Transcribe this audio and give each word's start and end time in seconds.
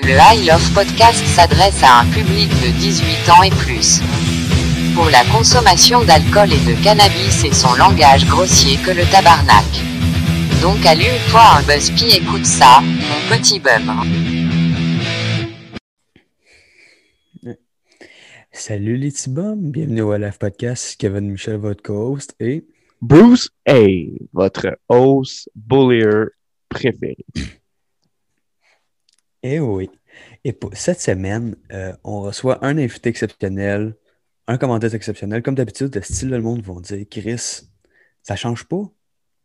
Le 0.00 0.10
I 0.10 0.46
Love 0.46 0.74
Podcast 0.74 1.24
s'adresse 1.24 1.82
à 1.82 2.00
un 2.00 2.06
public 2.06 2.50
de 2.50 2.70
18 2.78 3.30
ans 3.30 3.42
et 3.44 3.50
plus. 3.50 4.00
Pour 4.94 5.08
la 5.08 5.24
consommation 5.32 6.04
d'alcool 6.04 6.52
et 6.52 6.58
de 6.66 6.82
cannabis 6.82 7.44
et 7.44 7.52
son 7.52 7.72
langage 7.74 8.26
grossier 8.26 8.76
que 8.78 8.90
le 8.90 9.04
tabarnak. 9.10 9.64
Donc 10.60 10.84
allume-toi 10.84 11.40
un 11.40 11.62
buzzpi 11.62 12.16
écoute 12.16 12.44
ça, 12.44 12.80
mon 12.82 13.36
petit 13.36 13.60
bum. 13.60 13.92
Salut 18.52 18.96
les 18.96 19.10
petits 19.10 19.30
bums, 19.30 19.70
bienvenue 19.70 20.02
au 20.02 20.16
Live 20.16 20.38
Podcast, 20.38 20.96
Kevin 20.98 21.30
Michel, 21.30 21.56
votre 21.56 21.82
co-host, 21.82 22.34
et 22.40 22.64
Bruce 23.00 23.50
A, 23.68 23.86
votre 24.32 24.76
host 24.88 25.48
bullier 25.54 26.26
préféré. 26.68 27.16
Et 29.44 29.60
oui. 29.60 29.90
Et 30.42 30.54
pour 30.54 30.74
cette 30.74 31.00
semaine, 31.00 31.54
euh, 31.70 31.92
on 32.02 32.22
reçoit 32.22 32.64
un 32.64 32.78
invité 32.78 33.10
exceptionnel, 33.10 33.94
un 34.46 34.56
commentaire 34.56 34.94
exceptionnel. 34.94 35.42
Comme 35.42 35.54
d'habitude, 35.54 35.94
le 35.94 36.00
style 36.00 36.30
le 36.30 36.40
monde 36.40 36.62
vont 36.62 36.80
dire 36.80 37.04
Chris, 37.08 37.60
ça 38.22 38.36
change 38.36 38.64
pas? 38.64 38.82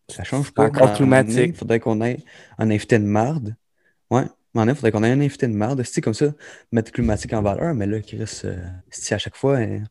Ça 0.07 0.23
change 0.23 0.51
pas. 0.51 0.67
Encore 0.67 0.93
climatique. 0.93 1.49
Il 1.49 1.53
faudrait 1.53 1.81
qu'on 1.81 2.01
ait 2.01 2.23
un 2.57 2.71
invité 2.71 2.97
de 2.97 3.03
marde. 3.03 3.55
Ouais. 4.09 4.23
Mais 4.55 4.63
il 4.63 4.73
faudrait 4.73 4.91
qu'on 4.91 5.03
ait 5.03 5.11
un 5.11 5.19
invité 5.19 5.47
de 5.47 5.53
marde. 5.53 5.83
C'est 5.83 6.01
comme 6.01 6.13
ça, 6.13 6.33
mettre 6.71 6.93
climatique 6.93 7.33
en 7.33 7.41
valeur. 7.41 7.75
Mais 7.75 7.85
là, 7.85 7.99
Chris, 7.99 8.41
euh, 8.45 8.57
si 8.89 9.13
à 9.13 9.17
chaque 9.17 9.35
fois, 9.35 9.57
hein, 9.57 9.83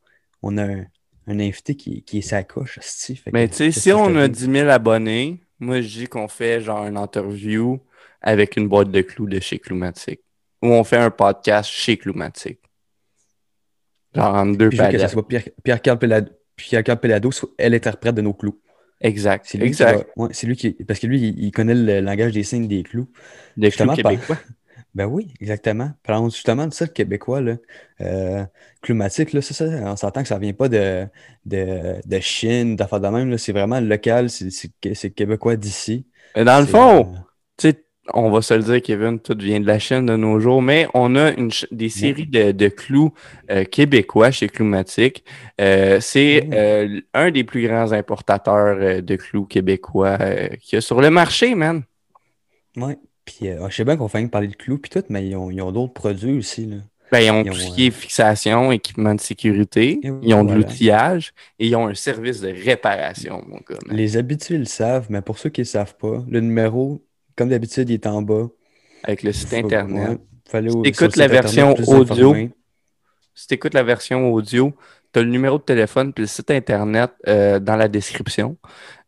on 0.42 0.56
a 0.56 0.64
un, 0.64 0.86
un 1.26 1.38
invité 1.38 1.76
qui, 1.76 2.02
qui 2.02 2.18
est 2.18 2.22
sa 2.22 2.42
coche. 2.44 2.80
Mais 3.30 3.48
tu 3.48 3.56
sais, 3.56 3.70
si 3.72 3.92
on 3.92 4.16
a 4.16 4.26
10 4.26 4.50
000 4.50 4.68
abonnés, 4.70 5.42
moi, 5.60 5.82
je 5.82 5.88
dis 5.88 6.06
qu'on 6.06 6.28
fait 6.28 6.62
genre 6.62 6.86
une 6.86 6.96
interview 6.96 7.78
avec 8.20 8.56
une 8.56 8.68
boîte 8.68 8.90
de 8.90 9.00
clous 9.00 9.26
de 9.28 9.40
chez 9.40 9.58
Cloumatique. 9.58 10.20
Ou 10.62 10.68
on 10.68 10.84
fait 10.84 10.96
un 10.96 11.10
podcast 11.10 11.70
chez 11.70 11.96
Cloumatique. 11.96 12.60
Genre 14.14 14.34
en 14.34 14.46
deux 14.46 14.70
Puis 14.70 14.78
que 14.78 15.08
soit 15.08 15.28
Pierre, 15.28 15.42
Pierre, 15.62 15.82
Carl 15.82 15.98
Pelado, 15.98 16.32
Pierre 16.56 16.82
Carl 16.82 16.98
Pelado 16.98 17.30
soit 17.30 17.50
l'interprète 17.58 18.14
de 18.14 18.22
nos 18.22 18.34
clous. 18.34 18.60
Exact. 19.00 19.44
C'est 19.46 19.58
lui, 19.58 19.66
exact. 19.68 19.98
Qui 19.98 20.04
va- 20.16 20.24
ouais, 20.24 20.28
c'est 20.32 20.46
lui 20.46 20.56
qui. 20.56 20.72
Parce 20.72 20.98
que 20.98 21.06
lui, 21.06 21.20
il, 21.20 21.44
il 21.44 21.50
connaît 21.52 21.74
le 21.74 22.00
langage 22.00 22.32
des 22.32 22.42
signes 22.42 22.66
des 22.66 22.82
clous. 22.82 23.08
Des 23.56 23.68
Justement, 23.70 23.92
clous 23.94 24.02
par- 24.02 24.12
québécois. 24.12 24.36
Ben 24.94 25.04
oui, 25.06 25.32
exactement. 25.40 25.92
Parlons 26.02 26.30
justement 26.30 26.66
de 26.66 26.72
ça, 26.72 26.86
le 26.86 26.90
québécois, 26.90 27.40
là. 27.40 27.56
Euh, 28.00 28.44
climatique, 28.80 29.32
là, 29.32 29.42
c'est 29.42 29.52
ça. 29.54 29.66
On 29.66 29.94
s'entend 29.96 30.22
que 30.22 30.28
ça 30.28 30.38
vient 30.38 30.54
pas 30.54 30.68
de, 30.68 31.06
de, 31.44 31.96
de 32.04 32.20
Chine, 32.20 32.74
d'affaires 32.74 32.98
de 33.00 33.06
même, 33.08 33.30
là. 33.30 33.38
C'est 33.38 33.52
vraiment 33.52 33.78
local, 33.80 34.30
c'est, 34.30 34.50
c'est, 34.50 34.70
c'est 34.94 35.10
québécois 35.10 35.56
d'ici. 35.56 36.06
Mais 36.34 36.42
dans 36.44 36.58
le 36.58 36.66
fond, 36.66 37.12
euh, 37.12 37.18
on 38.14 38.30
va 38.30 38.42
se 38.42 38.54
le 38.54 38.62
dire, 38.62 38.82
Kevin, 38.82 39.18
tout 39.18 39.36
vient 39.38 39.60
de 39.60 39.66
la 39.66 39.78
Chine 39.78 40.06
de 40.06 40.16
nos 40.16 40.40
jours, 40.40 40.62
mais 40.62 40.88
on 40.94 41.16
a 41.16 41.32
une, 41.32 41.50
des 41.70 41.88
séries 41.88 42.26
de, 42.26 42.52
de 42.52 42.68
clous 42.68 43.12
euh, 43.50 43.64
québécois 43.64 44.30
chez 44.30 44.48
Cloumatique. 44.48 45.24
Euh, 45.60 45.98
c'est 46.00 46.48
euh, 46.52 47.00
un 47.14 47.30
des 47.30 47.44
plus 47.44 47.66
grands 47.66 47.92
importateurs 47.92 49.02
de 49.02 49.16
clous 49.16 49.44
québécois 49.44 50.18
qu'il 50.60 50.76
y 50.76 50.76
a 50.76 50.80
sur 50.80 51.00
le 51.00 51.10
marché, 51.10 51.54
man. 51.54 51.82
ouais. 52.76 52.98
Puis, 53.28 53.50
euh, 53.50 53.68
je 53.68 53.76
sais 53.76 53.84
bien 53.84 53.98
qu'on 53.98 54.08
fait 54.08 54.18
rien 54.18 54.28
parler 54.28 54.48
de 54.48 54.56
clous 54.56 54.78
puis 54.78 54.90
tout, 54.90 55.04
mais 55.10 55.26
ils 55.26 55.36
ont, 55.36 55.70
d'autres 55.70 55.92
produits 55.92 56.38
aussi, 56.38 56.64
là. 56.64 56.76
Ben, 57.12 57.20
ils 57.20 57.30
ont 57.30 57.42
Ils 57.42 57.50
tout 57.50 57.58
ce 57.58 57.74
qui 57.74 57.86
est 57.86 57.90
fixation, 57.90 58.72
équipement 58.72 59.14
de 59.14 59.20
sécurité, 59.20 60.00
ils 60.22 60.34
ont 60.34 60.44
de 60.44 60.54
l'outillage 60.54 61.32
et 61.58 61.68
ils 61.68 61.76
ont 61.76 61.88
un 61.88 61.94
service 61.94 62.40
de 62.40 62.48
réparation, 62.48 63.42
mon 63.46 63.56
gars. 63.56 63.78
man. 63.86 63.96
Les 63.96 64.16
habitués 64.16 64.58
le 64.58 64.66
savent, 64.66 65.06
mais 65.10 65.20
pour 65.22 65.38
ceux 65.38 65.50
qui 65.50 65.60
ne 65.60 65.64
le 65.64 65.68
savent 65.68 65.96
pas, 65.96 66.22
le 66.28 66.40
numéro, 66.40 67.02
comme 67.38 67.50
d'habitude, 67.50 67.88
il 67.88 67.94
est 67.94 68.06
en 68.06 68.20
bas. 68.20 68.48
Avec 69.04 69.22
le 69.22 69.32
site 69.32 69.54
Internet. 69.54 70.18
ouais, 70.52 70.68
Si 70.68 70.82
t'écoutes 70.82 71.16
la 71.16 71.26
Internet 71.26 71.42
version 71.42 71.74
audio. 71.86 72.34
Si 73.32 73.46
tu 73.46 73.54
écoutes 73.54 73.74
la 73.74 73.84
version 73.84 74.32
audio, 74.32 74.74
tu 75.12 75.20
as 75.20 75.22
le 75.22 75.30
numéro 75.30 75.58
de 75.58 75.62
téléphone 75.62 76.12
puis 76.12 76.22
le 76.22 76.26
site 76.26 76.50
internet 76.50 77.12
euh, 77.28 77.60
dans 77.60 77.76
la 77.76 77.86
description. 77.86 78.56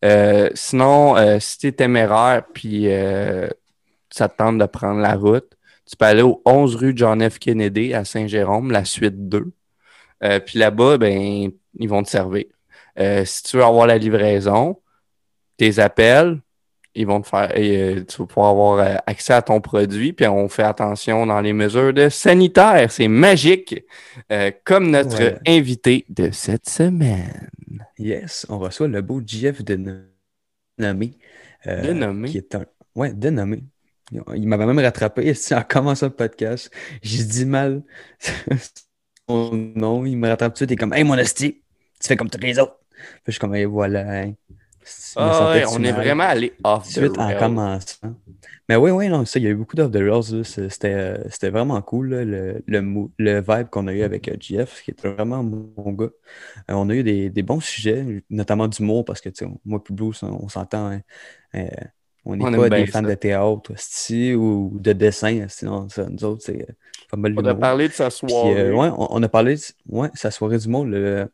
Euh, 0.04 0.48
sinon, 0.54 1.16
euh, 1.16 1.41
si 1.41 1.58
tu 1.58 1.66
es 1.66 1.72
téméraire 1.72 2.44
puis 2.54 2.84
ça 4.10 4.28
te 4.28 4.36
tente 4.36 4.58
de 4.58 4.66
prendre 4.66 5.00
la 5.00 5.16
route, 5.16 5.50
tu 5.84 5.97
peux 5.97 6.04
aller 6.04 6.22
au 6.22 6.41
11 6.44 6.76
rue 6.76 6.92
John 6.94 7.28
F. 7.28 7.41
Kennedy 7.41 7.92
à 7.92 8.04
Saint-Jérôme, 8.04 8.70
la 8.70 8.84
suite 8.84 9.28
2. 9.28 9.52
Euh, 10.22 10.38
puis 10.38 10.60
là-bas, 10.60 10.98
ben, 10.98 11.50
ils 11.80 11.88
vont 11.88 12.04
te 12.04 12.10
servir. 12.10 12.44
Si 13.24 13.42
tu 13.42 13.56
veux 13.56 13.64
avoir 13.64 13.88
la 13.88 13.98
livraison, 13.98 14.80
tes 15.56 15.80
appels, 15.80 16.41
ils 16.94 17.06
vont 17.06 17.20
te 17.20 17.28
faire, 17.28 17.52
euh, 17.56 18.04
tu 18.04 18.18
vas 18.18 18.26
pouvoir 18.26 18.50
avoir 18.50 18.78
euh, 18.78 18.96
accès 19.06 19.32
à 19.32 19.42
ton 19.42 19.60
produit, 19.60 20.12
puis 20.12 20.26
on 20.26 20.48
fait 20.48 20.62
attention 20.64 21.26
dans 21.26 21.40
les 21.40 21.52
mesures 21.52 21.92
de 21.94 22.08
sanitaire. 22.08 22.90
C'est 22.90 23.08
magique. 23.08 23.84
Euh, 24.32 24.50
comme 24.64 24.90
notre 24.90 25.18
Ouais. 25.18 25.38
invité 25.46 26.04
de 26.08 26.30
cette 26.32 26.68
semaine. 26.68 27.50
Yes, 27.98 28.46
on 28.48 28.58
reçoit 28.58 28.88
le 28.88 29.02
beau 29.02 29.20
GF 29.24 29.62
de 29.64 29.76
nommé. 30.78 31.18
euh, 31.66 31.82
Dénommé? 31.82 32.28
Qui 32.28 32.38
est 32.38 32.54
un. 32.54 32.64
Ouais, 32.94 33.12
dénommé. 33.12 33.62
Il 34.34 34.48
m'avait 34.48 34.66
même 34.66 34.80
rattrapé 34.80 35.32
en 35.52 35.62
commençant 35.62 36.06
le 36.06 36.12
podcast. 36.12 36.70
J'ai 37.02 37.22
dit 37.22 37.44
mal 37.44 37.82
son 39.28 39.54
nom. 39.76 40.04
Il 40.04 40.16
me 40.16 40.28
rattrape 40.28 40.54
tout 40.54 40.64
de 40.64 40.70
suite. 40.70 40.70
Il 40.70 40.74
est 40.74 40.76
comme 40.76 40.92
Hey, 40.92 41.04
mon 41.04 41.18
hostie, 41.18 41.62
tu 42.00 42.08
fais 42.08 42.16
comme 42.16 42.30
tous 42.30 42.40
les 42.40 42.58
autres. 42.58 42.76
Puis 42.90 43.22
je 43.26 43.32
suis 43.32 43.38
comme 43.40 43.54
Hey, 43.54 43.64
voilà. 43.66 44.00
hein. 44.22 44.32
Ah 45.16 45.50
ouais, 45.52 45.64
on 45.66 45.82
est 45.84 45.92
vraiment 45.92 46.24
allé 46.24 46.58
off 46.64 46.92
the 46.92 46.98
Suite 46.98 47.18
en 47.18 47.34
commençant. 47.34 48.14
Mais 48.68 48.76
oui, 48.76 48.91
oui, 48.91 49.08
non, 49.08 49.24
ça, 49.26 49.38
il 49.38 49.44
y 49.44 49.46
a 49.48 49.50
eu 49.50 49.54
beaucoup 49.56 49.76
d'off 49.76 49.91
the 49.92 49.96
rails. 49.96 50.44
C'était 50.44 50.94
euh, 50.94 51.18
c'était 51.30 51.50
vraiment 51.50 51.80
cool, 51.82 52.10
là, 52.10 52.24
le, 52.24 52.62
le, 52.66 52.82
mou- 52.82 53.12
le 53.18 53.41
vibe 53.41 53.68
qu'on 53.70 53.86
a 53.88 53.92
eu 53.92 54.02
avec 54.02 54.28
euh, 54.28 54.36
GF, 54.41 54.82
qui 54.82 54.92
est 54.92 55.06
vraiment 55.06 55.42
mon 55.44 55.92
gars. 55.92 56.06
Euh, 56.70 56.74
on 56.74 56.88
a 56.91 56.94
eu 56.94 57.02
des, 57.04 57.30
des 57.30 57.42
bons 57.42 57.60
sujets, 57.60 58.24
notamment 58.30 58.68
d'humour, 58.68 59.04
parce 59.04 59.20
que, 59.20 59.28
tu 59.30 59.44
sais, 59.46 59.52
moi, 59.64 59.82
plus 59.84 59.94
blues, 59.94 60.22
on, 60.22 60.28
on 60.44 60.48
s'entend, 60.48 60.88
hein, 60.92 61.02
euh, 61.56 61.68
on 62.24 62.36
n'est 62.36 62.47
pas 62.48 62.70
des 62.70 62.86
fans 62.86 63.02
ça. 63.02 63.02
de 63.02 63.14
théâtre, 63.14 63.72
esti, 63.74 64.34
ou 64.34 64.78
de 64.80 64.92
dessin, 64.92 65.47
sinon, 65.48 65.88
ça, 65.91 66.08
nous 66.08 66.24
autres, 66.24 66.42
c'est 66.44 66.62
euh, 66.70 66.74
pas 67.10 67.16
mal 67.18 67.36
On 67.36 67.44
a 67.47 67.54
parlé 67.56 67.88
de 67.88 67.92
sa 67.94 68.08
Puis, 68.26 68.52
soirée. 68.54 68.54
euh, 68.54 68.72
ouais, 68.74 68.88
on, 68.88 69.14
on 69.14 69.22
a 69.22 69.28
parlé, 69.28 69.56
de, 69.56 69.60
ouais, 69.88 70.10
sa 70.14 70.30
soirée 70.30 70.58
d'humour, 70.58 70.84
le, 70.84 71.28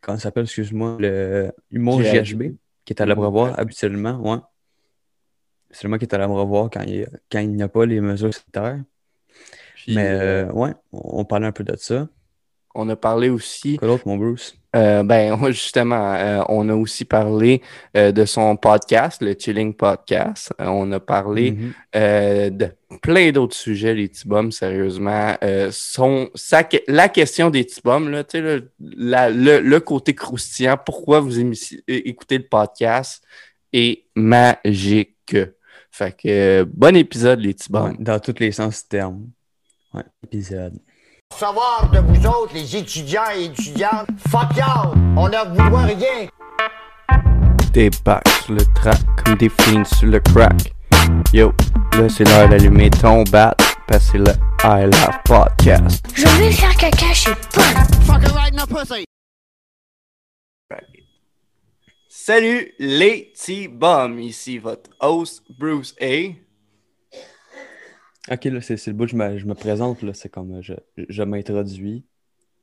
comment 0.00 0.18
ça 0.18 0.24
s'appelle, 0.24 0.44
excuse-moi, 0.44 0.98
le 1.00 1.52
humour 1.70 2.02
GHB. 2.02 2.02
GHB, 2.02 2.56
qui 2.86 2.94
est 2.94 3.02
à 3.02 3.06
l'abreuvoir 3.06 3.58
habituellement, 3.60 4.18
ouais. 4.20 4.38
Seulement 5.70 5.98
qui 5.98 6.04
est 6.04 6.14
à 6.14 6.18
l'abreuvoir 6.18 6.70
quand 6.70 6.82
il 6.82 7.06
quand 7.30 7.38
il 7.40 7.50
n'y 7.54 7.62
a 7.62 7.68
pas 7.68 7.86
les 7.86 8.00
mesures 8.00 8.32
sanitaires. 8.34 8.82
Puis, 9.74 9.94
Mais 9.94 10.08
euh, 10.08 10.46
euh, 10.48 10.52
ouais, 10.52 10.74
on, 10.92 11.20
on 11.20 11.24
parlait 11.24 11.46
un 11.46 11.52
peu 11.52 11.64
de 11.64 11.76
ça. 11.76 12.08
on 12.76 12.88
a 12.88 12.96
parlé 12.96 13.28
aussi 13.28 13.78
Quoi 13.78 13.88
d'autre, 13.88 14.06
mon 14.06 14.16
Bruce? 14.18 14.58
Euh, 14.76 15.02
ben, 15.02 15.36
justement, 15.52 16.14
euh, 16.14 16.42
on 16.48 16.68
a 16.68 16.74
aussi 16.74 17.04
parlé 17.06 17.62
euh, 17.96 18.12
de 18.12 18.24
son 18.26 18.56
podcast, 18.56 19.22
le 19.22 19.34
Chilling 19.38 19.74
Podcast. 19.74 20.52
On 20.58 20.92
a 20.92 21.00
parlé 21.00 21.52
Mhm. 21.52 21.72
euh, 21.96 22.50
de 22.50 22.68
plein 23.02 23.30
d'autres 23.32 23.56
sujets, 23.56 23.94
les 23.94 24.10
bums, 24.26 24.52
sérieusement. 24.52 25.34
Son, 25.70 26.28
sa 26.34 26.68
la 26.88 27.08
question 27.08 27.50
des 27.50 27.66
bums, 27.82 28.10
là, 28.10 28.22
la- 28.80 29.30
le, 29.30 29.60
le 29.60 29.80
côté 29.80 30.14
croustillant, 30.14 30.76
pourquoi 30.84 31.20
vous 31.20 31.40
écoutez 31.88 32.38
le 32.38 32.46
podcast 32.46 33.24
est 33.72 34.04
magique. 34.14 35.36
Fait 35.90 36.14
que 36.16 36.64
bon 36.64 36.94
épisode, 36.96 37.40
les. 37.40 37.56
Ouais, 37.70 37.96
dans 37.98 38.20
tous 38.20 38.38
les 38.38 38.52
sens 38.52 38.82
du 38.82 38.88
terme. 38.88 39.26
Ouais, 39.94 40.04
épisode. 40.24 40.78
Savoir 41.36 41.90
de 41.90 41.98
vous 41.98 42.26
autres, 42.26 42.54
les 42.54 42.76
étudiants 42.76 43.30
et 43.34 43.44
étudiantes, 43.44 44.08
fuck 44.30 44.56
y'all, 44.56 44.94
on 45.16 45.28
ne 45.28 45.68
vous 45.70 45.76
rien. 45.76 46.28
Des 47.72 47.90
bacs 48.04 48.26
sur 48.44 48.54
le 48.54 48.64
track 48.74 48.98
comme 49.22 49.34
des 49.34 49.50
fiends 49.50 49.84
sur 49.84 50.08
le 50.08 50.20
crack. 50.20 50.72
Yo, 51.34 51.52
là 51.92 52.08
c'est 52.08 52.24
l'heure 52.24 52.48
d'allumer 52.48 52.88
ton 52.88 53.22
bat, 53.24 53.54
parce 53.86 54.06
que 54.06 54.12
c'est 54.12 54.18
le 54.18 54.32
I 54.64 54.84
Love 54.84 55.18
Podcast. 55.26 56.06
Je 56.14 56.26
vais 56.38 56.52
faire 56.52 56.74
caca 56.76 57.12
chez 57.12 57.32
Paul. 57.52 57.64
Salut 62.08 62.72
les 62.78 63.30
petits 63.34 63.68
bums, 63.68 64.18
ici 64.18 64.58
votre 64.58 64.90
host 65.00 65.42
Bruce 65.50 65.94
A. 66.00 66.32
Ok, 68.30 68.44
là, 68.44 68.60
c'est 68.60 68.76
c'est 68.76 68.90
le 68.90 68.96
bout 68.96 69.04
que 69.06 69.12
je 69.12 69.16
me, 69.16 69.38
je 69.38 69.46
me 69.46 69.54
présente, 69.54 70.02
là. 70.02 70.12
C'est 70.14 70.28
comme 70.28 70.54
euh, 70.56 70.62
je, 70.62 70.74
je 71.08 71.22
m'introduis. 71.22 72.04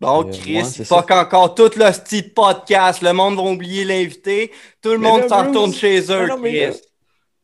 Bon, 0.02 0.26
Euh, 0.28 0.32
Chris, 0.32 0.58
ouais, 0.58 0.64
c'est 0.66 0.84
fuck 0.84 1.10
encore 1.12 1.56
tout 1.56 1.70
le 1.78 1.92
style 1.94 2.34
podcast. 2.34 3.02
Le 3.02 3.14
monde 3.14 3.36
va 3.36 3.44
oublier 3.44 3.86
l'invité. 3.86 4.52
Tout 4.82 4.90
le 4.92 4.98
Mais 4.98 5.08
monde 5.08 5.30
s'en 5.30 5.48
retourne 5.48 5.74
chez 5.74 6.02
eux, 6.12 6.22
mais 6.22 6.28
non, 6.28 6.38
mais 6.40 6.60
là- 6.66 6.70
Chris. 6.72 6.82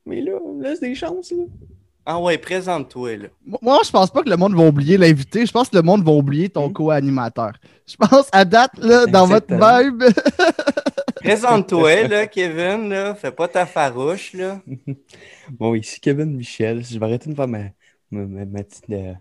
Mais 0.06 0.22
là, 0.22 0.32
laisse 0.62 0.80
des 0.82 0.96
chances, 0.96 1.32
là. 1.32 1.44
Ah 2.06 2.20
ouais, 2.20 2.38
présente-toi, 2.40 3.18
là. 3.18 3.28
Moi, 3.62 3.80
je 3.86 3.92
pense 3.92 4.10
pas 4.10 4.24
que 4.24 4.30
le 4.30 4.36
monde 4.38 4.56
va 4.56 4.64
oublier 4.64 4.98
l'invité. 4.98 5.46
Je 5.46 5.52
pense 5.52 5.70
que 5.70 5.76
le 5.76 5.84
monde 5.84 6.04
va 6.04 6.12
oublier 6.12 6.50
ton 6.50 6.70
Mm. 6.70 6.74
co-animateur. 6.74 7.52
Je 7.88 7.96
pense, 7.96 8.28
à 8.32 8.44
date, 8.46 8.72
là, 8.80 9.06
dans 9.06 9.28
votre 9.28 9.54
vibe, 9.54 10.04
Présente-toi, 11.16 12.08
là, 12.08 12.28
Kevin, 12.28 12.90
là. 12.90 13.14
Fais 13.16 13.32
pas 13.32 13.48
ta 13.48 13.66
farouche, 13.66 14.34
là. 14.34 14.62
Bon, 15.52 15.76
ici 15.76 16.00
Kevin 16.00 16.36
Michel. 16.36 16.84
Je 16.86 16.98
vais 16.98 17.06
arrêter 17.06 17.30
de 17.30 17.36
faire 17.36 17.48
ma, 17.48 17.60
ma, 18.12 18.26
ma- 18.26 18.46
ma 18.46 18.64
petite, 18.64 18.90
euh, 18.90 19.14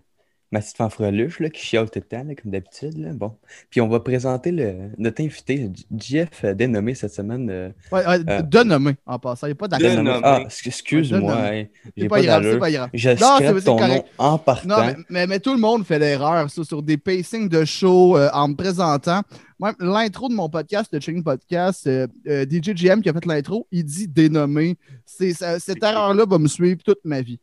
ma 0.51 0.61
petite 0.61 0.77
fanfreluche 0.77 1.39
là, 1.41 1.49
qui 1.51 1.63
chiale 1.63 1.91
tout 1.91 1.99
le 1.99 2.05
temps, 2.05 2.23
là, 2.23 2.33
comme 2.33 2.49
d'habitude. 2.51 2.97
là. 2.97 3.13
Bon. 3.13 3.37
Puis 3.69 3.81
on 3.81 3.87
va 3.87 3.99
présenter 3.99 4.51
le, 4.51 4.89
notre 4.97 5.21
invité, 5.21 5.69
Jeff, 5.95 6.43
euh, 6.43 6.55
dénommé 6.55 6.95
cette 6.95 7.13
semaine. 7.13 7.47
euh, 7.51 7.69
Ouais, 7.91 8.03
ouais, 8.07 8.17
Euh. 8.27 8.41
de 8.41 8.63
nommer 8.63 8.95
en 9.05 9.19
passant. 9.19 9.45
Il 9.45 9.51
n'y 9.51 9.51
a 9.51 9.55
pas 9.55 9.67
nommer. 9.67 10.19
Ah, 10.23 10.39
ex- 10.41 10.65
excuse-moi. 10.65 11.19
dénommé. 11.35 11.59
hein, 11.61 11.65
C'est 11.85 11.91
J'ai 11.97 12.07
pas 12.07 12.15
pas 12.15 12.21
grave, 12.23 12.43
c'est 12.51 12.57
pas 12.59 12.71
grave. 12.71 12.89
Je 12.95 13.09
Non, 13.11 13.61
ton 13.61 13.77
correct. 13.77 13.93
nom 13.93 14.03
en 14.25 14.37
partant. 14.39 14.67
Non, 14.67 14.85
mais, 14.87 14.95
mais, 15.09 15.27
mais 15.27 15.39
tout 15.39 15.53
le 15.53 15.59
monde 15.59 15.85
fait 15.85 15.99
l'erreur, 15.99 16.49
sur 16.49 16.81
des 16.81 16.97
pacings 16.97 17.47
de 17.47 17.63
show 17.63 18.17
euh, 18.17 18.29
en 18.33 18.47
me 18.47 18.55
présentant. 18.55 19.21
Moi, 19.59 19.73
l'intro 19.79 20.29
de 20.29 20.33
mon 20.33 20.47
podcast, 20.49 20.89
le 20.93 20.99
Chilling 21.01 21.21
Podcast, 21.23 21.85
euh, 21.85 22.07
euh, 22.27 22.45
DJ 22.49 22.73
GM 22.73 23.01
qui 23.01 23.09
a 23.09 23.13
fait 23.13 23.25
l'intro, 23.25 23.67
il 23.71 23.83
dit 23.83 24.07
dénommé. 24.07 24.77
C'est, 25.05 25.33
ça- 25.33 25.59
cette 25.59 25.83
erreur-là 25.83 26.25
va 26.25 26.39
me 26.39 26.47
suivre 26.47 26.81
toute 26.81 27.03
ma 27.03 27.21
vie. 27.21 27.39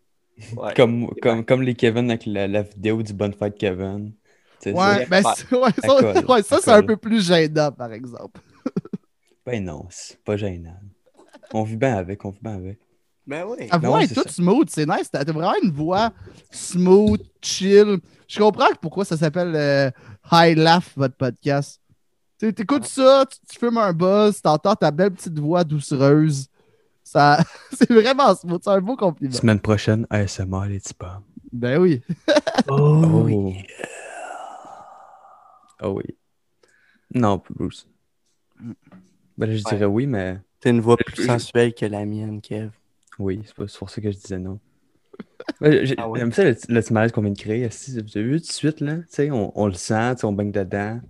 Ouais. 0.56 0.74
Comme, 0.74 1.08
comme, 1.22 1.44
comme 1.44 1.62
les 1.62 1.74
Kevin 1.74 2.10
avec 2.10 2.26
la, 2.26 2.46
la 2.46 2.62
vidéo 2.62 3.02
du 3.02 3.12
Bonne 3.14 3.32
Fête 3.32 3.56
Kevin. 3.56 4.12
Sais, 4.60 4.72
Ouais, 4.72 5.04
ça- 5.04 5.06
ben, 5.08 5.22
Ouais. 5.58 5.70
ça, 5.82 6.26
ouais, 6.28 6.42
ça, 6.42 6.58
c'est 6.62 6.70
un 6.72 6.82
peu 6.82 6.96
plus 6.96 7.24
gênant, 7.26 7.72
par 7.72 7.92
exemple. 7.92 8.40
Ben 9.46 9.64
non, 9.64 9.86
c'est 9.90 10.18
pas 10.24 10.36
gênant. 10.36 10.74
On 11.54 11.62
vit 11.62 11.76
bien 11.76 11.94
avec, 11.96 12.24
on 12.24 12.30
vit 12.30 12.40
bien 12.42 12.56
avec. 12.56 12.80
Ben 13.28 13.44
oui. 13.46 13.68
Ta 13.68 13.78
Ben 13.78 13.88
voix 13.88 14.02
est 14.02 14.12
toute 14.12 14.28
smooth, 14.28 14.68
c'est 14.68 14.86
nice. 14.86 15.08
T'as 15.08 15.22
vraiment 15.22 15.54
une 15.62 15.70
voix 15.70 16.10
smooth, 16.50 17.22
chill. 17.40 17.98
Je 18.26 18.38
comprends 18.40 18.66
pourquoi 18.80 19.04
ça 19.04 19.16
s'appelle 19.16 19.52
euh, 19.54 19.90
High 20.32 20.58
Laugh, 20.58 20.82
votre 20.96 21.14
podcast. 21.14 21.80
Tu 22.40 22.46
sais, 22.46 22.52
t'écoutes 22.52 22.86
ça, 22.86 23.24
tu, 23.30 23.38
tu 23.48 23.58
fumes 23.60 23.78
un 23.78 23.92
buzz, 23.92 24.42
t'entends 24.42 24.74
ta 24.74 24.90
belle 24.90 25.12
petite 25.12 25.38
voix 25.38 25.62
doucereuse. 25.62 26.48
Ça, 27.08 27.38
c'est 27.72 27.88
vraiment 27.92 28.34
smooth, 28.34 28.60
c'est 28.64 28.70
un 28.70 28.80
beau 28.80 28.96
compliment. 28.96 29.32
Semaine 29.32 29.60
prochaine, 29.60 30.08
ASMR, 30.10 30.66
les 30.68 30.80
petits 30.80 30.92
pommes. 30.94 31.22
Ben 31.52 31.78
oui. 31.80 32.02
Oh, 32.68 33.52
Oh 35.82 35.90
oui. 35.98 36.16
Non, 37.14 37.40
Bruce. 37.50 37.86
Ben 39.38 39.46
là, 39.46 39.54
je 39.54 39.62
Ouais. 39.64 39.70
dirais 39.70 39.84
oui, 39.84 40.06
mais 40.08 40.40
T'as 40.58 40.70
une 40.70 40.80
voix 40.80 40.96
plus 40.96 41.26
sensuelle 41.26 41.74
que 41.74 41.86
la 41.86 42.04
mienne, 42.04 42.40
Kev. 42.40 42.70
oui, 43.20 43.42
c'est 43.46 43.54
pas- 43.54 43.68
c'est 43.68 43.78
pour 43.78 43.90
ça 43.90 44.00
que 44.00 44.10
je 44.10 44.16
disais 44.16 44.38
non. 44.38 44.58
J'ai- 45.60 45.94
Ah? 45.98 46.08
J'aime 46.16 46.32
ça 46.32 46.42
le, 46.42 46.56
le 46.68 46.80
petit 46.80 46.92
malaise 46.92 47.12
qu'on 47.12 47.20
vient 47.22 47.30
de 47.30 47.38
créer. 47.38 47.68
Vous 47.68 47.98
avez 48.18 48.22
vu 48.26 48.40
tout 48.40 48.48
de 48.48 48.52
suite, 48.52 48.80
là, 48.80 48.96
tu 48.96 49.04
sais, 49.10 49.30
on, 49.30 49.52
on 49.58 49.66
le 49.66 49.74
sent, 49.74 50.24
on 50.24 50.32
baigne 50.32 50.50
dedans. 50.50 51.00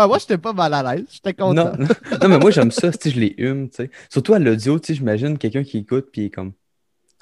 Ah, 0.00 0.06
moi, 0.06 0.18
j'étais 0.18 0.38
pas 0.38 0.52
mal 0.52 0.72
à 0.74 0.94
l'aise. 0.94 1.06
J'étais 1.10 1.34
content. 1.34 1.52
Non, 1.54 1.72
non, 1.76 1.88
non, 2.22 2.28
mais 2.28 2.38
moi 2.38 2.52
j'aime 2.52 2.70
ça, 2.70 2.92
sais, 2.92 3.10
je 3.10 3.18
les 3.18 3.34
hume, 3.36 3.68
tu 3.68 3.78
sais. 3.78 3.90
Surtout 4.08 4.32
à 4.32 4.38
l'audio, 4.38 4.78
tu 4.78 4.86
sais, 4.86 4.94
j'imagine 4.94 5.36
quelqu'un 5.36 5.64
qui 5.64 5.78
écoute 5.78 6.10
puis 6.12 6.22
il 6.22 6.24
est 6.26 6.30
comme 6.30 6.52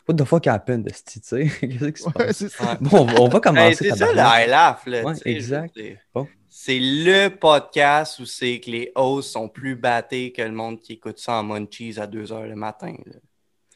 What 0.06 0.16
the 0.16 0.24
fuck 0.24 0.46
happened, 0.46 0.86
tu 0.86 1.20
sais? 1.22 1.46
Qu'est-ce 1.60 1.86
qui 1.86 2.02
se 2.02 2.10
passe? 2.10 2.36
c'est 2.36 2.50
ça. 2.50 2.64
Ouais. 2.64 2.76
Bon, 2.82 3.00
on 3.00 3.04
va, 3.06 3.20
on 3.22 3.28
va 3.28 3.40
commencer. 3.40 3.88
c'est 3.90 3.96
ça 3.96 4.12
le 4.12 4.18
high 4.18 4.50
laugh, 4.50 4.86
là. 4.86 5.04
Ouais, 5.04 5.14
exact. 5.24 5.74
Bon. 6.14 6.28
C'est 6.50 6.78
le 6.78 7.28
podcast 7.28 8.18
où 8.18 8.26
c'est 8.26 8.60
que 8.60 8.70
les 8.70 8.92
hosts 8.94 9.30
sont 9.30 9.48
plus 9.48 9.74
battés 9.74 10.32
que 10.32 10.42
le 10.42 10.52
monde 10.52 10.78
qui 10.78 10.92
écoute 10.92 11.18
ça 11.18 11.40
en 11.40 11.44
munchies 11.44 11.98
à 11.98 12.06
2 12.06 12.24
h 12.24 12.46
le 12.46 12.56
matin. 12.56 12.94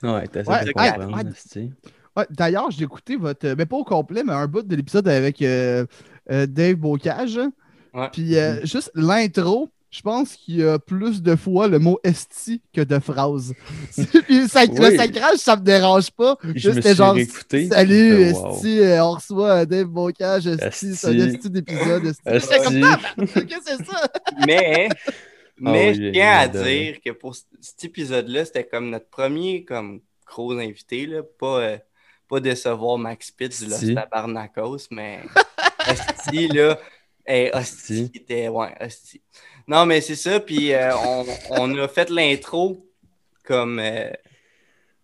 là. 0.03 0.15
Ouais, 0.15 0.29
t'as 0.29 0.43
Ouais. 0.43 1.25
Ouais, 2.17 2.27
D'ailleurs, 2.31 2.71
j'ai 2.71 2.85
écouté 2.85 3.17
votre. 3.17 3.55
Mais 3.57 3.67
pas 3.67 3.77
au 3.77 3.85
complet, 3.85 4.23
mais 4.25 4.33
un 4.33 4.47
bout 4.47 4.63
de 4.63 4.77
l'épisode 4.77 5.09
avec 5.09 5.41
euh, 5.43 5.87
euh, 6.31 6.47
Dave 6.47 6.75
Bocage. 6.75 7.41
Ouais. 7.95 8.09
Puis 8.13 8.37
euh, 8.37 8.65
juste 8.65 8.91
l'intro, 8.95 9.69
je 9.91 10.03
pense 10.03 10.37
qu'il 10.37 10.57
y 10.61 10.65
a 10.65 10.79
plus 10.79 11.21
de 11.21 11.35
fois 11.35 11.67
le 11.67 11.81
mot 11.81 11.99
esti 12.05 12.63
que 12.73 12.81
de 12.81 12.99
phrases. 13.01 13.53
Puis 14.27 14.49
ça, 14.49 14.65
Le 14.65 14.89
Oui. 14.91 14.97
sacrage, 14.97 15.39
ça 15.39 15.57
me 15.57 15.63
dérange 15.63 16.13
pas. 16.13 16.37
Je 16.45 16.53
Juste, 16.53 16.67
me 16.67 16.73
c'était 16.75 16.89
suis 16.91 16.97
genre 16.97 17.15
réécouté, 17.15 17.69
Salut, 17.69 18.15
puis 18.15 18.33
wow. 18.39 18.55
esti, 18.55 18.79
euh, 18.81 19.05
on 19.05 19.11
reçoit 19.13 19.51
euh, 19.51 19.65
Dave 19.65 19.87
Bocage, 19.89 20.47
esti, 20.47 20.95
c'est 20.95 21.07
un 21.09 21.13
Esti. 21.19 21.35
esti 21.37 21.51
d'épisode. 21.51 22.05
esti. 22.07 22.23
Esti. 22.27 22.49
J'étais 22.55 22.65
comme 23.17 23.27
ça, 23.27 23.41
qu'est-ce 23.43 23.59
que 23.59 23.65
c'est 23.67 23.85
ça? 23.85 24.09
Mais, 24.47 24.89
mais 25.59 25.89
oui, 25.91 25.95
je 26.07 26.11
tiens 26.13 26.39
à 26.39 26.49
dire 26.49 26.97
que 27.05 27.11
pour 27.11 27.35
cet 27.35 27.85
épisode-là, 27.85 28.45
c'était 28.45 28.65
comme 28.67 28.91
notre 28.91 29.09
premier 29.11 29.65
comme 29.65 30.01
gros 30.25 30.53
invité, 30.53 31.07
là, 31.07 31.23
pas, 31.39 31.61
euh, 31.63 31.79
pas 32.29 32.39
décevoir 32.39 32.97
Max 32.97 33.31
Pitts 33.33 33.59
du 33.61 33.67
Los 33.67 33.75
Asti. 33.75 33.95
Tabarnakos, 33.97 34.87
mais 34.93 35.21
Asti, 35.81 36.47
là, 36.49 36.79
hey, 37.27 37.51
Asti, 37.53 38.05
Asti. 38.05 38.11
était, 38.15 38.49
ouais, 38.49 38.75
Asti. 38.81 39.21
Non, 39.69 39.87
mais 39.87 40.01
c'est 40.01 40.17
ça, 40.17 40.41
puis 40.41 40.73
euh, 40.73 40.95
on, 40.97 41.25
on 41.51 41.79
a 41.79 41.89
fait 41.89 42.11
l'intro 42.11 42.87
comme 43.45 43.79
euh, 43.79 44.11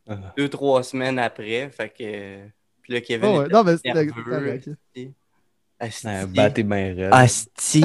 Ah. 0.09 0.33
deux, 0.37 0.49
trois 0.49 0.83
semaines 0.83 1.19
après, 1.19 1.69
fait 1.71 1.89
que, 1.91 2.49
puis 2.83 2.93
là, 2.93 3.01
Kevin 3.01 3.31
Oh, 3.31 3.39
ouais, 3.41 3.45
était 3.47 3.55
non, 3.55 3.65
mais 3.65 3.77
c'était 3.77 3.93
nerveux, 3.95 4.23
correct. 4.25 4.71
Asti. 5.79 6.07
Ouais, 6.07 6.27
battez 6.27 6.63
bien 6.63 6.95
raide. 6.95 7.09
Asti. 7.13 7.83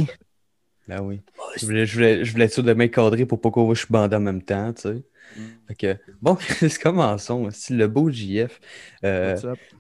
Ben 0.87 1.01
oui. 1.01 1.21
Je 1.57 1.65
voulais, 1.65 1.85
je, 1.85 1.93
voulais, 1.95 2.25
je 2.25 2.31
voulais 2.31 2.45
être 2.45 2.53
sûr 2.53 2.63
de 2.63 2.73
m'encadrer 2.73 3.25
pour 3.25 3.39
pas 3.41 3.51
qu'on 3.51 3.65
voit 3.65 3.73
que 3.73 3.79
je 3.79 3.85
suis 3.85 3.91
bandé 3.91 4.15
en 4.15 4.19
même 4.19 4.41
temps, 4.41 4.73
tu 4.73 4.81
sais. 4.81 5.03
Mm. 5.35 5.47
Fait 5.67 5.75
que, 5.75 5.97
bon, 6.21 6.37
commençons. 6.83 7.49
Le 7.69 7.87
beau 7.87 8.09
JF, 8.11 8.59
euh, 9.03 9.35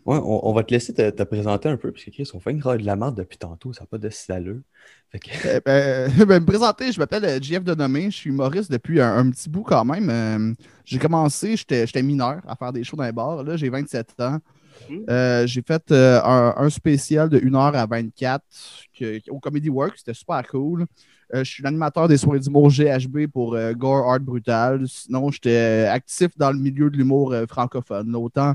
ouais, 0.05 0.17
on, 0.17 0.47
on 0.47 0.53
va 0.53 0.63
te 0.63 0.73
laisser 0.73 0.93
te, 0.93 1.09
te 1.09 1.23
présenter 1.23 1.69
un 1.69 1.77
peu, 1.77 1.91
parce 1.91 2.03
que 2.05 2.11
Chris, 2.11 2.29
on 2.33 2.39
fait 2.39 2.51
une 2.51 2.61
de 2.81 2.85
la 2.85 2.95
merde 2.95 3.17
depuis 3.17 3.37
tantôt, 3.37 3.73
ça 3.73 3.81
n'a 3.81 3.87
pas 3.87 3.97
de 3.97 4.09
que, 5.19 5.29
Eh 5.43 5.59
ben, 5.65 6.09
ben, 6.25 6.39
me 6.39 6.45
présenter, 6.45 6.91
je 6.91 6.99
m'appelle 6.99 7.25
euh, 7.25 7.39
JF 7.41 7.63
Denomé, 7.63 8.05
je 8.11 8.15
suis 8.15 8.29
humoriste 8.29 8.71
depuis 8.71 9.01
un, 9.01 9.17
un 9.17 9.29
petit 9.29 9.49
bout 9.49 9.63
quand 9.63 9.83
même. 9.83 10.09
Euh, 10.09 10.53
j'ai 10.85 10.99
commencé, 10.99 11.57
j'étais 11.57 11.85
j'étais 11.85 12.01
mineur 12.03 12.41
à 12.47 12.55
faire 12.55 12.71
des 12.71 12.83
shows 12.83 12.95
dans 12.95 13.03
les 13.03 13.11
bars. 13.11 13.43
Là, 13.43 13.57
j'ai 13.57 13.69
27 13.69 14.19
ans. 14.21 14.39
Mm. 14.89 14.95
Euh, 15.09 15.47
j'ai 15.47 15.61
fait 15.61 15.91
euh, 15.91 16.21
un, 16.23 16.53
un 16.57 16.69
spécial 16.69 17.29
de 17.29 17.39
1h 17.39 17.73
à 17.75 17.85
24 17.85 18.43
que- 18.97 19.19
au 19.29 19.39
Comedy 19.39 19.69
Works, 19.69 19.97
c'était 19.97 20.13
super 20.13 20.45
cool. 20.47 20.85
Euh, 21.33 21.43
je 21.43 21.49
suis 21.49 21.63
l'animateur 21.63 22.07
des 22.07 22.17
soirées 22.17 22.39
d'humour 22.39 22.69
GHB 22.69 23.27
pour 23.27 23.57
Gore 23.77 24.11
Art 24.11 24.19
Brutal. 24.19 24.85
Sinon, 24.87 25.31
j'étais 25.31 25.87
actif 25.89 26.37
dans 26.37 26.51
le 26.51 26.57
milieu 26.59 26.89
de 26.89 26.97
l'humour 26.97 27.33
francophone. 27.49 28.13
Autant 28.15 28.53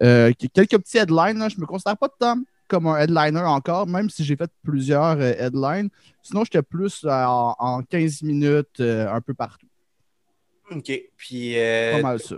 que- 0.00 0.46
quelques 0.48 0.78
petits 0.78 0.98
headlines, 0.98 1.38
là, 1.38 1.48
je 1.48 1.60
me 1.60 1.66
considère 1.66 1.96
pas 1.98 2.08
tant 2.08 2.38
comme 2.66 2.86
un 2.86 2.96
headliner 2.96 3.40
encore, 3.40 3.86
même 3.86 4.08
si 4.08 4.24
j'ai 4.24 4.36
fait 4.36 4.50
plusieurs 4.62 5.20
headlines. 5.20 5.90
Sinon, 6.22 6.44
j'étais 6.44 6.62
plus 6.62 7.04
en, 7.04 7.54
en 7.58 7.82
15 7.82 8.22
minutes 8.22 8.80
un 8.80 9.20
peu 9.20 9.34
partout. 9.34 9.66
OK. 10.70 10.90
Puis, 11.18 11.54
Pas 11.92 12.00
mal 12.02 12.20
ça. 12.20 12.36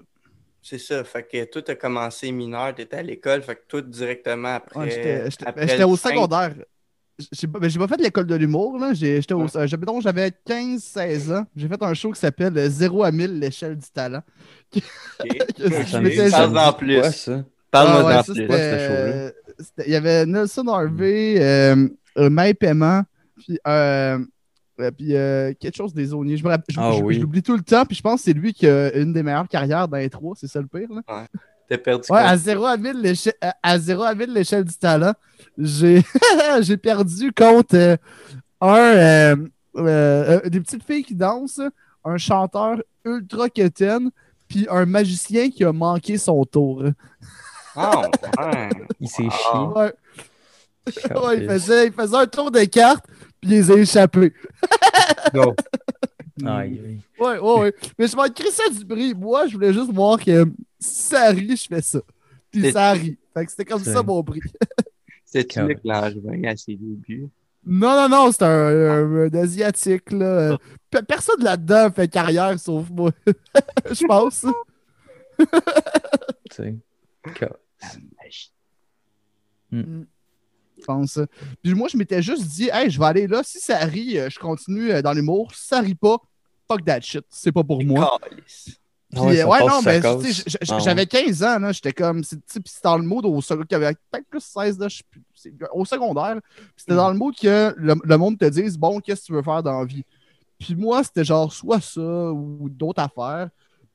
C'est 0.69 0.79
ça. 0.79 1.05
Fait 1.05 1.23
que 1.23 1.45
toi, 1.45 1.63
t'as 1.63 1.75
commencé 1.77 2.33
mineur, 2.33 2.75
t'étais 2.75 2.97
à 2.97 3.03
l'école. 3.03 3.43
Fait 3.43 3.55
que 3.57 3.63
toi, 3.69 3.83
directement 3.83 4.55
après. 4.57 4.81
Ouais, 4.81 4.91
j'étais- 4.91 5.47
ben, 5.77 5.85
au 5.85 5.97
secondaire. 5.97 6.55
J'ai 7.33 7.47
pas, 7.47 7.59
ben, 7.59 7.71
j'ai 7.71 7.79
pas 7.79 7.89
fait 7.89 7.97
l'école 8.03 8.27
de 8.27 8.35
l'humour. 8.35 8.79
là. 8.79 8.93
J'étais 8.93 9.33
Ouais. 9.33 9.47
euh, 9.57 9.67
j'avais 9.67 9.87
donc, 9.87 10.03
j'avais 10.03 10.31
15-16 10.45 11.33
ans. 11.33 11.47
J'ai 11.57 11.67
fait 11.69 11.83
un 11.83 11.95
show 11.95 12.11
qui 12.13 12.21
s'appelle 12.21 12.57
euh, 12.59 12.69
0 12.69 13.05
à 13.05 13.11
1000, 13.11 13.39
l'échelle 13.39 13.77
du 13.77 13.89
talent. 13.89 14.23
Parle-en 16.31 16.71
dit 16.73 16.77
plus. 16.79 17.13
ça? 17.13 17.45
Parle-moi 17.71 18.01
Ah 18.01 18.05
ouais, 18.07 18.15
d'en 18.15 18.23
ça, 18.23 18.33
plus. 18.35 19.87
Il 19.87 19.93
y 19.93 19.97
avait 19.97 20.27
Nelson 20.27 20.67
Harvey, 20.69 21.37
euh, 21.39 21.89
euh, 22.19 22.53
Paiement, 22.55 23.03
puis, 23.39 23.59
euh, 23.67 24.19
euh, 24.81 24.91
puis 24.91 25.17
euh, 25.17 25.53
quelque 25.59 25.77
chose 25.77 25.95
des 25.95 26.07
Zoniers. 26.07 26.37
Je 26.37 26.45
me 26.45 26.49
rappelle- 26.51 26.65
je- 26.75 26.81
Ah 26.81 26.93
je- 26.97 27.03
oui. 27.03 27.15
je 27.15 27.21
l'oublie 27.21 27.43
tout 27.43 27.57
le 27.57 27.63
temps, 27.63 27.85
puis 27.85 27.97
je 27.97 28.03
pense 28.03 28.21
que 28.21 28.25
c'est 28.27 28.33
lui 28.33 28.53
qui 28.53 28.67
a 28.67 28.95
une 28.95 29.13
des 29.13 29.23
meilleures 29.23 29.49
carrières 29.49 29.89
dans 29.89 29.97
les 29.97 30.11
trois, 30.11 30.35
c'est 30.37 30.47
ça 30.49 30.61
le 30.61 30.67
pire. 30.67 30.89
Là. 30.93 31.27
T'as 31.69 31.79
perdu 31.79 32.03
Ouais, 32.03 32.07
quoi? 32.09 32.21
à 32.21 32.37
0 32.37 32.65
à 32.65 32.77
1000 32.77 33.01
l'échelle, 33.01 33.35
à- 33.41 33.57
à 33.63 33.79
0 33.79 34.03
à 34.05 34.15
1000 34.15 34.33
l'échelle 34.33 34.65
du 34.65 34.75
talent, 34.77 35.13
j'ai 35.59 36.03
j'ai 36.61 36.77
perdu 36.77 37.33
contre 37.33 37.75
euh, 37.75 37.97
un 38.61 39.37
euh, 39.77 40.41
des 40.49 40.61
petites 40.61 40.85
filles 40.85 41.03
qui 41.05 41.15
dansent, 41.15 41.61
un 42.05 42.17
chanteur 42.19 42.77
ultra 43.05 43.49
quétaine, 43.51 44.11
puis 44.49 44.67
un 44.71 44.87
magicien 44.87 45.51
qui 45.51 45.65
a 45.65 45.73
manqué 45.73 46.19
son 46.19 46.45
tour. 46.45 46.85
Ouais. 47.77 48.69
Il 49.01 49.09
s'est 49.09 49.27
Ah. 49.29 49.37
chié. 49.37 49.61
Ouais. 49.75 49.93
Ouais, 51.21 51.39
il, 51.39 51.49
faisait, 51.49 51.87
il 51.89 51.93
faisait 51.93 52.17
un 52.17 52.27
tour 52.27 52.53
de 52.53 52.61
cartes, 52.65 53.05
puis 53.41 53.51
il 53.51 53.57
les 53.57 53.71
a 53.71 53.75
échappés. 53.77 54.33
Aïe, 56.45 56.81
aïe. 56.85 57.01
Ouais, 57.19 57.39
ouais, 57.39 57.61
ouais. 57.61 57.75
Mais 57.99 58.07
je 58.09 58.15
m'en 58.17 58.29
crissais 58.29 58.69
du 58.71 58.85
bruit. 58.85 59.15
Moi, 59.15 59.47
je 59.47 59.55
voulais 59.55 59.73
juste 59.73 59.91
voir 59.93 60.19
que 60.23 60.45
si 60.79 61.03
ça 61.05 61.29
rit, 61.31 61.57
je 61.57 61.67
fais 61.67 61.81
ça. 61.83 62.01
Puis 62.51 62.63
ça 62.73 62.93
rit. 62.93 63.19
Fait 63.35 63.45
que 63.45 63.51
c'était 63.51 63.65
comme 63.65 63.83
ça 63.95 64.03
mon 64.03 64.23
prix. 64.23 64.41
Correct. 65.63 65.77
Luc 65.77 65.79
Langevin 65.85 66.45
à 66.45 66.57
ses 66.57 66.77
débuts? 66.77 67.29
Non, 67.65 67.97
non, 67.97 68.09
non, 68.09 68.33
c'est 68.33 68.43
un, 68.45 68.49
un- 68.49 69.27
un 69.27 69.35
Asiatique, 69.35 70.13
là. 70.13 70.57
Pe- 70.91 71.03
Personne 71.03 71.43
là-dedans 71.43 71.91
fait 71.91 72.07
carrière 72.09 72.59
sauf 72.61 72.89
moi. 72.91 73.11
je 73.91 74.07
pense. 74.07 74.45
pense. 80.87 81.19
Puis 81.63 81.75
moi, 81.75 81.89
je 81.89 81.97
m'étais 81.97 82.23
juste 82.23 82.47
dit, 82.47 82.71
hey, 82.73 82.91
je 82.91 82.99
vais 82.99 83.07
aller 83.07 83.27
là. 83.27 83.43
Si 83.45 83.59
ça 83.61 83.79
rit, 83.79 84.19
euh, 84.19 84.31
je 84.31 84.39
continue 84.39 84.91
euh, 84.93 85.03
dans 85.03 85.13
l'humour. 85.13 85.53
Si 85.55 85.67
ça 85.67 85.81
rit 85.81 85.95
pas, 85.95 86.17
fuck 86.69 86.85
that 86.85 87.01
shit. 87.03 87.25
C'est 87.29 87.53
pas 87.53 87.63
pour 87.65 87.83
moi. 87.85 88.19
Puis, 89.13 89.21
ouais, 89.21 89.41
euh, 89.43 89.47
ouais, 89.47 89.61
non, 89.67 89.81
mais 89.85 90.01
Ah 90.69 90.79
j'avais 90.81 91.07
15 91.07 91.43
ans, 91.45 91.59
là, 91.61 91.73
j'étais 91.73 91.93
comme, 91.93 92.25
c'était 92.25 92.61
dans 92.83 92.99
le 92.99 93.05
mode 93.05 93.25
au 93.27 93.41
secondaire, 93.41 93.67
qu'il 93.69 93.79
y 93.81 93.85
avait 93.85 93.97
peut-être 94.11 94.27
plus 94.29 94.41
16, 94.43 94.79
là, 94.81 94.89
je 94.89 94.97
sais 94.97 95.03
plus, 95.09 95.23
c'est- 95.35 95.53
au 95.73 95.85
secondaire, 95.85 96.41
c'était 96.77 96.93
Mm. 96.93 96.97
dans 96.97 97.11
le 97.13 97.17
mode 97.17 97.35
que 97.37 97.73
le, 97.77 97.95
le 98.03 98.17
monde 98.19 98.37
te 98.39 98.45
dise, 98.47 98.77
bon, 98.77 98.99
qu'est-ce 99.01 99.21
que 99.23 99.27
tu 99.27 99.33
veux 99.33 99.43
faire 99.43 99.63
dans 99.63 99.79
la 99.79 99.85
vie? 99.85 100.05
Puis 100.59 100.75
moi, 100.75 101.05
c'était 101.05 101.25
genre 101.25 101.53
soit 101.53 101.81
ça 101.81 102.01
ou 102.33 102.69
d'autres 102.69 103.01
affaires. 103.03 103.49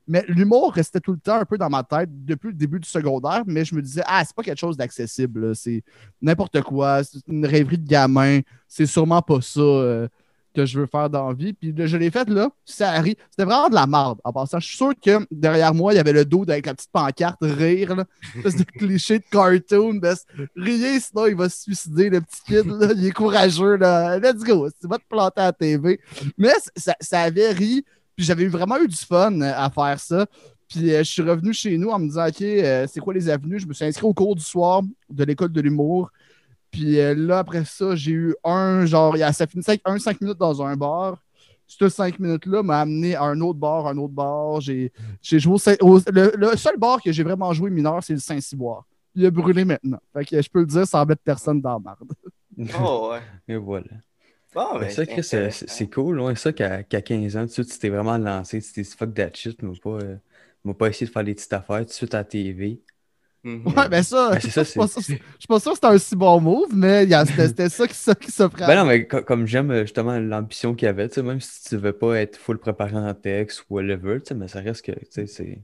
Mais 0.08 0.24
l'humour 0.28 0.72
restait 0.72 1.00
tout 1.00 1.12
le 1.12 1.18
temps 1.18 1.36
un 1.36 1.44
peu 1.44 1.56
dans 1.56 1.70
ma 1.70 1.82
tête 1.82 2.08
depuis 2.24 2.48
le 2.48 2.54
début 2.54 2.80
du 2.80 2.88
secondaire, 2.88 3.42
mais 3.46 3.64
je 3.64 3.74
me 3.74 3.82
disais, 3.82 4.02
ah, 4.06 4.22
c'est 4.24 4.34
pas 4.34 4.42
quelque 4.42 4.58
chose 4.58 4.76
d'accessible, 4.76 5.54
c'est 5.54 5.82
n'importe 6.20 6.60
quoi, 6.62 7.04
c'est 7.04 7.26
une 7.28 7.46
rêverie 7.46 7.78
de 7.78 7.88
gamin, 7.88 8.40
c'est 8.66 8.86
sûrement 8.86 9.22
pas 9.22 9.40
ça 9.40 9.60
euh, 9.60 10.08
que 10.54 10.66
je 10.66 10.78
veux 10.78 10.86
faire 10.86 11.08
dans 11.10 11.32
vie. 11.32 11.52
Puis 11.52 11.74
je 11.76 11.96
l'ai 11.96 12.10
fait 12.10 12.28
là, 12.28 12.50
ça 12.64 12.90
arrive. 12.90 13.16
C'était 13.30 13.44
vraiment 13.44 13.68
de 13.68 13.74
la 13.74 13.86
merde. 13.86 14.18
En 14.24 14.32
passant, 14.32 14.60
je 14.60 14.66
suis 14.66 14.76
sûr 14.76 14.92
que 15.00 15.26
derrière 15.30 15.74
moi, 15.74 15.92
il 15.92 15.96
y 15.96 15.98
avait 15.98 16.12
le 16.12 16.24
dos 16.24 16.42
avec 16.48 16.66
la 16.66 16.74
petite 16.74 16.90
pancarte, 16.92 17.38
rire, 17.40 17.96
là, 17.96 18.04
espèce 18.36 18.64
cliché 18.76 19.18
de 19.18 19.24
cartoon, 19.30 20.00
riez, 20.56 21.00
sinon 21.00 21.26
il 21.26 21.36
va 21.36 21.48
se 21.48 21.62
suicider, 21.62 22.10
le 22.10 22.20
petit 22.20 22.42
kid, 22.46 22.66
là, 22.66 22.92
il 22.94 23.06
est 23.06 23.12
courageux, 23.12 23.76
là. 23.76 24.18
Let's 24.18 24.42
go, 24.42 24.68
tu 24.80 24.86
vas 24.86 24.98
te 24.98 25.08
planter 25.08 25.40
à 25.40 25.44
la 25.46 25.52
TV. 25.52 26.00
Mais 26.36 26.52
ça, 26.76 26.94
ça 27.00 27.20
avait 27.22 27.50
ri, 27.50 27.84
puis 28.16 28.24
j'avais 28.24 28.46
vraiment 28.46 28.78
eu 28.78 28.88
du 28.88 28.96
fun 28.96 29.40
euh, 29.40 29.52
à 29.56 29.70
faire 29.70 29.98
ça. 30.00 30.26
Puis 30.68 30.92
euh, 30.92 30.98
je 30.98 31.10
suis 31.10 31.22
revenu 31.22 31.52
chez 31.52 31.76
nous 31.78 31.90
en 31.90 31.98
me 31.98 32.06
disant, 32.08 32.26
OK, 32.26 32.40
euh, 32.42 32.86
c'est 32.90 33.00
quoi 33.00 33.12
les 33.14 33.28
avenues? 33.28 33.58
Je 33.58 33.66
me 33.66 33.72
suis 33.74 33.84
inscrit 33.84 34.06
au 34.06 34.14
cours 34.14 34.34
du 34.34 34.42
soir 34.42 34.82
de 35.10 35.24
l'école 35.24 35.52
de 35.52 35.60
l'humour. 35.60 36.10
Puis 36.70 36.98
euh, 36.98 37.14
là, 37.14 37.38
après 37.40 37.64
ça, 37.66 37.94
j'ai 37.94 38.12
eu 38.12 38.34
un, 38.44 38.86
genre, 38.86 39.16
il 39.16 39.20
y 39.20 39.22
a- 39.22 39.32
ça 39.32 39.46
finissait 39.46 39.72
avec 39.72 39.82
un 39.84 39.98
5 39.98 40.20
minutes 40.20 40.38
dans 40.38 40.62
un 40.62 40.74
bar. 40.76 41.18
Ce 41.66 41.88
5 41.88 42.18
minutes-là 42.18 42.62
m'a 42.62 42.80
amené 42.80 43.14
à 43.14 43.22
un 43.24 43.40
autre 43.40 43.58
bar, 43.58 43.86
un 43.86 43.96
autre 43.98 44.12
bar. 44.12 44.60
J'ai 44.60 44.90
joué 45.22 45.54
au, 45.54 45.58
Saint- 45.58 45.76
au- 45.80 45.98
le, 46.10 46.32
le 46.36 46.56
seul 46.56 46.76
bar 46.78 47.00
que 47.02 47.10
j'ai 47.12 47.22
vraiment 47.22 47.52
joué 47.52 47.70
mineur, 47.70 48.02
c'est 48.02 48.12
le 48.14 48.18
Saint-Cyboire. 48.18 48.84
Il 49.14 49.24
a 49.26 49.30
brûlé 49.30 49.64
maintenant. 49.64 49.98
Fait 50.14 50.24
que 50.24 50.40
je 50.42 50.48
peux 50.50 50.60
le 50.60 50.66
dire 50.66 50.86
sans 50.86 51.04
mettre 51.06 51.22
personne 51.22 51.60
dans 51.60 51.72
la 51.74 51.78
marde. 51.78 52.10
Oh, 52.82 53.10
ouais. 53.12 53.20
Et 53.48 53.56
voilà. 53.56 53.86
Bon, 54.54 54.78
Mais 54.78 54.88
ben, 54.88 54.90
ça, 54.90 55.06
Chris, 55.06 55.24
c'est 55.24 55.50
intéressant. 55.50 55.66
c'est 55.68 55.88
cool. 55.90 56.20
Ouais, 56.20 56.34
ça, 56.36 56.52
qu'à 56.52 56.82
qu'à 56.82 57.02
15 57.02 57.36
ans, 57.36 57.46
tu 57.46 57.64
t'es 57.64 57.88
vraiment 57.90 58.18
lancé. 58.18 58.60
Tu 58.60 58.72
t'es 58.72 58.82
dit, 58.82 58.90
fuck 58.96 59.14
that 59.14 59.30
shit. 59.34 59.62
M'a 59.62 59.72
pas, 59.82 59.90
euh, 59.90 60.16
m'a 60.64 60.74
pas 60.74 60.88
essayé 60.88 61.06
de 61.06 61.12
faire 61.12 61.24
des 61.24 61.34
petites 61.34 61.52
affaires 61.52 61.80
tout 61.80 61.84
de 61.86 61.90
suite 61.92 62.14
à 62.14 62.18
la 62.18 62.24
TV. 62.24 62.82
Mhm. 63.44 63.64
Ouais, 63.76 63.88
ben 63.88 64.02
ça, 64.02 64.32
Ben, 64.32 64.40
c'est 64.40 64.50
ça, 64.50 64.64
je 64.64 64.68
suis 64.68 64.74
pas 64.74 64.86
c'est- 64.86 64.88
sûr- 64.88 65.02
je 65.02 65.08
suis 65.12 65.46
pas 65.48 65.60
sûr 65.60 65.70
que 65.72 65.76
c'était 65.76 65.86
un 65.88 65.98
si 65.98 66.16
bon 66.16 66.40
move, 66.40 66.74
mais 66.74 67.04
il 67.04 67.10
y 67.10 67.14
a- 67.14 67.24
c'était 67.26 67.46
c'était 67.48 67.68
ça 67.68 67.86
qui, 67.86 67.94
ça 67.94 68.14
qui 68.14 68.30
s'offrait. 68.32 68.64
à 68.64 68.68
Ben 68.68 68.76
non, 68.76 68.84
mais 68.86 69.06
co- 69.08 69.22
comme 69.22 69.46
j'aime 69.46 69.70
euh, 69.70 69.82
justement 69.82 70.18
l'ambition 70.18 70.74
qu'il 70.74 70.86
y 70.86 70.88
avait, 70.88 71.08
tu 71.08 71.14
sais, 71.16 71.22
même 71.22 71.40
si 71.40 71.68
tu 71.68 71.76
veux 71.76 71.92
pas 71.96 72.20
être 72.20 72.36
full 72.36 72.58
préparé 72.58 72.94
en 72.96 73.12
texte 73.14 73.64
ou 73.68 73.74
whatever, 73.74 74.20
tu 74.20 74.28
sais, 74.28 74.34
mais 74.34 74.48
ça 74.48 74.60
reste 74.60 74.84
que, 74.84 74.92
tu 74.92 75.06
sais, 75.10 75.26
c'est. 75.26 75.62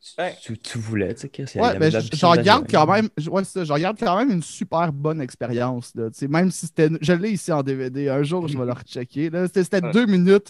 Tu- 0.00 0.22
Ouais. 0.22 0.34
Tu, 0.40 0.56
tu 0.58 0.78
voulais, 0.78 1.14
tu 1.14 1.28
sais, 1.34 1.58
y 1.58 1.60
Ouais, 1.60 1.76
ben, 1.78 1.86
de 1.86 1.90
je- 1.90 1.96
l'ambition 1.96 2.16
j'en 2.34 2.42
garde 2.42 2.66
derrière. 2.66 2.86
quand 2.86 2.92
même, 2.92 3.08
je- 3.16 3.30
ouais, 3.30 3.44
c'est 3.44 3.58
ça, 3.60 3.64
j'en 3.64 3.78
garde 3.78 3.96
quand 3.98 4.16
même 4.16 4.30
une 4.30 4.42
super 4.42 4.92
bonne 4.92 5.20
expérience. 5.20 5.92
là, 5.94 6.08
tu 6.10 6.18
sais, 6.18 6.28
Même 6.28 6.50
si 6.50 6.66
c'était. 6.66 6.88
Je 7.00 7.12
l'ai 7.12 7.30
ici 7.30 7.50
en 7.52 7.62
DVD. 7.62 8.08
Un 8.08 8.22
jour, 8.22 8.46
je 8.48 8.56
vais 8.56 8.64
le 8.64 8.72
rechecker. 8.72 9.30
là. 9.30 9.46
C'était 9.52 9.82
Ouais. 9.84 9.92
deux 9.92 10.06
minutes. 10.06 10.48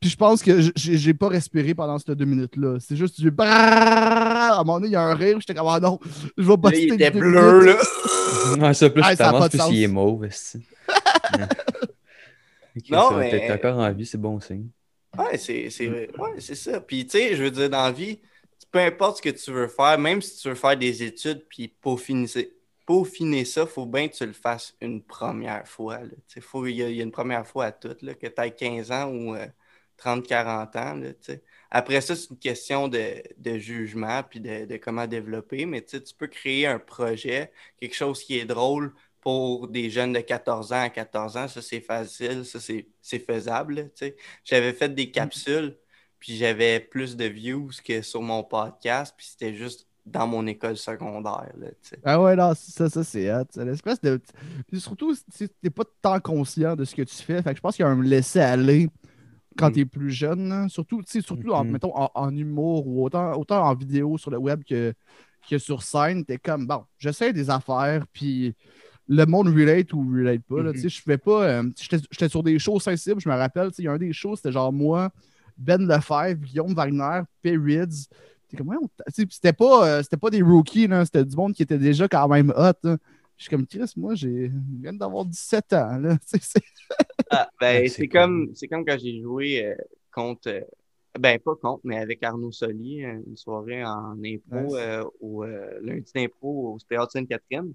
Puis 0.00 0.10
je 0.10 0.16
pense 0.16 0.42
que 0.42 0.60
j'ai 0.76 1.14
pas 1.14 1.28
respiré 1.28 1.74
pendant 1.74 1.98
ces 1.98 2.14
deux 2.14 2.24
minutes-là. 2.26 2.78
C'est 2.80 2.96
juste 2.96 3.20
du. 3.20 3.32
À 3.38 4.54
un 4.54 4.58
moment 4.58 4.74
donné, 4.78 4.88
il 4.88 4.92
y 4.92 4.96
a 4.96 5.02
un 5.02 5.14
rire. 5.14 5.38
J'étais 5.40 5.54
comme, 5.54 5.68
ah 5.68 5.80
non, 5.80 5.98
je 6.36 6.42
vais 6.42 6.56
buster 6.56 6.82
il 6.86 6.92
était 6.94 7.10
bleu, 7.10 7.60
minutes. 7.62 7.76
là. 8.58 8.66
Ouais, 8.68 8.74
ça, 8.74 8.90
plus 8.90 9.02
tu 9.02 9.16
ça 9.16 9.32
pas 9.32 9.48
plus 9.48 9.58
il 9.70 9.82
est 9.82 9.88
mauve, 9.88 10.24
esti. 10.24 10.58
Ouais. 11.38 11.44
Ok, 12.76 12.90
Non, 12.90 13.16
mais- 13.16 13.30
T'es 13.30 13.52
encore 13.52 13.78
en 13.78 13.92
vie, 13.92 14.04
c'est 14.06 14.18
bon 14.20 14.38
signe. 14.40 14.68
Ouais, 15.18 15.38
c'est 15.38 15.70
c'est 15.70 15.86
vrai. 15.86 16.08
Ouais, 16.18 16.34
c'est 16.38 16.54
ça. 16.54 16.78
Puis, 16.80 17.06
tu 17.06 17.18
sais, 17.18 17.34
je 17.34 17.42
veux 17.42 17.50
dire, 17.50 17.70
dans 17.70 17.84
la 17.84 17.92
vie, 17.92 18.18
peu 18.70 18.78
importe 18.80 19.18
ce 19.18 19.22
que 19.22 19.30
tu 19.30 19.50
veux 19.52 19.68
faire, 19.68 19.98
même 19.98 20.22
si 20.22 20.38
tu 20.40 20.48
veux 20.48 20.54
faire 20.54 20.76
des 20.76 21.02
études 21.02 21.46
puis 21.48 21.68
peaufiner, 21.68 22.26
peaufiner 22.86 23.44
ça, 23.44 23.62
il 23.62 23.66
faut 23.68 23.86
bien 23.86 24.08
que 24.08 24.14
tu 24.16 24.26
le 24.26 24.32
fasses 24.32 24.76
une 24.80 25.02
première 25.02 25.66
fois. 25.68 26.00
Il 26.66 26.70
y, 26.76 26.82
a- 26.82 26.88
il 26.90 26.96
y 26.96 27.00
a 27.00 27.04
une 27.04 27.10
première 27.12 27.46
fois 27.46 27.66
à 27.66 27.72
tout, 27.72 27.96
là, 28.02 28.14
que 28.14 28.26
tu 28.26 28.40
aies 28.42 28.54
15 28.54 28.90
ans 28.92 29.08
ou 29.10 29.34
euh, 29.34 29.46
30-40 29.96 30.76
ans. 30.76 30.94
là, 30.94 31.12
tu 31.14 31.18
sais. 31.32 31.42
Après 31.70 32.00
ça, 32.00 32.14
c'est 32.16 32.30
une 32.30 32.38
question 32.38 32.88
de, 32.88 33.22
de 33.38 33.58
jugement 33.58 34.22
puis 34.22 34.40
de, 34.40 34.64
de 34.66 34.76
comment 34.76 35.06
développer, 35.06 35.66
mais 35.66 35.82
tu 35.82 36.00
peux 36.16 36.26
créer 36.28 36.66
un 36.66 36.78
projet, 36.78 37.52
quelque 37.80 37.94
chose 37.94 38.22
qui 38.22 38.38
est 38.38 38.44
drôle 38.44 38.94
pour 39.20 39.66
des 39.68 39.90
jeunes 39.90 40.12
de 40.12 40.20
14 40.20 40.72
ans 40.72 40.82
à 40.82 40.90
14 40.90 41.36
ans. 41.36 41.48
Ça, 41.48 41.60
c'est 41.62 41.80
facile, 41.80 42.44
ça, 42.44 42.60
c'est 42.60 43.18
faisable. 43.18 43.90
J'avais 44.44 44.72
fait 44.72 44.88
des 44.94 45.10
capsules, 45.10 45.76
puis 46.18 46.36
j'avais 46.36 46.80
plus 46.80 47.16
de 47.16 47.24
views 47.24 47.70
que 47.84 48.02
sur 48.02 48.22
mon 48.22 48.42
podcast, 48.42 49.14
puis 49.16 49.26
c'était 49.30 49.54
juste 49.54 49.86
dans 50.04 50.26
mon 50.26 50.46
école 50.46 50.76
secondaire. 50.76 51.50
Là. 51.58 51.66
Ah 52.04 52.22
ouais, 52.22 52.36
non, 52.36 52.52
ça, 52.54 52.88
ça 52.88 53.02
c'est 53.02 53.28
l'espèce 53.56 54.00
de. 54.00 54.20
Puis 54.68 54.80
surtout, 54.80 55.14
tu 55.36 55.48
n'es 55.62 55.70
pas 55.70 55.82
tant 56.00 56.20
conscient 56.20 56.76
de 56.76 56.84
ce 56.84 56.94
que 56.94 57.02
tu 57.02 57.14
fais. 57.16 57.42
Fait 57.42 57.50
que 57.50 57.56
je 57.56 57.60
pense 57.60 57.74
qu'il 57.76 57.84
y 57.84 57.88
a 57.88 57.90
un 57.90 58.00
laisser-aller 58.02 58.88
quand 59.58 59.70
Mm. 59.70 59.72
tu 59.72 59.80
es 59.80 59.84
plus 59.84 60.10
jeune. 60.10 60.68
Surtout, 60.68 61.02
en, 61.50 61.64
Mhm. 61.64 61.70
mettons, 61.72 61.92
en, 61.96 62.10
en 62.14 62.36
humour 62.36 62.86
ou 62.86 63.04
autant, 63.04 63.32
autant 63.36 63.64
en 63.66 63.74
vidéo 63.74 64.16
sur 64.16 64.30
le 64.30 64.38
web 64.38 64.62
que, 64.62 64.92
que 65.50 65.58
sur 65.58 65.82
scène. 65.82 66.24
Tu 66.24 66.34
es 66.34 66.38
comme, 66.38 66.66
bon, 66.68 66.84
j'essaie 66.98 67.32
des 67.32 67.50
affaires, 67.50 68.04
puis 68.12 68.54
le 69.08 69.24
monde 69.26 69.48
relate 69.48 69.92
ou 69.92 70.02
relate 70.08 70.42
pas. 70.42 70.72
Tu 70.72 70.80
sais, 70.82 70.88
Je 70.88 71.02
fais 71.02 71.18
pas. 71.18 71.42
euh, 71.44 71.62
J'étais 72.12 72.28
sur 72.28 72.42
des 72.44 72.58
shows 72.60 72.78
sensibles, 72.78 73.20
je 73.20 73.28
me 73.28 73.34
rappelle. 73.34 73.70
tu 73.70 73.76
sais, 73.76 73.82
Il 73.82 73.86
y 73.86 73.88
a 73.88 73.92
un 73.92 73.98
des 73.98 74.12
shows, 74.12 74.36
c'était 74.36 74.52
genre 74.52 74.72
moi, 74.72 75.10
Ben 75.56 75.86
Lefebvre, 75.86 76.34
Guillaume 76.44 76.74
Wagner, 76.74 77.22
Perrids. 77.42 78.08
C'était 79.30 79.52
pas, 79.52 79.88
euh, 79.98 80.02
c'était 80.02 80.16
pas 80.16 80.30
des 80.30 80.42
rookies, 80.42 80.88
c'était 81.04 81.24
du 81.24 81.36
monde 81.36 81.52
qui 81.54 81.62
était 81.62 81.78
déjà 81.78 82.06
quand 82.08 82.28
même 82.28 82.50
hot. 82.56 82.72
là. 82.82 82.96
Je 83.36 83.42
suis 83.42 83.50
comme 83.50 83.66
Chris, 83.66 83.92
moi, 83.96 84.14
j'ai 84.14 84.46
je 84.48 84.82
viens 84.82 84.92
d'avoir 84.94 85.24
17 85.24 85.72
ans. 85.74 85.98
Là. 85.98 86.16
C'est- 86.26 86.62
Ah, 87.30 87.50
ben, 87.60 87.82
Ouais, 87.82 87.88
c'est 87.88 88.08
comme, 88.08 88.50
c'est 88.54 88.68
comme 88.68 88.84
quand 88.84 88.96
j'ai 88.98 89.20
joué 89.20 89.66
euh, 89.66 89.74
contre, 90.14 90.48
euh, 90.48 90.60
ben 91.18 91.38
pas 91.40 91.54
contre, 91.56 91.80
mais 91.84 91.98
avec 91.98 92.22
Arnaud 92.22 92.52
Soli, 92.52 92.98
une 93.00 93.36
soirée 93.36 93.84
en 93.84 94.16
impro, 94.24 94.74
Ouais. 94.74 94.80
euh, 94.80 95.04
au 95.20 95.44
euh, 95.44 95.78
lundi 95.82 96.10
d'impro 96.14 96.74
au 96.74 96.78
Théâtre 96.88 97.12
Sainte-Catherine. 97.12 97.72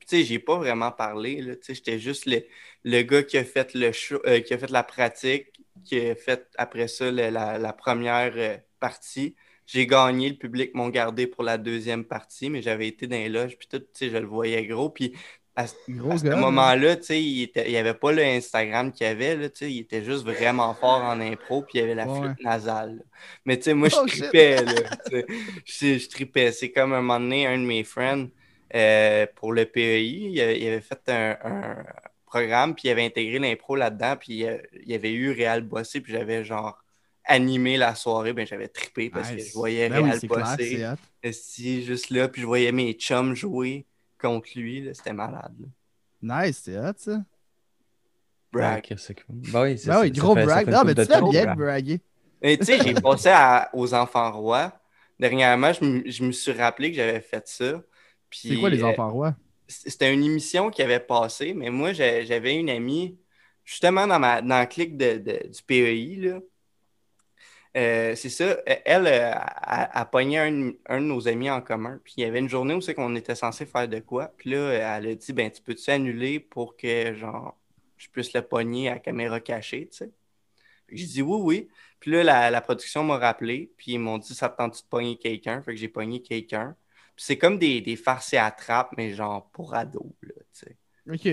Tu 0.00 0.06
sais, 0.18 0.24
j'ai 0.24 0.38
pas 0.38 0.56
vraiment 0.56 0.90
parlé, 0.92 1.42
là, 1.42 1.54
tu 1.56 1.62
sais, 1.64 1.74
j'étais 1.74 1.98
juste 1.98 2.26
le, 2.26 2.40
le 2.84 3.02
gars 3.02 3.22
qui 3.24 3.36
a 3.38 3.44
fait 3.44 3.74
le 3.74 3.90
show, 3.92 4.18
euh, 4.26 4.40
qui 4.40 4.54
a 4.54 4.58
fait 4.58 4.70
la 4.70 4.84
pratique, 4.84 5.48
qui 5.84 6.00
a 6.00 6.14
fait 6.14 6.48
après 6.58 6.88
ça 6.88 7.10
le- 7.10 7.30
la, 7.30 7.58
la 7.58 7.72
première 7.72 8.32
euh, 8.36 8.56
partie. 8.80 9.36
J'ai 9.66 9.86
gagné, 9.86 10.30
le 10.30 10.36
public 10.36 10.74
m'ont 10.74 10.88
gardé 10.90 11.26
pour 11.26 11.42
la 11.42 11.58
deuxième 11.58 12.04
partie, 12.04 12.50
mais 12.50 12.62
j'avais 12.62 12.88
été 12.88 13.06
dans 13.06 13.16
les 13.16 13.28
loges, 13.28 13.56
puis 13.58 13.68
tout, 13.68 13.82
je 14.00 14.06
le 14.16 14.26
voyais 14.26 14.64
gros, 14.66 14.90
puis 14.90 15.14
à, 15.56 15.66
ce 15.66 15.74
moment-là, 16.36 16.96
il 17.10 17.50
n'y 17.68 17.76
avait 17.76 17.94
pas 17.94 18.12
le 18.12 18.22
Instagram 18.22 18.92
qu'il 18.92 19.06
y 19.06 19.10
avait, 19.10 19.36
là, 19.36 19.48
il 19.62 19.78
était 19.78 20.04
juste 20.04 20.24
vraiment 20.24 20.74
fort 20.74 21.02
en 21.02 21.18
impro, 21.20 21.62
puis 21.62 21.78
il 21.78 21.80
y 21.80 21.84
avait 21.84 21.94
la 21.94 22.06
Ouais. 22.06 22.08
flûte 22.08 22.38
nasale. 22.40 22.96
là. 22.98 23.02
Mais 23.46 23.58
moi, 23.74 23.88
je 23.88 23.96
Oh, 23.96 24.06
tripais, 24.06 24.64
je, 25.64 25.98
je 25.98 26.08
tripais. 26.08 26.52
C'est 26.52 26.72
comme 26.72 26.92
un 26.92 27.00
moment 27.00 27.20
donné, 27.20 27.46
un 27.46 27.58
de 27.58 27.64
mes 27.64 27.84
friends, 27.84 28.28
euh, 28.74 29.26
pour 29.36 29.52
le 29.52 29.64
PEI, 29.66 30.30
il 30.32 30.40
avait, 30.40 30.60
il 30.60 30.66
avait 30.68 30.80
fait 30.80 31.08
un, 31.08 31.36
un 31.44 31.84
programme, 32.26 32.74
puis 32.74 32.88
il 32.88 32.90
avait 32.90 33.04
intégré 33.06 33.38
l'impro 33.38 33.76
là-dedans, 33.76 34.16
puis 34.18 34.44
euh, 34.44 34.58
il 34.82 34.88
y 34.90 34.94
avait 34.94 35.12
eu 35.12 35.30
Réal 35.30 35.62
Bossé, 35.62 36.00
puis 36.00 36.12
j'avais 36.12 36.44
genre 36.44 36.82
animé 37.24 37.76
la 37.76 37.94
soirée, 37.94 38.32
ben 38.32 38.46
j'avais 38.46 38.68
trippé 38.68 39.10
parce 39.10 39.30
que 39.30 39.38
je 39.38 39.52
voyais 39.54 39.88
Ben 39.88 40.00
oui, 40.02 40.10
Réal 40.10 40.20
clair, 40.20 40.56
Bossé. 40.56 40.86
Esti, 41.22 41.82
juste 41.84 42.10
là, 42.10 42.28
puis 42.28 42.42
je 42.42 42.46
voyais 42.46 42.70
mes 42.72 42.92
chums 42.92 43.34
jouer 43.34 43.86
contre 44.20 44.48
lui, 44.56 44.88
c'était 44.92 45.12
malade. 45.12 45.54
là. 46.22 46.46
Nice, 46.46 46.62
c'est 46.64 46.78
hot, 46.78 46.92
ça. 46.96 47.20
Brag. 48.52 48.86
Cool. 48.86 49.36
Ben 49.52 49.62
oui, 49.62 49.78
c'est 49.78 49.88
Ben 49.90 50.00
oui, 50.00 50.10
gros 50.12 50.34
brag. 50.34 50.68
Non, 50.68 50.82
mais 50.84 50.94
tu 50.94 51.04
fais 51.04 51.18
temps. 51.18 51.28
bien 51.30 51.40
de 51.42 51.46
brag. 51.46 51.58
braguer. 51.58 52.00
Et 52.42 52.58
tu 52.58 52.64
sais, 52.64 52.78
j'ai 52.80 52.94
passé 53.02 53.28
à- 53.28 53.70
aux 53.74 53.92
enfants 53.94 54.32
rois. 54.32 54.72
Dernièrement, 55.18 55.72
je, 55.72 55.84
me- 55.84 56.10
je 56.10 56.22
me 56.24 56.32
suis 56.32 56.52
rappelé 56.52 56.90
que 56.90 56.96
j'avais 56.96 57.20
fait 57.20 57.46
ça. 57.48 57.82
Puis, 58.30 58.48
C'est 58.50 58.56
quoi 58.56 58.70
les 58.70 58.82
euh, 58.82 58.86
enfants 58.86 59.10
rois? 59.10 59.34
C'était 59.68 60.12
une 60.12 60.24
émission 60.24 60.70
qui 60.70 60.82
avait 60.82 61.00
passé, 61.00 61.54
mais 61.54 61.70
moi, 61.70 61.92
j'avais 61.92 62.56
une 62.56 62.70
amie, 62.70 63.18
justement 63.64 64.06
dans, 64.06 64.18
ma, 64.18 64.42
dans 64.42 64.60
le 64.60 64.66
clic 64.66 64.96
de, 64.96 65.18
du 65.18 65.62
PEI, 65.66 66.16
là. 66.16 66.40
Euh, 67.76 68.14
c'est 68.14 68.30
ça, 68.30 68.56
elle 68.86 69.06
euh, 69.06 69.32
a, 69.34 70.06
pogné 70.06 70.38
un, 70.38 70.50
de 70.50 70.98
nos 71.00 71.28
amis 71.28 71.50
en 71.50 71.60
commun. 71.60 72.00
Puis 72.04 72.14
il 72.16 72.20
y 72.22 72.24
avait 72.24 72.38
une 72.38 72.48
journée 72.48 72.72
où 72.74 72.80
c'est 72.80 72.94
qu'on 72.94 73.14
était 73.14 73.34
censé 73.34 73.66
faire 73.66 73.86
de 73.86 73.98
quoi. 73.98 74.32
Puis 74.38 74.50
là, 74.50 74.96
elle 74.98 75.08
a 75.08 75.14
dit 75.14 75.32
ben 75.34 75.50
tu 75.50 75.60
peux-tu 75.60 75.90
annuler 75.90 76.40
pour 76.40 76.76
que 76.76 77.14
genre 77.14 77.54
je 77.98 78.08
puisse 78.08 78.32
le 78.32 78.42
pogner 78.42 78.88
à 78.88 78.98
caméra 78.98 79.40
cachée, 79.40 79.88
tu 79.88 79.98
sais? 79.98 80.10
J'ai 80.90 81.06
dit 81.06 81.22
oui, 81.22 81.38
oui. 81.42 81.68
Puis 82.00 82.12
là, 82.12 82.24
la, 82.24 82.50
la 82.50 82.60
production 82.62 83.04
m'a 83.04 83.18
rappelé, 83.18 83.72
puis 83.76 83.92
ils 83.94 83.98
m'ont 83.98 84.18
dit 84.18 84.34
ça 84.34 84.48
te 84.48 84.56
tente 84.58 84.82
de 84.82 84.88
pogner 84.88 85.18
quelqu'un? 85.18 85.62
Fait 85.62 85.74
que 85.74 85.80
j'ai 85.80 85.88
pogné 85.88 86.22
quelqu'un. 86.22 86.76
C'est 87.16 87.38
comme 87.38 87.58
des, 87.58 87.80
des 87.80 87.96
farces 87.96 88.32
et 88.34 88.38
attrapes, 88.38 88.92
mais 88.96 89.14
genre 89.14 89.50
pour 89.52 89.74
ados, 89.74 90.12
là, 90.22 90.34
tu 90.52 90.66
sais. 90.66 90.76
Ok. 91.08 91.26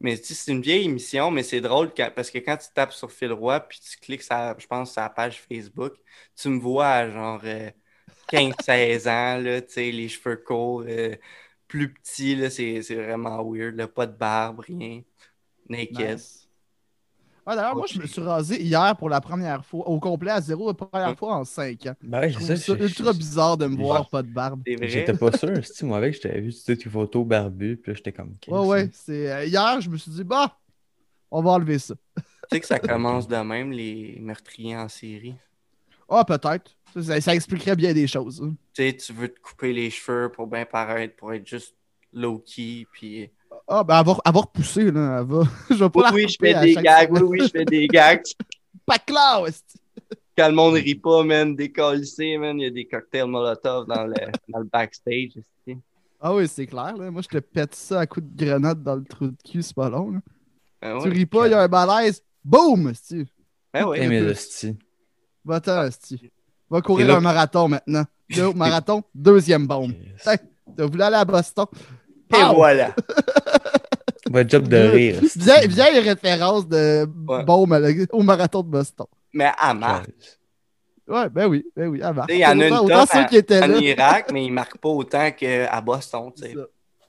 Mais 0.00 0.16
tu 0.18 0.24
sais, 0.26 0.34
c'est 0.34 0.52
une 0.52 0.62
vieille 0.62 0.84
émission, 0.86 1.30
mais 1.30 1.42
c'est 1.44 1.60
drôle 1.60 1.92
quand- 1.94 2.10
parce 2.14 2.30
que 2.30 2.38
quand 2.38 2.56
tu 2.56 2.68
tapes 2.74 2.92
sur 2.92 3.12
Phil 3.12 3.32
Roy 3.32 3.60
puis 3.60 3.78
tu 3.80 3.98
cliques, 3.98 4.22
sur, 4.22 4.58
je 4.58 4.66
pense, 4.66 4.92
sur 4.92 5.00
la 5.02 5.10
page 5.10 5.40
Facebook, 5.40 5.94
tu 6.36 6.48
me 6.48 6.58
vois 6.58 6.88
à 6.88 7.10
genre 7.10 7.40
euh, 7.44 7.70
15-16 8.26 9.06
ans, 9.08 9.38
là, 9.38 9.62
tu 9.62 9.72
sais, 9.74 9.92
les 9.92 10.08
cheveux 10.08 10.36
courts, 10.36 10.82
euh, 10.88 11.16
plus 11.68 11.92
petits, 11.94 12.34
là, 12.36 12.50
c'est 12.50 12.82
c'est 12.82 12.96
vraiment 12.96 13.42
weird, 13.48 13.76
là, 13.76 13.86
pas 13.88 14.06
de 14.06 14.16
barbe, 14.16 14.60
rien. 14.60 15.02
Naked. 15.68 16.24
Nice. 16.24 16.41
Ouais, 17.44 17.56
D'ailleurs, 17.56 17.74
moi, 17.74 17.86
je 17.88 17.98
me 17.98 18.06
suis 18.06 18.20
rasé 18.20 18.62
hier 18.62 18.96
pour 18.96 19.08
la 19.08 19.20
première 19.20 19.64
fois, 19.64 19.88
au 19.88 19.98
complet 19.98 20.30
à 20.30 20.40
zéro, 20.40 20.68
la 20.68 20.74
première 20.74 21.18
fois 21.18 21.34
en 21.36 21.44
5 21.44 21.86
ans. 21.86 21.94
Ben 22.02 22.32
c'est 22.38 22.56
ça. 22.56 22.72
ultra 22.74 23.12
bizarre 23.12 23.56
de 23.56 23.66
me 23.66 23.76
voir 23.76 24.08
pas 24.08 24.22
de 24.22 24.28
barbe. 24.28 24.62
J'étais 24.66 25.12
pas 25.14 25.32
sûr. 25.36 25.64
Si 25.66 25.84
moi 25.84 25.98
avec, 25.98 26.14
je 26.14 26.20
t'avais 26.20 26.40
vu 26.40 26.52
toutes 26.54 26.78
tes 26.78 26.88
photos 26.88 27.26
barbues, 27.26 27.76
puis 27.76 27.90
là, 27.92 27.96
j'étais 27.96 28.12
comme. 28.12 28.36
Ouais, 28.46 28.66
ouais. 28.66 28.90
C'est... 28.92 29.32
euh, 29.32 29.44
hier, 29.44 29.80
je 29.80 29.90
me 29.90 29.96
suis 29.96 30.12
dit, 30.12 30.22
bah, 30.24 30.56
on 31.32 31.42
va 31.42 31.50
enlever 31.50 31.78
ça. 31.80 31.94
Tu 32.16 32.22
sais 32.52 32.60
que 32.60 32.66
ça 32.66 32.78
commence 32.78 33.26
de 33.26 33.36
même, 33.36 33.72
les 33.72 34.18
meurtriers 34.20 34.76
en 34.76 34.88
série. 34.88 35.34
Ah, 36.08 36.24
peut-être. 36.24 36.76
Ça, 36.94 37.02
ça- 37.02 37.20
ça 37.20 37.34
expliquerait 37.34 37.74
bien 37.74 37.92
des 37.94 38.06
choses. 38.06 38.40
hein. 38.44 38.54
Tu 38.74 38.82
sais, 38.84 38.96
tu 38.96 39.12
veux 39.14 39.28
te 39.28 39.40
couper 39.40 39.72
les 39.72 39.90
cheveux 39.90 40.30
pour 40.30 40.46
bien 40.46 40.64
paraître, 40.66 41.16
pour 41.16 41.32
être 41.32 41.46
juste 41.46 41.74
low-key, 42.12 42.86
puis... 42.92 43.30
Ah, 43.68 43.84
ben, 43.84 44.00
elle 44.00 44.06
va, 44.06 44.16
elle 44.24 44.32
va 44.32 44.40
repousser, 44.40 44.90
là. 44.90 45.18
Elle 45.20 45.26
va... 45.26 45.42
je 45.70 45.74
vais 45.74 45.90
pas 45.90 46.00
Oui, 46.00 46.04
la 46.04 46.12
oui, 46.12 46.28
je 46.28 46.36
fais 46.40 46.54
à 46.54 46.60
des 46.62 46.74
gags, 46.74 47.10
oui, 47.10 47.18
semaine. 47.18 47.30
oui, 47.30 47.40
je 47.42 47.48
fais 47.48 47.64
des 47.64 47.86
gags. 47.88 48.22
Pas 48.86 48.98
clair, 48.98 49.44
esti. 49.46 49.78
Quand 50.36 50.48
le 50.48 50.54
monde 50.54 50.74
rit 50.74 50.94
pas, 50.96 51.22
man, 51.22 51.54
décalissé, 51.54 52.36
man, 52.38 52.58
il 52.58 52.64
y 52.64 52.66
a 52.66 52.70
des 52.70 52.86
cocktails 52.86 53.26
Molotov 53.26 53.86
dans 53.86 54.04
le, 54.06 54.14
dans 54.48 54.58
le 54.58 54.64
backstage. 54.64 55.36
esti. 55.36 55.78
Ah 56.20 56.34
oui, 56.34 56.48
c'est 56.48 56.66
clair, 56.66 56.96
là. 56.96 57.10
Moi, 57.10 57.22
je 57.22 57.28
te 57.28 57.38
pète 57.38 57.74
ça 57.74 58.00
à 58.00 58.06
coups 58.06 58.26
de 58.26 58.44
grenade 58.44 58.82
dans 58.82 58.96
le 58.96 59.04
trou 59.04 59.26
de 59.28 59.36
cul, 59.44 59.62
c'est 59.62 59.74
pas 59.76 59.88
long, 59.88 60.10
là. 60.10 60.18
Ben 60.80 60.98
Tu 61.00 61.08
ouais. 61.08 61.14
ris 61.14 61.26
pas, 61.26 61.46
il 61.46 61.50
y 61.52 61.54
a 61.54 61.62
un 61.62 61.68
malaise. 61.68 62.22
Boum, 62.44 62.88
esti. 62.88 63.24
Ben 63.72 63.84
ouais. 63.84 63.98
Eh, 64.02 64.08
mais 64.08 64.20
plus. 64.20 64.30
hostie. 64.30 64.76
Va-t'en, 65.44 65.84
esti. 65.84 66.30
Va 66.68 66.80
courir 66.80 67.06
là- 67.06 67.16
un 67.16 67.20
marathon 67.20 67.68
maintenant. 67.68 68.04
Là, 68.30 68.52
marathon, 68.54 69.04
deuxième 69.14 69.66
bombe. 69.66 69.92
Yes. 69.92 70.26
Hey, 70.26 70.38
T'as 70.76 70.86
voulu 70.86 71.02
aller 71.02 71.16
à 71.16 71.24
Boston? 71.24 71.66
Et 72.34 72.54
voilà. 72.54 72.94
Ouais, 74.30 74.48
job 74.48 74.68
de 74.68 74.76
rire. 74.76 75.20
Vieille, 75.36 75.68
vieille 75.68 75.98
référence 75.98 76.66
de 76.66 77.06
Ouais. 77.28 77.44
à 77.72 77.78
la- 77.78 77.90
au 78.12 78.22
marathon 78.22 78.62
de 78.62 78.68
Boston. 78.68 79.06
Mais 79.34 79.50
à 79.58 79.74
marque. 79.74 80.08
Ouais, 81.08 81.28
ben 81.28 81.46
oui, 81.48 81.66
ben 81.76 81.88
oui, 81.88 82.00
à 82.02 82.12
sais, 82.12 82.26
Il 82.28 82.38
y 82.38 82.46
en 82.46 82.58
a 82.60 82.68
une 82.68 82.74
Autant, 82.74 83.04
ceux 83.06 83.24
qui 83.26 83.36
étaient 83.36 83.62
en 83.62 83.66
là. 83.66 83.78
Irak, 83.78 84.28
mais 84.32 84.44
il 84.46 84.52
marque 84.52 84.78
pas 84.78 84.88
autant 84.88 85.30
qu'à 85.32 85.80
Boston. 85.80 86.30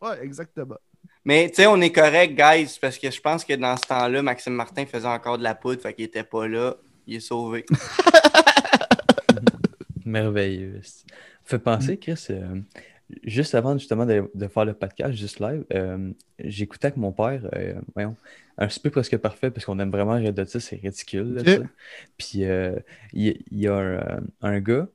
Ouais, 0.02 0.18
exactement. 0.22 0.76
Mais 1.24 1.48
tu 1.50 1.56
sais, 1.56 1.68
on 1.68 1.80
est 1.80 1.92
correct, 1.92 2.36
guys, 2.36 2.78
parce 2.82 2.98
que 2.98 3.10
je 3.10 3.22
pense 3.22 3.46
que 3.46 3.54
dans 3.54 3.78
ce 3.78 3.84
temps-là, 3.88 4.22
Maxime 4.22 4.54
Martin 4.54 4.86
faisait 4.86 5.08
encore 5.08 5.38
de 5.38 5.44
la 5.44 5.56
poudre, 5.56 5.82
fait 5.82 5.94
qu'il 5.94 6.06
était 6.06 6.24
pas 6.24 6.48
là. 6.48 6.76
Il 7.08 7.16
est 7.16 7.20
sauvé. 7.22 7.66
Merveilleux. 10.06 10.82
Fait 11.46 11.60
penser, 11.60 11.98
Chris, 11.98 12.26
euh, 12.30 12.56
juste 13.24 13.56
avant 13.56 13.78
justement 13.78 14.06
de, 14.06 14.30
de 14.34 14.48
faire 14.48 14.66
le 14.66 14.74
podcast, 14.74 15.14
juste 15.14 15.40
live, 15.40 15.64
euh, 15.74 16.12
j'écoutais 16.40 16.88
avec 16.88 16.98
mon 16.98 17.12
père, 17.12 17.42
euh, 17.56 17.74
voyons, 17.94 18.16
un 18.58 18.70
super 18.70 18.92
presque 18.92 19.18
parfait, 19.18 19.52
parce 19.52 19.66
qu'on 19.66 19.80
aime 19.80 19.92
vraiment 19.92 20.20
de 20.20 20.44
ça, 20.46 20.60
c'est 20.60 20.78
ridicule. 20.78 21.34
là, 21.36 21.44
ça. 21.58 21.64
Puis 22.18 22.44
euh, 22.46 22.76
il 23.14 23.38
y, 23.52 23.68
a 23.68 23.76
un, 23.76 24.22
un 24.42 24.60
gars 24.60 24.88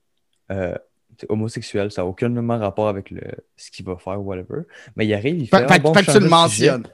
homosexuel, 1.29 1.91
ça 1.91 2.03
n'a 2.03 2.07
aucunement 2.07 2.59
rapport 2.59 2.88
avec 2.88 3.11
le, 3.11 3.23
ce 3.57 3.71
qu'il 3.71 3.85
va 3.85 3.97
faire, 3.97 4.21
whatever. 4.25 4.62
Mais 4.97 5.07
il 5.07 5.15
arrive, 5.15 5.38
il 5.38 5.49
fait. 5.49 5.59
Fait, 5.67 5.75
fait- 5.75 5.79
bon, 5.81 5.93
fait 5.95 6.05
que 6.05 6.12
tu 6.12 6.21
le 6.21 6.29
mentionnes. 6.29 6.87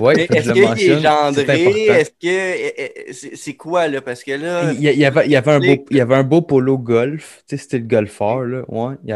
Ouais, 0.00 0.26
Est-ce 0.30 0.52
qu'il 0.52 0.90
est 0.90 1.00
gendré? 1.00 1.86
Est-ce 1.86 2.10
que. 2.10 2.16
eh, 2.26 2.74
eh, 3.08 3.12
C'est 3.12 3.36
c'est 3.36 3.54
quoi, 3.54 3.88
là? 3.88 4.00
Parce 4.00 4.22
que 4.22 4.32
là. 4.32 4.72
Il 4.72 4.80
y, 4.80 5.04
avait, 5.04 5.26
il 5.26 5.32
y 5.32 5.36
avait 5.36 5.50
un 5.52 5.58
beau, 5.58 5.64
Explique. 5.64 5.88
il 5.90 5.96
y 5.96 6.00
avait 6.00 6.14
un 6.14 6.22
beau 6.22 6.42
polo 6.42 6.78
golf, 6.78 7.42
tu 7.48 7.56
sais, 7.56 7.62
c'était 7.62 7.78
le 7.78 7.86
golfeur, 7.86 8.42
là, 8.44 8.64
ouais. 8.68 8.94
Il, 9.04 9.08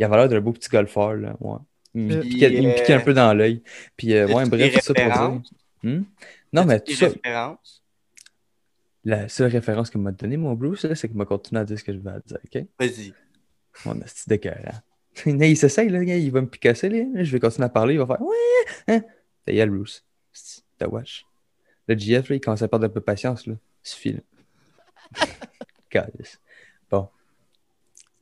y 0.00 0.04
avait 0.04 0.16
l'air 0.16 0.28
d'un 0.28 0.40
beau 0.40 0.52
petit 0.52 0.68
golfeur, 0.68 1.14
là, 1.14 1.36
ouais. 1.40 1.58
Il 1.94 2.02
me, 2.02 2.20
Puis, 2.20 2.28
piquait, 2.30 2.52
il 2.52 2.68
me 2.68 2.74
piquait 2.74 2.92
un 2.94 2.98
euh, 2.98 3.04
peu 3.04 3.14
dans 3.14 3.32
l'œil. 3.34 3.62
Puis, 3.96 4.14
euh, 4.14 4.26
ouais, 4.26 4.44
bref, 4.46 4.74
tout 4.74 4.80
ça 4.80 4.94
pour 4.94 5.04
dire. 5.04 5.12
références? 5.12 5.54
Hmm? 5.82 6.02
Non, 6.52 6.64
mais 6.64 6.80
tout 6.80 6.86
Des 6.86 6.94
ça, 6.94 7.08
références? 7.08 7.82
la 9.04 9.28
seule 9.28 9.50
référence 9.50 9.88
qu'il 9.90 10.00
m'a 10.00 10.10
donnée, 10.12 10.36
mon 10.36 10.54
Bruce, 10.54 10.86
c'est 10.94 11.08
qu'il 11.08 11.16
m'a 11.16 11.24
continué 11.24 11.60
à 11.60 11.64
dire 11.64 11.78
ce 11.78 11.84
que 11.84 11.92
je 11.92 11.98
vais 11.98 12.10
dire, 12.26 12.38
OK? 12.44 12.64
Vas-y. 12.78 13.14
Mon 13.84 13.94
petit 14.00 14.28
d'écœurant. 14.28 14.80
Là, 15.24 15.46
il 15.46 15.56
s'essaye, 15.56 15.88
là, 15.88 16.02
il 16.02 16.30
va 16.32 16.40
me 16.40 16.48
picasser, 16.48 16.88
là. 16.88 17.22
Je 17.22 17.30
vais 17.32 17.40
continuer 17.40 17.66
à 17.66 17.68
parler, 17.68 17.94
il 17.94 17.98
va 18.00 18.06
faire 18.06 18.20
Ouais, 18.20 18.36
hein? 18.88 19.02
T'as 19.46 19.52
gueule, 19.52 19.70
Bruce. 19.70 20.04
C'est- 20.32 20.62
T'as 20.78 20.88
wesh. 20.88 21.24
Le 21.88 21.96
GF, 21.96 22.28
là, 22.28 22.36
il 22.36 22.40
commence 22.40 22.60
à 22.62 22.68
perdre 22.68 22.84
un 22.86 22.88
peu 22.90 23.00
de 23.00 23.04
patience, 23.04 23.46
là. 23.46 23.54
Suffit, 23.82 24.12
là. 24.14 24.20
Calice. 25.90 26.38
Bon. 26.90 27.08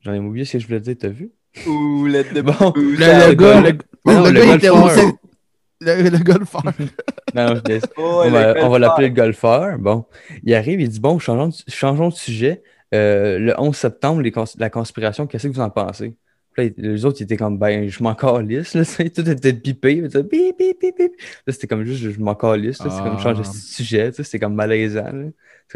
J'en 0.01 0.13
ai 0.13 0.19
oublié 0.19 0.45
ce 0.45 0.53
que 0.53 0.59
je 0.59 0.67
voulais 0.67 0.79
dire, 0.79 0.95
t'as 0.99 1.09
vu? 1.09 1.31
Ouh, 1.67 2.07
the 2.09 2.39
Bon. 2.41 2.73
Le, 2.75 2.81
le 2.81 3.29
le 3.29 3.33
gars, 3.33 3.61
le, 3.61 3.77
Non, 4.05 4.23
le 4.23 4.31
le 4.31 4.39
gars, 4.39 4.45
il 4.45 4.55
était 4.55 4.67
golfeur. 4.69 6.63
Le, 6.63 6.85
le. 6.85 6.89
Non, 7.35 7.55
je 7.55 7.61
laisse. 7.69 7.83
Oh, 7.97 8.21
on 8.23 8.25
le 8.25 8.29
va, 8.29 8.39
on 8.39 8.53
va 8.53 8.53
golfeur. 8.53 8.79
l'appeler 8.79 9.07
le 9.09 9.13
golfeur. 9.13 9.77
Bon, 9.79 10.05
il 10.43 10.53
arrive, 10.55 10.79
il 10.79 10.87
dit 10.87 10.99
Bon, 11.01 11.19
changeons 11.19 11.49
de, 11.49 11.53
changeons 11.67 12.07
de 12.09 12.13
sujet. 12.13 12.63
Euh, 12.93 13.39
le 13.39 13.53
11 13.59 13.75
septembre, 13.75 14.21
les 14.21 14.31
cons- 14.31 14.45
la 14.57 14.69
conspiration, 14.69 15.27
qu'est-ce 15.27 15.47
que 15.47 15.53
vous 15.53 15.59
en 15.59 15.69
pensez? 15.69 16.15
Puis 16.55 16.67
là, 16.67 16.71
les 16.77 17.05
autres, 17.05 17.17
ils 17.19 17.23
étaient 17.23 17.37
comme 17.37 17.57
Ben, 17.59 17.89
je 17.89 18.01
m'en 18.01 18.15
calisse. 18.15 18.73
Là, 18.73 18.83
tout 19.15 19.29
était. 19.29 19.49
Il 19.49 20.03
disait, 20.07 20.23
Bip, 20.23 20.57
bip, 20.57 20.79
bip, 20.81 20.95
bip. 20.97 21.11
Là, 21.45 21.53
c'était 21.53 21.67
comme 21.67 21.83
juste, 21.83 22.01
je 22.11 22.19
m'en 22.19 22.33
calisse. 22.35 22.79
là, 22.83 22.89
C'est 22.89 23.03
comme 23.03 23.15
Ah. 23.19 23.21
changer 23.21 23.41
de 23.41 23.47
sujet. 23.55 24.09
tu 24.11 24.17
sais, 24.17 24.23
C'était 24.23 24.39
comme 24.39 24.55
malaisant. 24.55 25.03
là. 25.11 25.27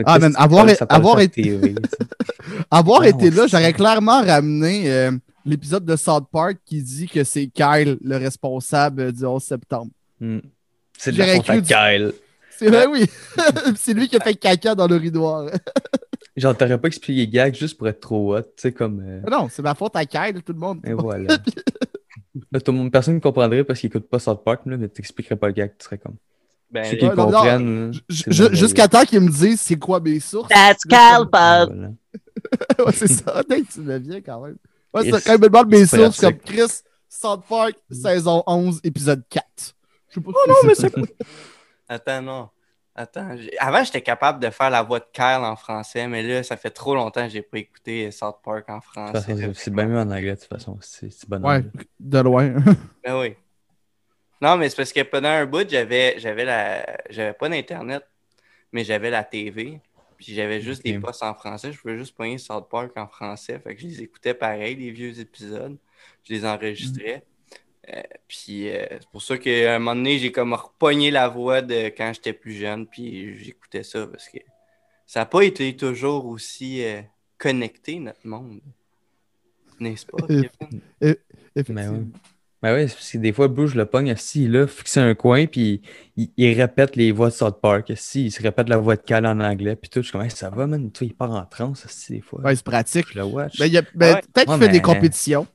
Ah, 0.06 0.20
tu 0.20 0.26
avoir- 0.38 0.68
avoir 0.90 1.20
été-. 1.20 1.60
Avoir 2.72 3.02
Ah, 3.02 3.10
été 3.10 3.30
là, 3.32 3.48
j'aurais 3.48 3.74
clairement 3.74 4.22
ramené 4.22 4.90
euh, 4.92 5.12
l'épisode 5.46 5.84
de 5.84 5.96
South 5.96 6.26
Park 6.32 6.58
qui 6.66 6.82
dit 6.84 7.08
que 7.08 7.24
c'est 7.24 7.48
Kyle 7.48 7.98
le 8.04 8.18
responsable 8.18 9.12
du 9.12 9.26
11 9.26 9.44
septembre. 9.44 9.92
Hmm. 10.20 10.40
C'est 10.98 11.12
de 11.12 11.18
la 11.18 11.40
Kyle. 11.40 12.14
C'est 12.52 12.68
vrai, 12.70 12.86
oui. 12.88 13.06
c'est 13.78 13.94
lui 13.94 14.08
qui 14.08 14.18
a 14.18 14.20
fait 14.20 14.36
caca 14.36 14.76
dans 14.76 14.88
le 14.88 14.96
rideau. 14.98 15.48
Genre, 16.40 16.56
t'aurais 16.56 16.80
pas 16.80 16.88
expliqué 16.88 17.28
gag 17.28 17.54
juste 17.56 17.78
pour 17.78 17.88
être 17.88 18.00
trop 18.00 18.36
hot. 18.38 18.42
Tu 18.42 18.50
sais, 18.58 18.72
comme. 18.72 19.02
euh, 19.06 19.22
Non, 19.30 19.48
c'est 19.50 19.62
ma 19.62 19.76
faute 19.76 19.96
à 19.96 20.06
Kyle, 20.06 20.42
tout 20.44 20.54
le 20.54 20.60
monde. 20.60 20.80
Et 20.86 20.94
voilà. 20.94 21.38
Là, 22.52 22.60
tout 22.62 22.72
le 22.72 22.78
monde, 22.78 22.92
personne 22.92 23.16
ne 23.16 23.20
comprendrait 23.20 23.64
parce 23.64 23.80
qu'il 23.80 23.88
écoute 23.88 24.08
pas 24.08 24.20
South 24.20 24.44
Park, 24.44 24.62
là, 24.66 24.78
mais 24.78 24.88
t'expliquerais 24.88 25.36
pas 25.36 25.48
le 25.48 25.54
gag, 25.54 25.74
tu 25.78 25.84
serais 25.84 25.98
comme. 25.98 26.16
Ben, 26.72 26.86
Ceux 26.86 26.98
qui 26.98 27.06
non, 27.06 27.32
là. 27.32 27.92
Jusqu'à 28.08 28.88
temps 28.88 29.04
qu'ils 29.04 29.20
me 29.20 29.30
disent 29.30 29.60
c'est 29.60 29.78
quoi 29.78 30.00
mes 30.00 30.20
sources. 30.20 30.50
That's 30.50 30.84
Voilà. 30.88 31.92
Ouais, 32.86 32.94
c'est 32.94 33.08
ça, 33.08 33.44
dès 33.50 33.62
que 33.62 33.72
tu 33.72 33.82
le 33.82 33.98
viens 33.98 34.22
quand 34.22 34.42
même. 34.42 34.56
Ouais, 34.94 35.04
c'est 35.04 35.24
quand 35.24 35.36
ils 35.36 35.42
me 35.42 35.50
demandent 35.50 35.70
mes 35.70 35.86
C'est 35.86 35.98
sources 35.98 36.22
comme. 36.22 36.38
Chris, 36.38 36.82
South 37.10 37.42
Park, 37.50 37.74
saison 37.92 38.44
11, 38.48 38.80
épisode 38.84 39.24
4. 39.30 39.46
Je 40.08 40.14
sais 40.16 40.22
pas 40.22 40.32
Oh 40.34 40.48
non, 40.48 40.56
mais 40.66 40.76
c'est 40.76 40.94
Attends, 41.90 42.22
non. 42.22 42.50
Attends. 43.00 43.30
Avant, 43.60 43.82
j'étais 43.86 44.02
capable 44.02 44.44
de 44.44 44.50
faire 44.50 44.70
la 44.70 44.84
voix 44.84 45.00
de 45.00 45.06
Kyle 45.14 45.24
en 45.42 45.56
français, 45.56 46.06
mais 46.06 46.22
là, 46.22 46.44
ça 46.44 46.58
fait 46.58 46.70
trop 46.70 46.96
longtemps 46.96 47.24
que 47.24 47.30
j'ai 47.30 47.42
pas 47.42 47.60
écouté 47.60 48.12
South 48.12 48.40
Park 48.44 48.70
en 48.70 48.82
français. 48.82 49.54
c'est- 49.54 49.70
bien 49.72 49.86
mieux 49.86 49.98
en 49.98 50.12
anglais, 50.12 50.36
de 50.36 50.40
toute 50.40 50.50
façon. 50.50 50.78
C'est 50.82 51.10
bon. 51.30 51.42
Ouais, 51.42 51.64
de 51.98 52.20
loin. 52.20 52.54
Ben 53.06 53.18
oui. 53.18 53.36
Non, 54.42 54.58
mais 54.58 54.68
c'est 54.70 54.76
parce 54.76 54.92
que 54.92 55.02
pendant 55.04 55.30
un 55.30 55.46
bout, 55.46 55.70
j'avais 55.70 56.20
j'avais 56.20 56.44
la 56.44 56.86
j'avais 57.10 57.32
pas 57.34 57.48
d'internet, 57.48 58.04
mais 58.74 58.84
j'avais 58.84 59.10
la 59.10 59.24
TV. 59.24 59.80
Puis 60.18 60.34
j'avais 60.34 60.60
juste 60.60 60.84
des 60.84 60.98
Ok. 60.98 61.04
postes 61.04 61.24
en 61.24 61.34
français. 61.34 61.72
Je 61.72 61.80
pouvais 61.80 61.98
juste 61.98 62.14
pogner 62.16 62.38
South 62.38 62.68
Park 62.70 62.92
en 62.98 63.08
français. 63.08 63.60
Fait 63.60 63.76
que 63.76 63.82
je 63.82 63.88
les 63.88 64.02
écoutais 64.02 64.34
pareil, 64.34 64.76
les 64.76 64.92
vieux 64.92 65.18
épisodes. 65.22 65.78
Je 66.26 66.34
les 66.34 66.46
enregistrais. 66.46 67.24
Euh, 67.94 68.02
puis 68.28 68.70
euh, 68.70 68.86
c'est 68.92 69.10
pour 69.12 69.22
ça 69.22 69.38
qu'à 69.38 69.76
un 69.76 69.80
moment 69.80 69.96
donné, 69.96 70.20
j'ai 70.20 70.32
comme 70.32 70.54
repogné 70.54 71.10
la 71.12 71.28
voix 71.28 71.62
de 71.62 71.86
quand 71.88 72.12
j'étais 72.14 72.34
plus 72.34 72.54
jeune. 72.54 72.86
Puis 72.88 73.38
j'écoutais 73.44 73.84
ça 73.84 74.06
parce 74.08 74.30
que 74.30 74.38
ça 75.08 75.22
n'a 75.22 75.26
pas 75.26 75.44
été 75.44 75.76
toujours 75.76 76.26
aussi 76.28 76.84
euh, 76.84 77.02
connecté, 77.38 78.00
notre 78.00 78.26
monde. 78.28 78.60
N'est-ce 79.80 80.06
pas, 80.06 80.18
Kevin? 80.28 80.82
Mais. 81.70 81.88
Ben 82.62 82.74
ouais, 82.74 82.90
c'est 82.90 82.96
parce 82.96 83.12
que 83.14 83.18
des 83.20 83.32
fois, 83.32 83.48
Bruce, 83.48 83.72
je 83.72 83.78
le 83.78 83.86
pogne 83.86 84.12
assis, 84.12 84.46
là, 84.50 84.68
fixé 84.68 85.00
un 85.00 85.16
coin, 85.16 85.46
puis 85.46 85.82
il, 86.18 86.30
il 86.36 86.60
répète 86.60 86.98
les 86.98 87.14
voix 87.14 87.30
de 87.30 87.34
South 87.34 87.62
Park. 87.62 87.90
Assis, 87.90 88.26
il 88.26 88.32
se 88.32 88.44
répète 88.44 88.68
la 88.68 88.76
voix 88.76 88.98
de 88.98 89.02
Cal 89.02 89.26
en 89.26 89.40
anglais, 89.40 89.78
puis 89.78 89.90
tout. 89.90 90.00
Je 90.02 90.08
suis 90.08 90.12
comme, 90.12 90.24
Hey, 90.24 90.30
ça 90.30 90.50
va, 90.50 90.68
man? 90.68 90.92
Tu 90.92 91.06
il 91.06 91.14
part 91.16 91.32
en 91.32 91.46
transe, 91.46 91.86
assis, 91.86 92.12
des 92.12 92.20
fois. 92.22 92.42
Ouais, 92.42 92.54
c'est 92.58 92.66
pratique. 92.66 93.06
Je 93.14 93.20
le 93.20 93.24
watch. 93.24 93.58
Ben, 93.58 93.66
il 93.68 93.72
y 93.72 93.78
a- 93.78 93.84
ben, 93.96 94.16
Ouais. 94.16 94.22
Peut-être 94.34 94.52
qu'il 94.52 94.60
Ouais, 94.60 94.66
fait 94.68 94.72
des 94.74 94.82
compétitions. 94.82 95.48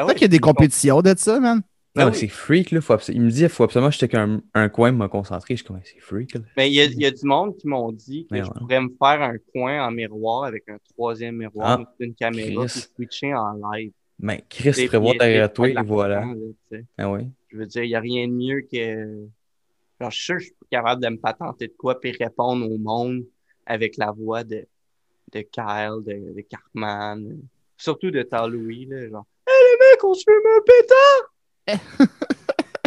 Ben 0.00 0.06
Peut-être 0.06 0.18
qu'il 0.18 0.24
y 0.24 0.26
a 0.26 0.28
des 0.28 0.38
compétitions 0.38 1.00
de 1.02 1.14
ça, 1.16 1.40
man. 1.40 1.56
non, 1.58 1.62
ben 1.94 2.04
mais 2.06 2.10
oui. 2.12 2.16
c'est 2.18 2.28
freak, 2.28 2.70
là. 2.70 2.80
Faut 2.80 2.96
Il 3.08 3.22
me 3.22 3.30
dit, 3.30 3.42
il 3.42 3.48
faut 3.48 3.64
absolument 3.64 3.88
que 3.88 3.94
je 3.94 4.00
check 4.00 4.14
un, 4.14 4.42
un 4.54 4.68
coin 4.68 4.92
me 4.92 5.08
concentrer. 5.08 5.54
Je 5.54 5.62
suis 5.62 5.66
comme, 5.66 5.80
c'est 5.84 5.98
freak, 6.00 6.34
là. 6.34 6.40
Mais 6.56 6.70
il 6.70 6.74
y, 6.74 6.80
a- 6.80 6.84
il 6.84 7.00
y 7.00 7.06
a 7.06 7.10
du 7.10 7.24
monde 7.26 7.56
qui 7.56 7.66
m'ont 7.68 7.90
dit 7.92 8.26
que 8.26 8.34
Mais 8.34 8.40
je 8.44 8.48
ouais. 8.48 8.52
pourrais 8.58 8.80
me 8.80 8.88
faire 8.90 9.22
un 9.22 9.36
coin 9.52 9.86
en 9.86 9.90
miroir 9.90 10.44
avec 10.44 10.68
un 10.68 10.78
troisième 10.94 11.36
miroir, 11.36 11.80
Ah, 11.82 11.94
une 12.00 12.14
caméra, 12.14 12.66
Chris. 12.66 12.72
puis 12.96 13.06
switcher 13.06 13.34
en 13.34 13.52
live. 13.72 13.92
Ben, 14.18 14.38
Chris, 14.48 14.86
prévoit 14.86 15.12
des- 15.12 15.18
derrière 15.18 15.52
toi, 15.52 15.68
et 15.68 15.74
voilà. 15.84 16.20
là, 16.20 16.34
tu. 16.70 16.84
Ah 16.98 17.10
oui. 17.10 17.20
Je 17.50 17.56
veux 17.58 17.66
dire, 17.66 17.82
il 17.84 17.88
n'y 17.88 17.94
a 17.94 18.00
rien 18.00 18.26
de 18.28 18.32
mieux 18.32 18.60
que 18.62 19.26
Genre, 19.98 20.10
je 20.10 20.14
suis 20.16 20.24
sûr 20.26 20.34
que 20.36 20.40
je 20.42 20.46
suis 20.48 20.54
capable 20.70 21.02
de 21.02 21.08
me 21.08 21.16
patenter 21.16 21.68
de 21.68 21.72
quoi 21.78 21.98
puis 21.98 22.12
répondre 22.12 22.70
au 22.70 22.76
monde 22.76 23.24
avec 23.64 23.96
la 23.96 24.10
voix 24.10 24.44
de, 24.44 24.66
de 25.32 25.40
Kyle, 25.40 26.02
de, 26.04 26.34
de 26.34 26.40
Cartman, 26.42 27.38
surtout 27.78 28.10
de 28.10 28.20
Tal 28.22 28.50
Louis, 28.52 28.84
là, 28.84 29.08
genre. 29.08 29.24
Hey 29.48 29.62
les 29.62 29.76
mecs, 29.92 30.04
on 30.04 30.14
se 30.14 30.24
fume 30.24 30.46
un 30.56 30.62
pétard! 30.66 31.22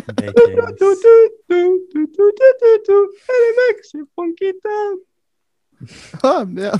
Tout, 0.08 0.13
que- 0.34 0.72
tout, 0.78 0.95
tout, 0.95 1.30
tout, 1.48 1.80
tout, 1.93 2.08
tout, 2.15 2.32
tout, 2.60 2.80
tout. 2.86 3.08
Hey 3.28 3.39
les 3.45 3.54
mecs, 3.74 3.84
c'est 3.84 4.00
Funky 4.15 4.52
Town! 4.63 4.98
Ah, 6.24 6.43
merde. 6.45 6.80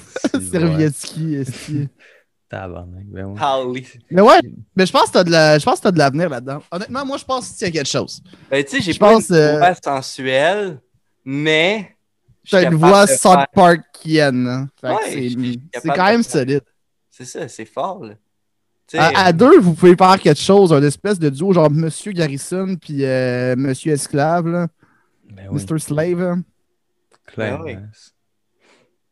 Servietski, 0.52 1.36
esti. 1.42 1.88
Tabarnak, 2.50 3.06
ben 3.06 3.26
ouais. 3.28 3.40
Holly. 3.42 3.88
Mais 4.10 4.22
ouais, 4.22 4.40
mais 4.76 4.86
je 4.88 4.92
pense 4.92 5.06
que 5.10 5.12
t'as 5.14 5.24
de 5.24 5.30
la- 5.32 5.60
je 5.60 5.64
pense 5.64 5.78
que 5.80 5.84
t'as 5.84 5.92
de 5.92 6.00
l'avenir 6.00 6.30
là-dedans. 6.30 6.64
Honnêtement, 6.72 7.06
moi, 7.06 7.18
je 7.18 7.24
pense 7.26 7.50
qu'il 7.52 7.68
y 7.68 7.70
a 7.70 7.72
quelque 7.72 7.88
chose. 7.88 8.22
Ben, 8.50 8.64
tu 8.64 8.72
sais, 8.72 8.82
j'ai 8.82 8.94
Je 8.94 9.00
pas 9.00 9.14
pense, 9.14 9.30
une 9.30 9.36
euh, 9.36 9.60
voix 9.60 9.76
sensuelle, 9.76 10.82
mais. 11.24 11.96
T'as 12.50 12.64
une 12.64 12.74
voix 12.76 13.06
South 13.06 13.46
Parkienne. 13.54 14.48
hein. 14.48 14.68
Fait 14.82 14.88
que 14.88 14.94
Ouais, 14.94 15.70
c'est- 15.80 15.90
quand 15.90 16.06
même 16.06 16.24
solide. 16.24 16.64
C'est 17.12 17.26
ça, 17.26 17.48
c'est 17.48 17.66
fort, 17.66 18.04
là. 18.04 18.16
À, 18.98 19.26
à 19.26 19.34
deux, 19.34 19.60
vous 19.60 19.74
pouvez 19.74 19.96
faire 19.96 20.20
quelque 20.20 20.40
chose, 20.40 20.74
un 20.74 20.82
espèce 20.84 21.20
de 21.20 21.30
duo, 21.30 21.54
genre 21.54 21.70
Monsieur 21.70 22.12
Garrison 22.12 22.76
puis 22.76 23.04
euh, 23.06 23.56
Monsieur 23.58 23.94
Esclave, 23.94 24.48
là, 24.48 24.68
Ben 25.32 25.48
oui, 25.52 25.64
Mr. 25.64 25.80
Slave. 25.80 26.22
hein. 26.22 26.42
clairement. 27.28 27.66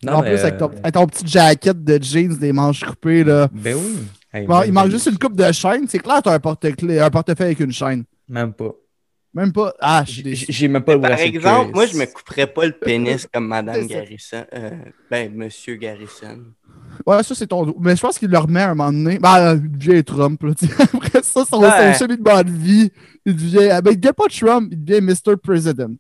Ben 0.04 0.14
en 0.14 0.22
mais, 0.22 0.30
plus, 0.32 0.40
avec 0.42 0.58
ton, 0.58 0.70
euh, 0.70 0.80
avec 0.84 0.94
ton 0.94 1.08
petit 1.08 1.28
jacket 1.28 1.84
de 1.84 2.02
jeans, 2.02 2.38
des 2.38 2.54
manches 2.54 2.84
coupées, 2.84 3.24
là. 3.24 3.50
Ben 3.52 3.76
oui. 3.76 3.98
Hey, 4.32 4.46
Bon, 4.46 4.60
ben, 4.60 4.66
il 4.66 4.74
manque 4.74 4.92
juste 4.92 5.08
une 5.08 5.18
coupe 5.18 5.36
de 5.36 5.52
chaîne. 5.52 5.88
C'est 5.88 6.00
clair, 6.00 6.22
t'as 6.24 6.34
un 6.34 6.40
porte-clés, 6.40 7.00
un 7.00 7.10
portefeuille 7.10 7.48
avec 7.48 7.60
une 7.60 7.72
chaîne. 7.72 8.04
Même 8.28 8.54
pas. 8.54 8.72
Même 9.34 9.52
pas. 9.52 9.74
Ah, 9.80 10.04
je 10.06 10.12
suis 10.12 10.36
J'ai 10.50 10.68
même 10.68 10.84
pas 10.84 10.96
le 10.96 11.02
Par 11.02 11.12
exemple, 11.20 11.72
moi, 11.74 11.86
je 11.86 11.98
me 11.98 12.06
couperais 12.06 12.48
pas 12.48 12.66
le 12.66 12.72
pénis 12.82 13.28
comme 13.32 13.48
Madame. 13.48 13.88
Garrison. 13.88 14.46
Euh, 14.54 14.70
ben, 15.10 15.34
Monsieur 15.34 15.76
Garrison. 15.76 16.44
Ouais, 17.06 17.24
ça, 17.24 17.36
c'est 17.36 17.48
ton. 17.48 17.76
Mais 17.80 17.96
je 17.96 18.02
pense 18.02 18.18
qu'il 18.18 18.30
le 18.30 18.38
remet 18.38 18.62
à 18.62 18.72
un 18.72 18.76
moment 18.76 18.92
donné. 18.92 19.20
Ben, 19.20 19.56
il 19.56 19.72
devient 19.78 20.04
Trump, 20.04 20.42
là. 20.44 20.52
Après 20.94 21.22
ça, 21.24 21.46
son, 21.46 21.62
Ouais. 21.62 21.94
son 21.94 22.00
cheminement 22.06 22.42
de 22.44 22.50
vie, 22.52 22.92
il 23.26 23.36
devient. 23.36 23.80
Ben, 23.84 23.92
il 23.92 24.00
devient 24.00 24.14
pas 24.16 24.26
Trump, 24.30 24.70
il 24.72 24.84
devient 24.84 25.02
Mr. 25.02 25.38
President. 25.38 25.96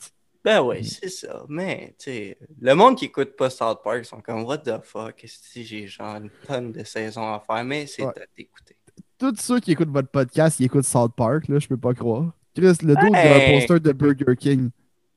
Ben 0.45 0.61
ouais, 0.61 0.81
c'est 0.83 1.09
ça. 1.09 1.43
Mais, 1.49 1.93
tu 1.99 2.05
sais, 2.11 2.37
le 2.61 2.73
monde 2.73 2.95
qui 2.95 3.05
écoute 3.05 3.35
pas 3.35 3.49
South 3.49 3.79
Park 3.83 4.05
sont 4.05 4.21
comme, 4.21 4.43
what 4.43 4.59
the 4.59 4.79
fuck, 4.81 5.21
si 5.25 5.65
j'ai 5.65 5.87
genre 5.87 6.15
une 6.17 6.29
tonne 6.47 6.71
de 6.71 6.83
saisons 6.85 7.33
à 7.33 7.41
faire, 7.45 7.65
mais 7.65 7.85
c'est 7.85 8.03
Ouais. 8.03 8.09
à 8.15 8.25
t'écouter. 8.35 8.75
Tous 9.19 9.33
ceux 9.39 9.59
qui 9.59 9.71
écoutent 9.73 9.89
votre 9.89 10.07
podcast, 10.09 10.59
ils 10.61 10.65
écoutent 10.65 10.85
South 10.85 11.11
Park, 11.17 11.47
là, 11.49 11.59
je 11.59 11.67
peux 11.67 11.75
pas 11.75 11.93
croire. 11.93 12.31
Chris, 12.55 12.77
le 12.83 12.93
dos, 12.95 13.13
Hey. 13.13 13.55
un 13.55 13.59
poster 13.59 13.79
de 13.79 13.91
Burger 13.91 14.35
King. 14.39 14.69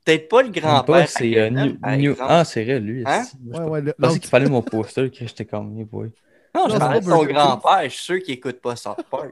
Peut-être 0.03 0.29
pas 0.29 0.41
le 0.41 0.49
grand-père. 0.49 1.07
c'est 1.07 1.37
euh, 1.37 1.49
New- 1.49 1.77
New-. 1.97 2.15
Ah, 2.19 2.43
c'est 2.43 2.63
vrai, 2.63 2.79
lui. 2.79 3.03
Hein? 3.05 3.23
Ouais, 3.45 3.57
je 3.57 3.61
ouais, 3.61 3.81
le- 3.81 3.93
pensais 3.93 4.07
l'autre. 4.13 4.19
qu'il 4.21 4.29
fallait 4.29 4.49
mon 4.49 4.61
poster, 4.61 5.09
que 5.11 5.17
j'étais 5.19 5.45
comme, 5.45 5.83
boy. 5.85 6.09
Non, 6.55 6.67
je 6.69 6.77
parlais 6.77 6.99
de 6.99 7.05
pas 7.05 7.11
son 7.11 7.23
grand-père. 7.25 7.83
Je 7.83 7.89
suis 7.89 8.03
sûr 8.03 8.19
qu'il 8.23 8.33
écoute 8.33 8.59
pas 8.61 8.75
South 8.75 9.03
Park. 9.09 9.31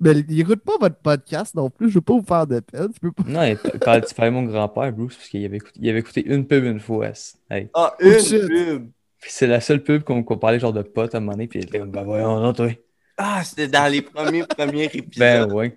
Mais 0.00 0.12
il 0.28 0.40
écoute 0.40 0.60
pas 0.64 0.78
votre 0.80 0.96
podcast 0.96 1.54
non 1.56 1.70
plus, 1.70 1.88
je 1.90 1.94
veux 1.94 2.00
pas 2.00 2.12
vous 2.14 2.22
faire 2.24 2.46
de 2.46 2.60
peine. 2.60 2.88
Tu 2.92 3.00
peux 3.00 3.10
pas. 3.12 3.24
Non, 3.26 3.42
il 3.42 3.56
parlait 3.80 4.02
il 4.08 4.14
fallait 4.14 4.30
mon 4.30 4.44
grand-père, 4.44 4.92
Bruce, 4.92 5.16
parce 5.16 5.28
qu'il 5.28 5.44
avait, 5.44 5.56
écouté- 5.56 5.90
avait 5.90 5.98
écouté 5.98 6.24
une 6.24 6.46
pub 6.46 6.64
une 6.64 6.78
fois. 6.80 7.08
Hey. 7.50 7.68
Ah, 7.74 7.94
Oh, 8.00 8.04
une 8.04 8.20
shit. 8.20 8.46
pub. 8.46 8.90
Puis 9.20 9.30
c'est 9.32 9.48
la 9.48 9.60
seule 9.60 9.82
pub 9.82 10.04
qu'on 10.04 10.22
qu'on 10.22 10.38
parlait 10.38 10.60
genre 10.60 10.72
de 10.72 10.82
potes 10.82 11.14
à 11.14 11.18
un 11.18 11.20
moment 11.20 11.32
donné, 11.32 11.48
puis 11.48 11.58
il 11.58 11.64
était 11.64 11.80
comme, 11.80 11.90
ben 11.90 12.04
voyons, 12.04 12.38
non, 12.38 12.52
toi. 12.52 12.68
Ah, 13.16 13.42
c'était 13.44 13.66
dans 13.66 13.90
les 13.90 14.00
premiers, 14.02 14.44
premiers 14.44 14.84
épisodes. 14.84 15.18
Ben 15.18 15.52
ouais. 15.52 15.76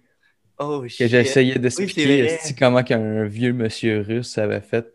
Oh, 0.63 0.81
Que 0.81 1.07
j'essayais 1.07 1.57
d'expliquer 1.57 2.37
comment 2.57 2.83
qu'un 2.83 3.25
vieux 3.25 3.53
monsieur 3.53 4.01
russe 4.01 4.37
avait 4.37 4.61
fait 4.61 4.85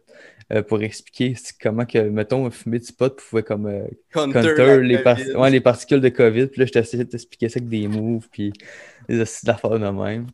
euh, 0.53 0.63
pour 0.63 0.81
expliquer 0.83 1.35
comment 1.61 1.85
que, 1.85 1.99
mettons, 1.99 2.49
fumer 2.53 2.79
du 2.79 2.93
pot 2.93 3.17
pouvait 3.17 3.43
comme 3.43 3.67
euh, 3.67 3.87
Counter, 4.13 4.81
les, 4.83 4.99
par- 4.99 5.19
ouais, 5.19 5.51
les 5.51 5.61
particules 5.61 6.01
de 6.01 6.09
COVID. 6.09 6.47
Puis 6.47 6.61
là, 6.61 6.67
je 6.67 6.73
t'essayais 6.73 7.05
de 7.05 7.11
t'expliquer 7.11 7.49
ça 7.49 7.59
avec 7.59 7.69
des 7.69 7.89
moves, 7.89 8.29
puis 8.31 8.53
des 9.09 9.21
astuces 9.21 9.45
d'affaires 9.45 9.71
de 9.79 9.89
même. 9.89 10.27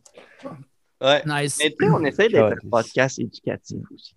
Ouais. 1.01 1.21
Nice. 1.25 1.59
Mais 1.63 1.71
tu 1.71 1.85
sais, 1.85 1.91
on 1.91 2.03
essaie 2.05 2.29
d'être 2.29 2.45
Ouais. 2.49 2.55
un 2.63 2.69
podcast 2.69 3.17
éducatif 3.19 3.79
aussi. 3.93 4.13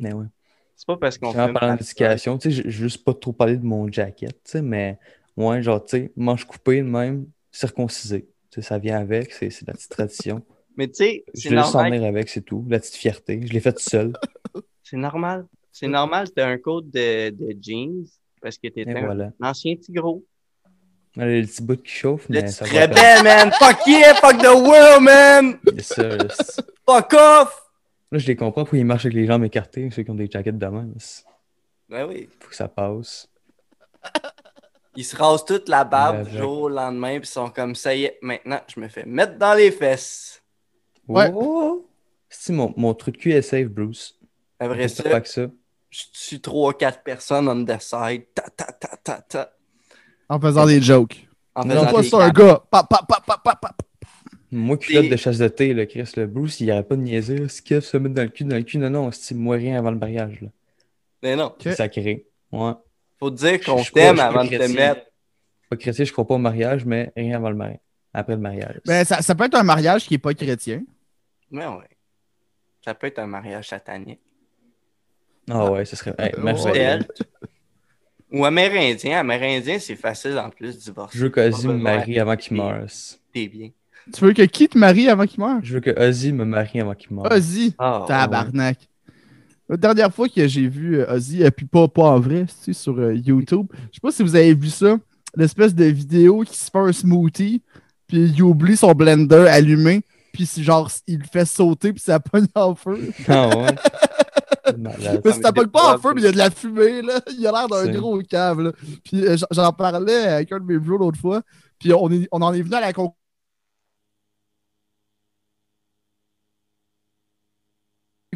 Mais 0.00 0.12
ouais. 0.12 0.26
C'est 0.74 0.86
pas 0.86 0.96
parce 0.96 1.18
qu'on 1.18 1.28
En 1.28 1.32
fume 1.46 1.52
parlant 1.54 1.74
d'éducation, 1.76 2.36
tu 2.38 2.50
sais, 2.52 2.62
je 2.64 2.68
juste 2.70 3.04
pas 3.04 3.14
trop 3.14 3.32
parler 3.32 3.56
de 3.56 3.64
mon 3.64 3.90
jacket, 3.90 4.30
tu 4.44 4.50
sais, 4.50 4.62
mais 4.62 4.98
ouais, 5.36 5.62
genre, 5.62 5.84
tu 5.84 5.96
sais, 5.98 6.12
manche 6.16 6.44
coupée 6.44 6.78
de 6.82 6.86
même, 6.88 7.26
circoncisé. 7.50 8.28
Tu 8.50 8.60
sais, 8.62 8.68
ça 8.68 8.78
vient 8.78 8.98
avec, 8.98 9.32
c'est 9.32 9.50
la 9.66 9.74
petite 9.74 9.90
tradition. 9.90 10.42
Mais 10.76 10.86
tu 10.88 10.94
sais, 10.94 11.24
Je 11.34 11.40
c'est 11.42 11.48
voulais 11.48 11.60
juste 11.62 11.74
en 11.74 11.78
normal. 11.82 11.92
venir 11.98 12.08
avec, 12.08 12.28
c'est 12.28 12.40
tout. 12.42 12.64
La 12.68 12.78
petite 12.78 12.94
fierté. 12.94 13.40
Je 13.46 13.52
l'ai 13.52 13.60
faite 13.60 13.78
seul. 13.78 14.12
C'est 14.84 14.96
normal. 14.96 15.46
C'est 15.70 15.86
normal, 15.86 16.30
t'as 16.34 16.48
un 16.48 16.56
code 16.56 16.90
de, 16.90 17.28
de 17.28 17.54
jeans 17.60 18.06
parce 18.40 18.56
que 18.56 18.68
t'étais 18.68 18.96
un, 18.96 19.04
voilà. 19.04 19.32
un 19.40 19.50
ancien 19.50 19.76
petit 19.76 19.92
gros. 19.92 20.24
Le 21.16 21.42
petit 21.44 21.62
bout 21.62 21.82
qui 21.82 21.90
chauffe, 21.92 22.26
mais 22.30 22.46
ça 22.48 22.64
va. 22.64 23.22
man! 23.22 23.50
Fuck 23.52 23.86
yeah! 23.86 24.14
Fuck 24.14 24.38
the 24.38 24.54
world, 24.54 25.02
man! 25.02 25.58
Ça, 25.80 26.08
Fuck 26.86 27.12
off! 27.12 27.62
Là, 28.10 28.18
je 28.18 28.26
les 28.26 28.36
comprends 28.36 28.62
pourquoi 28.62 28.78
ils 28.78 28.86
marchent 28.86 29.04
avec 29.04 29.16
les 29.16 29.26
jambes 29.26 29.44
écartées, 29.44 29.90
ceux 29.90 30.02
qui 30.04 30.10
ont 30.10 30.14
des 30.14 30.30
jackets 30.30 30.52
de. 30.52 30.66
Il 30.66 30.92
Ben 31.90 32.06
oui. 32.08 32.28
faut 32.40 32.48
que 32.48 32.56
ça 32.56 32.68
passe. 32.68 33.28
Ils 34.98 35.04
se 35.04 35.14
rasent 35.14 35.44
toute 35.44 35.68
la 35.68 35.84
barbe 35.84 36.28
du 36.28 36.38
jour 36.38 36.62
au 36.62 36.68
lendemain, 36.68 37.20
puis 37.20 37.28
ils 37.28 37.32
sont 37.32 37.50
comme 37.50 37.76
ça 37.76 37.94
y 37.94 38.02
est, 38.06 38.18
maintenant, 38.20 38.58
je 38.74 38.80
me 38.80 38.88
fais 38.88 39.04
mettre 39.06 39.38
dans 39.38 39.54
les 39.54 39.70
fesses. 39.70 40.42
Ouais. 41.06 41.30
Oh! 41.32 41.88
C'est 42.28 42.52
mon, 42.52 42.74
mon 42.76 42.92
truc 42.94 43.14
de 43.14 43.20
cul 43.20 43.30
est 43.32 43.42
safe, 43.42 43.68
Bruce. 43.68 44.18
Après 44.58 44.82
Pas 44.82 44.88
ça, 44.88 45.02
pas 45.04 45.20
que 45.20 45.28
ça. 45.28 45.46
je 45.88 46.02
tue 46.12 46.36
3-4 46.38 47.02
personnes 47.04 47.48
on 47.48 47.64
the 47.64 47.80
side. 47.80 48.24
Ta 48.34 48.42
ta 48.50 48.72
ta 48.72 48.96
ta 48.96 49.20
ta. 49.20 49.52
En 50.28 50.40
faisant 50.40 50.66
des 50.66 50.82
jokes. 50.82 51.28
En 51.54 51.64
Non, 51.64 51.74
faisant 51.76 51.92
pas 51.92 52.02
des 52.02 52.08
ça, 52.08 52.16
un 52.24 52.30
gars. 52.30 52.62
Pa, 52.68 52.82
pa, 52.82 53.00
pa, 53.08 53.20
pa, 53.24 53.40
pa, 53.44 53.54
pa. 53.54 53.70
Moi, 54.50 54.78
culotte 54.78 55.04
Et- 55.04 55.10
de 55.10 55.16
chasse 55.16 55.38
de 55.38 55.46
thé, 55.46 55.74
là, 55.74 55.86
Chris, 55.86 56.10
le 56.16 56.26
Bruce, 56.26 56.58
il 56.58 56.70
arrête 56.72 56.88
pas 56.88 56.96
de 56.96 57.02
niaiser. 57.02 57.48
Ce 57.48 57.62
qu'il 57.62 57.80
se 57.80 57.96
mettre 57.98 58.16
dans 58.16 58.22
le 58.22 58.30
cul, 58.30 58.44
dans 58.44 58.56
le 58.56 58.62
cul. 58.62 58.78
Non, 58.78 58.90
non, 58.90 59.12
c'est 59.12 59.36
moi 59.36 59.54
rien 59.54 59.78
avant 59.78 59.92
le 59.92 59.98
mariage. 59.98 60.40
Là. 60.40 60.48
Mais 61.22 61.36
non. 61.36 61.54
C'est 61.62 61.76
sacré. 61.76 62.26
Ouais. 62.50 62.72
Faut 63.18 63.30
te 63.30 63.36
dire 63.36 63.60
qu'on 63.64 63.82
t'aime 63.82 64.20
avant 64.20 64.44
de 64.44 64.50
te 64.50 64.72
mettre. 64.72 65.02
Pas 65.68 65.76
chrétien, 65.76 66.04
je 66.04 66.12
crois 66.12 66.26
pas 66.26 66.34
au 66.34 66.38
mariage, 66.38 66.84
mais 66.84 67.12
rien 67.16 67.36
avant 67.36 67.50
le 67.50 67.56
mariage. 67.56 67.80
Après 68.14 68.32
le 68.34 68.40
mariage. 68.40 68.80
Ben, 68.86 69.04
ça, 69.04 69.20
ça 69.20 69.34
peut 69.34 69.44
être 69.44 69.54
un 69.54 69.62
mariage 69.62 70.06
qui 70.06 70.14
est 70.14 70.18
pas 70.18 70.32
chrétien. 70.32 70.82
Mais 71.50 71.66
ouais. 71.66 71.88
Ça 72.84 72.94
peut 72.94 73.08
être 73.08 73.18
un 73.18 73.26
mariage 73.26 73.68
satanique. 73.68 74.20
Ah 75.50 75.70
ouais, 75.70 75.84
ce 75.84 75.96
serait. 75.96 76.14
Hey, 76.18 76.32
Oh. 78.30 78.36
Ou 78.38 78.44
amérindien. 78.44 79.18
Amérindien, 79.20 79.78
c'est 79.78 79.96
facile 79.96 80.38
en 80.38 80.50
plus, 80.50 80.78
divorcer. 80.78 81.16
Je 81.18 81.24
veux 81.24 81.30
qu'Ozzy 81.30 81.66
me 81.66 81.74
marie 81.74 82.18
avant 82.18 82.36
qu'il 82.36 82.56
meure. 82.56 82.86
T'es 83.32 83.48
bien. 83.48 83.70
Tu 84.12 84.24
veux 84.24 84.32
que 84.32 84.42
qui 84.42 84.68
te 84.68 84.76
marie 84.76 85.08
avant 85.08 85.26
qu'il 85.26 85.40
meure? 85.40 85.60
Je 85.62 85.74
veux 85.74 85.80
que 85.80 85.90
Ozzy 85.98 86.32
me 86.32 86.44
marie 86.44 86.80
avant 86.80 86.94
qu'il 86.94 87.14
meure. 87.14 87.30
Ozzy. 87.30 87.74
Ah, 87.78 88.04
Tabarnak. 88.06 88.78
La 89.68 89.76
dernière 89.76 90.12
fois 90.14 90.28
que 90.28 90.46
j'ai 90.48 90.66
vu 90.68 90.98
euh, 91.00 91.12
Ozzy, 91.14 91.42
et 91.42 91.50
puis 91.50 91.66
pas, 91.66 91.88
pas 91.88 92.04
en 92.04 92.20
vrai, 92.20 92.46
tu 92.46 92.54
sais, 92.64 92.72
sur 92.72 92.98
euh, 92.98 93.14
YouTube, 93.14 93.66
je 93.90 93.96
sais 93.96 94.00
pas 94.02 94.10
si 94.10 94.22
vous 94.22 94.34
avez 94.34 94.54
vu 94.54 94.68
ça, 94.70 94.96
l'espèce 95.36 95.74
de 95.74 95.84
vidéo 95.84 96.40
qui 96.46 96.56
se 96.56 96.70
fait 96.70 96.78
un 96.78 96.92
smoothie, 96.92 97.62
puis 98.06 98.24
il 98.34 98.42
oublie 98.42 98.76
son 98.76 98.92
blender 98.92 99.46
allumé, 99.48 100.00
puis 100.32 100.48
genre, 100.58 100.90
il 101.06 101.18
le 101.18 101.24
fait 101.30 101.44
sauter, 101.44 101.92
puis 101.92 102.00
ça 102.02 102.18
pogne 102.18 102.46
en 102.54 102.74
feu. 102.74 102.98
Ah 103.28 103.48
ouais. 103.48 103.66
Mais 105.14 105.20
pogne 105.32 105.42
des 105.52 105.60
pas 105.70 105.94
en 105.94 105.98
feu, 105.98 106.12
mais 106.14 106.20
il 106.20 106.24
y 106.24 106.28
a 106.28 106.32
de 106.32 106.36
la 106.38 106.50
fumée, 106.50 107.02
là. 107.02 107.20
Il 107.36 107.46
a 107.46 107.52
l'air 107.52 107.68
d'un 107.68 107.84
gros 107.98 108.18
cave, 108.20 108.60
là. 108.60 108.72
Puis 109.04 109.26
euh, 109.26 109.36
j'en- 109.36 109.46
j'en 109.50 109.72
parlais 109.72 110.26
avec 110.26 110.52
un 110.52 110.60
de 110.60 110.64
mes 110.64 110.78
bros 110.78 110.98
l'autre 110.98 111.18
fois, 111.18 111.42
puis 111.78 111.92
on, 111.94 112.10
est, 112.10 112.28
on 112.32 112.42
en 112.42 112.52
est 112.52 112.60
venu 112.62 112.74
à 112.74 112.80
la 112.80 112.92
conclusion. 112.92 113.14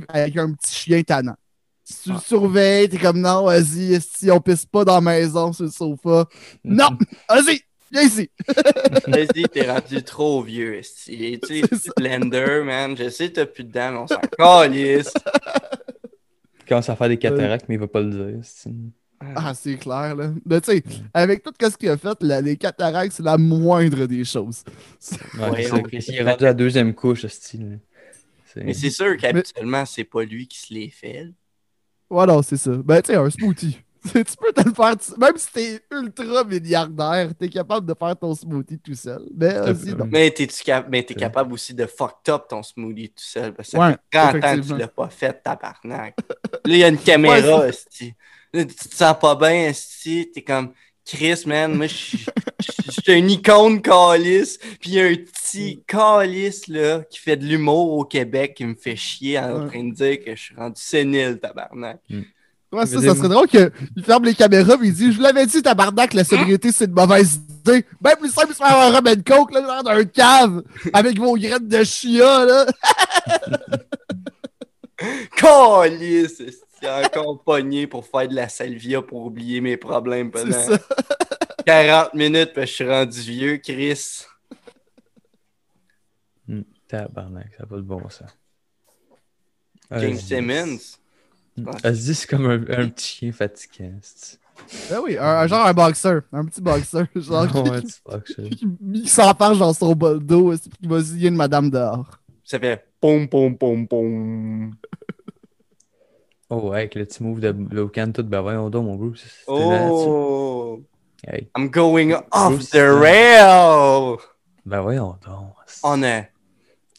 Avec 0.08 0.36
un 0.36 0.52
petit 0.52 0.74
chien 0.74 1.02
tannant. 1.02 1.36
Si 1.84 2.02
tu 2.04 2.08
le 2.10 2.14
Ah. 2.16 2.20
surveilles, 2.24 2.88
t'es 2.88 2.98
comme 2.98 3.20
non, 3.20 3.44
vas-y, 3.44 4.00
si 4.00 4.30
on 4.30 4.40
pisse 4.40 4.64
pas 4.66 4.84
dans 4.84 4.94
la 4.94 5.00
maison 5.00 5.52
sur 5.52 5.64
le 5.64 5.70
sofa. 5.70 6.26
Non! 6.64 6.90
Vas-y! 7.28 7.60
Viens 7.90 8.02
ici! 8.02 8.30
Vas-y, 9.06 9.42
t'es 9.52 9.70
rendu 9.70 10.02
trop 10.02 10.42
vieux. 10.42 10.76
esti. 10.76 11.38
Tu 11.46 11.60
sais. 11.60 11.90
Blender, 11.96 12.62
man. 12.64 12.96
Je 12.96 13.10
sais 13.10 13.28
que 13.28 13.34
t'as 13.34 13.46
plus 13.46 13.64
de 13.64 13.72
dents, 13.72 13.90
mais 13.92 13.98
on 13.98 14.06
s'en 14.06 14.20
calisse. 14.38 15.12
Il 16.60 16.64
commence 16.68 16.88
à 16.88 16.96
faire 16.96 17.08
des 17.08 17.18
cataractes, 17.18 17.66
mais 17.68 17.74
il 17.74 17.80
va 17.80 17.88
pas 17.88 18.00
le 18.00 18.10
dire. 18.32 18.40
Ah, 19.36 19.52
c'est 19.52 19.76
clair, 19.76 20.14
là. 20.16 20.30
Mais 20.46 20.60
tu 20.60 20.70
sais, 20.72 20.82
avec 21.12 21.42
tout 21.42 21.52
ce 21.60 21.76
qu'il 21.76 21.90
a 21.90 21.98
fait, 21.98 22.16
la- 22.22 22.40
les 22.40 22.56
cataractes, 22.56 23.12
c'est 23.16 23.22
la 23.22 23.36
moindre 23.36 24.06
des 24.06 24.24
choses. 24.24 24.64
Ouais, 25.38 25.50
Ouais, 25.50 26.00
c'est 26.00 26.22
rendu 26.22 26.44
à 26.44 26.46
la 26.46 26.54
deuxième 26.54 26.94
couche, 26.94 27.26
style. 27.26 27.80
Mais 28.56 28.74
c'est 28.74 28.90
sûr 28.90 29.16
qu'habituellement, 29.16 29.84
c'est 29.86 30.04
pas 30.04 30.22
lui 30.24 30.46
qui 30.46 30.58
se 30.58 30.72
les 30.74 30.90
fait. 30.90 31.24
là. 31.24 31.30
Voilà, 32.10 32.42
c'est 32.42 32.56
ça. 32.58 32.72
Ben, 32.72 33.00
tu 33.00 33.12
sais, 33.12 33.16
un 33.16 33.30
smoothie. 33.30 33.78
Tu 34.04 34.12
peux 34.14 34.52
te 34.52 34.68
le 34.68 34.74
faire, 34.74 34.96
tu- 34.96 35.16
même 35.16 35.36
si 35.36 35.52
t'es 35.52 35.80
ultra 35.92 36.42
milliardaire, 36.42 37.30
t'es 37.38 37.48
capable 37.48 37.86
de 37.86 37.94
faire 37.96 38.18
ton 38.18 38.34
smoothie 38.34 38.80
tout 38.80 38.96
seul. 38.96 39.28
Mais 39.32 39.56
aussi, 39.60 39.94
non. 39.94 40.08
Mais 40.10 40.32
cap- 40.32 40.90
t'es 40.90 41.14
Ouais. 41.14 41.14
capable 41.14 41.52
aussi 41.52 41.72
de 41.72 41.86
fucked 41.86 42.28
up 42.34 42.46
ton 42.48 42.64
smoothie 42.64 43.10
tout 43.10 43.22
seul. 43.22 43.54
Parce 43.54 43.68
que 43.70 43.76
ça 43.76 43.78
Ouais, 43.78 43.92
fait 43.92 44.18
30 44.18 44.44
ans 44.44 44.56
que 44.60 44.66
tu 44.66 44.76
l'as 44.76 44.88
pas 44.88 45.08
fait, 45.08 45.40
tabarnak. 45.40 46.16
Là, 46.18 46.58
il 46.64 46.76
y 46.78 46.82
a 46.82 46.88
une 46.88 46.98
caméra. 46.98 47.38
Là, 47.38 47.70
tu 47.70 48.66
te 48.66 48.94
sens 48.96 49.16
pas 49.20 49.36
bien, 49.36 49.68
esti. 49.68 50.32
T'es 50.34 50.42
comme 50.42 50.72
Chris, 51.04 51.42
man. 51.46 51.74
Moi, 51.74 51.86
je 51.88 51.94
suis- 51.94 52.26
une 53.08 53.30
icône 53.30 53.82
calice. 53.82 54.58
Puis 54.80 54.90
il 54.90 54.94
y 54.94 55.00
a 55.00 55.04
un 55.06 55.14
petit 55.16 55.82
calice, 55.86 56.68
là, 56.68 57.00
qui 57.10 57.18
fait 57.18 57.36
de 57.36 57.44
l'humour 57.44 57.92
au 57.98 58.04
Québec 58.04 58.54
qui 58.56 58.64
me 58.64 58.74
fait 58.74 58.96
chier 58.96 59.38
en 59.38 59.62
Ouais. 59.64 59.68
train 59.68 59.84
de 59.84 59.94
dire 59.94 60.24
que 60.24 60.34
je 60.36 60.40
suis 60.40 60.54
rendu 60.54 60.80
sénile, 60.80 61.38
tabarnak. 61.40 62.00
Ouais, 62.72 62.86
ça, 62.86 63.00
serait 63.00 63.28
drôle 63.28 63.48
qu'il 63.48 63.70
ferme 64.02 64.24
les 64.24 64.34
caméras 64.34 64.74
et 64.82 64.86
il 64.86 64.94
dit 64.94 65.12
Je 65.12 65.20
l'avais 65.20 65.44
dit, 65.46 65.60
tabarnak, 65.60 66.14
la 66.14 66.24
sobriété, 66.24 66.72
c'est 66.72 66.86
une 66.86 66.92
mauvaise 66.92 67.38
idée. 67.66 67.84
Même 68.02 68.16
plus 68.18 68.30
simple, 68.32 68.54
c'est 68.56 68.64
faire 68.66 68.78
un 68.78 68.90
rum 68.92 69.06
and 69.06 69.22
coke, 69.26 69.52
là, 69.52 69.82
dans 69.82 69.90
un 69.90 70.04
cave, 70.04 70.62
avec 70.94 71.18
vos 71.18 71.34
graines 71.36 71.68
de 71.68 71.84
chia, 71.84 72.44
là. 72.46 72.66
Calice, 75.36 76.40
esti. 76.40 76.62
Encore 76.84 77.42
pogné 77.44 77.86
pour 77.86 78.04
faire 78.06 78.26
de 78.28 78.34
la 78.34 78.48
salvia 78.48 79.00
pour 79.02 79.26
oublier 79.26 79.60
mes 79.60 79.76
problèmes 79.76 80.30
C'est 80.34 80.42
pendant 80.42 80.62
ça. 80.62 80.78
40 81.66 82.14
minutes 82.14 82.52
parce 82.54 82.64
que 82.66 82.70
je 82.70 82.74
suis 82.74 82.88
rendu 82.88 83.20
vieux, 83.20 83.56
Chris. 83.58 84.24
Hmm, 86.48 86.62
Tabarnak, 86.88 87.52
ça 87.56 87.62
n'a 87.62 87.66
pas 87.68 87.76
de 87.76 87.82
bon 87.82 88.02
sens. 88.08 88.30
James. 89.92 90.16
Simmons. 90.18 90.78
Hmm. 91.56 91.66
Ozzy, 91.84 92.14
c'est 92.14 92.26
comme 92.26 92.46
un, 92.46 92.54
un 92.54 92.88
petit 92.88 93.06
chien 93.18 93.32
fatiguant. 93.32 93.92
c'est- 94.02 94.38
Ben 94.90 95.00
oui, 95.04 95.16
un, 95.18 95.24
un 95.24 95.46
genre 95.46 95.66
un 95.66 95.74
boxeur, 95.74 96.22
un 96.32 96.44
petit 96.46 96.60
boxeur, 96.62 97.06
genre 97.14 97.46
qui, 97.46 97.90
ça. 97.90 98.20
qui, 98.50 98.66
qui 99.02 99.08
s'enfarge 99.08 99.58
dans 99.58 99.72
son 99.72 99.94
bol 99.94 100.18
d'eau, 100.18 100.52
et 100.52 100.58
qui 100.58 100.88
va 100.88 101.00
ziller 101.00 101.28
une 101.28 101.36
madame 101.36 101.70
dehors. 101.70 102.18
Ça 102.52 102.58
fait 102.60 102.84
pom 103.00 103.26
pom 103.28 103.56
pom 103.56 103.88
pom. 103.88 104.74
Oh, 106.50 106.68
ouais, 106.68 106.80
avec 106.80 106.94
le 106.96 107.06
petit 107.06 107.22
move 107.22 107.40
de 107.40 107.56
Locan, 107.74 108.12
tout, 108.12 108.24
ben 108.24 108.42
voyons 108.42 108.68
donc, 108.68 108.84
mon 108.84 108.96
Bruce. 108.96 109.24
Oh, 109.46 110.82
Hey, 111.26 111.48
I'm 111.56 111.70
going 111.70 112.12
off 112.30 112.52
Bruce, 112.56 112.68
the 112.68 112.74
euh, 112.74 113.00
rail 113.00 114.18
ben 114.66 114.82
voyons 114.82 115.16
donc. 115.26 115.54
on 115.82 116.02
a 116.02 116.24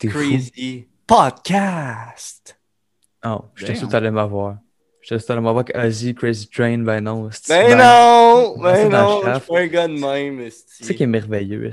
fou. 0.02 0.10
crazy 0.10 0.88
podcast. 1.06 2.58
Oh, 3.24 3.46
je 3.54 3.68
Damn. 3.68 3.76
sûr 3.76 3.88
que 3.88 3.92
t'allais 3.92 4.10
m'avoir. 4.10 4.58
Je 5.02 5.10
sûr 5.10 5.18
que 5.20 5.24
t'allais 5.24 5.42
m'avoir 5.42 5.66
avec 5.72 5.78
Ozzy, 5.78 6.16
Crazy 6.16 6.48
Train, 6.50 6.80
ben 6.80 7.02
non. 7.02 7.30
esti, 7.30 7.50
Ben 7.50 7.78
non, 7.78 8.56
ben, 8.58 8.64
ben 8.64 8.76
c'est 8.76 8.90
non, 8.90 9.22
je 9.24 9.40
suis 9.40 9.52
pas 9.52 9.60
un 9.60 9.68
gars 9.68 9.88
de 9.88 10.00
même. 10.00 10.50
Tu 10.50 10.84
sais 10.84 10.96
qui 10.96 11.04
est 11.04 11.06
merveilleux. 11.06 11.70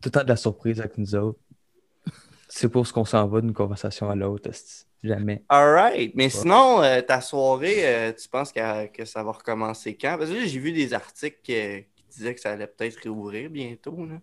Tout 0.00 0.08
le 0.08 0.10
temps 0.10 0.24
de 0.24 0.28
la 0.30 0.36
surprise 0.36 0.80
avec 0.80 0.98
nous 0.98 1.14
autres. 1.14 1.38
C'est 2.56 2.68
pour 2.68 2.86
ce 2.86 2.92
qu'on 2.92 3.04
s'en 3.04 3.26
va 3.26 3.40
d'une 3.40 3.52
conversation 3.52 4.08
à 4.08 4.14
l'autre. 4.14 4.48
Jamais? 5.02 5.42
Alright, 5.48 6.12
mais 6.14 6.28
sinon, 6.30 6.80
euh, 6.84 7.00
ta 7.00 7.20
soirée, 7.20 7.78
euh, 7.80 8.12
tu 8.12 8.28
penses 8.28 8.52
que, 8.52 8.86
que 8.86 9.04
ça 9.04 9.24
va 9.24 9.32
recommencer 9.32 9.98
quand? 10.00 10.16
Parce 10.16 10.30
que 10.30 10.36
là, 10.36 10.46
j'ai 10.46 10.60
vu 10.60 10.70
des 10.70 10.94
articles 10.94 11.38
qui 11.42 11.84
disaient 12.16 12.32
que 12.32 12.40
ça 12.40 12.52
allait 12.52 12.68
peut-être 12.68 13.00
réouvrir 13.02 13.50
bientôt. 13.50 13.96
Là. 14.06 14.20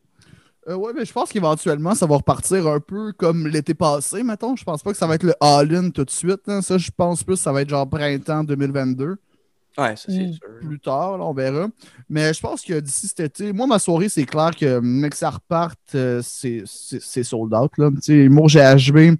Euh, 0.70 0.76
ouais, 0.76 0.94
mais 0.96 1.04
je 1.04 1.12
pense 1.12 1.30
qu'éventuellement, 1.30 1.94
ça 1.94 2.06
va 2.06 2.16
repartir 2.16 2.68
un 2.68 2.80
peu 2.80 3.12
comme 3.12 3.48
l'été 3.48 3.74
passé, 3.74 4.24
mettons. 4.24 4.56
Je 4.56 4.64
pense 4.64 4.82
pas 4.82 4.92
que 4.92 4.98
ça 4.98 5.08
va 5.08 5.16
être 5.16 5.24
le 5.24 5.34
all-in 5.42 5.90
tout 5.90 6.06
de 6.06 6.10
suite. 6.10 6.48
hein. 6.48 6.62
Ça, 6.62 6.78
je 6.78 6.90
pense 6.96 7.26
plus 7.26 7.36
que 7.36 7.42
ça 7.42 7.52
va 7.52 7.64
être 7.64 7.70
genre 7.70 7.90
printemps 7.90 8.46
2022. 8.46 9.18
Ouais, 9.78 9.96
ça 9.96 10.04
c'est 10.08 10.34
sûr. 10.34 10.40
Plus 10.60 10.80
tard, 10.80 11.18
là, 11.18 11.24
on 11.24 11.34
verra. 11.34 11.68
Mais 12.10 12.34
je 12.34 12.42
pense 12.42 12.62
que 12.62 12.80
d'ici 12.80 13.08
cet 13.08 13.22
été, 13.22 13.54
moi, 13.54 13.68
ma 13.68 13.80
soirée, 13.80 14.10
c'est 14.10 14.26
clair 14.26 14.52
que 14.56 14.80
mec, 14.80 15.12
que 15.12 15.18
ça 15.18 15.30
reparte, 15.30 15.80
euh, 15.96 16.22
c'est 16.22 17.24
sold 17.24 17.54
out. 17.54 17.72
Là. 17.78 17.90
Humour 18.10 18.48
GHB, 18.48 19.16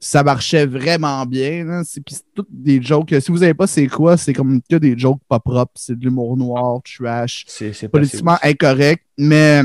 ça 0.00 0.22
marchait 0.22 0.66
vraiment 0.66 1.24
bien. 1.24 1.82
C'est 1.84 2.02
puis 2.02 2.16
c'est 2.16 2.34
toutes 2.34 2.48
des 2.50 2.82
jokes. 2.82 3.14
Si 3.20 3.30
vous 3.30 3.38
savez 3.38 3.54
pas 3.54 3.66
c'est 3.66 3.86
quoi, 3.86 4.16
c'est 4.16 4.34
comme 4.34 4.60
que 4.68 4.76
des 4.76 4.98
jokes 4.98 5.22
pas 5.26 5.40
propres. 5.40 5.72
C'est 5.74 5.98
de 5.98 6.04
l'humour 6.04 6.36
noir, 6.36 6.80
trash 6.82 7.44
C'est 7.48 7.88
politiquement 7.88 8.36
incorrect, 8.42 9.04
mais 9.16 9.62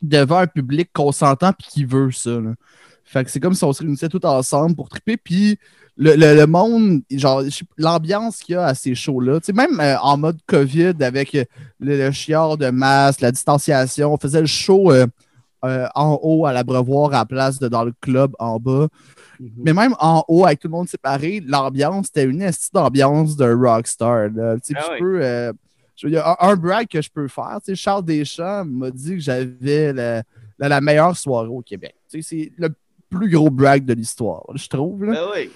devant 0.00 0.38
un 0.38 0.46
public 0.46 0.90
consentant 0.94 1.52
puis 1.52 1.68
qui 1.70 1.84
veut 1.84 2.10
ça. 2.10 2.40
là. 2.40 2.54
Fait 3.10 3.24
que 3.24 3.30
c'est 3.30 3.40
comme 3.40 3.54
si 3.54 3.64
on 3.64 3.72
se 3.72 3.80
réunissait 3.82 4.08
tout 4.08 4.24
ensemble 4.26 4.76
pour 4.76 4.88
triper, 4.88 5.16
puis 5.16 5.58
le, 5.96 6.14
le- 6.14 6.34
le 6.36 6.46
monde, 6.46 7.00
genre, 7.10 7.42
l'ambiance 7.78 8.38
qu'il 8.38 8.52
y 8.52 8.56
a 8.56 8.66
à 8.66 8.74
ces 8.74 8.94
shows-là, 8.94 9.40
tu 9.40 9.46
sais, 9.46 9.52
même 9.52 9.80
euh, 9.80 9.96
en 10.00 10.16
mode 10.18 10.38
COVID 10.46 10.94
avec 11.00 11.34
euh, 11.34 11.44
le, 11.80 11.96
le 11.96 12.10
chiard 12.12 12.56
de 12.58 12.68
masse, 12.70 13.20
la 13.20 13.32
distanciation, 13.32 14.12
on 14.12 14.18
faisait 14.18 14.40
le 14.42 14.46
show 14.46 14.92
euh, 14.92 15.06
euh, 15.64 15.86
en 15.94 16.18
haut 16.22 16.44
à 16.46 16.52
l'abreuvoir 16.52 17.08
à 17.14 17.18
la 17.20 17.24
place 17.24 17.58
de 17.58 17.66
dans 17.68 17.82
le 17.84 17.92
club 18.00 18.32
en 18.38 18.60
bas. 18.60 18.88
Mhm. 19.40 19.50
Mais 19.64 19.72
même 19.72 19.94
en 19.98 20.22
haut, 20.28 20.44
avec 20.44 20.60
tout 20.60 20.68
le 20.68 20.72
monde 20.72 20.88
séparé, 20.88 21.42
l'ambiance, 21.46 22.06
c'était 22.06 22.24
une 22.24 22.42
estie 22.42 22.70
d'ambiance 22.72 23.36
de 23.36 23.50
rockstar. 23.52 24.28
là. 24.34 24.56
Tu 24.56 24.74
sais, 24.74 24.78
Ah 24.78 24.88
oui. 24.92 24.98
peux, 25.00 25.52
je- 25.96 26.08
y 26.08 26.16
a 26.16 26.36
un, 26.40 26.50
un 26.50 26.56
brag 26.56 26.86
que 26.86 27.00
je 27.02 27.10
peux 27.10 27.26
faire. 27.26 27.58
Tu 27.64 27.72
sais, 27.72 27.74
Charles 27.74 28.04
Deschamps 28.04 28.64
m'a 28.66 28.90
dit 28.90 29.14
que 29.14 29.20
j'avais 29.20 29.92
la, 29.92 30.22
la- 30.58 30.68
la 30.68 30.80
meilleure 30.80 31.16
soirée 31.16 31.48
au 31.48 31.62
Québec. 31.62 31.94
Tu 32.10 32.22
sais, 32.22 32.28
C'est 32.28 32.52
le 32.58 32.68
plus 33.10 33.30
gros 33.30 33.50
brag 33.50 33.84
de 33.84 33.94
l'histoire, 33.94 34.44
je 34.54 34.68
trouve. 34.68 35.04
là. 35.04 35.12
Ben 35.12 35.26
oui. 35.34 35.50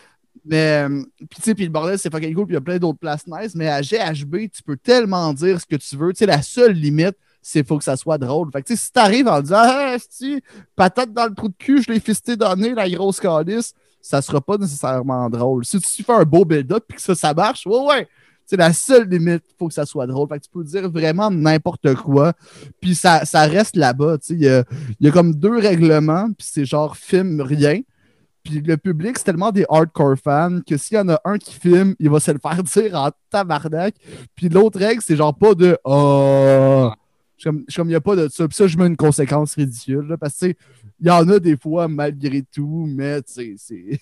Mais, 0.45 0.89
euh, 0.89 1.03
puis 1.19 1.37
tu 1.37 1.43
sais, 1.43 1.55
puis 1.55 1.65
le 1.65 1.71
bordel, 1.71 1.99
c'est 1.99 2.11
fucking 2.11 2.35
cool, 2.35 2.47
puis 2.47 2.55
il 2.55 2.57
y 2.57 2.59
a 2.59 2.63
plein 2.63 2.79
d'autres 2.79 2.99
places 2.99 3.27
nice, 3.27 3.55
mais 3.55 3.69
à 3.69 3.81
GHB, 3.81 4.51
tu 4.53 4.63
peux 4.65 4.77
tellement 4.77 5.33
dire 5.33 5.61
ce 5.61 5.67
que 5.67 5.77
tu 5.77 5.97
veux. 5.97 6.13
Tu 6.13 6.19
sais, 6.19 6.27
la 6.27 6.43
seule 6.43 6.73
limite, 6.73 7.17
c'est 7.43 7.67
faut 7.67 7.79
que 7.79 7.85
ça 7.85 7.97
soit 7.97 8.19
drôle. 8.19 8.51
Fait 8.53 8.63
que 8.63 8.69
tu 8.69 8.77
sais, 8.77 8.85
si 8.85 8.93
t'arrives 8.93 9.29
en 9.29 9.41
disant, 9.41 9.61
ah, 9.61 9.97
si, 10.09 10.43
patate 10.75 11.13
dans 11.13 11.27
le 11.27 11.35
trou 11.35 11.49
de 11.49 11.55
cul, 11.57 11.83
je 11.83 11.93
l'ai 11.93 12.01
fisté 12.01 12.35
nez, 12.57 12.75
la 12.75 12.89
grosse 12.89 13.21
calice, 13.21 13.75
ça 14.01 14.21
sera 14.21 14.41
pas 14.41 14.57
nécessairement 14.57 15.31
drôle. 15.31 15.65
Si 15.65 15.81
tu 15.81 16.03
fais 16.03 16.13
un 16.13 16.25
beau 16.25 16.45
build-up 16.45 16.85
puis 16.89 16.97
que 16.97 17.03
ça, 17.03 17.15
ça 17.15 17.35
marche, 17.35 17.67
ouais, 17.67 17.85
ouais. 17.87 18.09
C'est 18.47 18.57
la 18.57 18.73
seule 18.73 19.09
limite, 19.09 19.43
il 19.49 19.55
faut 19.59 19.69
que 19.69 19.75
ça 19.75 19.87
soit 19.87 20.07
drôle. 20.07 20.29
Fait 20.29 20.39
que 20.39 20.45
tu 20.45 20.51
peux 20.51 20.65
dire 20.65 20.91
vraiment 20.91 21.31
n'importe 21.31 21.95
quoi, 21.95 22.33
puis 22.81 22.95
ça, 22.95 23.25
ça 23.25 23.43
reste 23.43 23.77
là-bas. 23.77 24.19
Il 24.29 24.41
y 24.41 24.49
a, 24.49 24.65
y 25.01 25.09
a 25.09 25.11
comme 25.11 25.35
deux 25.35 25.59
règlements, 25.59 26.27
puis 26.33 26.47
c'est 26.51 26.65
genre 26.65 26.97
film 26.97 27.41
rien. 27.41 27.81
Puis 28.43 28.61
le 28.61 28.77
public, 28.77 29.17
c'est 29.19 29.25
tellement 29.25 29.53
des 29.53 29.65
hardcore 29.69 30.17
fans 30.17 30.61
que 30.67 30.77
s'il 30.77 30.97
y 30.97 31.01
en 31.01 31.09
a 31.09 31.21
un 31.25 31.39
qui 31.39 31.55
filme, 31.55 31.95
il 32.01 32.11
va 32.11 32.19
se 32.19 32.31
le 32.33 32.39
faire 32.39 32.63
dire 32.63 32.95
en 32.97 33.11
tabarnak. 33.31 33.95
Puis 34.35 34.49
l'autre 34.49 34.79
règle, 34.79 35.01
c'est 35.03 35.17
genre 35.17 35.35
pas 35.35 35.55
de 35.55 35.79
Oh. 35.85 36.91
Je 37.39 37.51
suis 37.51 37.77
comme, 37.77 37.89
il 37.89 37.91
n'y 37.91 37.97
a 37.97 38.01
pas 38.01 38.15
de 38.15 38.29
ça. 38.29 38.47
Puis 38.47 38.57
ça, 38.57 38.69
je 38.69 38.79
mets 38.79 38.87
une 38.87 38.97
conséquence 38.97 39.55
ridicule. 39.55 40.17
parce 40.21 40.39
que, 40.39 40.47
il 41.01 41.09
y 41.09 41.11
en 41.11 41.29
a 41.29 41.41
des 41.41 41.57
fois, 41.57 41.89
malgré 41.89 42.43
tout, 42.43 42.87
mais 42.89 43.21
c'est 43.27 43.57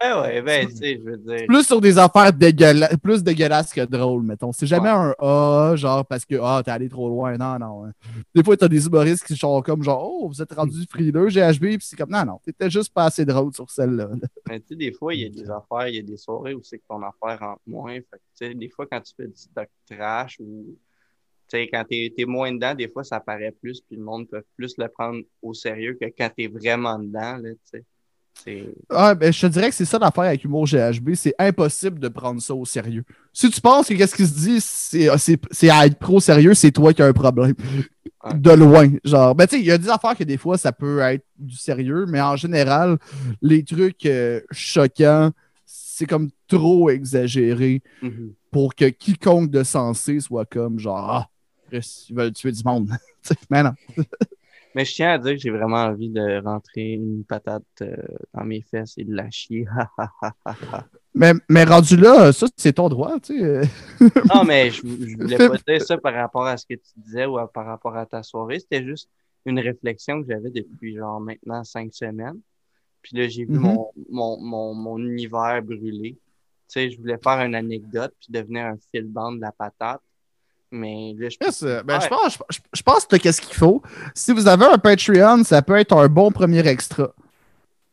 Ah 0.00 0.22
ouais, 0.22 0.42
ben, 0.42 0.68
tu 0.68 0.76
sais, 0.76 1.00
je 1.02 1.10
veux 1.10 1.16
dire. 1.16 1.46
plus 1.46 1.64
sur 1.64 1.80
des 1.80 1.98
affaires 1.98 2.32
dégueulasses, 2.32 2.96
plus 3.02 3.22
dégueulasses 3.22 3.72
que 3.72 3.80
drôles, 3.84 4.22
mettons. 4.22 4.52
C'est 4.52 4.66
jamais 4.66 4.88
un 4.90 5.14
A, 5.18 5.74
genre 5.76 6.06
parce 6.06 6.24
que 6.24 6.36
ah, 6.40 6.62
t'es 6.64 6.70
allé 6.70 6.88
trop 6.88 7.08
loin. 7.08 7.36
Non, 7.36 7.58
non. 7.58 7.84
hein. 7.86 7.92
Des 8.34 8.44
fois, 8.44 8.56
t'as 8.56 8.68
des 8.68 8.86
humoristes 8.86 9.24
qui 9.26 9.36
sont 9.36 9.60
comme 9.62 9.82
genre 9.82 10.08
Oh, 10.08 10.28
vous 10.28 10.40
êtes 10.40 10.52
rendu 10.52 10.84
frileux, 10.88 11.28
GHB, 11.28 11.60
puis 11.60 11.78
c'est 11.80 11.96
comme 11.96 12.10
non, 12.10 12.24
non, 12.24 12.40
t'étais 12.44 12.70
juste 12.70 12.92
pas 12.92 13.06
assez 13.06 13.24
drôle 13.24 13.52
sur 13.54 13.68
celle-là. 13.70 14.04
là. 14.08 14.28
Mais 14.48 14.60
tu 14.60 14.68
sais, 14.68 14.76
des 14.76 14.92
fois, 14.92 15.14
il 15.14 15.20
y 15.22 15.26
a 15.26 15.28
des 15.30 15.50
affaires, 15.50 15.88
il 15.88 15.96
y 15.96 15.98
a 15.98 16.02
des 16.02 16.16
soirées 16.16 16.54
où 16.54 16.62
c'est 16.62 16.78
que 16.78 16.84
ton 16.88 17.02
affaire 17.02 17.38
rentre 17.40 17.62
moins. 17.66 17.94
Fait 17.94 18.02
tu 18.12 18.20
sais, 18.34 18.54
des 18.54 18.68
fois, 18.68 18.86
quand 18.90 19.00
tu 19.00 19.12
fais 19.16 19.26
du 19.26 19.36
stock 19.36 19.68
trash 19.90 20.36
ou, 20.38 20.76
tu 21.48 21.56
sais, 21.58 21.68
quand 21.72 21.82
t'es 21.88 22.12
es 22.16 22.24
moins 22.24 22.52
dedans, 22.52 22.74
des 22.74 22.88
fois, 22.88 23.02
ça 23.02 23.18
paraît 23.20 23.52
plus, 23.60 23.80
puis 23.80 23.96
le 23.96 24.02
monde 24.04 24.28
peut 24.28 24.44
plus 24.56 24.74
le 24.78 24.86
prendre 24.88 25.22
au 25.42 25.54
sérieux 25.54 25.96
que 26.00 26.06
quand 26.16 26.30
t'es 26.36 26.46
vraiment 26.46 26.98
dedans, 26.98 27.38
là, 27.38 27.50
tu 27.50 27.58
sais. 27.64 27.84
Ah, 28.90 29.14
ben, 29.14 29.32
je 29.32 29.40
te 29.40 29.46
dirais 29.46 29.68
que 29.68 29.74
c'est 29.74 29.84
ça 29.84 29.98
l'affaire 29.98 30.24
avec 30.24 30.44
Humour 30.44 30.66
GHB. 30.66 31.14
C'est 31.14 31.34
impossible 31.38 31.98
de 31.98 32.08
prendre 32.08 32.40
ça 32.40 32.54
au 32.54 32.64
sérieux. 32.64 33.04
Si 33.32 33.50
tu 33.50 33.60
penses 33.60 33.88
que 33.88 33.94
qu'est-ce 33.94 34.14
qui 34.14 34.26
se 34.26 34.34
dit, 34.34 34.60
c'est 34.60 35.08
c'est 35.50 35.70
à 35.70 35.86
être 35.86 35.98
pro 35.98 36.20
sérieux, 36.20 36.54
c'est 36.54 36.70
toi 36.72 36.92
qui 36.92 37.02
as 37.02 37.06
un 37.06 37.12
problème. 37.12 37.54
Ouais. 38.24 38.34
De 38.34 38.50
loin. 38.50 38.88
Genre, 39.04 39.34
ben, 39.34 39.46
tu 39.46 39.56
sais, 39.56 39.60
il 39.62 39.66
y 39.66 39.70
a 39.70 39.78
des 39.78 39.88
affaires 39.88 40.16
que 40.16 40.24
des 40.24 40.36
fois, 40.36 40.58
ça 40.58 40.72
peut 40.72 40.98
être 41.00 41.24
du 41.38 41.56
sérieux, 41.56 42.04
mais 42.08 42.20
en 42.20 42.36
général, 42.36 42.98
les 43.42 43.62
trucs 43.64 44.04
euh, 44.06 44.40
choquants, 44.50 45.30
c'est 45.64 46.06
comme 46.06 46.30
trop 46.48 46.90
exagéré 46.90 47.82
Mhm. 48.02 48.32
pour 48.50 48.74
que 48.74 48.86
quiconque 48.86 49.50
de 49.50 49.62
sensé 49.62 50.20
soit 50.20 50.46
comme 50.46 50.78
genre, 50.78 51.10
ah, 51.10 51.28
ils 51.72 52.14
veulent 52.14 52.32
tuer 52.32 52.52
du 52.52 52.62
monde. 52.64 52.88
Mais 53.50 53.62
non. 53.62 53.72
Mais 54.74 54.84
je 54.84 54.94
tiens 54.94 55.10
à 55.12 55.18
dire 55.18 55.32
que 55.32 55.38
j'ai 55.38 55.50
vraiment 55.50 55.84
envie 55.86 56.10
de 56.10 56.42
rentrer 56.44 56.92
une 56.92 57.24
patate 57.24 57.64
euh, 57.82 57.96
dans 58.34 58.44
mes 58.44 58.62
fesses 58.62 58.94
et 58.98 59.04
de 59.04 59.14
la 59.14 59.30
chier. 59.30 59.66
Mais, 61.14 61.32
mais 61.48 61.64
rendu 61.64 61.96
là, 61.96 62.32
ça, 62.32 62.46
c'est 62.56 62.74
ton 62.74 62.88
droit, 62.88 63.18
tu 63.20 63.38
sais. 63.40 63.62
non, 64.28 64.44
mais 64.44 64.70
je, 64.70 64.80
je 65.06 65.16
voulais 65.16 65.40
pas 65.40 65.56
dire 65.66 65.80
ça 65.82 65.96
par 65.98 66.14
rapport 66.14 66.46
à 66.46 66.56
ce 66.56 66.66
que 66.66 66.74
tu 66.74 66.90
disais 66.96 67.26
ou 67.26 67.38
à- 67.38 67.50
par 67.50 67.66
rapport 67.66 67.96
à 67.96 68.06
ta 68.06 68.22
soirée. 68.22 68.58
C'était 68.60 68.84
juste 68.84 69.08
une 69.46 69.58
réflexion 69.60 70.22
que 70.22 70.28
j'avais 70.28 70.50
depuis 70.50 70.96
genre 70.96 71.20
maintenant 71.20 71.64
cinq 71.64 71.94
semaines. 71.94 72.40
Puis 73.02 73.16
là, 73.16 73.28
j'ai 73.28 73.44
vu 73.46 73.58
Mhm. 73.58 73.60
mon, 73.60 73.92
mon, 74.10 74.40
mon, 74.40 74.74
mon 74.74 74.98
univers 74.98 75.62
brûler. 75.62 76.18
sais, 76.68 76.90
je 76.90 76.98
voulais 76.98 77.18
faire 77.22 77.40
une 77.46 77.54
anecdote 77.56 78.14
puis 78.20 78.32
devenir 78.32 78.66
un 78.66 78.78
fil 78.92 79.06
bande 79.06 79.36
de 79.38 79.42
la 79.42 79.52
patate. 79.52 80.02
Mais 80.70 81.14
là, 81.16 81.28
je 81.30 81.36
Yes, 81.42 81.62
ben, 81.62 81.94
Ouais. 81.94 82.00
je 82.02 82.08
pense, 82.08 82.38
je, 82.50 82.58
je 82.74 82.82
pense 82.82 83.06
que 83.06 83.16
qu'est-ce 83.16 83.40
qu'il 83.40 83.54
faut. 83.54 83.82
Si 84.14 84.32
vous 84.32 84.46
avez 84.48 84.66
un 84.66 84.76
Patreon, 84.78 85.42
ça 85.44 85.62
peut 85.62 85.76
être 85.76 85.96
un 85.96 86.08
bon 86.08 86.30
premier 86.30 86.66
extra. 86.66 87.12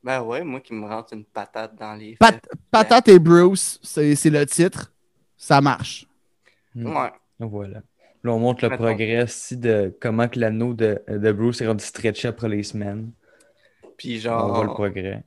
Ben 0.03 0.21
ouais, 0.21 0.43
moi 0.43 0.59
qui 0.59 0.73
me 0.73 0.85
rentre 0.88 1.13
une 1.13 1.25
patate 1.25 1.75
dans 1.75 1.95
les 1.95 2.15
Pat- 2.17 2.33
fesses. 2.33 2.59
Patate 2.69 3.07
et 3.07 3.17
Bruce, 3.19 3.79
c'est 3.81 4.13
c'est 4.15 4.29
le 4.29 4.45
titre. 4.45 4.91
Ça 5.38 5.61
marche. 5.61 6.05
Ouais. 6.75 7.11
Voilà. 7.39 7.81
Là, 8.23 8.31
on 8.33 8.39
montre 8.39 8.63
le 8.65 8.69
Mettons. 8.71 8.83
progrès 8.83 9.23
aussi 9.23 9.55
de 9.57 9.95
comment 10.01 10.27
que 10.27 10.39
l'anneau 10.39 10.73
de, 10.73 11.01
de 11.07 11.31
Bruce 11.31 11.61
est 11.61 11.67
rendu 11.67 11.83
stretché 11.83 12.27
après 12.27 12.49
les 12.49 12.63
semaines. 12.63 13.11
Puis 13.97 14.21
On 14.27 14.47
voit 14.47 14.59
le 14.61 14.65
genre, 14.65 14.73
progrès. 14.73 15.23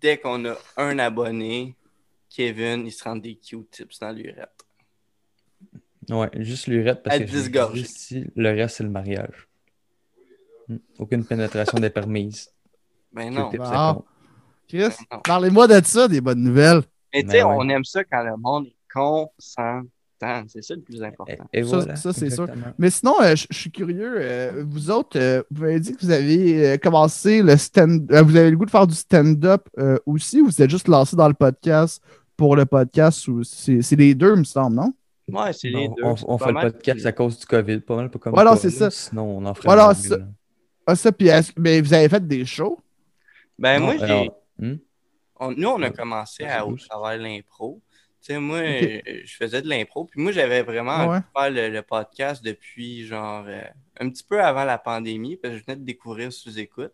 dès 0.00 0.18
qu'on 0.18 0.44
a 0.46 0.54
un 0.76 0.98
abonné, 0.98 1.76
Kevin, 2.28 2.86
il 2.86 2.92
se 2.92 3.02
rend 3.04 3.16
des 3.16 3.36
Q-tips 3.36 3.98
dans 4.00 4.10
l'urette. 4.12 4.50
Ouais, 6.10 6.30
juste 6.34 6.66
l'urette 6.66 7.02
parce 7.02 7.16
À 7.16 7.20
que 7.20 7.26
je- 7.26 8.24
le 8.36 8.48
reste, 8.50 8.76
c'est 8.76 8.82
le 8.84 8.90
mariage. 8.90 9.48
Hmm. 10.68 10.76
Aucune 10.98 11.24
pénétration 11.24 11.78
n'est 11.78 11.90
permise. 11.90 12.48
Ben 13.12 13.32
non. 13.32 13.50
Chris, 14.68 14.78
Ben 15.10 15.18
parlez-moi 15.24 15.66
de 15.66 15.80
ça, 15.84 16.06
des 16.08 16.20
bonnes 16.20 16.42
nouvelles. 16.42 16.82
Mais 17.12 17.22
tu 17.22 17.26
Ben 17.26 17.32
sais, 17.32 17.42
ouais. 17.42 17.54
on 17.58 17.68
aime 17.68 17.84
ça 17.84 18.04
quand 18.04 18.22
le 18.22 18.36
monde 18.36 18.66
est 18.66 18.76
consentant. 18.92 20.44
C'est 20.48 20.62
ça 20.62 20.74
le 20.74 20.82
plus 20.82 21.02
important. 21.02 21.44
et 21.52 21.62
Ça- 21.64 21.76
voilà. 21.78 21.96
ça, 21.96 22.12
c'est 22.12 22.28
sûr. 22.30 22.46
Mais 22.78 22.90
sinon, 22.90 23.14
euh, 23.22 23.34
je 23.34 23.46
suis 23.50 23.70
curieux. 23.70 24.14
euh, 24.18 24.64
vous 24.68 24.90
autres, 24.90 25.18
euh, 25.18 25.42
vous 25.50 25.62
m'avez 25.62 25.80
dit 25.80 25.94
que 25.96 26.00
vous 26.04 26.10
avez 26.10 26.78
commencé 26.78 27.42
le 27.42 27.56
stand 27.56 28.06
euh, 28.12 28.22
Vous 28.22 28.36
avez 28.36 28.50
le 28.50 28.56
goût 28.56 28.66
de 28.66 28.70
faire 28.70 28.86
du 28.86 28.94
stand-up 28.94 29.66
euh, 29.78 29.98
aussi 30.06 30.40
ou 30.42 30.46
vous 30.46 30.62
êtes 30.62 30.70
juste 30.70 30.88
lancé 30.88 31.16
dans 31.16 31.26
le 31.28 31.34
podcast 31.34 32.02
pour 32.36 32.54
le 32.54 32.64
podcast 32.66 33.26
ou 33.28 33.42
c'est 33.44 33.80
c'est 33.82 33.96
les 33.96 34.14
deux, 34.14 34.36
me 34.36 34.44
semble, 34.44 34.76
non? 34.76 34.92
Ouais, 35.32 35.52
c'est 35.52 35.68
les 35.68 35.88
On, 35.88 35.94
deux. 35.94 36.02
on- 36.04 36.16
c'est 36.16 36.24
on 36.28 36.38
pas 36.38 36.46
fait 36.46 36.52
le 36.52 36.72
podcast 36.72 37.06
à 37.06 37.12
cause 37.12 37.38
du 37.38 37.46
COVID, 37.46 37.80
pas 37.80 37.96
mal 37.96 38.10
pas 38.10 38.18
comme 38.18 38.32
Voilà, 38.34 38.56
c'est 38.56 38.70
ça. 38.70 38.90
Sinon, 38.90 39.38
on 39.38 39.44
en 39.46 39.54
ferait 39.54 39.66
Voilà, 39.66 39.94
ça-. 39.94 40.16
Ah, 40.86 40.94
ça, 40.96 41.12
puis 41.12 41.28
mais 41.56 41.80
vous 41.80 41.94
avez 41.94 42.08
fait 42.08 42.26
des 42.26 42.44
shows? 42.44 42.78
Ben 43.58 43.78
Non, 43.78 43.86
moi, 43.86 43.96
j'ai. 43.98 44.04
alors, 44.04 44.42
hmm? 44.58 44.74
nous, 45.56 45.68
on 45.68 45.82
a 45.82 45.90
commencé 45.90 46.44
à, 46.44 46.66
au 46.66 46.76
travers 46.76 47.18
de 47.18 47.24
l'impro. 47.24 47.80
Tu 48.22 48.34
sais, 48.34 48.38
moi, 48.38 48.60
je 48.62 49.34
faisais 49.38 49.62
de 49.62 49.68
l'impro. 49.68 50.04
Puis 50.04 50.20
moi, 50.20 50.32
j'avais 50.32 50.62
vraiment 50.62 51.06
ouais? 51.08 51.20
faire 51.36 51.50
le, 51.50 51.68
le 51.68 51.82
podcast 51.82 52.44
depuis, 52.44 53.06
genre, 53.06 53.44
euh, 53.46 53.62
un 53.98 54.10
petit 54.10 54.24
peu 54.24 54.42
avant 54.42 54.64
la 54.64 54.78
pandémie, 54.78 55.36
parce 55.36 55.54
que 55.54 55.60
je 55.60 55.64
venais 55.64 55.76
de 55.76 55.84
découvrir 55.84 56.32
sous-écoute. 56.32 56.92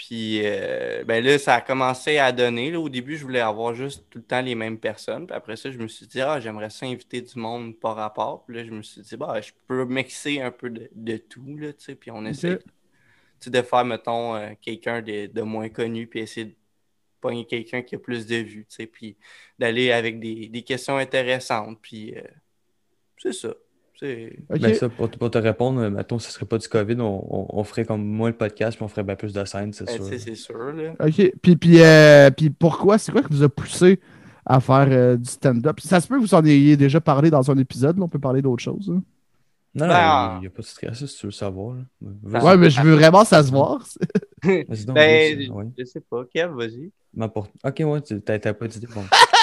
Puis, 0.00 0.40
euh, 0.44 1.04
ben 1.04 1.22
là, 1.22 1.38
ça 1.38 1.56
a 1.56 1.60
commencé 1.60 2.16
à 2.16 2.32
donner. 2.32 2.70
Là. 2.70 2.80
Au 2.80 2.88
début, 2.88 3.18
je 3.18 3.22
voulais 3.22 3.40
avoir 3.40 3.74
juste 3.74 4.06
tout 4.08 4.16
le 4.16 4.24
temps 4.24 4.40
les 4.40 4.54
mêmes 4.54 4.78
personnes. 4.78 5.26
Puis 5.26 5.36
après 5.36 5.56
ça, 5.56 5.70
je 5.70 5.76
me 5.76 5.88
suis 5.88 6.06
dit, 6.06 6.22
ah, 6.22 6.40
j'aimerais 6.40 6.70
ça 6.70 6.86
inviter 6.86 7.20
du 7.20 7.38
monde 7.38 7.78
par 7.78 7.96
rapport. 7.96 8.42
Puis 8.46 8.56
là, 8.56 8.64
je 8.64 8.70
me 8.70 8.80
suis 8.80 9.02
dit, 9.02 9.16
bah, 9.18 9.42
je 9.42 9.50
peux 9.66 9.84
mixer 9.84 10.40
un 10.40 10.50
peu 10.52 10.70
de, 10.70 10.88
de 10.94 11.18
tout, 11.18 11.54
là. 11.58 11.72
Puis 12.00 12.10
on 12.10 12.24
essaie 12.24 12.60
de 13.44 13.60
faire, 13.60 13.84
mettons, 13.84 14.36
euh, 14.36 14.52
quelqu'un 14.62 15.02
de, 15.02 15.26
de 15.26 15.42
moins 15.42 15.68
connu, 15.68 16.06
puis 16.06 16.20
essayer 16.20 16.46
de 16.46 16.56
pogner 17.20 17.44
quelqu'un 17.44 17.82
qui 17.82 17.94
a 17.94 17.98
plus 17.98 18.24
de 18.24 18.36
vues, 18.36 18.66
puis 18.90 19.18
d'aller 19.58 19.92
avec 19.92 20.18
des, 20.18 20.48
des 20.48 20.62
questions 20.62 20.96
intéressantes, 20.96 21.78
puis 21.82 22.16
euh, 22.16 22.22
c'est 23.18 23.34
ça. 23.34 23.54
Ben 24.00 24.74
ça, 24.74 24.88
pour, 24.88 25.10
pour 25.10 25.30
te 25.30 25.38
répondre, 25.38 25.88
mettons, 25.90 26.18
ce 26.18 26.30
serait 26.30 26.46
pas 26.46 26.58
du 26.58 26.66
COVID, 26.68 26.96
on, 27.00 27.24
on, 27.30 27.46
on 27.60 27.64
ferait 27.64 27.84
comme 27.84 28.04
moi 28.04 28.28
le 28.30 28.36
podcast, 28.36 28.76
puis 28.76 28.84
on 28.84 28.88
ferait 28.88 29.02
bien 29.04 29.16
plus 29.16 29.32
de 29.32 29.44
scènes, 29.44 29.72
c'est 29.72 29.84
ben, 29.86 29.96
sûr. 29.96 30.04
c'est 30.18 30.34
sûr, 30.34 30.72
là. 30.72 30.92
OK. 31.00 31.32
Puis, 31.42 31.56
puis, 31.56 31.82
euh, 31.82 32.30
puis 32.30 32.50
pourquoi? 32.50 32.98
C'est 32.98 33.12
quoi 33.12 33.22
qui 33.22 33.28
vous 33.32 33.42
a 33.42 33.48
poussé 33.48 34.00
à 34.46 34.60
faire 34.60 34.86
euh, 34.90 35.16
du 35.16 35.28
stand-up? 35.30 35.78
Ça 35.80 36.00
se 36.00 36.08
peut 36.08 36.16
que 36.16 36.20
vous 36.22 36.34
en 36.34 36.44
ayez 36.44 36.76
déjà 36.76 37.00
parlé 37.00 37.30
dans 37.30 37.50
un 37.50 37.58
épisode. 37.58 37.98
là, 37.98 38.04
on 38.04 38.08
peut 38.08 38.18
parler 38.18 38.42
d'autre 38.42 38.62
chose. 38.62 38.90
hein. 38.94 39.02
Non, 39.72 39.86
Ben, 39.86 40.32
non, 40.32 40.36
il 40.38 40.40
n'y 40.40 40.46
a 40.48 40.50
pas 40.50 40.62
de 40.62 40.66
stress, 40.66 41.06
si 41.06 41.16
tu 41.16 41.26
veux 41.26 41.28
le 41.28 41.32
savoir. 41.32 41.76
là. 41.76 41.82
Ah. 42.34 42.44
Ouais, 42.44 42.56
mais 42.56 42.70
je 42.70 42.80
veux 42.82 42.94
vraiment 42.94 43.24
ça 43.24 43.40
se 43.44 43.52
voir. 43.52 43.78
Vas-y 44.42 44.84
donc, 44.84 44.96
Ben, 44.96 45.36
vas-y, 45.38 45.48
ouais. 45.50 45.64
je 45.78 45.84
sais 45.84 46.00
pas, 46.00 46.24
Kev, 46.24 46.52
vas-y. 46.56 46.90
Ok, 47.64 47.82
ouais, 47.84 48.00
tu 48.00 48.20
t'as 48.20 48.38
t'as 48.40 48.52
pas 48.54 48.66
d'idée. 48.66 48.88
Bon. 48.92 49.02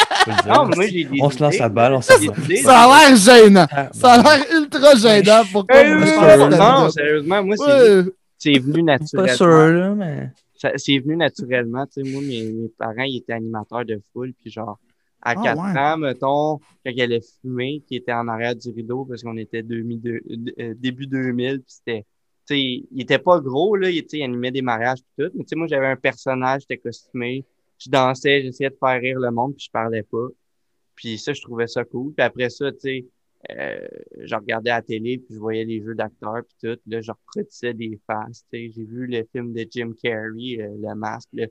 Non, 0.47 0.65
moi, 0.65 0.85
j'ai 0.87 1.05
des 1.05 1.19
on 1.21 1.29
se 1.29 1.41
lance 1.41 1.57
la 1.57 1.69
balle, 1.69 1.93
on 1.93 2.01
va. 2.27 2.43
idées. 2.43 2.57
Ça 2.57 2.79
a 2.81 3.09
l'air 3.09 3.15
gênant. 3.17 3.65
Ah, 3.71 3.89
Ça 3.93 4.13
a 4.13 4.23
ben, 4.23 4.29
l'air 4.37 4.45
ultra 4.61 4.95
gênant. 4.95 5.43
Pourquoi 5.51 5.83
voulez 5.99 6.11
non, 6.57 6.89
sérieusement, 6.89 7.43
moi, 7.43 7.55
c'est, 7.57 8.59
venu 8.59 8.85
Pas 8.85 8.91
naturellement. 8.97 9.35
sûr, 9.35 9.47
là, 9.47 9.95
mais. 9.95 10.29
C'est 10.77 10.97
venu 10.99 11.15
naturellement. 11.17 11.85
Tu 11.85 12.03
sais, 12.03 12.11
moi, 12.11 12.21
mes, 12.21 12.51
mes 12.51 12.69
parents, 12.77 13.03
ils 13.03 13.17
étaient 13.17 13.33
animateurs 13.33 13.85
de 13.85 14.01
foule. 14.11 14.33
Puis 14.41 14.51
genre, 14.51 14.79
à 15.21 15.31
Ah, 15.31 15.35
4 15.43 15.57
ouais. 15.73 15.79
ans, 15.79 15.97
mettons, 15.97 16.57
quand 16.85 16.91
il 16.91 17.01
allait 17.01 17.21
fumer, 17.41 17.83
qui 17.87 17.95
était 17.95 18.13
en 18.13 18.27
arrière 18.27 18.55
du 18.55 18.69
rideau 18.71 19.05
parce 19.05 19.23
qu'on 19.23 19.37
était 19.37 19.61
2000 19.63 20.01
de- 20.01 20.21
euh, 20.59 20.73
début 20.77 21.07
2000. 21.07 21.59
Puis 21.61 21.65
c'était, 21.67 22.01
tu 22.47 22.55
sais, 22.55 22.59
il 22.59 23.01
était 23.01 23.19
pas 23.19 23.39
gros, 23.39 23.75
là. 23.75 23.89
Il 23.89 24.03
animait 24.23 24.51
des 24.51 24.61
mariages 24.61 24.99
et 24.99 25.23
tout. 25.23 25.31
Mais 25.35 25.43
tu 25.43 25.49
sais, 25.49 25.55
moi, 25.55 25.67
j'avais 25.67 25.87
un 25.87 25.95
personnage, 25.95 26.61
j'étais 26.61 26.77
costumé. 26.77 27.45
Je 27.79 27.89
dansais, 27.89 28.41
j'essayais 28.41 28.69
de 28.69 28.77
faire 28.79 28.99
rire 28.99 29.19
le 29.19 29.31
monde, 29.31 29.55
puis 29.55 29.65
je 29.65 29.71
parlais 29.71 30.03
pas. 30.03 30.27
Puis 30.95 31.17
ça, 31.17 31.33
je 31.33 31.41
trouvais 31.41 31.67
ça 31.67 31.83
cool. 31.85 32.13
Puis 32.13 32.25
après 32.25 32.49
ça, 32.49 32.71
tu 32.71 32.79
sais, 32.79 33.05
euh, 33.51 33.87
je 34.19 34.35
regardais 34.35 34.71
à 34.71 34.77
la 34.77 34.81
télé, 34.81 35.17
puis 35.19 35.35
je 35.35 35.39
voyais 35.39 35.63
les 35.63 35.81
jeux 35.81 35.93
d'acteurs, 35.95 36.41
puis 36.43 36.69
tout. 36.69 36.79
Là, 36.87 37.01
je 37.01 37.11
reproduisais 37.11 37.73
des 37.73 37.99
faces. 38.07 38.43
tu 38.51 38.57
sais. 38.67 38.71
J'ai 38.75 38.83
vu 38.83 39.05
le 39.07 39.23
film 39.31 39.53
de 39.53 39.65
Jim 39.69 39.91
Carrey, 40.01 40.57
euh, 40.59 40.75
Le 40.81 40.95
Masque. 40.95 41.29
là. 41.33 41.45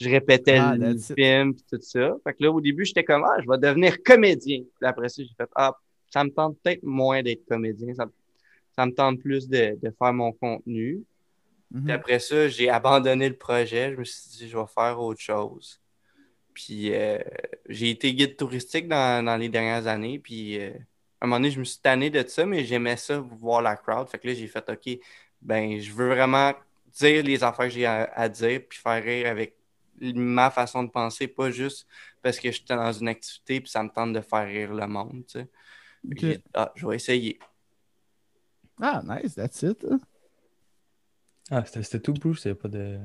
Je 0.00 0.08
répétais 0.08 0.58
Ah, 0.58 0.76
le 0.76 0.96
film, 0.96 1.54
puis 1.54 1.64
tout 1.70 1.80
ça. 1.82 2.16
Fait 2.24 2.32
que 2.32 2.44
là, 2.44 2.52
au 2.52 2.60
début, 2.60 2.84
j'étais 2.84 3.02
comme, 3.02 3.24
ah, 3.24 3.36
je 3.42 3.48
vais 3.50 3.58
devenir 3.58 4.00
comédien. 4.02 4.60
Puis 4.60 4.88
après 4.88 5.08
ça, 5.08 5.22
j'ai 5.22 5.34
fait, 5.36 5.50
ah, 5.56 5.76
ça 6.08 6.22
me 6.24 6.30
tente 6.30 6.56
peut-être 6.62 6.82
moins 6.84 7.20
d'être 7.22 7.44
comédien. 7.46 7.92
Ça, 7.94 8.06
ça 8.76 8.86
me 8.86 8.92
tente 8.92 9.18
plus 9.18 9.48
de, 9.48 9.76
de 9.82 9.90
faire 9.98 10.12
mon 10.14 10.32
contenu. 10.32 11.02
Puis 11.84 11.92
Mhm. 11.92 11.92
après 11.94 12.18
ça, 12.20 12.48
j'ai 12.48 12.70
abandonné 12.70 13.28
le 13.28 13.36
projet. 13.36 13.92
Je 13.92 13.96
me 13.98 14.04
suis 14.04 14.30
dit, 14.30 14.48
je 14.48 14.56
vais 14.58 14.66
faire 14.66 15.00
autre 15.00 15.20
chose. 15.20 15.80
Puis 16.54 16.94
euh, 16.94 17.18
j'ai 17.68 17.90
été 17.90 18.14
guide 18.14 18.36
touristique 18.36 18.88
dans, 18.88 19.24
dans 19.24 19.36
les 19.36 19.48
dernières 19.48 19.86
années. 19.86 20.18
Puis 20.18 20.58
euh, 20.60 20.72
à 21.20 21.24
un 21.24 21.28
moment 21.28 21.36
donné, 21.38 21.50
je 21.50 21.60
me 21.60 21.64
suis 21.64 21.80
tanné 21.80 22.10
de 22.10 22.26
ça, 22.28 22.46
mais 22.46 22.64
j'aimais 22.64 22.96
ça, 22.96 23.20
voir 23.20 23.62
la 23.62 23.76
crowd. 23.76 24.08
Fait 24.08 24.18
que 24.18 24.28
là, 24.28 24.34
j'ai 24.34 24.46
fait, 24.48 24.68
OK, 24.70 25.00
ben, 25.42 25.80
je 25.80 25.92
veux 25.92 26.08
vraiment 26.08 26.54
dire 26.92 27.22
les 27.24 27.44
affaires 27.44 27.66
que 27.66 27.72
j'ai 27.74 27.86
à, 27.86 28.04
à 28.14 28.28
dire, 28.28 28.62
puis 28.68 28.78
faire 28.78 29.02
rire 29.02 29.28
avec 29.28 29.56
ma 30.00 30.50
façon 30.50 30.84
de 30.84 30.90
penser, 30.90 31.28
pas 31.28 31.50
juste 31.50 31.86
parce 32.22 32.38
que 32.38 32.50
j'étais 32.52 32.76
dans 32.76 32.92
une 32.92 33.08
activité, 33.08 33.60
puis 33.60 33.70
ça 33.70 33.82
me 33.82 33.88
tente 33.90 34.12
de 34.12 34.20
faire 34.20 34.46
rire 34.46 34.72
le 34.74 34.86
monde, 34.86 35.24
tu 35.26 35.40
sais. 35.40 35.48
Ah, 36.54 36.72
je 36.74 36.86
vais 36.86 36.96
essayer. 36.96 37.38
Ah, 38.80 39.02
nice, 39.04 39.34
that's 39.34 39.62
it. 39.62 39.84
Ah, 41.50 41.64
c'était 41.64 42.00
tout, 42.00 42.12
Bruce, 42.14 42.42
il 42.44 42.48
n'y 42.48 42.52
a 42.52 42.54
pas 42.56 42.68
de. 42.68 42.98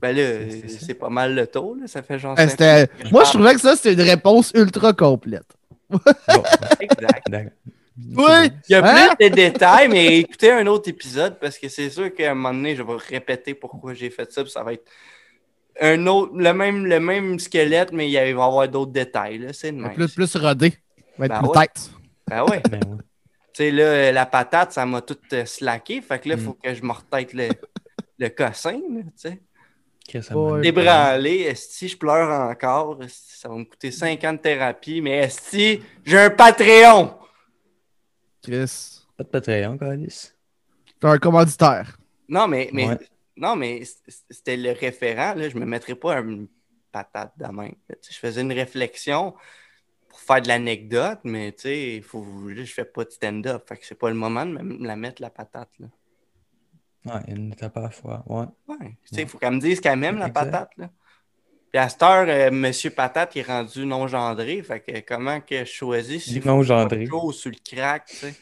Ben 0.00 0.14
là, 0.14 0.22
c'est 0.68 0.94
pas 0.94 1.08
mal 1.08 1.34
le 1.34 1.46
taux, 1.46 1.74
là. 1.74 1.86
Ça 1.86 2.02
fait 2.02 2.18
genre. 2.18 2.34
Que 2.36 3.10
Moi, 3.10 3.24
je 3.24 3.30
trouvais 3.30 3.54
que 3.54 3.60
ça, 3.60 3.74
c'était 3.76 3.94
une 3.94 4.02
réponse 4.08 4.52
ultra 4.54 4.92
complète. 4.92 5.46
Bon, 5.88 5.98
Exact. 6.80 7.26
Oui! 8.14 8.50
Il 8.68 8.72
y 8.72 8.74
a 8.74 8.84
Hein? 8.84 9.14
plus 9.18 9.30
de 9.30 9.34
détails, 9.34 9.88
mais 9.88 10.18
écoutez 10.18 10.50
un 10.52 10.66
autre 10.66 10.90
épisode 10.90 11.38
parce 11.40 11.56
que 11.58 11.68
c'est 11.70 11.88
sûr 11.88 12.12
qu'à 12.14 12.32
un 12.32 12.34
moment 12.34 12.52
donné, 12.52 12.76
je 12.76 12.82
vais 12.82 12.96
répéter 13.08 13.54
pourquoi 13.54 13.94
j'ai 13.94 14.10
fait 14.10 14.30
ça, 14.30 14.42
puis 14.42 14.52
ça 14.52 14.62
va 14.62 14.74
être 14.74 14.84
un 15.80 16.06
autre, 16.06 16.32
le 16.36 16.52
même, 16.52 16.84
le 16.86 17.00
même 17.00 17.38
squelette, 17.38 17.92
mais 17.92 18.10
il 18.10 18.14
va 18.14 18.20
y 18.26 18.30
avoir 18.30 18.68
d'autres 18.68 18.92
détails. 18.92 19.38
là. 19.38 19.52
C'est 19.54 19.70
le 19.70 19.78
même. 19.78 19.94
Plus, 19.94 20.12
plus 20.14 20.36
rodé. 20.36 20.74
Va 21.16 21.24
être 21.26 21.32
Ben 21.32 21.38
plus 21.40 21.48
ouais. 21.48 21.66
tête. 21.66 21.90
Ben 22.28 22.42
ouais. 22.44 22.62
Ben 22.70 22.80
ouais. 22.86 22.98
Tu 23.56 23.62
sais, 23.62 23.70
là, 23.70 24.12
la 24.12 24.26
patate, 24.26 24.72
ça 24.72 24.84
m'a 24.84 25.00
tout 25.00 25.16
euh, 25.32 25.46
slacké. 25.46 26.02
Fait 26.02 26.18
que 26.18 26.28
là, 26.28 26.34
il 26.34 26.40
Mm. 26.42 26.44
faut 26.44 26.52
que 26.62 26.74
je 26.74 26.82
me 26.82 26.92
retête 26.92 27.32
le, 27.32 27.48
le 28.18 28.28
cossin, 28.28 28.78
tu 28.78 29.04
sais. 29.16 29.40
Débranlé, 30.60 31.40
esti, 31.48 31.88
je 31.88 31.96
pleure 31.96 32.30
encore. 32.50 33.02
esti, 33.02 33.38
ça 33.38 33.48
va 33.48 33.54
me 33.56 33.64
coûter 33.64 33.90
5 33.90 34.22
ans 34.24 34.34
de 34.34 34.38
thérapie, 34.38 35.00
mais 35.00 35.18
esti, 35.24 35.80
j'ai 36.04 36.18
un 36.18 36.28
Patreon! 36.30 37.16
Chris. 38.42 39.00
Pas 39.16 39.24
de 39.24 39.28
Patreon, 39.30 39.78
Calis. 39.78 40.32
T'es 41.00 41.06
un 41.06 41.18
commanditaire. 41.18 41.96
Non, 42.28 42.46
mais, 42.48 42.68
mais, 42.74 42.88
Ouais. 42.88 42.98
non, 43.38 43.56
mais 43.56 43.82
c'était 44.30 44.56
le 44.58 44.72
référent. 44.72 45.34
Là, 45.34 45.48
je 45.48 45.56
me 45.56 45.64
mettrais 45.64 45.94
pas 45.94 46.18
une 46.18 46.46
patate 46.92 47.32
de 47.38 47.46
main. 47.46 47.70
Je 47.88 48.18
faisais 48.18 48.42
une 48.42 48.52
réflexion 48.52 49.34
pour 50.16 50.24
faire 50.34 50.40
de 50.40 50.48
l'anecdote, 50.48 51.18
mais 51.24 51.52
tu 51.52 51.62
sais, 51.62 52.00
faut, 52.00 52.24
là, 52.48 52.64
je 52.64 52.72
fais 52.72 52.86
pas 52.86 53.04
de 53.04 53.10
stand-up. 53.10 53.68
Fait 53.68 53.76
que 53.76 53.84
c'est 53.84 53.98
pas 53.98 54.08
le 54.08 54.14
moment 54.14 54.46
de 54.46 54.52
me 54.52 54.86
la 54.86 54.96
mettre, 54.96 55.20
la 55.20 55.28
patate. 55.28 55.68
Là. 55.78 55.88
Ouais, 57.04 57.20
une 57.28 57.52
étape 57.52 57.76
à 57.76 57.82
la 57.82 57.90
fois. 57.90 58.24
Ouais. 58.26 58.46
Ouais. 58.66 58.96
Tu 59.04 59.14
sais, 59.14 59.22
il 59.22 59.28
faut 59.28 59.36
qu'elle 59.36 59.52
me 59.52 59.60
dise 59.60 59.78
qu'elle 59.78 59.98
m'aime, 59.98 60.18
la 60.18 60.30
patate. 60.30 60.70
Là. 60.78 60.88
Puis 61.70 61.78
à 61.78 61.90
cette 61.90 62.02
heure, 62.02 62.26
euh, 62.28 62.50
Monsieur 62.50 62.88
Patate 62.88 63.36
est 63.36 63.42
rendu 63.42 63.84
non-gendré. 63.84 64.62
Fait 64.62 64.80
que 64.80 65.00
comment 65.00 65.38
que 65.42 65.58
je 65.58 65.70
choisis 65.70 66.24
si 66.24 66.40
Non-gendré. 66.40 67.06
sur 67.06 67.50
le 67.50 67.76
crack, 67.76 68.06
tu 68.06 68.16
sais? 68.16 68.34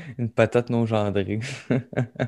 Une 0.18 0.28
patate 0.30 0.70
non 0.70 0.86
gendrée. 0.86 1.40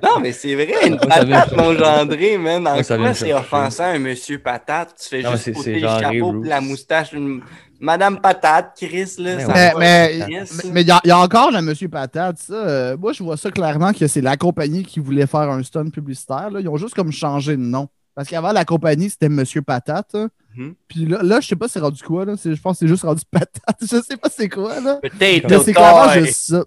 Non, 0.02 0.20
mais 0.20 0.32
c'est 0.32 0.54
vrai, 0.54 0.86
une 0.86 0.96
patate 0.98 1.56
non 1.56 1.74
gendrée, 1.74 2.38
man. 2.38 2.66
En 2.66 2.80
quoi 2.82 3.14
c'est 3.14 3.32
offensant 3.32 3.84
un 3.84 3.98
monsieur 3.98 4.38
patate? 4.38 4.94
Tu 5.00 5.08
fais 5.08 5.22
Non, 5.22 5.32
juste 5.32 5.52
c'est 5.62 5.74
le 5.74 5.80
chapeau 5.88 6.42
la 6.42 6.60
moustache. 6.60 7.10
d'une 7.10 7.42
Madame 7.82 8.20
patate, 8.20 8.72
Chris, 8.76 9.14
là. 9.18 9.36
Mais 9.36 9.44
ça 9.44 9.52
Mais, 9.54 9.72
mais, 9.78 10.82
il 10.82 10.86
y, 11.04 11.08
y 11.08 11.10
a 11.10 11.18
encore 11.18 11.50
le 11.50 11.62
Monsieur 11.62 11.88
Patate, 11.88 12.36
ça. 12.38 12.52
euh, 12.52 12.96
moi, 12.98 13.14
je 13.14 13.22
vois 13.22 13.38
ça 13.38 13.50
clairement 13.50 13.94
que 13.94 14.06
c'est 14.06 14.20
la 14.20 14.36
compagnie 14.36 14.82
qui 14.84 15.00
voulait 15.00 15.26
faire 15.26 15.48
un 15.50 15.62
stun 15.62 15.88
publicitaire. 15.88 16.50
là. 16.50 16.60
Ils 16.60 16.68
ont 16.68 16.76
juste 16.76 16.94
comme 16.94 17.10
changé 17.10 17.52
de 17.56 17.62
nom. 17.62 17.88
Parce 18.14 18.28
qu'avant, 18.28 18.52
la 18.52 18.66
compagnie, 18.66 19.08
c'était 19.08 19.30
Monsieur 19.30 19.62
Patate. 19.62 20.10
hein. 20.14 20.28
Mhm. 20.56 20.74
Puis 20.88 21.06
là, 21.06 21.20
là, 21.22 21.40
je 21.40 21.46
sais 21.48 21.56
pas 21.56 21.68
c'est 21.68 21.78
rendu 21.80 22.02
quoi. 22.02 22.24
Là. 22.26 22.34
C'est- 22.36 22.54
Je 22.54 22.60
pense 22.60 22.74
que 22.74 22.80
c'est 22.80 22.88
juste 22.88 23.04
rendu 23.04 23.22
Patate. 23.30 23.76
Je 23.80 23.86
sais 24.02 24.16
pas 24.18 24.28
c'est 24.28 24.48
quoi. 24.50 24.78
là. 24.80 24.98
Mais 25.18 25.40
Potato 25.40 25.62
c'est 25.64 25.72
clairement 25.72 26.12
juste 26.12 26.50
ça. 26.50 26.64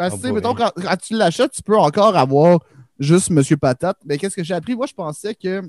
Parce 0.00 0.18
que, 0.18 0.28
Oh 0.28 0.32
mettons, 0.32 0.54
quand, 0.54 0.72
quand 0.74 0.96
tu 0.96 1.14
l'achètes, 1.14 1.52
tu 1.52 1.62
peux 1.62 1.76
encore 1.76 2.16
avoir 2.16 2.60
juste 2.98 3.28
Monsieur 3.28 3.58
Patate. 3.58 3.98
Mais 4.06 4.16
qu'est-ce 4.16 4.34
que 4.34 4.42
j'ai 4.42 4.54
appris? 4.54 4.74
Moi, 4.74 4.86
je 4.86 4.94
pensais 4.94 5.34
que 5.34 5.62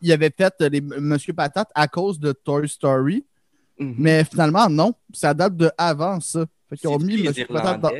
il 0.00 0.12
avait 0.12 0.32
fait 0.36 0.54
les 0.60 0.80
Monsieur 0.80 1.32
Patate 1.32 1.68
à 1.74 1.88
cause 1.88 2.20
de 2.20 2.30
Toy 2.30 2.68
Story. 2.68 3.24
Mhm. 3.80 3.94
Mais 3.98 4.22
finalement, 4.22 4.68
non. 4.68 4.94
Ça 5.12 5.34
date 5.34 5.56
de 5.56 5.72
avant 5.76 6.20
ça. 6.20 6.44
Fait 6.68 6.76
qu'ils 6.76 6.88
ont 6.88 6.98
mis 7.00 7.16
les 7.16 7.28
Monsieur 7.30 7.46
Patate 7.46 7.80
dans. 7.80 7.90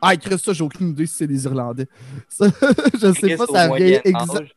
Ah, 0.00 0.16
Chris, 0.18 0.38
ça, 0.38 0.52
j'ai 0.52 0.62
aucune 0.62 0.90
idée 0.90 1.06
si 1.06 1.16
c'est 1.16 1.26
les 1.26 1.44
Irlandais. 1.44 1.88
Ça, 2.28 2.46
je 2.92 3.12
sais 3.12 3.20
Chris 3.20 3.36
pas, 3.36 3.46
ça 3.46 3.74
vient 3.74 4.00
exact. 4.04 4.54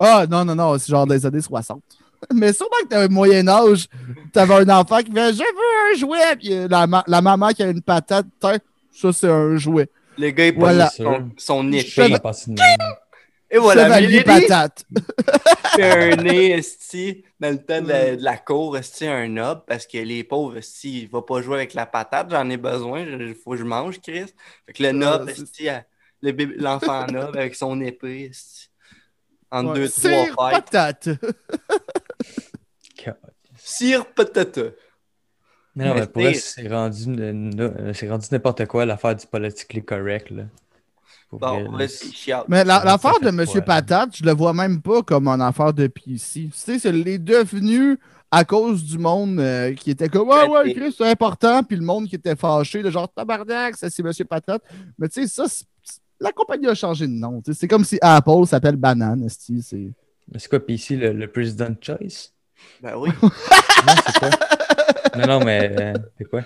Ah, 0.00 0.26
non, 0.28 0.44
non, 0.44 0.54
non, 0.56 0.76
c'est 0.76 0.90
genre 0.90 1.06
des 1.06 1.24
années 1.24 1.40
60. 1.40 1.80
Mais 2.34 2.52
sûrement 2.52 2.76
que 2.82 2.88
t'avais 2.88 3.04
un 3.06 3.08
Moyen-Âge, 3.08 3.86
t'avais 4.32 4.54
un 4.54 4.68
enfant 4.70 4.98
qui 4.98 5.12
fait 5.12 5.32
Je 5.32 5.38
veux 5.38 5.94
un 5.94 5.96
jouet, 5.98 6.36
puis 6.36 6.52
euh, 6.52 6.68
la, 6.68 6.86
ma- 6.86 7.04
la 7.06 7.20
maman 7.20 7.48
qui 7.50 7.62
a 7.62 7.68
une 7.68 7.82
patate, 7.82 8.26
ça, 8.90 9.12
c'est 9.12 9.28
un 9.30 9.56
jouet. 9.56 9.88
Le 10.18 10.30
gars, 10.30 10.46
il 10.46 10.52
prend 10.54 10.62
Voilà. 10.62 10.90
son, 10.90 11.30
son 11.36 11.72
épée. 11.72 12.14
Et 13.50 13.56
voilà, 13.56 13.84
Chevalier 13.84 14.22
patate. 14.24 14.84
un 15.80 16.16
nez, 16.16 16.50
esti, 16.50 17.24
dans 17.40 17.50
le 17.50 17.56
temps 17.64 17.80
de 17.80 17.88
la, 17.88 18.16
de 18.16 18.22
la 18.22 18.36
cour, 18.36 18.76
esti, 18.76 19.06
un 19.06 19.26
nob, 19.28 19.62
parce 19.66 19.86
que 19.86 19.96
les 19.96 20.22
pauvres, 20.22 20.58
esti, 20.58 21.02
il 21.04 21.08
va 21.08 21.22
pas 21.22 21.40
jouer 21.40 21.54
avec 21.56 21.72
la 21.72 21.86
patate, 21.86 22.28
j'en 22.30 22.50
ai 22.50 22.58
besoin, 22.58 23.00
il 23.00 23.34
faut 23.34 23.52
que 23.52 23.56
je 23.58 23.64
mange, 23.64 24.00
Chris. 24.00 24.26
Fait 24.66 24.72
que 24.74 24.82
le 24.82 24.92
nob, 24.92 25.30
c'est- 25.34 25.42
esti, 25.42 25.68
l'enfant 26.58 27.06
nob 27.06 27.36
avec 27.36 27.54
son 27.54 27.80
épée, 27.80 28.28
esti, 28.30 28.68
en 29.50 29.68
Ouais. 29.68 29.74
deux, 29.76 29.88
trois 30.32 30.50
patate. 30.50 31.08
Cire 33.56 34.06
patata. 34.14 34.62
Mais 35.74 35.84
non, 35.86 35.94
Mais 35.94 36.00
mais 36.00 36.06
pour 36.06 36.22
vrai, 36.22 36.34
c'est- 36.34 36.68
rendu, 36.68 37.04
c'est 37.94 38.08
rendu 38.10 38.26
n'importe 38.32 38.66
quoi 38.66 38.84
l'affaire 38.84 39.14
du 39.14 39.26
politically 39.26 39.84
correct. 39.84 40.30
Là. 40.30 40.44
Bon. 41.30 41.70
Mais 42.48 42.64
la- 42.64 42.78
Ça 42.78 42.84
l'affaire 42.84 43.20
de 43.20 43.30
là? 43.58 43.60
Patate, 43.62 44.16
je 44.16 44.24
le 44.24 44.32
vois 44.32 44.52
même 44.54 44.80
pas 44.80 45.02
comme 45.02 45.28
une 45.28 45.42
affaire 45.42 45.72
de 45.74 45.86
PC. 45.86 46.44
Tu 46.46 46.50
sais, 46.54 46.78
c'est 46.78 46.92
l'est 46.92 47.18
devenu 47.18 47.98
à 48.30 48.44
cause 48.44 48.82
du 48.84 48.98
monde 48.98 49.38
euh, 49.38 49.74
qui 49.74 49.90
était 49.90 50.08
comme 50.08 50.30
Ah 50.30 50.46
ouais, 50.48 50.74
Chris, 50.74 50.94
c'est 50.96 51.08
important, 51.08 51.62
puis 51.62 51.76
le 51.76 51.84
monde 51.84 52.08
qui 52.08 52.14
était 52.16 52.36
fâché, 52.36 52.82
de 52.82 52.90
genre 52.90 53.12
tabarnak, 53.12 53.76
ça 53.76 53.88
c'est 53.90 54.02
Monsieur 54.02 54.24
Patate. 54.24 54.62
Mais 54.98 55.08
tu 55.08 55.20
sais, 55.22 55.26
ça, 55.28 55.46
c'est- 55.48 55.66
c'est- 55.82 56.00
la 56.18 56.32
compagnie 56.32 56.66
a 56.66 56.74
changé 56.74 57.06
de 57.06 57.12
nom. 57.12 57.40
tu 57.42 57.52
sais. 57.52 57.60
C'est 57.60 57.68
comme 57.68 57.84
si 57.84 57.98
Apple 58.00 58.46
s'appelle 58.46 58.76
Banane. 58.76 59.28
C'est 59.28 59.52
Mais 60.32 60.38
c'est 60.38 60.48
quoi, 60.48 60.60
puis 60.60 60.74
ici, 60.74 60.96
le, 60.96 61.12
le 61.12 61.30
President 61.30 61.74
Choice? 61.80 62.32
Ben 62.82 62.94
oui. 62.96 63.10
Non, 63.22 63.94
c'est 64.06 64.18
quoi? 64.18 64.30
non, 65.16 65.26
non, 65.38 65.44
mais 65.44 65.72
euh, 65.80 65.92
c'est 66.18 66.24
quoi? 66.24 66.42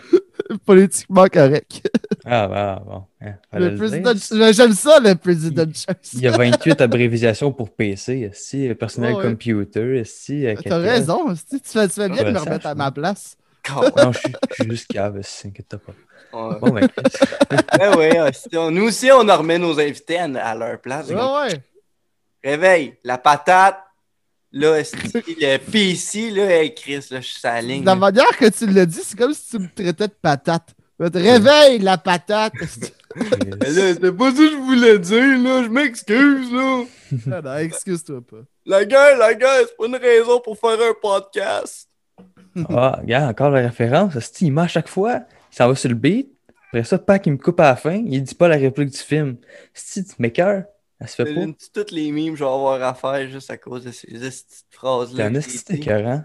politiquement 0.67 1.27
correct. 1.29 1.89
Ah, 2.25 2.47
bah, 2.47 2.83
bon. 2.85 3.05
hein, 3.23 3.35
Le 3.55 3.71
le 3.71 3.77
président, 3.77 4.13
j'aime 4.53 4.73
ça, 4.75 5.01
le 5.01 5.15
président. 5.15 5.65
Il 6.13 6.21
y 6.21 6.27
a 6.29 6.31
28 6.33 6.81
abréviations 6.83 7.53
pour 7.53 7.71
PC, 7.75 8.31
si, 8.35 8.73
personnel 8.75 9.15
Ouais, 9.15 9.19
ouais. 9.23 9.31
computer, 9.31 10.03
si. 10.05 10.45
T'as 10.65 10.79
raison, 10.79 11.31
esti, 11.33 11.61
tu 11.61 11.71
fais, 11.71 11.89
tu 11.89 11.95
fais 11.95 12.09
bien 12.09 12.23
de 12.23 12.27
Ouais, 12.29 12.33
me 12.33 12.39
remettre 12.39 12.67
à 12.67 12.75
ma 12.75 12.91
place. 12.91 13.37
Non, 13.97 14.13
je 14.13 14.19
suis- 14.19 14.71
juste 14.71 14.89
cave, 14.93 15.19
si, 15.23 15.49
inquiète 15.49 15.77
pas. 15.77 15.93
Ouais. 16.39 16.59
Bon, 16.61 16.71
ben. 16.71 16.89
Ben 17.79 17.97
oui, 17.97 18.05
esti, 18.29 18.57
on- 18.57 18.71
nous 18.71 18.85
aussi, 18.89 19.11
on 19.11 19.27
en 19.29 19.37
remet 19.39 19.59
nos 19.59 19.79
invités 19.81 20.19
à, 20.19 20.25
à 20.25 20.55
leur 20.55 20.79
place. 20.81 21.09
Ouais, 21.09 21.15
ouais. 21.15 21.63
Réveille, 22.45 22.95
la 23.05 23.19
patate. 23.19 23.79
Là, 24.53 24.83
le 25.15 25.57
PC, 25.59 26.31
là, 26.31 26.61
hey, 26.61 26.75
Chris, 26.75 27.07
là, 27.11 27.21
je 27.21 27.27
suis 27.27 27.41
la 27.43 27.63
ligne. 27.63 27.85
La 27.85 27.95
manière 27.95 28.37
que 28.39 28.51
tu 28.51 28.67
l'as 28.67 28.85
dit, 28.85 29.01
c'est 29.03 29.19
comme 29.19 29.33
si 29.33 29.51
tu 29.51 29.59
me 29.59 29.69
traitais 29.75 30.09
de 30.09 30.13
patate. 30.21 30.75
Réveille 30.99 31.79
la 31.79 31.97
patate. 31.97 32.53
Mais 33.17 33.71
là, 33.71 33.95
c'est 33.95 34.13
pas 34.13 34.31
ça 34.31 34.37
que 34.37 34.51
je 34.51 34.57
voulais 34.57 34.99
dire, 34.99 35.39
là. 35.39 35.63
Je 35.65 35.69
m'excuse, 35.69 36.53
là. 36.53 36.85
Ah 37.31 37.43
non, 37.43 37.57
excuse-toi 37.59 38.21
pas. 38.21 38.45
La 38.65 38.85
gueule, 38.85 39.19
la 39.19 39.35
gueule, 39.35 39.67
c'est 39.69 39.77
pas 39.77 39.87
une 39.87 39.97
raison 39.97 40.41
pour 40.41 40.59
faire 40.59 40.79
un 40.81 40.95
podcast. 41.01 41.89
Ah, 42.69 42.99
regarde, 43.01 43.31
encore 43.31 43.51
la 43.51 43.61
référence. 43.61 44.17
esti, 44.17 44.47
il 44.47 44.53
marche 44.53 44.73
à 44.73 44.81
chaque 44.81 44.89
fois. 44.89 45.21
Il 45.51 45.57
s'en 45.57 45.69
va 45.69 45.75
sur 45.75 45.89
le 45.89 45.95
beat. 45.95 46.31
Après 46.69 46.85
ça, 46.85 46.99
Pac, 46.99 47.27
il 47.27 47.33
me 47.33 47.39
coupe 47.39 47.61
à 47.61 47.65
la 47.65 47.77
fin. 47.77 47.95
Il 47.95 48.23
dit 48.23 48.35
pas 48.35 48.49
la 48.49 48.57
réplique 48.57 48.91
du 48.91 48.99
film. 48.99 49.37
Si 49.75 50.05
tu 50.05 50.15
m'écœures, 50.19 50.65
elle 51.03 51.09
se 51.09 51.17
fait 51.17 51.27
pas? 51.27 51.47
Devine-tu 51.47 51.71
toutes 51.71 51.91
les 51.91 52.11
mimes 52.13 52.35
que 52.35 52.39
je 52.39 52.45
vais 52.45 52.51
avoir 52.51 52.83
à 52.83 52.95
faire 52.95 53.29
juste 53.31 53.51
à 53.51 53.59
cause 53.59 53.85
de 53.85 53.93
ces 53.93 54.07
petites 54.09 54.67
T'es 55.15 55.23
phrases-là. 55.23 55.25
un 55.25 55.35
esti 55.35 55.59
j'ai 55.69 55.77
dit? 55.77 55.77
écœurant? 55.77 56.25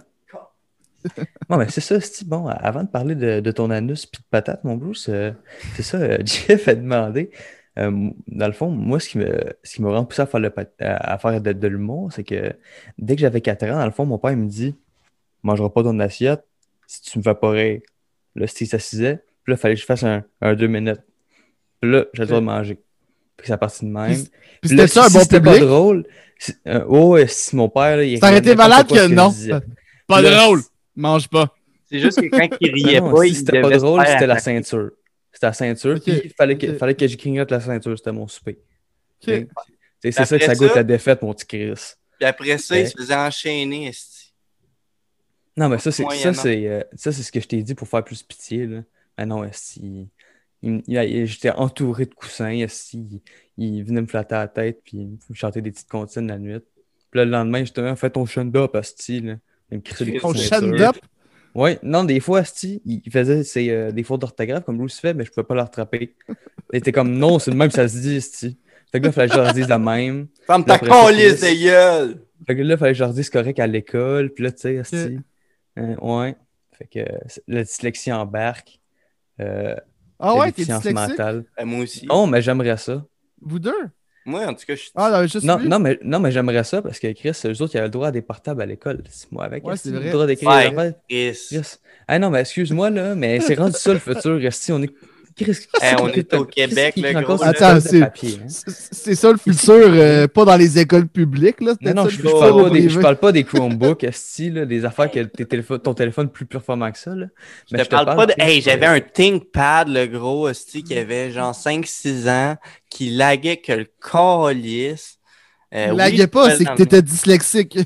Bon, 1.50 1.58
mais 1.58 1.70
c'est 1.70 1.82
ça, 1.82 1.96
esti. 1.96 2.26
Bon, 2.26 2.48
avant 2.48 2.84
de 2.84 2.90
parler 2.90 3.16
de, 3.16 3.40
de 3.40 3.52
ton 3.52 3.70
anus 3.70 4.06
puis 4.06 4.22
de 4.22 4.28
patate, 4.30 4.64
mon 4.64 4.76
Bruce, 4.76 5.08
euh, 5.10 5.32
c'est 5.76 5.84
ça, 5.84 5.98
euh, 5.98 6.18
Jeff 6.26 6.68
a 6.68 6.76
demandé. 6.76 7.32
euh, 7.80 8.10
dans 8.28 8.48
le 8.48 8.54
fond, 8.54 8.70
moi, 8.72 9.00
ce 9.00 9.10
qui 9.10 9.18
me, 9.20 9.40
ce 9.64 9.76
qui 9.76 9.82
m'a 9.82 9.90
vraiment 9.90 10.06
poussé 10.06 10.22
à 10.24 10.26
faire, 10.26 10.40
le 10.40 10.54
à 10.80 11.18
faire 11.20 11.42
de, 11.42 11.54
de 11.54 11.68
l'humour, 11.68 12.12
c'est 12.12 12.24
que 12.24 12.54
dès 12.98 13.16
que 13.16 13.22
j'avais 13.22 13.42
4 13.42 13.64
ans, 13.66 13.78
dans 13.80 13.86
le 13.86 13.92
fond, 13.92 14.06
mon 14.06 14.18
père 14.20 14.32
il 14.32 14.38
me 14.38 14.48
dit 14.50 14.76
Mangeras 15.44 15.70
pas 15.70 15.84
ton 15.84 16.00
assiette 16.00 16.46
si 16.88 17.02
tu 17.02 17.20
me 17.20 17.24
fais 17.24 17.36
pas 17.36 17.52
rire. 17.52 17.82
Là, 18.36 18.48
si 18.48 18.66
il 18.66 18.68
s'assisait, 18.68 19.18
puis 19.44 19.54
là, 19.54 19.56
il 19.56 19.58
fallait 19.58 19.76
que 19.76 19.82
je 19.82 19.86
fasse 19.86 20.04
un, 20.04 20.24
un 20.42 20.56
deux 20.56 20.68
minutes. 20.68 21.02
Puis 21.82 21.92
là, 21.92 22.06
j'ai 22.14 22.24
le 22.24 22.28
droit 22.28 22.40
de 22.42 22.46
manger. 22.46 22.80
Puis 23.38 23.48
c'est 23.48 23.58
parti 23.58 23.86
de 23.86 23.92
même. 23.92 24.26
Puis, 24.62 24.70
c'était 24.70 24.88
ça 24.88 25.06
un 25.06 25.08
si 25.10 25.14
bon 25.14 25.20
c'était 25.22 25.40
pas 25.42 25.52
public? 25.54 25.68
drôle, 25.70 26.08
si, 26.40 26.54
euh, 26.68 26.84
oh, 26.88 27.18
si 27.28 27.56
mon 27.56 27.70
père, 27.70 27.98
là, 27.98 28.04
il 28.04 28.20
Ça 28.20 28.28
aurait 28.28 28.38
été 28.40 28.50
riait 28.50 28.56
malade 28.56 28.88
que 28.88 29.08
non. 29.08 29.34
Pas 30.08 30.22
Là, 30.22 30.44
drôle. 30.46 30.62
Mange 30.96 31.28
pas. 31.30 31.54
C'est 31.90 32.00
juste 32.00 32.20
que 32.20 32.28
quand 32.28 32.58
il 32.60 32.72
riait 32.74 33.00
Non, 33.02 33.14
pas, 33.14 33.22
si 33.24 33.30
il 33.30 33.36
c'était 33.36 33.62
pas 33.62 33.78
drôle, 33.78 34.06
c'était 34.08 34.28
la 34.28 34.40
ceinture. 34.40 34.92
C'était 35.32 35.46
la 35.48 35.54
ceinture, 35.54 36.00
puis 36.04 36.22
il 36.26 36.32
fallait 36.32 36.58
que, 36.58 36.68
ok. 36.72 36.78
fallait 36.78 36.96
que 36.96 37.08
je 37.08 37.16
clignote 37.16 37.52
la 37.52 37.60
ceinture, 37.60 37.96
c'était 37.98 38.12
mon 38.12 38.28
souper. 38.28 38.58
Ok. 39.28 39.34
Ok. 39.34 39.48
C'est 40.02 40.12
c'est 40.12 40.26
ça 40.26 40.38
que 40.38 40.44
Après 40.44 40.56
ça 40.56 40.60
goûte 40.60 40.70
ça- 40.70 40.76
la 40.76 40.84
défaite, 40.84 41.22
mon 41.22 41.34
petit 41.34 41.46
Chris. 41.46 41.74
Puis 42.20 42.28
après 42.28 42.58
ça, 42.58 42.76
il 42.76 42.82
Ouais. 42.84 42.86
se 42.88 42.98
faisait 42.98 43.16
enchaîner. 43.16 43.92
Non, 45.56 45.70
mais 45.70 45.80
ça, 45.80 45.92
c'est 45.92 46.04
ça, 46.22 46.34
c'est 46.34 46.68
euh, 46.68 46.84
ça, 46.96 47.12
c'est 47.12 47.24
ce 47.24 47.32
que 47.32 47.40
je 47.40 47.48
t'ai 47.48 47.62
dit 47.64 47.74
pour 47.76 47.88
faire 47.88 48.04
plus 48.04 48.22
pitié. 48.24 48.68
Là. 48.68 48.82
Mais 49.18 49.26
non, 49.26 49.44
esti, 49.44 50.08
il- 50.64 51.26
j'étais 51.26 51.52
entouré 51.52 52.06
de 52.06 52.14
coussins. 52.14 52.52
il, 52.52 52.68
il 53.58 53.84
venait 53.84 54.02
me 54.02 54.08
flatter 54.08 54.36
la 54.36 54.48
tête, 54.48 54.82
puis 54.84 54.98
il 54.98 55.08
me 55.30 55.36
chantait 55.36 55.62
des 55.62 55.72
petites 55.72 55.90
comptines 55.90 56.28
la 56.28 56.38
nuit. 56.38 56.60
Puis 57.12 57.20
là, 57.20 57.26
le 57.26 57.32
lendemain, 57.32 57.60
justement, 57.60 57.96
fais 57.96 58.10
ton 58.10 58.26
stand-up, 58.26 58.76
esti. 58.76 59.22
Là. 59.22 59.36
Il 59.72 59.78
me 59.78 60.20
Ton 60.20 60.34
stand-up. 60.34 60.96
Ouais, 61.56 61.80
non, 61.82 62.04
des 62.04 62.20
fois, 62.20 62.42
esti, 62.42 62.82
il 62.86 63.02
il 63.06 63.12
faisait 63.12 63.44
ses, 63.44 63.70
euh, 63.72 63.92
des 63.92 64.04
fautes 64.04 64.22
d'orthographe 64.22 64.64
comme 64.64 64.78
Bruce 64.78 65.00
fait, 65.00 65.14
mais 65.14 65.26
je 65.26 65.32
pouvais 65.32 65.46
pas 65.46 65.56
le 65.56 65.62
rattraper. 65.62 66.16
Il 66.72 66.78
était 66.78 66.92
comme 66.92 67.12
non, 67.18 67.40
c'est 67.40 67.50
le 67.50 67.58
même 67.58 67.70
que 67.70 67.74
ça 67.76 67.88
se 67.88 67.98
dit, 67.98 68.18
esti. 68.18 68.60
Fait 68.92 69.00
que 69.00 69.06
là, 69.06 69.10
il 69.10 69.14
fallait 69.14 69.28
que 69.30 69.36
je 69.36 69.40
leur 69.40 69.54
dise 69.54 69.68
la 69.68 69.80
même. 69.80 70.28
Ferme 70.46 70.64
Puis 70.64 70.72
ta 70.74 70.80
colisse 70.80 71.42
de 71.42 71.64
gueule! 71.66 72.22
Fait 72.46 72.56
que 72.56 72.62
là, 72.62 72.76
il 72.76 72.78
fallait 72.78 72.92
que 72.92 72.98
je 72.98 73.04
leur 73.04 73.14
dise 73.14 73.30
correct 73.30 73.60
à 73.60 73.68
l'école. 73.68 74.30
Puis 74.34 74.44
là, 74.44 74.52
tu 74.52 74.60
sais, 74.60 74.76
esti, 74.76 75.18
euh, 75.80 75.96
ouais. 76.02 76.36
Fait 76.78 76.86
que 76.86 77.00
euh, 77.00 77.18
la 77.48 77.64
dyslexie 77.64 78.12
embarque. 78.12 78.80
Ah 80.20 80.36
ouais, 80.36 80.52
t'es 80.52 80.64
dyslexique? 80.64 80.94
mentale. 80.94 81.46
Ben, 81.58 81.66
moi 81.66 81.84
aussi. 81.84 82.06
Non, 82.08 82.28
mais 82.28 82.42
j'aimerais 82.42 82.78
ça. 82.78 83.04
Vous 83.42 83.60
deux? 83.60 83.72
Moi, 84.26 84.46
en 84.46 84.54
tout 84.54 84.66
cas, 84.66 84.76
je 84.76 84.82
suis. 84.82 84.92
Ah 84.96 85.10
non, 85.12 85.22
juste 85.28 85.44
Non, 85.44 85.58
non, 85.60 85.80
mais, 85.80 85.98
non, 86.04 86.20
mais 86.20 86.32
j'aimerais 86.32 86.64
ça 86.66 86.82
parce 86.82 87.00
que 87.00 87.12
Chris, 87.14 87.32
eux 87.46 87.62
autres, 87.62 87.76
ils 87.76 87.78
avaient 87.78 87.88
le 87.88 87.92
droit 87.92 88.08
à 88.08 88.12
des 88.12 88.22
portables 88.22 88.62
à 88.62 88.66
l'école. 88.66 89.04
C'est 89.10 89.32
moi 89.32 89.46
avec. 89.46 89.66
Ouais, 89.66 89.76
esti, 89.76 89.90
c'est. 89.90 90.00
Le 90.00 90.12
droit 90.12 90.26
d'écrire 90.26 90.50
Ouais. 90.50 90.94
Chris. 91.08 91.40
Chris. 91.50 91.76
Ah 92.10 92.20
non, 92.20 92.30
mais 92.30 92.42
excuse-moi, 92.42 92.90
là, 92.90 93.16
mais 93.16 93.40
c'est 93.40 93.56
rendu 93.56 93.78
ça 93.78 93.94
le 93.94 94.00
futur. 94.00 94.44
Esti, 94.44 94.72
on 94.74 94.82
est. 94.82 94.92
Eh, 95.40 96.02
on 96.02 96.08
est 96.10 96.34
au 96.34 96.46
Québec, 96.46 96.96
le 96.98 97.22
gros, 97.22 97.44
Attends, 97.44 97.80
c'est- 97.80 98.02
hein? 98.02 98.12
C'est 98.92 99.16
ça 99.16 99.32
le 99.32 99.38
futur, 99.38 99.74
euh, 99.74 100.28
pas 100.34 100.46
dans 100.46 100.56
les 100.56 100.80
écoles 100.80 101.08
publiques, 101.08 101.62
là. 101.62 101.74
Non, 101.82 102.10
je, 102.10 102.18
je 102.18 102.22
parle 102.24 102.64
pas 102.64 102.70
des, 102.72 102.82
je 102.82 102.88
privé. 102.88 103.02
parle 103.02 103.18
pas 103.18 103.32
des 103.32 103.44
Chromebooks, 103.44 104.04
esti, 104.04 104.50
là, 104.50 104.66
des 104.66 104.84
affaires 104.86 105.12
que 105.12 105.20
ton 105.78 105.94
téléphone 105.94 106.30
plus 106.30 106.46
performant 106.46 106.92
que 106.92 106.98
ça. 106.98 107.14
Là. 107.14 107.28
Je 107.70 107.78
Mais 107.78 107.84
te 107.86 107.90
parle 107.90 108.16
pas 108.16 108.26
de. 108.26 108.34
Hey, 108.38 108.62
j'avais 108.62 108.88
un 108.88 109.00
ThinkPad, 109.00 109.90
le 109.90 110.08
gros, 110.08 110.48
hostie, 110.50 110.84
qui 110.84 110.98
avait 110.98 111.32
genre 111.32 111.54
5-6 111.54 112.28
ans, 112.30 112.56
qui 112.90 113.12
laguait 113.12 113.58
que 113.58 113.74
le 113.74 113.86
calice. 114.02 115.20
Euh, 115.74 115.92
oui, 115.94 116.18
je 116.18 116.24
pas, 116.26 116.56
c'est 116.56 116.66
que 116.66 116.74
t'étais 116.76 117.02
dyslexique. 117.04 117.78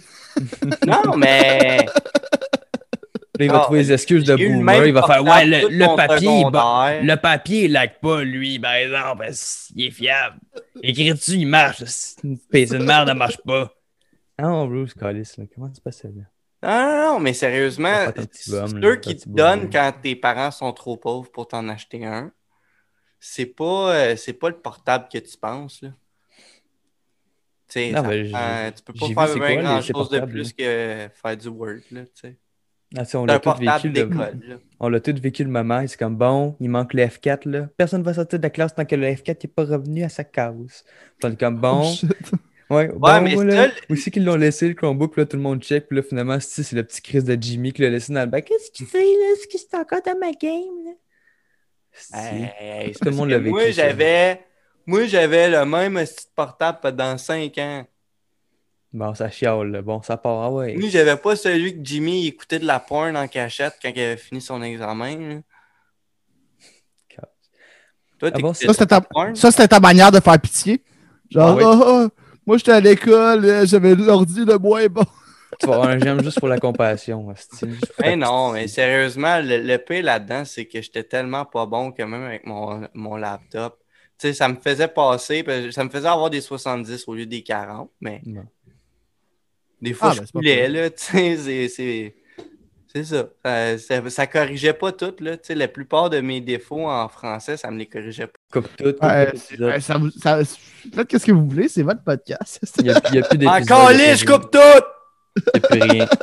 Non, 0.88 1.18
mais. 1.18 1.86
Là, 3.42 3.46
il 3.46 3.52
va 3.52 3.58
Ah, 3.58 3.62
trouver 3.62 3.80
les 3.80 3.92
excuses 3.92 4.24
de 4.24 4.36
boomer. 4.36 4.86
Il 4.86 4.94
va 4.94 5.02
faire 5.02 5.24
Ouais, 5.24 5.46
le, 5.48 5.68
le 5.70 5.96
papier, 5.96 6.42
il 6.42 7.08
le 7.08 7.16
papier, 7.16 7.66
il 7.66 7.72
lag 7.72 8.00
pas, 8.00 8.24
lui, 8.24 8.60
par 8.60 8.74
exemple. 8.74 9.26
qu'il 9.68 9.86
est 9.86 9.90
fiable? 9.90 10.40
Écris-tu, 10.84 11.32
il 11.32 11.48
marche. 11.48 11.84
PC 12.52 12.78
de 12.78 12.84
merde, 12.84 13.10
elle 13.10 13.18
marche 13.18 13.40
pas. 13.44 13.74
Non, 14.40 14.68
Bruce 14.68 14.94
Callis, 14.94 15.34
là, 15.40 15.46
comment 15.56 15.72
tu 15.72 15.82
passes 15.82 16.02
ça 16.02 16.10
là? 16.10 16.24
Non, 16.64 16.92
non, 16.92 17.14
non, 17.14 17.20
mais 17.20 17.34
sérieusement, 17.34 18.06
ceux 18.32 18.96
qui 18.98 19.16
te 19.16 19.28
donnent 19.28 19.72
quand 19.72 19.92
tes 20.04 20.16
parents 20.16 20.52
sont 20.52 20.72
trop 20.74 20.98
pauvres 20.98 21.32
pour 21.32 21.48
t'en 21.48 21.68
acheter 21.68 22.06
un, 22.06 22.32
c'est 23.20 23.48
pas, 23.48 23.96
euh, 23.96 24.16
c'est 24.16 24.34
pas 24.34 24.50
le 24.50 24.58
portable 24.58 25.08
que 25.12 25.18
tu 25.18 25.36
penses. 25.36 25.82
Là. 25.82 25.90
Non, 27.76 28.04
ça 28.04 28.72
tu 28.72 28.84
peux 28.84 28.94
pas 28.94 29.06
faire 29.16 29.28
c'est 29.30 29.40
bien 29.40 29.48
quoi, 29.48 29.56
les- 29.56 29.62
grand 29.64 29.82
ces 29.82 29.94
chose 29.94 30.10
de 30.10 30.20
plus 30.20 30.54
que 30.54 31.10
faire 31.16 31.38
du 31.38 31.48
Word. 31.48 31.80
Là, 31.92 32.02
tu 32.06 32.12
sais. 32.22 32.38
Ah, 32.98 33.04
on 33.14 33.26
l'a 33.26 33.36
un 33.36 33.40
tout 33.40 33.52
vécu. 33.52 33.66
portable 33.66 34.40
le-. 34.48 34.60
On 34.80 34.90
l'a 34.90 35.00
tout 35.00 35.16
vécu 35.22 35.44
le 35.44 35.50
moment. 35.50 35.86
C'est 35.88 35.98
comme 35.98 36.16
bon, 36.18 36.56
il 36.60 36.70
manque 36.70 36.94
le 36.94 37.04
F4. 37.04 37.50
Là. 37.50 37.70
Personne 37.78 38.04
va 38.04 38.14
sortir 38.14 38.40
de 38.40 38.44
la 38.44 38.50
classe 38.50 38.76
tant 38.76 38.86
que 38.86 38.96
le 38.96 39.08
F4 39.08 39.44
n'est 39.44 39.50
pas 39.50 39.64
revenu 39.64 40.04
à 40.04 40.10
sa 40.10 40.24
case. 40.24 40.84
Puis 41.20 41.30
on 41.30 41.32
est 41.32 41.40
comme 41.40 41.60
bon. 41.60 41.82
Oh, 41.84 41.94
shit. 41.94 42.10
Ouais, 42.70 42.88
bon, 42.88 43.22
mais 43.22 43.36
là, 43.36 43.68
aussi 43.90 44.12
qu'ils 44.12 44.24
l'ont 44.24 44.38
laissé, 44.38 44.70
le 44.70 44.76
Chromebook, 44.76 45.12
puis 45.12 45.22
là, 45.22 45.26
tout 45.26 45.36
le 45.36 45.44
monde 45.44 45.62
check, 45.62 45.88
puis 45.88 45.98
là, 45.98 46.04
finalement, 46.04 46.40
c'est 46.40 46.64
c'est 46.64 46.78
le 46.78 46.84
petit 46.84 47.02
Chris 47.02 47.22
de 47.22 47.38
Jimmy 47.40 47.74
qui 47.74 47.82
l'a 47.82 47.90
laissé 47.90 48.14
dans 48.14 48.22
le 48.22 48.28
bac. 48.28 48.46
Qu'est-ce 48.46 48.72
que 48.72 48.78
tu 48.78 48.86
fais, 48.86 49.00
là? 49.00 49.34
Est-ce 49.34 49.46
que 49.48 49.58
c'est 49.58 49.76
encore 49.76 50.02
dans 50.02 50.18
ma 50.18 50.32
game, 50.32 50.86
là? 50.86 50.92
Hey, 52.14 52.94
Tout 52.94 53.10
le 53.10 53.12
monde 53.12 53.30
l'a 53.30 53.40
vécu, 53.40 53.50
Moi, 53.50 53.72
j'avais, 53.72 54.40
moi, 54.86 55.06
j'avais 55.06 55.50
le 55.50 55.66
même 55.66 55.96
petit 55.96 56.28
portable 56.34 56.80
pendant 56.82 57.18
5 57.18 57.58
ans. 57.58 57.86
Bon, 58.94 59.14
ça 59.16 59.30
chiale, 59.30 59.72
là. 59.72 59.82
Bon, 59.82 60.02
ça 60.02 60.18
part, 60.18 60.42
ah 60.42 60.52
ouais. 60.52 60.76
Moi, 60.76 60.90
j'avais 60.90 61.16
pas 61.16 61.36
celui 61.36 61.74
que 61.74 61.80
Jimmy 61.84 62.28
écoutait 62.28 62.60
de 62.60 62.66
la 62.66 62.80
porn 62.80 63.16
en 63.16 63.28
cachette 63.28 63.76
quand 63.82 63.92
il 63.96 64.02
avait 64.02 64.18
fini 64.18 64.42
son 64.42 64.62
examen. 64.62 65.16
là. 65.18 65.36
Toi, 68.20 68.30
Ah 68.34 68.40
bon, 68.40 68.54
Ça, 68.54 69.52
c'était 69.52 69.68
ta... 69.68 69.80
manière 69.80 70.12
de 70.12 70.20
faire 70.20 70.40
pitié? 70.40 70.84
Genre, 71.32 71.50
Ah 71.50 71.56
oui. 71.56 71.64
Ah, 71.66 71.80
ah, 71.84 72.08
moi, 72.46 72.58
j'étais 72.58 72.72
à 72.72 72.80
l'école, 72.80 73.46
euh, 73.46 73.66
j'avais 73.66 73.96
l'ordi 73.96 74.46
le 74.46 74.58
moins 74.58 74.86
bon. 74.88 75.04
Tu 75.60 75.68
vas 75.68 75.74
avoir 75.74 75.90
un 75.90 76.00
j'aime 76.00 76.24
juste 76.24 76.40
pour 76.40 76.48
la 76.48 76.60
compassion, 76.60 77.34
Mais 78.00 78.16
non, 78.16 78.52
mais 78.52 78.68
sérieusement, 78.68 79.40
le, 79.40 79.58
le 79.58 79.78
pire 79.78 80.04
là-dedans, 80.04 80.46
c'est 80.46 80.66
que 80.66 80.82
j'étais 80.82 81.04
tellement 81.04 81.46
pas 81.46 81.66
bon 81.66 81.92
que 81.92 82.02
même 82.04 82.24
avec 82.24 82.46
mon, 82.46 82.88
mon 82.94 83.16
laptop, 83.18 83.78
tu 84.18 84.28
sais, 84.28 84.34
ça 84.34 84.48
me 84.48 84.56
faisait 84.56 84.88
passer, 84.88 85.44
ça 85.72 85.84
me 85.84 85.90
faisait 85.90 86.08
avoir 86.08 86.30
des 86.30 86.42
70 86.42 87.04
au 87.08 87.16
lieu 87.16 87.26
des 87.26 87.44
40, 87.44 87.92
mais 88.00 88.22
Non. 88.26 88.46
Des 89.82 89.94
fois, 89.94 90.10
Ah, 90.12 90.14
je 90.16 90.20
ben, 90.22 90.28
coulais, 90.34 90.68
là, 90.70 90.90
tu 90.90 91.04
sais, 91.04 91.38
c'est- 91.38 91.68
c'est... 91.70 92.16
Ça. 92.94 93.30
Ça, 93.46 93.78
ça. 93.78 94.10
ça 94.10 94.28
corrigeait 94.28 94.74
pas 94.74 94.92
tout, 94.92 95.14
là. 95.22 95.38
Tu 95.38 95.48
sais, 95.48 95.56
la 95.56 95.70
plupart 95.70 96.10
de 96.10 96.20
mes 96.20 96.42
défauts 96.42 96.90
en 96.90 97.08
français, 97.08 97.56
ça 97.56 97.72
me 97.72 97.78
les 97.80 97.86
corrigeait 97.86 98.28
pas. 98.28 98.34
Coupe 98.52 98.68
tout, 98.76 98.94
Ouais, 99.02 99.80
ça 99.80 99.98
vous- 99.98 100.12
ça- 100.12 100.42
Faites 100.94 101.18
ce 101.18 101.26
que 101.26 101.32
vous 101.32 101.48
voulez, 101.48 101.70
c'est 101.70 101.84
votre 101.84 102.04
podcast. 102.04 102.60
Il 102.82 102.90
a, 102.90 103.00
y 103.14 103.20
a 103.20 103.24
plus 103.24 103.38
d'épisodes. 103.38 103.62
Encore 103.64 103.92
là, 103.92 104.16
je 104.16 104.26
coupe 104.26 104.52
tout! 104.52 104.60
Il 105.38 105.44
y 105.54 105.58
a 105.58 105.68
plus 105.70 105.82
rien. 105.82 106.08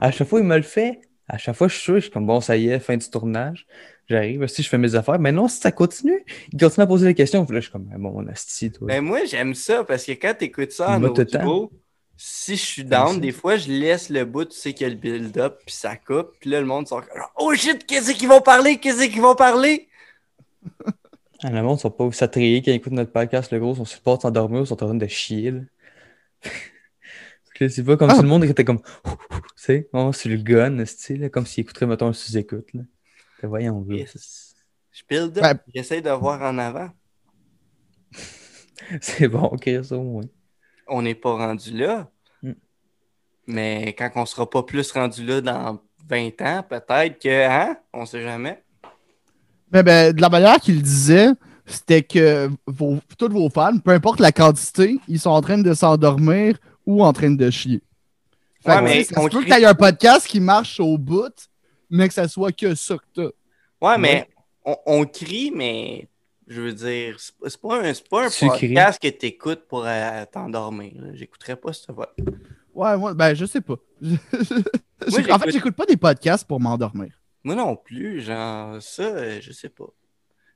à 0.00 0.10
chaque 0.12 0.28
fois, 0.28 0.38
il 0.40 0.46
me 0.46 0.56
le 0.56 0.62
fait. 0.62 1.00
À 1.28 1.38
chaque 1.38 1.56
fois, 1.56 1.66
je 1.68 1.74
suis 1.74 1.82
sûr, 1.82 1.94
je 1.96 2.00
suis 2.02 2.10
comme 2.10 2.26
bon, 2.26 2.40
ça 2.40 2.56
y 2.56 2.68
est, 2.68 2.78
fin 2.78 2.96
du 2.96 3.08
tournage. 3.10 3.66
J'arrive, 4.12 4.46
si 4.46 4.62
je 4.62 4.68
fais 4.68 4.76
mes 4.76 4.94
affaires. 4.94 5.18
Mais 5.18 5.32
non, 5.32 5.48
si 5.48 5.58
ça 5.58 5.72
continue, 5.72 6.22
il 6.52 6.60
continue 6.60 6.84
à 6.84 6.86
poser 6.86 7.06
des 7.06 7.14
questions. 7.14 7.46
Là, 7.48 7.60
je 7.60 7.60
suis 7.60 7.72
comme, 7.72 7.84
bon, 7.84 8.10
mon 8.12 8.28
asti, 8.28 8.70
toi. 8.70 8.86
Ben 8.86 9.00
moi, 9.00 9.24
j'aime 9.24 9.54
ça 9.54 9.84
parce 9.84 10.04
que 10.04 10.12
quand 10.12 10.34
tu 10.38 10.44
écoutes 10.44 10.72
ça 10.72 10.90
en 10.90 11.02
audio, 11.02 11.72
si 12.14 12.56
je 12.56 12.62
suis 12.62 12.84
down, 12.84 13.18
des 13.18 13.32
fois, 13.32 13.56
je 13.56 13.70
laisse 13.70 14.10
le 14.10 14.26
bout, 14.26 14.44
tu 14.44 14.56
sais 14.58 14.74
qu'il 14.74 14.86
y 14.86 14.90
a 14.90 14.92
le 14.92 15.00
build-up, 15.00 15.60
puis 15.64 15.74
ça 15.74 15.96
coupe, 15.96 16.32
puis 16.40 16.50
là, 16.50 16.60
le 16.60 16.66
monde 16.66 16.86
sort 16.86 17.04
Oh 17.38 17.54
shit, 17.54 17.86
qu'est-ce 17.86 18.12
qu'ils 18.12 18.28
vont 18.28 18.42
parler? 18.42 18.76
Qu'est-ce 18.76 19.02
qu'ils 19.08 19.22
vont 19.22 19.34
parler? 19.34 19.88
Ah, 21.42 21.50
le 21.50 21.62
monde 21.62 21.76
ne 21.76 21.80
sont 21.80 21.90
pas 21.90 22.10
attrayés 22.20 22.60
quand 22.60 22.70
ils 22.70 22.74
écoutent 22.74 22.92
notre 22.92 23.12
podcast. 23.12 23.50
Le 23.50 23.60
gros, 23.60 23.72
ils 23.72 23.78
sont 23.78 23.86
sur 23.86 23.98
le 23.98 24.04
bord 24.04 24.18
de 24.18 24.22
s'endormir, 24.22 24.60
ils 24.60 24.66
sont 24.66 24.74
en 24.74 24.88
train 24.88 24.94
de 24.94 25.06
chier. 25.06 25.54
C'est 27.58 27.84
pas 27.84 27.96
comme 27.96 28.10
Ah. 28.10 28.16
si 28.16 28.22
le 28.22 28.28
monde 28.28 28.44
était 28.44 28.64
comme, 28.64 28.82
tu 29.04 29.38
sais, 29.56 29.88
vraiment 29.90 30.12
sur 30.12 30.28
le 30.28 30.36
gun, 30.36 30.76
là, 30.76 31.28
comme 31.30 31.46
s'il 31.46 31.62
écouterait, 31.62 31.86
mettons, 31.86 32.08
un 32.08 32.12
sous-écoute. 32.12 32.66
Voyons. 33.46 33.84
Yes. 33.88 34.54
Je 34.92 35.02
build 35.08 35.38
up, 35.38 35.42
Ouais. 35.44 35.54
j'essaie 35.74 36.00
de 36.02 36.10
voir 36.10 36.42
en 36.42 36.58
avant. 36.58 36.90
C'est 39.00 39.28
bon, 39.28 39.48
Chris, 39.60 39.88
au 39.92 40.02
moins. 40.02 40.24
On 40.88 41.02
n'est 41.02 41.14
pas 41.14 41.34
rendu 41.34 41.76
là. 41.76 42.10
Mm. 42.42 42.52
Mais 43.46 43.94
quand 43.98 44.10
on 44.16 44.26
sera 44.26 44.48
pas 44.48 44.62
plus 44.62 44.90
rendu 44.92 45.24
là 45.24 45.40
dans 45.40 45.80
20 46.08 46.40
ans, 46.42 46.64
peut-être 46.68 47.18
que, 47.20 47.46
hein? 47.48 47.76
On 47.92 48.04
sait 48.04 48.22
jamais. 48.22 48.62
Mais 49.72 49.82
ben, 49.82 50.12
de 50.12 50.20
la 50.20 50.28
manière 50.28 50.60
qu'il 50.60 50.82
disait, 50.82 51.30
c'était 51.64 52.02
que 52.02 52.50
vos, 52.66 52.98
tous 53.16 53.30
vos 53.30 53.48
fans, 53.48 53.78
peu 53.78 53.92
importe 53.92 54.20
la 54.20 54.32
quantité, 54.32 54.98
ils 55.08 55.18
sont 55.20 55.30
en 55.30 55.40
train 55.40 55.58
de 55.58 55.72
s'endormir 55.72 56.58
ou 56.84 57.02
en 57.02 57.12
train 57.12 57.30
de 57.30 57.50
chier. 57.50 57.80
Fait 58.62 58.72
Ouais, 58.72 58.78
que, 58.78 58.82
mais 58.84 59.04
ça 59.04 59.14
se 59.22 59.28
peut 59.28 59.40
crie- 59.40 59.48
que 59.48 59.58
tu 59.58 59.64
un 59.64 59.74
podcast 59.74 60.26
qui 60.26 60.40
marche 60.40 60.78
au 60.80 60.98
bout, 60.98 61.32
mais 61.92 62.08
que 62.08 62.14
ça 62.14 62.26
soit 62.26 62.50
que 62.52 62.74
ça 62.74 62.96
que 62.96 63.04
t'as. 63.14 63.28
Ouais, 63.86 63.98
mais 63.98 64.28
on, 64.64 64.76
on 64.86 65.04
crie, 65.06 65.52
mais 65.54 66.08
je 66.48 66.60
veux 66.60 66.72
dire, 66.72 67.16
c'est 67.20 67.36
pas- 67.38 67.48
c'est 67.50 67.60
pas 67.60 67.78
un, 67.80 67.92
pas 68.10 68.26
un 68.26 68.28
Tu 68.30 68.48
cries. 68.48 68.68
podcast 68.74 69.00
que 69.00 69.08
tu 69.08 69.26
écoutes 69.26 69.66
pour 69.68 69.84
euh, 69.86 70.24
t'endormir. 70.30 70.92
J'écouterais 71.14 71.56
pas 71.56 71.72
ce 71.72 71.90
vote. 71.92 72.14
Ouais, 72.74 72.96
moi, 72.96 73.14
ben, 73.14 73.34
je 73.34 73.44
sais 73.46 73.60
pas. 73.60 73.76
En 75.30 75.38
fait, 75.38 75.50
j'écoute- 75.50 75.74
pas 75.76 75.86
des 75.86 75.96
podcasts 75.96 76.46
pour 76.46 76.60
m'endormir. 76.60 77.10
Moi 77.44 77.54
non 77.56 77.74
plus, 77.76 78.20
genre, 78.22 78.80
ça, 78.80 79.02
euh, 79.02 79.38
je 79.40 79.52
sais 79.52 79.68
pas. 79.68 79.86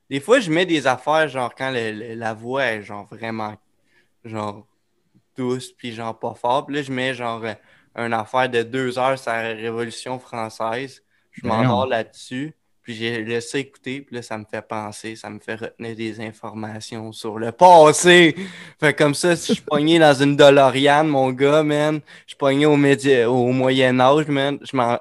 Des 0.09 0.21
fois, 0.21 0.39
je 0.39 0.49
mets 0.49 0.65
des 0.65 0.87
affaires, 0.87 1.27
genre, 1.27 1.53
quand 1.53 1.69
le- 1.69 1.91
le- 1.91 2.13
la 2.15 2.33
voix 2.33 2.63
est, 2.65 2.81
genre, 2.81 3.05
vraiment, 3.07 3.55
genre, 4.23 4.65
douce, 5.35 5.71
puis 5.73 5.91
genre, 5.91 6.17
pas 6.17 6.33
fort. 6.33 6.65
Puis 6.65 6.75
là, 6.77 6.81
je 6.81 6.93
mets, 6.93 7.13
genre, 7.13 7.43
euh, 7.43 7.53
une 7.97 8.13
affaire 8.13 8.49
de 8.49 8.63
deux 8.63 8.97
heures 8.97 9.19
sur 9.19 9.31
la 9.33 9.41
Révolution 9.53 10.17
française. 10.17 11.03
Je 11.37 11.47
Ben 11.47 11.49
m'endors 11.49 11.87
là-dessus, 11.87 12.53
puis 12.81 12.95
j'ai 12.95 13.23
laissé 13.23 13.59
écouter, 13.59 14.01
puis 14.01 14.15
là, 14.15 14.21
ça 14.21 14.37
me 14.37 14.45
fait 14.49 14.61
penser, 14.61 15.15
ça 15.15 15.29
me 15.29 15.39
fait 15.39 15.55
retenir 15.55 15.95
des 15.95 16.19
informations 16.21 17.11
sur 17.11 17.37
le 17.37 17.51
passé. 17.51 18.35
Fait 18.79 18.93
comme 18.93 19.13
ça, 19.13 19.35
si 19.35 19.47
je 19.47 19.53
suis 19.55 19.63
pogné 19.63 19.99
dans 19.99 20.13
une 20.13 20.35
DeLorean, 20.35 21.03
mon 21.05 21.31
gars, 21.31 21.63
man, 21.63 21.99
je 22.25 22.31
suis 22.31 22.37
pogné 22.37 22.65
au, 22.65 22.77
médi- 22.77 23.25
au 23.25 23.51
Moyen-Âge, 23.51 24.27
man, 24.27 24.57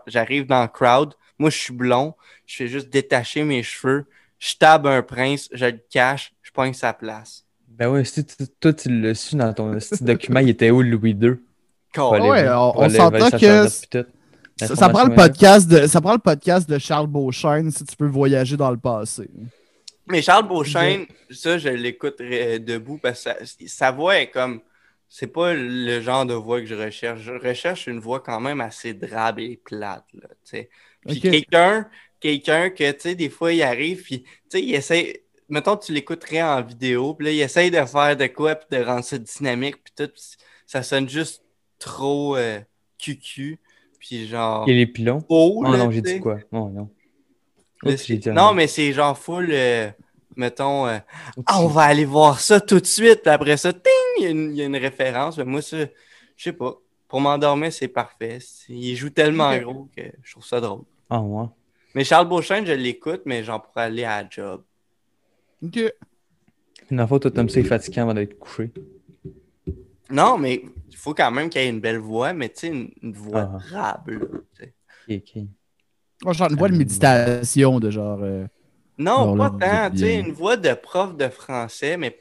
j'arrive 0.07 0.47
dans 0.47 0.63
le 0.63 0.69
crowd, 0.69 1.15
moi, 1.39 1.51
je 1.51 1.59
suis 1.59 1.73
blond, 1.75 2.15
je 2.47 2.57
fais 2.57 2.69
juste 2.69 2.89
détacher 2.91 3.45
mes 3.45 3.63
cheveux, 3.63 4.07
je 4.39 4.55
tabe 4.57 4.87
un 4.87 5.03
prince, 5.03 5.49
je 5.53 5.67
le 5.67 5.81
cache, 5.91 6.33
je 6.43 6.51
pogne 6.51 6.75
sa 6.75 6.93
place. 6.93 7.45
Ben 7.69 7.89
ouais, 7.91 8.05
si 8.05 8.25
toi, 8.61 8.73
tu 8.73 8.89
l'as 9.01 9.15
su 9.15 9.37
dans 9.37 9.53
ton 9.53 9.73
petit 9.75 10.03
document, 10.05 10.41
il 10.41 10.49
était 10.51 10.71
où 10.71 10.83
Louis 10.83 11.13
II? 11.15 11.41
Ouais, 12.19 12.49
on- 12.49 12.75
on 12.85 12.89
s'entend 12.89 13.31
que. 13.31 13.69
Ça, 14.59 14.75
ça 14.75 14.89
prend 14.89 15.05
le 15.05 15.15
podcast 15.15 15.69
de, 15.69 15.87
ça 15.87 16.01
prend 16.01 16.15
le 16.15 16.19
podcast 16.19 16.69
de 16.69 16.79
Charles 16.79 17.09
Beauchesne 17.09 17.71
si 17.71 17.85
tu 17.85 17.95
peux 17.95 18.07
voyager 18.07 18.57
dans 18.57 18.71
le 18.71 18.79
passé. 18.79 19.29
Mais 20.07 20.23
Charles 20.23 20.49
Beauchesne, 20.49 21.07
ça, 21.31 21.59
je 21.59 21.69
l'écoute 21.69 22.21
euh, 22.21 22.59
debout 22.59 22.99
parce 22.99 23.25
que 23.25 23.45
sa, 23.45 23.67
sa 23.67 23.91
voix 23.91 24.19
est 24.19 24.31
comme. 24.31 24.61
C'est 25.09 25.29
pas 25.29 25.55
le 25.55 26.01
genre 26.01 26.27
de 26.27 26.35
voix 26.35 26.61
que 26.61 26.67
je 26.67 26.75
recherche. 26.75 27.21
Je 27.21 27.33
recherche 27.33 27.87
une 27.87 28.01
voix 28.01 28.21
quand 28.21 28.41
même 28.41 28.61
assez 28.61 28.93
drabe 28.93 29.39
et 29.39 29.61
plate. 29.63 30.05
Là, 30.15 30.29
puis 31.07 31.21
quelqu'un, 31.21 31.89
quelqu'un 32.19 32.71
que, 32.71 32.91
tu 32.93 33.01
sais, 33.01 33.15
des 33.15 33.29
fois, 33.29 33.53
il 33.53 33.63
arrive, 33.63 34.03
puis, 34.03 34.23
tu 34.23 34.31
sais, 34.49 34.63
il 34.63 34.75
essaie. 34.75 35.23
Mettons, 35.49 35.77
tu 35.77 35.93
l'écouterais 35.93 36.43
en 36.43 36.63
vidéo, 36.63 37.15
puis 37.15 37.27
là, 37.27 37.33
il 37.33 37.41
essaye 37.41 37.71
de 37.71 37.85
faire 37.85 38.17
de 38.17 38.27
quoi, 38.27 38.57
puis 38.57 38.77
de 38.77 38.85
rendre 38.85 39.05
ça 39.05 39.17
dynamique, 39.17 39.77
puis 39.85 39.93
tout. 39.97 40.13
puis 40.13 40.23
ça 40.67 40.83
sonne 40.83 41.09
juste 41.09 41.45
trop 41.79 42.37
euh, 42.37 42.59
cucu. 42.99 43.61
Puis 44.07 44.27
genre. 44.27 44.63
A 44.63 44.67
les 44.67 44.87
pilons? 44.87 45.21
faux, 45.21 45.59
Oh 45.59 45.63
là, 45.65 45.79
non, 45.79 45.91
j'ai 45.91 46.03
dit 46.03 46.21
quoi? 46.21 46.39
Non, 46.53 46.69
non. 46.69 46.91
Non, 48.35 48.53
mais 48.55 48.67
c'est 48.67 48.93
genre 48.93 49.17
full, 49.19 49.49
euh, 49.51 49.91
mettons, 50.37 50.87
euh, 50.87 50.99
ah, 51.47 51.61
on 51.61 51.67
va 51.69 51.83
aller 51.83 52.05
voir 52.05 52.41
ça 52.41 52.61
tout 52.61 52.81
de 52.81 52.87
suite. 52.87 53.23
Puis 53.23 53.31
après 53.31 53.57
ça, 53.57 53.73
ting, 53.73 53.83
il 54.19 54.23
y, 54.25 54.27
a 54.27 54.31
une- 54.31 54.51
il 54.53 54.57
y 54.57 54.63
a 54.63 54.67
une 54.67 54.77
référence. 54.77 55.37
Mais 55.39 55.45
moi, 55.45 55.63
ça, 55.63 55.79
je 56.37 56.43
sais 56.43 56.53
pas. 56.53 56.75
Pour 57.09 57.21
m'endormir, 57.21 57.73
c'est 57.73 57.89
parfait. 57.89 58.39
Il 58.69 58.97
joue 58.97 59.11
tellement 59.11 59.57
gros 59.59 59.89
que 59.97 60.03
je 60.23 60.33
trouve 60.33 60.45
ça 60.45 60.61
drôle. 60.61 60.83
Ah, 61.09 61.21
ouais. 61.21 61.47
Mais 61.95 62.03
Charles 62.05 62.29
Beauchesne, 62.29 62.67
je 62.67 62.73
l'écoute, 62.73 63.23
mais 63.25 63.45
genre 63.45 63.63
pour 63.63 63.77
aller 63.79 64.05
à 64.05 64.23
la 64.23 64.29
job. 64.29 64.63
Ok. 65.63 65.79
Une 66.91 67.07
fois, 67.07 67.19
toi, 67.21 67.31
t'aimes 67.31 67.49
ça, 67.49 67.61
il 67.61 67.67
est 67.67 67.69
fatiguant 67.69 68.03
avant 68.03 68.15
d'être 68.15 68.39
couché. 68.39 68.71
Non, 70.11 70.39
mais 70.39 70.63
il 70.91 70.97
faut 70.97 71.15
quand 71.15 71.31
même 71.31 71.49
qu'il 71.49 71.61
y 71.61 71.65
ait 71.65 71.69
une 71.69 71.81
belle 71.81 71.99
voix, 71.99 72.33
mais 72.33 72.49
tu 72.49 72.61
sais, 72.61 72.67
une, 72.69 72.91
une 73.03 73.13
voix 73.13 73.51
Ah. 73.75 74.05
ok. 75.11 75.43
Moi, 76.25 76.33
j'ai 76.33 76.45
une 76.45 76.57
voix 76.57 76.69
de 76.69 76.75
Euh, 76.75 76.79
méditation 76.79 77.81
de 77.81 77.91
genre. 77.91 78.21
euh, 78.23 78.47
Non, 78.99 79.37
pas 79.37 79.51
tant. 79.51 79.91
Tu 79.91 79.99
sais, 79.99 80.15
une 80.21 80.33
voix 80.33 80.57
de 80.57 80.73
prof 80.75 81.17
de 81.17 81.29
français, 81.29 81.97
mais 81.97 82.19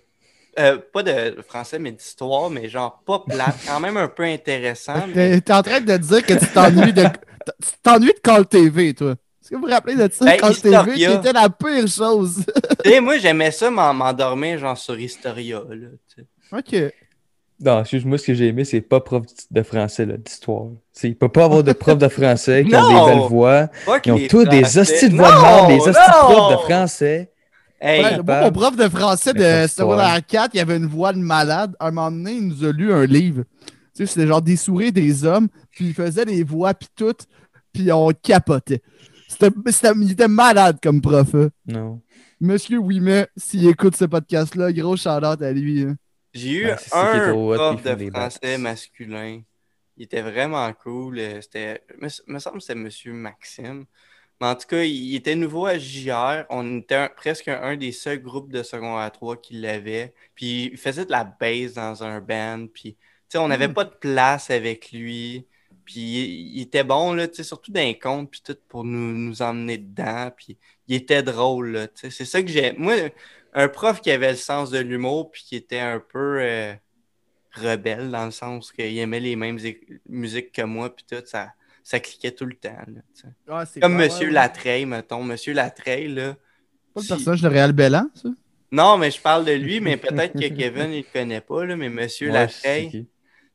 euh, 0.59 0.77
pas 0.91 1.03
de 1.03 1.41
français, 1.47 1.79
mais 1.79 1.91
d'histoire, 1.91 2.49
mais 2.49 2.67
genre 2.69 3.01
pas 3.05 3.19
plate, 3.19 3.55
quand 3.67 3.79
même 3.79 3.97
un 3.97 4.07
peu 4.07 4.23
intéressant. 4.23 5.05
mais- 5.15 5.39
T'es 5.41 5.53
en 5.53 5.61
train 5.63 5.79
de 5.81 5.95
dire 5.97 6.25
que 6.25 6.33
tu 6.33 6.47
t'ennuies 6.47 6.93
de. 6.93 7.03
Tu 7.61 7.69
t'ennuies 7.83 8.13
de 8.13 8.19
Call 8.21 8.45
TV, 8.47 8.93
toi. 8.95 9.11
Est-ce 9.11 9.51
que 9.51 9.55
vous 9.55 9.61
vous 9.61 9.67
rappelez 9.67 9.95
de 9.95 10.11
ça? 10.11 10.25
Ben, 10.25 10.37
Call 10.39 10.55
TV, 10.59 10.93
qui 10.93 10.99
Historia. 11.01 11.19
était 11.19 11.33
la 11.33 11.49
pire 11.49 11.87
chose. 11.87 12.43
Tu 12.83 12.89
sais, 12.89 12.99
moi, 12.99 13.17
j'aimais 13.19 13.51
ça 13.51 13.69
m'en- 13.69 13.93
m'endormir, 13.93 14.57
genre 14.57 14.77
sur 14.77 14.99
Historia. 14.99 15.61
Là, 15.69 15.87
tu 16.15 16.23
sais. 16.23 16.27
ok. 16.51 16.93
Non, 17.63 17.79
excuse-moi, 17.81 18.17
ce 18.17 18.27
que 18.27 18.33
j'ai 18.33 18.47
aimé, 18.47 18.65
c'est 18.65 18.81
pas 18.81 18.99
prof 18.99 19.23
de 19.49 19.63
français, 19.63 20.05
là, 20.05 20.17
d'histoire. 20.17 20.67
C'est- 20.91 21.07
Il 21.09 21.15
peut 21.15 21.29
pas 21.29 21.45
avoir 21.45 21.63
de 21.63 21.71
prof 21.71 21.97
de 21.97 22.07
français 22.09 22.65
qui 22.65 22.75
ont 22.75 22.87
des 23.07 23.13
belles 23.13 23.27
voix. 23.29 23.67
Ils 24.05 24.11
ont 24.11 24.17
tous 24.27 24.43
des 24.45 24.61
Français. 24.63 24.79
hosties 24.81 25.09
de 25.09 25.15
voix 25.15 25.31
de 25.31 25.41
merde, 25.41 25.67
des 25.69 25.79
hosties 25.79 25.89
de 25.93 26.19
profs 26.33 26.51
de 26.51 26.57
français. 26.63 27.31
Hey, 27.79 28.03
Ouais, 28.03 28.09
moi, 28.23 28.41
mon 28.41 28.51
prof 28.51 28.75
de 28.75 28.89
français 28.89 29.33
de 29.33 29.67
secondaire 29.67 30.19
4, 30.25 30.51
il 30.55 30.59
avait 30.59 30.77
une 30.77 30.85
voix 30.87 31.13
de 31.13 31.19
malade. 31.19 31.75
Un 31.79 31.91
moment 31.91 32.11
donné, 32.11 32.33
il 32.33 32.47
nous 32.47 32.65
a 32.65 32.71
lu 32.71 32.91
un 32.91 33.05
livre. 33.05 33.43
Tu 33.95 34.05
sais, 34.05 34.05
c'était 34.05 34.27
genre 34.27 34.41
des 34.41 34.55
souris 34.57 34.91
des 34.91 35.23
hommes, 35.23 35.47
puis 35.71 35.85
il 35.87 35.93
faisait 35.93 36.25
des 36.25 36.43
voix, 36.43 36.73
puis 36.73 36.89
tout, 36.95 37.13
puis 37.71 37.89
on 37.91 38.11
capotait. 38.21 38.81
C'était, 39.29 39.49
c'était- 39.71 39.91
il 40.01 40.11
était 40.11 40.27
malade 40.27 40.77
comme 40.83 40.99
prof. 41.01 41.33
hein. 41.35 41.49
Non. 41.67 42.01
Monsieur 42.41 42.79
Ouimet, 42.79 43.27
s'il 43.37 43.65
écoute 43.67 43.95
ce 43.95 44.03
podcast-là, 44.05 44.73
gros 44.73 44.97
shout-out 44.97 45.41
à 45.41 45.51
lui. 45.53 45.83
hein. 45.83 45.95
J'ai 46.35 46.51
eu 46.51 46.67
est 46.67 46.87
un 46.91 47.37
prof 47.37 47.83
de 47.83 47.95
français 47.95 48.59
masculin. 48.59 49.41
Il 49.97 50.03
était 50.05 50.21
vraiment 50.23 50.71
cool. 50.73 51.19
euh, 51.19 51.41
C'était, 51.41 51.83
me, 51.99 52.09
me 52.33 52.39
semble 52.39 52.57
que 52.57 52.63
c'était 52.63 52.75
Monsieur 52.79 53.13
Maxime. 53.13 53.85
Mais 54.41 54.47
en 54.47 54.55
tout 54.55 54.67
cas, 54.67 54.83
il 54.83 55.15
était 55.15 55.35
nouveau 55.35 55.65
à 55.67 55.77
JR. 55.79 56.45
On 56.51 56.79
était 56.79 56.95
un- 56.95 57.09
presque 57.09 57.47
un, 57.49 57.77
des 57.77 57.91
seuls 57.93 58.21
groupes 58.21 58.51
de 58.51 58.63
secondaire 58.63 59.11
3 59.11 59.37
qui 59.37 59.55
l'avait. 59.55 60.13
Puis 60.35 60.65
il 60.73 60.77
faisait 60.77 61.05
de 61.05 61.11
la 61.11 61.25
bass 61.25 61.73
dans 61.75 62.03
un 62.03 62.21
band. 62.21 62.67
Puis, 62.73 62.95
tu 62.95 62.99
sais, 63.29 63.37
on 63.39 63.47
n'avait 63.49 63.69
pas 63.69 63.85
de 63.85 63.95
place 63.95 64.49
avec 64.51 64.91
lui. 64.93 65.47
Puis 65.85 65.95
il, 66.01 66.57
il 66.57 66.61
était 66.63 66.83
bon, 66.85 67.13
là, 67.13 67.27
tu 67.29 67.35
sais, 67.37 67.43
surtout 67.43 67.71
dans 67.73 67.81
les 67.81 67.99
comptes, 67.99 68.31
puis 68.31 68.41
tout, 68.45 68.57
pour 68.69 68.83
nous, 68.85 69.13
nous 69.17 69.41
emmener 69.41 69.77
dedans. 69.77 70.31
Puis 70.37 70.57
il 70.87 70.95
était 70.95 71.23
drôle, 71.23 71.71
là. 71.71 71.87
C'est 71.95 72.11
ça 72.25 72.41
que 72.43 72.49
j'ai... 72.49 72.73
Moi, 72.73 72.95
un 73.55 73.67
prof 73.69 74.01
qui 74.01 74.11
avait 74.11 74.31
le 74.31 74.37
sens 74.37 74.69
de 74.69 74.77
l'humour, 74.79 75.31
puis 75.31 75.43
qui 75.43 75.55
était 75.55 75.79
un 75.79 75.99
peu 75.99 76.39
euh, 76.41 76.73
rebelle, 77.53 78.11
dans 78.11 78.25
le 78.25 78.31
sens 78.31 78.71
qu'il 78.71 78.97
aimait 78.97 79.19
les 79.19 79.35
mêmes 79.35 79.57
musiques 80.07 80.51
que 80.51 80.61
moi, 80.61 80.93
puis 80.93 81.05
tout, 81.09 81.25
ça, 81.25 81.53
ça 81.83 81.99
cliquait 81.99 82.31
tout 82.31 82.45
le 82.45 82.55
temps, 82.55 82.77
là, 82.87 83.65
c'est 83.65 83.79
Comme 83.79 83.95
clair, 83.95 84.07
Monsieur 84.07 84.27
ouais, 84.27 84.27
ouais. 84.27 84.33
Latreille, 84.33 84.85
mettons. 84.85 85.23
Monsieur 85.23 85.53
Latreille, 85.53 86.09
là... 86.09 86.35
Pas 86.93 86.99
le 86.99 87.01
si- 87.01 87.07
personnage 87.07 87.41
de 87.41 87.47
Réal 87.47 87.71
Bellan, 87.71 88.09
ça? 88.13 88.29
Non, 88.71 88.97
mais 88.97 89.09
je 89.09 89.21
parle 89.21 89.45
de 89.45 89.53
lui, 89.53 89.79
mais 89.79 89.95
peut-être 89.95 90.33
que 90.33 90.47
Kevin, 90.53 90.91
il 90.91 90.97
le 90.99 91.13
connaît 91.13 91.41
pas, 91.41 91.65
là, 91.65 91.75
mais 91.75 91.89
Monsieur 91.89 92.27
Ouais, 92.27 92.33
Latreille... 92.33 93.07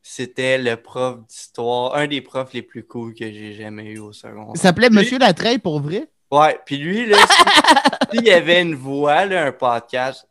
C'était 0.03 0.57
le 0.57 0.77
prof 0.77 1.19
d'histoire, 1.27 1.93
un 1.95 2.07
des 2.07 2.21
profs 2.21 2.53
les 2.53 2.63
plus 2.63 2.83
cool 2.83 3.13
que 3.13 3.31
j'ai 3.31 3.53
jamais 3.53 3.91
eu 3.91 3.99
au 3.99 4.11
secondaire. 4.11 4.53
Il 4.55 4.59
s'appelait 4.59 4.89
Monsieur 4.89 5.19
Latreille 5.19 5.59
pour 5.59 5.79
vrai? 5.79 6.07
Ouais, 6.31 6.59
puis 6.65 6.77
lui, 6.77 7.05
là, 7.05 7.17
s'il 8.11 8.25
y 8.25 8.31
avait 8.31 8.61
une 8.61 8.75
voix, 8.75 9.25
là, 9.25 9.45
un 9.45 9.51
podcast, 9.51 10.27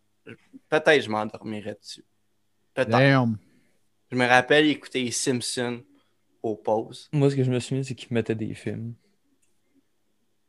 peut-être 0.69 1.03
je 1.03 1.11
m'endormirais 1.11 1.77
dessus. 1.81 2.05
Peut-être. 2.75 3.29
Je 4.11 4.17
me 4.17 4.27
rappelle 4.27 4.67
écouter 4.67 5.05
les 5.05 5.11
Simpsons 5.11 5.83
aux 6.43 6.57
pauses. 6.57 7.09
Moi, 7.13 7.31
ce 7.31 7.37
que 7.37 7.45
je 7.45 7.51
me 7.51 7.61
souviens, 7.61 7.83
c'est 7.83 7.95
qu'il 7.95 8.13
mettait 8.13 8.35
des 8.35 8.55
films. 8.55 8.95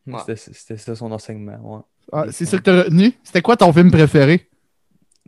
Ouais. 0.07 0.19
C'était 0.19 0.35
c'était 0.35 0.77
ça 0.77 0.95
son 0.95 1.11
enseignement, 1.11 1.77
ouais. 1.77 1.81
Ah, 2.11 2.25
c'est 2.31 2.45
ça 2.45 2.57
que 2.57 2.63
t'as 2.63 2.83
retenu? 2.83 3.13
C'était 3.23 3.41
quoi 3.41 3.55
ton 3.55 3.71
film 3.71 3.91
préféré? 3.91 4.49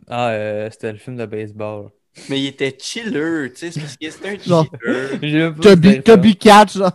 Ah, 0.08 0.30
euh, 0.30 0.68
c'était 0.70 0.92
le 0.92 0.98
film 0.98 1.16
de 1.16 1.24
baseball. 1.26 1.90
Mais 2.28 2.40
il 2.40 2.46
était 2.46 2.76
chiller, 2.80 3.50
tu 3.52 3.56
sais, 3.56 3.70
c'est 3.72 3.80
parce 3.80 3.96
que 3.96 4.10
c'était 4.10 4.28
un 4.28 4.38
chiller. 4.38 5.50
Toby, 5.60 5.88
c'était 5.88 6.02
Toby 6.02 6.36
Cat, 6.36 6.66
genre. 6.74 6.92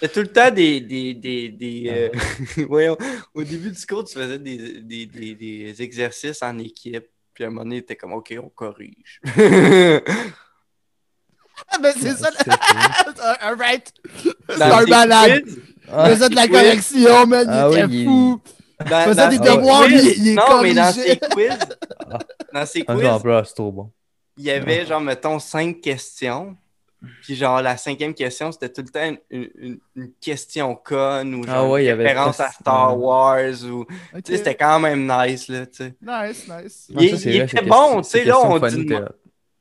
C'était 0.00 0.08
tout 0.12 0.20
le 0.20 0.26
temps 0.26 0.50
des. 0.50 0.80
des, 0.80 1.14
des, 1.14 1.48
des 1.50 1.84
euh, 1.88 2.64
voyons, 2.68 2.96
au 3.32 3.44
début 3.44 3.70
du 3.70 3.86
cours, 3.86 4.04
tu 4.04 4.14
faisais 4.18 4.38
des, 4.40 4.80
des, 4.82 5.06
des, 5.06 5.34
des 5.36 5.82
exercices 5.82 6.42
en 6.42 6.58
équipe. 6.58 7.06
Puis 7.32 7.44
à 7.44 7.46
un 7.46 7.50
moment 7.50 7.62
donné, 7.62 7.82
t'es 7.82 7.94
comme, 7.96 8.12
OK, 8.12 8.34
on 8.42 8.48
corrige. 8.48 9.20
Ah, 11.68 11.78
ben 11.78 11.92
c'est 11.96 12.16
ça, 12.16 12.30
C'était- 12.36 12.50
un 13.40 13.56
right. 13.58 13.92
C'est 14.50 14.60
un 14.62 14.84
malade. 14.86 15.44
Ah, 15.90 16.10
faisait 16.10 16.28
de 16.28 16.34
la 16.34 16.42
oui. 16.42 16.50
correction, 16.50 17.26
man. 17.26 17.46
Ah 17.48 17.68
il 17.70 17.74
était 17.78 17.84
oui, 17.86 18.04
fou. 18.04 18.40
faisait 18.84 19.14
dans 19.14 19.28
des 19.28 19.38
devoirs, 19.38 19.84
quiz- 19.86 20.02
il- 20.16 20.22
il 20.22 20.28
est 20.30 20.34
Non, 20.34 20.62
mais 20.62 20.74
dans 20.74 20.92
ses 20.92 21.16
quiz, 21.16 21.58
dans 22.52 22.66
ses 22.66 22.84
Ah, 22.88 22.94
quiz, 22.96 23.22
bro, 23.22 23.44
c'est 23.44 23.54
trop 23.54 23.70
bon. 23.72 23.92
Il 24.36 24.44
y 24.44 24.50
avait, 24.50 24.84
genre, 24.86 25.00
mettons, 25.00 25.38
cinq 25.38 25.80
questions. 25.80 26.56
Puis, 27.22 27.34
genre, 27.36 27.60
la 27.60 27.76
cinquième 27.76 28.14
question, 28.14 28.50
c'était 28.50 28.70
tout 28.72 28.80
le 28.80 28.88
temps 28.88 29.14
une, 29.30 29.48
une- 29.58 29.78
une 29.94 30.10
question 30.20 30.74
conne 30.74 31.34
ou 31.34 31.44
genre 31.46 31.56
Ah 31.56 31.68
ouais, 31.68 31.84
y 31.84 31.86
une 31.88 31.92
avait 31.92 32.04
référence 32.04 32.40
à 32.40 32.50
Star 32.50 32.98
Wars 32.98 33.62
ou. 33.64 33.84
Tu 33.84 34.22
sais, 34.24 34.36
c'était 34.38 34.54
quand 34.54 34.80
même 34.80 35.06
nice, 35.06 35.48
là, 35.48 35.66
tu 35.66 35.76
sais. 35.84 35.94
Nice, 36.00 36.48
nice. 36.48 36.86
Il- 36.88 37.10
ça, 37.10 37.18
c'est 37.18 37.30
il 37.30 37.36
vrai, 37.36 37.44
était 37.44 37.62
bon, 37.62 38.00
tu 38.00 38.08
sais, 38.08 38.24
là, 38.24 38.40
on 38.40 38.58
dit, 38.58 38.86
t'es- 38.86 39.00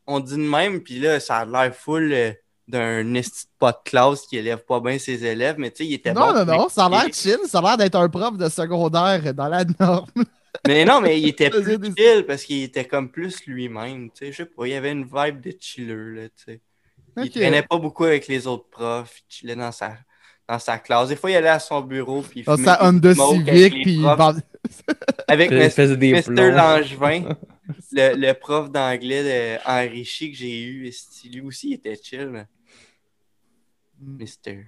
on 0.07 0.19
dit 0.21 0.35
de 0.37 0.49
même, 0.49 0.81
puis 0.81 0.99
là, 0.99 1.19
ça 1.19 1.39
a 1.39 1.45
l'air 1.45 1.75
full 1.75 2.13
euh, 2.13 2.31
d'un 2.65 3.13
esti 3.15 3.43
de 3.45 3.49
pas 3.59 3.73
de 3.73 3.77
classe 3.89 4.21
qui 4.25 4.37
élève 4.37 4.63
pas 4.63 4.79
bien 4.79 4.97
ses 4.97 5.25
élèves, 5.25 5.55
mais 5.57 5.69
tu 5.69 5.83
sais, 5.83 5.89
il 5.89 5.93
était 5.95 6.13
Non, 6.13 6.27
bon. 6.31 6.33
non, 6.33 6.45
pour 6.45 6.55
non, 6.55 6.69
ça 6.69 6.85
a 6.85 6.89
l'air 6.89 7.13
chill. 7.13 7.39
Ça 7.45 7.59
a 7.59 7.61
l'air 7.61 7.77
d'être 7.77 7.95
un 7.95 8.07
prof 8.07 8.37
de 8.37 8.47
secondaire 8.47 9.33
dans 9.33 9.49
la 9.49 9.65
norme. 9.79 10.07
Mais 10.67 10.85
non, 10.85 11.01
mais 11.01 11.19
il 11.19 11.27
était 11.29 11.49
plus 11.49 11.79
chill 11.97 12.25
parce 12.27 12.43
qu'il 12.43 12.63
était 12.63 12.85
comme 12.85 13.09
plus 13.09 13.45
lui-même, 13.45 14.09
tu 14.11 14.25
sais, 14.25 14.31
je 14.31 14.37
sais 14.37 14.45
pas, 14.45 14.65
il 14.67 14.71
y 14.71 14.75
avait 14.75 14.91
une 14.91 15.03
vibe 15.05 15.41
de 15.41 15.53
chiller, 15.59 15.95
là, 15.95 16.29
tu 16.29 16.43
sais. 16.45 16.61
Il 17.17 17.29
traînait 17.29 17.63
pas 17.63 17.77
beaucoup 17.77 18.05
avec 18.05 18.27
les 18.27 18.47
autres 18.47 18.69
profs, 18.69 19.19
il 19.29 19.33
chillait 19.33 19.55
dans 19.55 19.71
sa, 19.71 19.97
dans 20.47 20.59
sa 20.59 20.79
classe. 20.79 21.09
Des 21.09 21.15
fois, 21.15 21.29
il 21.31 21.35
allait 21.35 21.49
à 21.49 21.59
son 21.59 21.81
bureau, 21.81 22.21
puis 22.21 22.39
il 22.41 22.43
Dans 22.45 22.55
fumait 22.55 22.65
sa 22.67 22.83
Honda 22.85 23.13
Civic, 23.13 23.83
puis 23.83 24.01
profs. 24.01 24.35
Avec 25.27 25.51
Mr. 25.51 26.51
Langevin, 26.51 27.35
le, 27.91 28.15
le 28.15 28.33
prof 28.33 28.71
d'anglais 28.71 29.57
de 29.59 29.69
enrichi 29.69 30.31
que 30.31 30.37
j'ai 30.37 30.63
eu, 30.63 30.91
lui 31.31 31.41
aussi, 31.41 31.69
il 31.69 31.73
était 31.73 31.99
chill. 32.01 32.31
là. 32.31 32.45
Mister. 33.99 34.65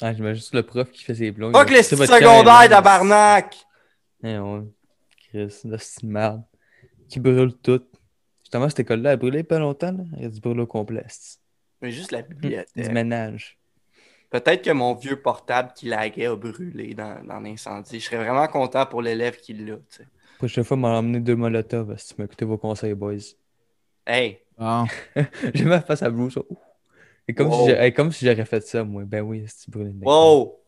Ah, 0.00 0.12
j'imagine 0.12 0.36
juste 0.36 0.54
le 0.54 0.62
prof 0.62 0.90
qui 0.90 1.02
fait 1.04 1.14
ses 1.14 1.30
blogs. 1.30 1.56
Fuck 1.56 1.70
les 1.70 1.82
secondaires, 1.82 2.68
tabarnak! 2.68 3.56
Eh 4.22 4.38
ouais. 4.38 4.60
Chris, 5.34 5.60
là, 5.64 5.78
c'est 5.78 6.02
une 6.02 6.10
merde. 6.10 6.42
Qui 7.08 7.18
brûle 7.20 7.54
tout. 7.56 7.82
Justement, 8.42 8.68
cette 8.68 8.80
école-là, 8.80 9.12
elle 9.12 9.18
brûlait 9.18 9.42
pas 9.42 9.58
longtemps, 9.58 9.92
là. 9.92 10.04
Il 10.16 10.22
y 10.22 10.26
a 10.26 10.28
du 10.28 10.40
brûlot 10.40 10.66
complet. 10.66 11.04
Mais 11.82 11.90
juste 11.90 12.12
la 12.12 12.22
Du 12.22 12.34
bibliothèque. 12.34 12.92
ménage. 12.92 13.58
Peut-être 14.30 14.62
que 14.62 14.70
mon 14.70 14.94
vieux 14.94 15.20
portable 15.20 15.72
qui 15.74 15.86
laguait 15.86 16.26
a 16.26 16.36
brûlé 16.36 16.94
dans, 16.94 17.22
dans 17.24 17.40
l'incendie. 17.40 18.00
Je 18.00 18.04
serais 18.04 18.16
vraiment 18.16 18.46
content 18.48 18.86
pour 18.86 19.02
l'élève 19.02 19.36
qui 19.36 19.52
l'a. 19.54 19.76
tu 19.76 19.82
sais. 19.90 20.06
Prochaine 20.38 20.64
fois, 20.64 20.76
m'a 20.76 20.88
emmené 20.98 21.20
deux 21.20 21.36
molotovs 21.36 21.96
si 21.98 22.14
tu 22.14 22.20
m'écoutez 22.22 22.44
vos 22.44 22.58
conseils, 22.58 22.94
boys. 22.94 23.16
Hey, 24.06 24.38
Ah. 24.58 24.84
J'ai 25.54 25.64
ma 25.64 25.80
face 25.80 26.02
à 26.02 26.10
Bruce. 26.10 26.38
Et 27.28 27.34
comme, 27.34 27.48
Wow. 27.48 27.66
si 27.66 27.70
hey, 27.72 27.92
comme 27.92 28.12
si 28.12 28.24
j'aurais 28.26 28.44
fait 28.44 28.60
ça, 28.66 28.84
moi. 28.84 29.04
Ben 29.04 29.22
oui, 29.22 29.44
c'est 29.48 29.70
brûlé. 29.70 29.90
une 29.90 30.02
école. 30.02 30.12
wow! 30.12 30.58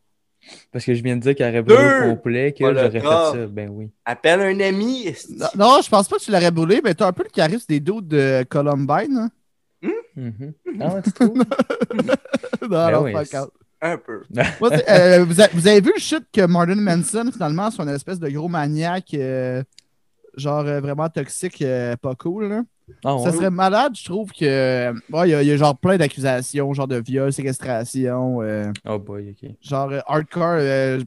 Parce 0.72 0.84
que 0.84 0.94
je 0.94 1.02
viens 1.02 1.16
de 1.16 1.20
dire 1.22 1.34
qu'elle 1.34 1.48
aurait 1.50 1.62
brûlé 1.62 1.78
Deux. 1.78 1.98
au 2.04 2.10
complet, 2.14 2.52
que 2.52 2.58
Voilà, 2.64 2.82
j'aurais 2.86 3.00
fait 3.00 3.06
ça. 3.40 3.46
Ben 3.48 3.68
oui. 3.70 3.90
Appelle 4.04 4.40
un 4.40 4.60
ami! 4.60 5.06
Non, 5.30 5.46
non, 5.56 5.80
je 5.82 5.88
pense 5.88 6.08
pas 6.08 6.16
que 6.16 6.22
tu 6.22 6.30
l'aurais 6.30 6.50
brûlé, 6.50 6.80
mais 6.84 6.94
t'as 6.94 7.08
un 7.08 7.12
peu 7.12 7.24
le 7.24 7.30
charisme 7.30 7.66
des 7.68 7.80
doutes 7.80 8.08
de 8.08 8.44
Columbine. 8.48 9.16
hein? 9.18 9.30
Mhm. 10.16 10.52
Ah 10.80 10.94
ouais, 10.94 11.02
tu 11.02 11.12
trouves? 11.12 11.36
non, 11.94 12.68
Ben 12.68 12.90
non, 12.90 13.02
oui. 13.02 13.12
Un 13.82 13.98
peu. 13.98 14.22
Moi, 14.60 14.70
euh, 14.88 15.24
vous, 15.24 15.40
a- 15.40 15.48
vous 15.52 15.68
avez 15.68 15.80
vu 15.82 15.92
le 15.94 16.00
shit 16.00 16.24
que 16.32 16.46
Martin 16.46 16.76
Manson, 16.76 17.30
finalement, 17.32 17.70
c'est 17.70 17.82
une 17.82 17.90
espèce 17.90 18.18
de 18.18 18.28
gros 18.30 18.48
maniaque, 18.48 19.12
euh, 19.14 19.62
genre 20.36 20.64
euh, 20.66 20.80
vraiment 20.80 21.08
toxique, 21.10 21.60
euh, 21.60 21.94
pas 21.96 22.14
cool. 22.14 22.48
là? 22.48 22.62
Ah 23.04 23.16
Ça 23.18 23.30
ouais. 23.30 23.36
serait 23.36 23.50
malade, 23.50 23.96
je 23.96 24.04
trouve 24.04 24.30
que. 24.32 24.92
ouais, 25.10 25.28
il 25.28 25.30
y, 25.30 25.34
a- 25.34 25.42
il 25.42 25.48
y 25.48 25.52
a 25.52 25.56
genre 25.56 25.76
plein 25.76 25.96
d'accusations, 25.96 26.72
genre 26.72 26.86
de 26.88 27.02
viol, 27.04 27.32
séquestration, 27.32 28.42
euh, 28.42 28.70
Oh 28.88 28.98
boy, 28.98 29.30
ok. 29.30 29.50
genre 29.60 29.90
euh, 29.90 30.00
hardcore. 30.06 30.56
euh, 30.60 31.00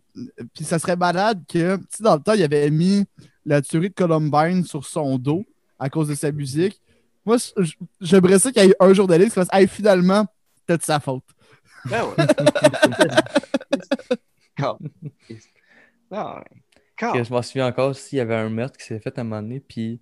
Puis 0.54 0.66
ça 0.66 0.78
serait 0.80 0.98
malade 0.98 1.42
que, 1.48 1.78
tu 1.78 1.84
sais, 1.90 2.04
dans 2.04 2.16
le 2.16 2.22
temps, 2.22 2.34
il 2.34 2.44
avait 2.44 2.70
mis 2.70 3.06
la 3.46 3.62
tuerie 3.62 3.90
de 3.90 3.94
Columbine 3.94 4.64
sur 4.66 4.86
son 4.86 5.18
dos 5.18 5.46
à 5.80 5.90
cause 5.90 6.10
de 6.10 6.16
sa 6.16 6.32
musique. 6.32 6.82
Moi, 7.26 7.38
je- 7.58 7.74
j'aimerais 8.02 8.40
ça 8.40 8.52
qu'il 8.52 8.64
y 8.64 8.68
ait 8.70 8.76
un 8.80 8.94
journaliste 8.94 9.30
qui 9.30 9.36
fasse 9.36 9.48
Hey, 9.54 9.68
finalement, 9.68 10.26
c'était 10.58 10.78
de 10.78 10.84
sa 10.84 11.00
faute. 11.00 11.24
Ben 11.86 12.04
ouais. 12.04 12.16
Non, 14.60 14.78
ouais. 16.12 17.24
Je 17.24 17.32
m'en 17.32 17.42
souviens 17.42 17.68
encore 17.68 17.96
s'il 17.96 18.18
y 18.18 18.22
avait 18.22 18.36
un 18.36 18.50
meurtre 18.50 18.78
qui 18.78 18.86
s'est 18.86 19.00
fait 19.00 19.18
à 19.18 19.22
un 19.22 19.24
moment 19.24 19.42
donné, 19.42 19.62
puis 19.62 20.02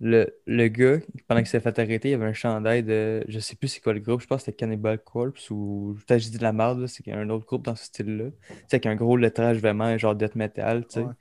le, 0.00 0.26
le 0.46 0.68
gars, 0.68 0.98
pendant 1.26 1.40
qu'il 1.40 1.48
s'est 1.48 1.60
fait 1.60 1.78
arrêter, 1.78 2.08
il 2.08 2.12
y 2.12 2.14
avait 2.14 2.26
un 2.26 2.32
chandail 2.34 2.82
de. 2.82 3.24
Je 3.28 3.38
sais 3.38 3.56
plus 3.56 3.68
c'est 3.68 3.80
quoi 3.80 3.94
le 3.94 4.00
groupe, 4.00 4.20
je 4.20 4.26
pense 4.26 4.42
que 4.42 4.44
c'était 4.46 4.56
Cannibal 4.56 4.98
Corpse 4.98 5.50
ou. 5.50 5.96
Peut-être 6.06 6.18
que 6.18 6.24
j'ai 6.24 6.30
dit 6.30 6.38
de 6.38 6.42
la 6.42 6.52
merde, 6.52 6.86
c'est 6.86 7.02
qu'il 7.02 7.12
y 7.12 7.16
a 7.16 7.18
un 7.18 7.30
autre 7.30 7.46
groupe 7.46 7.64
dans 7.64 7.76
ce 7.76 7.86
style-là. 7.86 8.26
Avec 8.70 8.86
un 8.86 8.94
gros 8.94 9.16
lettrage 9.16 9.58
vraiment 9.58 9.96
genre 9.96 10.14
death 10.14 10.34
metal, 10.34 10.86
tu 10.86 10.94
sais. 10.94 11.00
Ouais. 11.00 11.12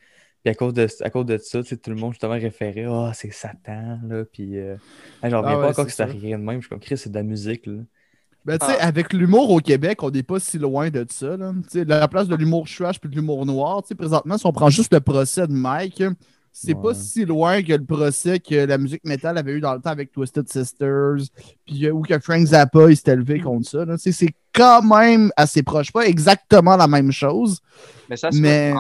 Puis 0.44 0.52
à 0.52 0.56
cause 0.56 0.74
de, 0.74 0.88
à 1.02 1.10
cause 1.10 1.26
de 1.26 1.38
ça, 1.38 1.64
tout 1.64 1.90
le 1.90 1.96
monde 1.96 2.14
justement 2.14 2.34
référait 2.34 2.86
Ah, 2.88 3.12
c'est 3.16 3.32
Satan, 3.32 4.00
là. 4.08 4.26
Puis, 4.26 4.60
euh, 4.60 4.76
ah, 5.24 5.30
j'en 5.30 5.42
reviens 5.42 5.58
Ah 5.58 5.62
pas 5.62 5.70
encore 5.70 5.86
que 5.88 5.92
ça. 5.92 6.06
rien 6.06 6.38
de 6.38 6.44
même. 6.44 6.58
Je 6.58 6.68
suis 6.68 6.70
comme, 6.70 6.80
Chris, 6.80 6.98
c'est 6.98 7.10
de 7.10 7.16
la 7.16 7.24
musique, 7.24 7.66
là. 7.66 7.82
Ben, 8.46 8.60
tu 8.60 8.68
sais, 8.68 8.78
avec 8.80 9.12
l'humour 9.12 9.50
au 9.50 9.60
Québec, 9.60 10.04
on 10.04 10.12
n'est 10.12 10.22
pas 10.22 10.40
si 10.40 10.60
loin 10.60 10.92
de 10.92 11.04
ça. 11.10 11.36
Là. 11.36 11.52
Tu 11.64 11.80
sais, 11.80 11.86
la 11.86 12.08
place 12.08 12.28
de 12.28 12.36
l'humour 12.36 12.68
trash 12.68 13.00
puis 13.00 13.10
de 13.10 13.16
l'humour 13.16 13.44
noir, 13.48 13.82
tu 13.82 13.88
sais, 13.88 13.96
présentement, 13.96 14.38
si 14.38 14.46
on 14.46 14.52
prend 14.52 14.70
juste 14.70 14.94
le 14.94 15.00
procès 15.00 15.48
de 15.48 15.52
Mike, 15.54 16.04
c'est 16.58 16.74
pas 16.74 16.94
si 16.94 17.26
loin 17.26 17.62
que 17.62 17.74
le 17.74 17.84
procès 17.84 18.40
que 18.40 18.56
la 18.56 18.78
musique 18.78 19.04
métal 19.04 19.38
avait 19.38 19.52
eu 19.52 19.60
dans 19.60 19.74
le 19.74 19.82
temps 19.82 19.90
avec 19.90 20.12
Twisted 20.14 20.48
Sisters, 20.48 21.18
puis 21.66 21.86
euh, 21.86 21.92
ou 21.92 22.02
que 22.02 22.18
Frank 22.20 22.46
Zappa 22.46 22.90
il 22.90 22.96
s'était 22.96 23.16
levé 23.18 23.42
contre 23.42 23.68
ça. 23.70 23.84
là. 23.84 23.98
Sais, 23.98 24.14
C'est 24.14 24.34
quand 24.54 24.82
même 24.82 25.32
assez 25.36 25.64
proche. 25.64 25.92
Pas 25.92 26.08
exactement 26.08 26.78
la 26.78 26.88
même 26.88 27.12
chose. 27.12 27.60
Mais 28.10 28.16
ça 28.16 28.30
Mais- 28.32 28.74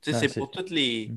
sais, 0.00 0.12
Ah, 0.14 0.18
c'est 0.20 0.28
c'est- 0.28 0.40
pour 0.40 0.50
toutes 0.50 0.70
les. 0.70 1.10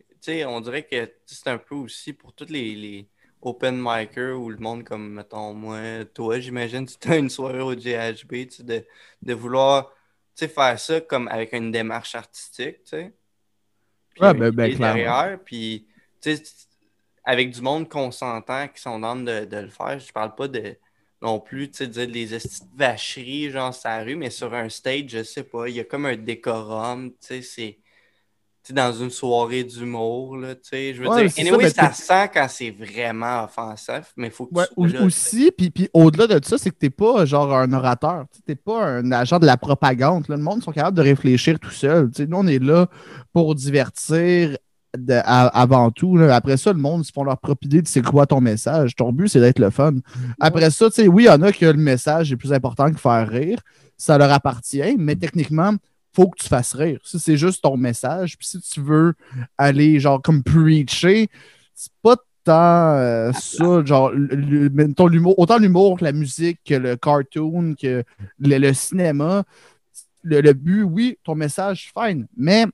Tu 0.00 0.16
sais, 0.20 0.44
on 0.44 0.60
dirait 0.60 0.84
que 0.84 1.12
c'est 1.26 1.48
un 1.48 1.58
peu 1.58 1.74
aussi 1.76 2.12
pour 2.12 2.32
tous 2.32 2.48
les, 2.48 2.74
les 2.74 3.08
open 3.40 3.76
micers 3.80 4.34
ou 4.38 4.50
le 4.50 4.56
monde 4.58 4.84
comme, 4.84 5.12
mettons, 5.14 5.52
moi, 5.52 6.04
toi, 6.14 6.38
j'imagine, 6.40 6.86
tu 7.00 7.08
as 7.08 7.16
une 7.18 7.30
soirée 7.30 7.60
au 7.60 7.74
GHB, 7.74 8.46
tu 8.46 8.50
sais, 8.50 8.62
de, 8.62 8.84
de 9.22 9.34
vouloir 9.34 9.90
sais, 10.36 10.48
faire 10.48 10.78
ça 10.78 11.00
comme 11.00 11.28
avec 11.28 11.52
une 11.52 11.70
démarche 11.70 12.14
artistique, 12.14 12.82
tu 12.84 12.90
sais. 12.90 13.12
Puis 14.10 14.22
Ouais, 14.22 14.34
ben- 14.34 14.50
ben, 14.50 14.74
derrière, 14.78 15.38
puis, 15.44 15.86
tu 16.20 16.36
sais, 16.36 16.42
avec 17.24 17.50
du 17.50 17.60
monde 17.60 17.88
consentant 17.88 18.68
qui 18.68 18.80
sont 18.80 18.98
dans 18.98 19.16
de, 19.16 19.44
de 19.44 19.56
le 19.56 19.68
faire, 19.68 19.98
je 19.98 20.12
parle 20.12 20.34
pas 20.34 20.48
de 20.48 20.76
non 21.20 21.38
plus, 21.40 21.70
tu 21.70 21.78
sais, 21.78 21.86
dire 21.86 22.08
des 22.08 22.38
vacheries, 22.76 23.50
genre, 23.50 23.72
sur 23.72 23.88
la 23.88 24.02
rue, 24.02 24.16
mais 24.16 24.30
sur 24.30 24.52
un 24.54 24.68
stage, 24.68 25.04
je 25.08 25.22
sais 25.22 25.44
pas, 25.44 25.68
il 25.68 25.76
y 25.76 25.80
a 25.80 25.84
comme 25.84 26.06
un 26.06 26.16
décorum, 26.16 27.12
tu 27.12 27.16
sais, 27.20 27.42
c'est 27.42 27.78
dans 28.70 28.92
une 28.92 29.10
soirée 29.10 29.64
d'humour, 29.64 30.36
là, 30.36 30.54
tu 30.54 30.60
sais, 30.64 30.94
je 30.94 31.02
veux 31.02 31.08
Ouais, 31.08 31.26
dire, 31.26 31.46
anyway, 31.52 31.68
ça, 31.70 31.92
ça, 31.92 31.92
sent 31.92 32.30
quand 32.32 32.46
c'est 32.48 32.70
vraiment 32.70 33.44
offensif, 33.44 34.12
mais 34.16 34.28
il 34.28 34.32
faut 34.32 34.46
que 34.46 34.54
Ouais, 34.58 34.66
tu 34.78 34.90
sois 34.96 35.00
aussi, 35.06 35.50
puis, 35.50 35.88
au-delà 35.92 36.26
de 36.28 36.44
ça, 36.44 36.58
c'est 36.58 36.70
que 36.70 36.76
t'es 36.76 36.90
pas 36.90 37.24
genre 37.24 37.52
un 37.56 37.72
orateur. 37.72 38.24
Tu 38.32 38.40
n'es 38.48 38.54
pas 38.54 38.84
un 38.84 39.10
agent 39.10 39.38
de 39.40 39.46
la 39.46 39.56
propagande. 39.56 40.28
là. 40.28 40.36
Le 40.36 40.42
monde 40.42 40.62
sont 40.62 40.70
capables 40.70 40.96
de 40.96 41.02
réfléchir 41.02 41.58
tout 41.58 41.70
seul. 41.70 42.10
Nous, 42.28 42.36
on 42.36 42.46
est 42.46 42.62
là 42.62 42.86
pour 43.32 43.54
divertir 43.56 44.56
de- 44.96 45.14
à- 45.24 45.46
avant 45.48 45.90
tout. 45.90 46.16
là. 46.16 46.36
Après 46.36 46.56
ça, 46.56 46.72
le 46.72 46.78
monde, 46.78 47.04
ils 47.08 47.12
font 47.12 47.24
leur 47.24 47.38
propre 47.38 47.64
idée 47.66 47.82
de 47.82 47.88
c'est 47.88 48.02
quoi 48.02 48.26
ton 48.26 48.40
message. 48.40 48.94
Ton 48.94 49.10
but, 49.12 49.26
c'est 49.28 49.40
d'être 49.40 49.58
le 49.58 49.70
fun. 49.70 49.94
Après 50.38 50.70
ça, 50.70 50.88
tu 50.90 50.96
sais, 51.02 51.08
oui, 51.08 51.24
il 51.24 51.26
y 51.26 51.30
en 51.30 51.42
a 51.42 51.50
que 51.50 51.64
le 51.66 51.72
message 51.74 52.30
est 52.30 52.36
plus 52.36 52.52
important 52.52 52.92
que 52.92 52.98
faire 53.00 53.26
rire. 53.28 53.58
Ça 53.96 54.18
leur 54.18 54.30
appartient, 54.32 54.96
mais 54.98 55.16
techniquement, 55.16 55.72
faut 56.14 56.28
que 56.28 56.42
tu 56.42 56.48
fasses 56.48 56.74
rire. 56.74 57.00
Si 57.04 57.18
c'est 57.18 57.36
juste 57.36 57.62
ton 57.62 57.76
message, 57.76 58.36
puis 58.36 58.46
si 58.46 58.60
tu 58.60 58.80
veux 58.80 59.14
aller, 59.56 59.98
genre, 59.98 60.20
comme 60.20 60.42
preacher, 60.42 61.28
c'est 61.74 61.92
pas 62.02 62.16
tant 62.44 62.96
euh, 62.96 63.32
ça, 63.32 63.84
genre, 63.84 64.12
autant 65.36 65.58
l'humour 65.58 65.98
que 65.98 66.04
la 66.04 66.12
musique, 66.12 66.60
que 66.64 66.74
le 66.74 66.96
cartoon, 66.96 67.74
que 67.80 68.04
le, 68.38 68.72
cinéma. 68.72 69.44
Le, 70.22 70.52
but, 70.52 70.82
oui, 70.82 71.18
ton 71.24 71.34
message, 71.34 71.92
fine, 71.96 72.26
mais 72.36 72.66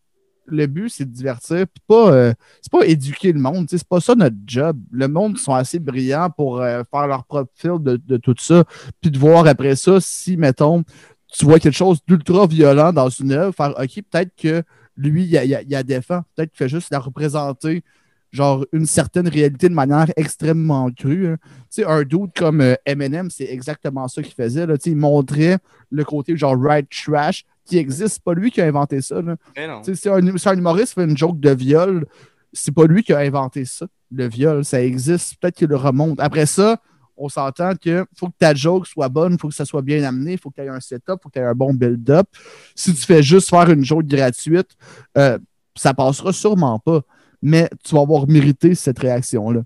le 0.47 0.67
but, 0.67 0.89
c'est 0.89 1.05
de 1.05 1.15
divertir, 1.15 1.67
puis 1.67 1.83
pas, 1.87 2.13
euh, 2.13 2.35
c'est 2.63 2.73
pas 2.73 2.87
éduquer 2.87 3.33
le 3.33 3.41
monde, 3.41 3.67
c'est 3.69 3.87
pas 3.87 4.01
ça 4.01 4.15
notre 4.15 4.37
job. 4.47 4.79
Le 4.91 5.07
monde 5.07 5.37
sont 5.37 5.55
assez 5.55 5.79
brillants 5.79 6.31
pour 6.31 6.61
euh, 6.61 6.83
faire 6.91 7.07
leur 7.07 7.25
propre 7.25 7.53
fil 7.55 7.77
de, 7.81 7.97
de 7.97 8.17
tout 8.17 8.35
ça, 8.39 8.65
puis 9.01 9.11
de 9.11 9.19
voir 9.19 9.47
après 9.47 9.77
ça 9.77 10.01
si, 10.01 10.37
mettons, 10.37 10.85
tu 11.33 11.45
vois 11.45 11.59
quelque 11.61 11.75
chose 11.77 11.99
d'ultra 12.07 12.47
violent 12.47 12.93
dans 12.93 13.09
une 13.09 13.33
œuvre, 13.33 13.55
faire 13.55 13.75
OK, 13.79 14.03
peut-être 14.11 14.33
que 14.37 14.63
lui, 14.97 15.25
il 15.25 15.37
a, 15.39 15.45
il 15.45 15.55
a- 15.55 15.63
il 15.63 15.75
a 15.75 15.83
défend, 15.83 16.23
peut-être 16.35 16.51
qu'il 16.51 16.59
fait 16.59 16.69
juste 16.69 16.91
la 16.91 16.99
représenter 16.99 17.83
genre 18.31 18.67
une 18.73 18.85
certaine 18.85 19.27
réalité 19.29 19.69
de 19.71 19.75
manière 19.75 20.07
extrêmement 20.17 20.91
crue. 20.91 21.29
hein. 21.29 21.37
Tu 21.73 21.83
sais, 21.83 21.85
un 21.85 22.03
doute 22.03 22.31
comme 22.37 22.61
euh, 22.61 22.75
Eminem, 22.85 23.31
c'est 23.31 23.47
exactement 23.47 24.07
ça 24.09 24.23
qu'il 24.23 24.35
faisait. 24.35 24.67
Là. 24.67 24.77
Tu 24.77 24.85
sais, 24.85 24.91
Il 24.91 24.97
montrait 24.97 25.57
le 25.91 26.05
côté 26.05 26.37
genre 26.37 26.55
right 26.61 26.87
trash 26.91 27.45
qui 27.65 27.79
existe. 27.79 28.15
C'est 28.15 28.23
pas 28.23 28.35
lui 28.35 28.51
qui 28.51 28.61
a 28.61 28.67
inventé 28.67 29.01
ça. 29.01 29.23
là. 29.23 29.37
Tu 29.83 29.95
sais, 29.95 30.03
Si 30.03 30.09
un, 30.11 30.37
si 30.37 30.49
un 30.49 30.59
humoriste 30.59 30.93
fait 30.95 31.05
une 31.05 31.17
joke 31.17 31.41
de 31.41 31.51
viol, 31.51 32.05
c'est 32.53 32.75
pas 32.75 32.85
lui 32.87 33.03
qui 33.03 33.15
a 33.15 33.19
inventé 33.21 33.65
ça. 33.65 33.87
Le 34.13 34.29
viol, 34.29 34.63
ça 34.65 34.83
existe. 34.83 35.37
Peut-être 35.41 35.57
qu'il 35.57 35.69
le 35.69 35.77
remonte. 35.77 36.21
Après 36.21 36.45
ça, 36.47 36.83
on 37.19 37.29
s'entend 37.29 37.75
que 37.75 38.07
faut 38.17 38.29
que 38.29 38.37
ta 38.39 38.55
joke 38.55 38.87
soit 38.87 39.09
bonne, 39.09 39.39
faut 39.39 39.49
que 39.49 39.55
ça 39.55 39.65
soit 39.65 39.83
bien 39.83 40.03
amené, 40.05 40.37
faut 40.37 40.51
que 40.51 40.57
tu 40.57 40.63
aies 40.63 40.69
un 40.69 40.81
setup, 40.81 41.17
faut 41.23 41.29
que 41.29 41.35
tu 41.35 41.39
aies 41.41 41.45
un 41.45 41.55
bon 41.55 41.75
build-up. 41.75 42.29
Si 42.75 42.95
tu 42.95 43.05
fais 43.05 43.23
juste 43.23 43.51
faire 43.51 43.69
une 43.71 43.85
joke 43.85 44.07
gratuite, 44.07 44.77
euh, 45.17 45.39
ça 45.77 45.93
passera 45.95 46.33
sûrement 46.33 46.79
pas. 46.79 47.03
Mais 47.43 47.69
tu 47.85 47.95
vas 47.95 48.03
avoir 48.03 48.27
mérité 48.27 48.75
cette 48.75 48.99
réaction-là. 48.99 49.63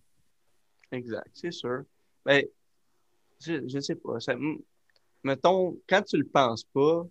Exact, 0.91 1.31
c'est 1.33 1.53
sûr. 1.53 1.85
Mais 2.27 2.51
je, 3.41 3.67
je 3.67 3.81
sais 3.81 3.95
pas. 3.95 4.19
Mettons, 5.25 5.79
quand 5.89 6.03
tu 6.03 6.17
le 6.17 6.27
penses 6.27 6.65
pas, 6.65 7.07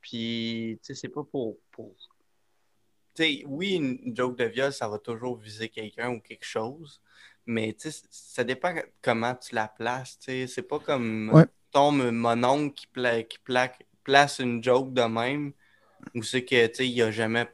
puis 0.00 0.78
tu 0.82 0.94
sais, 0.94 0.94
c'est 0.94 1.08
pas 1.08 1.24
pour. 1.24 1.56
pour 1.70 1.94
tu 3.14 3.22
sais, 3.22 3.44
oui, 3.46 3.74
une 3.74 4.14
joke 4.16 4.36
de 4.36 4.44
viol, 4.44 4.72
ça 4.72 4.88
va 4.88 4.98
toujours 4.98 5.36
viser 5.36 5.68
quelqu'un 5.68 6.10
ou 6.10 6.20
quelque 6.20 6.44
chose, 6.44 7.00
mais 7.46 7.76
ça 8.10 8.44
dépend 8.44 8.72
comment 9.02 9.34
tu 9.34 9.54
la 9.54 9.68
places. 9.68 10.18
C'est 10.20 10.68
pas 10.68 10.78
comme 10.78 11.30
Ouais. 11.32 11.44
tombe 11.72 12.10
mon 12.10 12.42
oncle 12.44 12.74
qui, 12.74 12.86
pla- 12.86 13.22
qui 13.22 13.38
plaque- 13.44 13.84
place 14.04 14.38
une 14.38 14.62
joke 14.62 14.92
de 14.92 15.02
même, 15.02 15.52
ou 16.14 16.22
c'est 16.22 16.44
que 16.44 16.82
il 16.82 17.02
a 17.02 17.10
jamais 17.10 17.46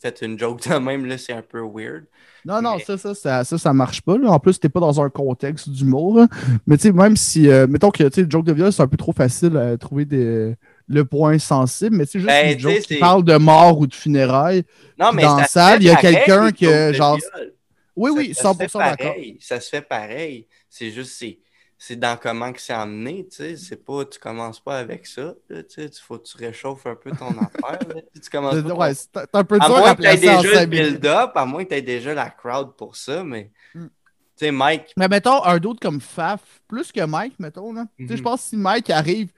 fait 0.00 0.22
une 0.22 0.38
joke 0.38 0.68
de 0.68 0.74
même, 0.76 1.06
là, 1.06 1.16
c'est 1.18 1.32
un 1.32 1.42
peu 1.42 1.60
weird. 1.60 2.04
Non, 2.44 2.60
non, 2.60 2.76
Mais- 2.76 2.84
ça, 2.84 2.98
ça, 2.98 3.14
ça, 3.14 3.44
ça, 3.44 3.58
ça 3.58 3.72
marche 3.72 4.00
pas. 4.02 4.18
là. 4.18 4.30
En 4.30 4.40
plus, 4.40 4.58
t'es 4.58 4.68
pas 4.68 4.80
dans 4.80 5.00
un 5.00 5.08
contexte 5.10 5.68
d'humour. 5.68 6.16
là. 6.18 6.28
Mais 6.66 6.76
tu 6.76 6.82
sais, 6.84 6.92
même 6.92 7.16
si, 7.16 7.48
euh, 7.48 7.68
mettons 7.68 7.90
que 7.92 8.02
tu 8.02 8.10
sais, 8.12 8.22
le 8.22 8.30
joke 8.30 8.44
de 8.44 8.52
viol, 8.52 8.72
c'est 8.72 8.82
un 8.82 8.88
peu 8.88 8.96
trop 8.96 9.12
facile 9.12 9.56
à 9.56 9.76
trouver 9.78 10.04
des, 10.04 10.56
le 10.88 11.04
point 11.04 11.38
sensible, 11.38 11.96
mais 11.96 12.04
c'est 12.06 12.18
juste 12.18 12.26
Ben, 12.30 12.52
une 12.54 12.58
joke 12.58 12.80
qui 12.80 12.96
parle 12.98 13.22
de 13.22 13.36
mort 13.36 13.78
ou 13.78 13.86
de 13.86 13.94
funérailles. 13.94 14.64
Non, 14.98 15.08
Puis 15.08 15.16
mais 15.18 15.22
dans 15.22 15.36
la 15.36 15.44
salle, 15.46 15.80
il 15.82 15.86
y 15.86 15.90
a 15.90 15.96
quelqu'un 15.96 16.50
que, 16.50 16.88
de 16.88 16.92
genre, 16.94 17.16
viol. 17.16 17.52
Oui, 17.96 18.10
Ça- 18.10 18.16
oui, 18.16 18.34
ça 18.34 18.52
se 18.52 18.58
fait 18.58 18.66
100% 18.66 18.78
d'accord. 18.78 19.14
Ça 19.40 19.60
se 19.60 19.68
fait 19.68 19.82
pareil. 19.82 20.46
C'est 20.68 20.90
juste, 20.90 21.12
c'est, 21.18 21.38
c'est 21.78 21.96
dans 21.96 22.16
comment 22.16 22.52
que 22.52 22.60
c'est 22.60 22.72
amené, 22.72 23.26
tu 23.28 23.36
sais. 23.36 23.56
C'est 23.56 23.84
pas, 23.84 24.04
tu 24.04 24.18
commences 24.18 24.60
pas 24.60 24.78
avec 24.78 25.06
ça, 25.06 25.34
là, 25.48 25.62
tu 25.62 25.82
sais. 25.82 25.90
Faut 26.00 26.18
que 26.18 26.24
tu 26.24 26.36
réchauffes 26.36 26.86
un 26.86 26.94
peu 26.94 27.10
ton 27.10 27.28
affaire, 27.38 27.78
là. 27.88 28.00
Tu 28.22 28.30
commences 28.30 28.62
pas 28.62 28.74
Ouais, 28.74 28.94
c'est 28.94 29.08
un 29.32 29.44
peu 29.44 29.56
À 29.60 29.66
dur 29.66 29.76
moins 29.76 29.90
à 29.90 29.94
que 29.94 30.02
tu 30.02 30.08
aies 30.08 30.16
déjà 30.16 30.60
le 30.60 30.66
build-up, 30.66 31.32
à 31.34 31.44
moins 31.44 31.64
que 31.64 31.70
tu 31.70 31.74
aies 31.74 31.82
déjà 31.82 32.14
la 32.14 32.30
crowd 32.30 32.76
pour 32.76 32.96
ça, 32.96 33.24
mais... 33.24 33.50
Hmm. 33.74 33.86
Tu 34.34 34.46
sais, 34.46 34.50
Mike... 34.50 34.94
Mais 34.96 35.08
mettons, 35.08 35.44
un 35.44 35.58
d'autre 35.58 35.80
comme 35.80 36.00
Faf, 36.00 36.40
plus 36.66 36.90
que 36.90 37.04
Mike, 37.04 37.34
mettons. 37.38 37.72
Là. 37.74 37.84
Tu 37.98 38.08
sais. 38.08 38.16
Je 38.16 38.22
pense 38.22 38.40
que 38.42 38.48
si 38.48 38.56
Mike 38.56 38.88
arrive 38.88 39.30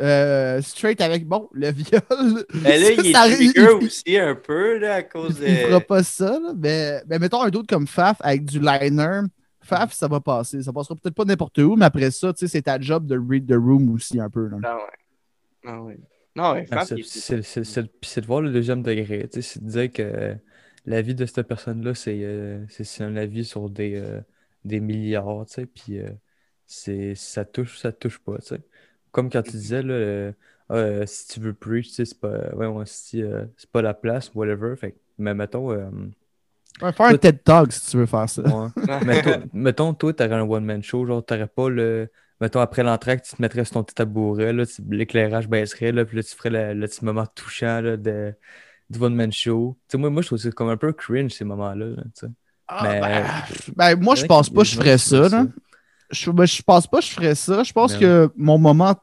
euh, 0.00 0.60
straight 0.62 1.00
avec, 1.00 1.26
bon, 1.26 1.48
le 1.52 1.70
viol. 1.72 2.00
Ben 2.54 2.80
là, 2.80 2.90
il 2.92 3.06
est 3.06 3.12
ça 3.12 3.20
arrive- 3.22 3.52
trigger 3.52 3.76
il- 3.80 3.86
aussi 3.86 4.16
un 4.18 4.34
peu, 4.34 4.78
là, 4.78 4.94
à 4.96 5.02
cause 5.02 5.38
Il 5.44 5.56
fera 5.56 5.78
de... 5.80 5.84
pas 5.84 6.02
ça, 6.02 6.38
là, 6.38 6.52
mais, 6.56 7.02
mais 7.08 7.18
mettons 7.18 7.42
un 7.42 7.50
d'autre 7.50 7.66
comme 7.68 7.86
Faf 7.86 8.16
avec 8.20 8.44
du 8.44 8.60
liner. 8.60 9.20
Faf, 9.62 9.92
ça 9.92 10.08
va 10.08 10.20
passer. 10.20 10.62
Ça 10.62 10.72
passera 10.72 10.94
peut-être 10.96 11.14
pas 11.14 11.24
n'importe 11.24 11.58
où, 11.58 11.76
mais 11.76 11.84
après 11.84 12.10
ça, 12.10 12.32
tu 12.32 12.40
sais, 12.40 12.48
c'est 12.48 12.62
ta 12.62 12.80
job 12.80 13.06
de 13.06 13.18
read 13.18 13.46
the 13.46 13.54
room 13.56 13.90
aussi 13.92 14.18
un 14.20 14.30
peu. 14.30 14.48
là. 14.48 14.56
Ah 14.64 14.76
ouais. 14.76 14.82
Ah 15.66 15.82
ouais. 15.82 15.98
Non, 16.36 16.52
ouais, 16.52 16.66
Ah, 16.70 16.84
Fab, 16.86 16.98
c'est- 17.02 18.20
de 18.20 18.26
voir 18.26 18.40
le 18.40 18.52
deuxième 18.52 18.82
degré. 18.82 19.28
tu 19.28 19.42
sais, 19.42 19.42
C'est 19.42 19.64
de 19.64 19.68
dire 19.68 19.92
que 19.92 20.36
la 20.86 21.02
vie 21.02 21.14
de 21.14 21.26
cette 21.26 21.42
personne-là, 21.48 21.94
c'est 21.94 22.20
euh, 22.22 22.64
un 23.00 23.16
avis 23.16 23.44
sur 23.44 23.68
des, 23.68 23.96
euh, 23.96 24.20
des 24.64 24.80
milliards, 24.80 25.44
tu 25.46 25.54
sais, 25.54 25.66
puis 25.66 25.98
euh, 25.98 26.08
c'est 26.66 27.14
ça 27.16 27.44
touche, 27.44 27.78
ça 27.78 27.92
touche 27.92 28.18
pas, 28.20 28.38
tu 28.38 28.46
sais. 28.54 28.60
Comme 29.18 29.30
quand 29.30 29.42
tu 29.42 29.50
disais, 29.52 29.82
là, 29.82 29.94
euh, 29.94 30.32
Ah, 30.70 30.74
euh, 30.74 31.06
si 31.06 31.26
tu 31.28 31.40
veux 31.40 31.54
preach, 31.54 31.88
c'est 31.90 32.20
pas, 32.20 32.54
ouais, 32.54 32.66
ouais, 32.66 32.84
si, 32.86 33.20
euh, 33.22 33.46
c'est 33.56 33.70
pas 33.70 33.82
la 33.82 33.94
place, 33.94 34.30
whatever. 34.34 34.76
Fait, 34.76 34.94
mais 35.18 35.34
mettons, 35.34 35.70
Ouais, 35.70 36.92
faire 36.92 37.06
un 37.06 37.08
Toi- 37.10 37.18
TED 37.18 37.42
Talk 37.42 37.72
si 37.72 37.90
tu 37.90 37.96
veux 37.96 38.06
faire 38.06 38.28
ça. 38.28 38.42
ouais. 38.42 39.04
mettons, 39.04 39.42
mettons, 39.52 39.94
toi, 39.94 40.12
t'aurais 40.12 40.34
un 40.34 40.42
one-man 40.42 40.80
show, 40.82 41.04
genre, 41.06 41.24
t'aurais 41.24 41.48
pas 41.48 41.68
le. 41.68 42.08
Mettons, 42.40 42.60
après 42.60 42.84
l'entraque, 42.84 43.22
tu 43.22 43.34
te 43.34 43.42
mettrais 43.42 43.64
sur 43.64 43.74
ton 43.74 43.82
petit 43.82 43.96
tabouret, 43.96 44.52
là, 44.52 44.64
tu- 44.64 44.82
l'éclairage 44.90 45.48
baisserait, 45.48 45.90
là, 45.90 46.04
puis 46.04 46.16
là, 46.18 46.22
tu 46.22 46.36
ferais 46.36 46.50
le, 46.50 46.74
le 46.80 46.86
petit 46.86 47.04
moment 47.04 47.26
touchant 47.26 47.80
là, 47.80 47.96
de, 47.96 48.32
du 48.90 49.00
one-man 49.02 49.32
show. 49.32 49.76
Moi, 49.94 50.10
moi, 50.10 50.22
je 50.22 50.28
trouve 50.28 50.38
c'est 50.38 50.52
comme 50.54 50.68
un 50.68 50.76
peu 50.76 50.92
cringe, 50.92 51.32
ces 51.32 51.44
moments-là. 51.44 51.86
là. 51.96 52.02
Ah, 52.68 52.80
Mais- 52.84 53.00
ben, 53.00 53.24
ben, 53.76 54.00
moi, 54.00 54.14
je 54.14 54.20
Il 54.20 54.22
y 54.22 54.24
en 54.24 54.26
a 54.26 54.28
pense 54.36 54.50
pas 54.50 54.60
que 54.62 54.68
je 54.68 54.76
ferais 54.76 54.98
ça. 54.98 55.28
là. 55.28 55.46
Je, 56.10 56.30
ben, 56.30 56.46
je 56.46 56.62
pense 56.62 56.86
pas 56.86 56.98
que 57.00 57.04
je 57.06 57.10
ferais 57.10 57.34
ça. 57.34 57.62
Je 57.64 57.72
pense 57.72 57.94
Mais 57.94 58.00
que 58.00 58.30
mon 58.36 58.58
moment 58.58 58.94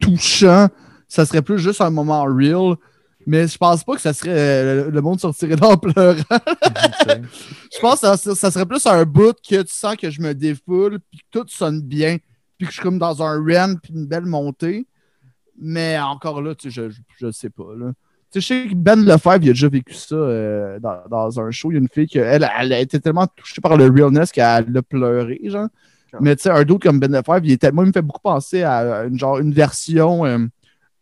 touchant, 0.00 0.68
ça 1.08 1.26
serait 1.26 1.42
plus 1.42 1.58
juste 1.58 1.80
un 1.80 1.90
moment 1.90 2.24
real. 2.24 2.76
Mais 3.28 3.48
je 3.48 3.58
pense 3.58 3.82
pas 3.82 3.96
que 3.96 4.00
ça 4.00 4.12
serait. 4.12 4.30
euh, 4.30 4.90
le 4.90 5.00
monde 5.00 5.18
sortirait 5.18 5.60
en 5.60 5.76
pleurant. 5.76 6.22
Je 7.72 7.80
pense 7.80 8.00
que 8.00 8.16
ça, 8.16 8.16
ça 8.16 8.50
serait 8.52 8.66
plus 8.66 8.86
un 8.86 9.04
bout 9.04 9.34
que 9.48 9.62
tu 9.62 9.74
sens 9.74 9.96
que 9.96 10.10
je 10.10 10.20
me 10.20 10.32
défoule, 10.32 11.00
puis 11.10 11.20
que 11.20 11.40
tout 11.40 11.46
sonne 11.48 11.80
bien, 11.82 12.18
puis 12.56 12.66
que 12.66 12.72
je 12.72 12.74
suis 12.74 12.82
comme 12.82 12.98
dans 12.98 13.22
un 13.22 13.42
run, 13.44 13.74
puis 13.82 13.92
une 13.94 14.06
belle 14.06 14.26
montée. 14.26 14.86
Mais 15.58 15.98
encore 15.98 16.40
là, 16.40 16.54
tu 16.54 16.70
sais, 16.70 16.82
je, 16.88 16.90
je, 16.90 17.00
je 17.18 17.30
sais 17.32 17.50
pas. 17.50 17.74
Là. 17.76 17.92
Tu 18.30 18.40
Tu 18.40 18.40
sais, 18.40 18.40
je 18.40 18.62
sais 18.64 18.70
que 18.70 18.74
Ben 18.76 19.04
Lefebvre, 19.04 19.42
il 19.42 19.48
a 19.50 19.52
déjà 19.52 19.68
vécu 19.68 19.94
ça 19.94 20.14
euh, 20.14 20.78
dans, 20.78 21.02
dans 21.10 21.40
un 21.40 21.50
show. 21.50 21.72
Il 21.72 21.74
y 21.74 21.78
a 21.78 21.80
une 21.80 21.88
fille 21.88 22.06
qui 22.06 22.18
elle, 22.18 22.48
elle 22.58 22.72
a 22.72 22.78
été 22.78 23.00
tellement 23.00 23.26
touchée 23.26 23.60
par 23.60 23.76
le 23.76 23.86
realness 23.86 24.30
qu'elle 24.30 24.76
a 24.76 24.82
pleuré, 24.82 25.40
genre. 25.44 25.68
Mais 26.20 26.36
tu 26.36 26.42
sais, 26.42 26.50
un 26.50 26.64
d'autre 26.64 26.88
comme 26.88 27.00
Ben 27.00 27.10
Lefebvre, 27.10 27.44
il, 27.44 27.52
est 27.52 27.56
tellement, 27.60 27.82
il 27.82 27.88
me 27.88 27.92
fait 27.92 28.02
beaucoup 28.02 28.20
penser 28.20 28.62
à 28.62 29.04
une, 29.04 29.18
genre, 29.18 29.38
une 29.38 29.52
version 29.52 30.24
euh, 30.24 30.38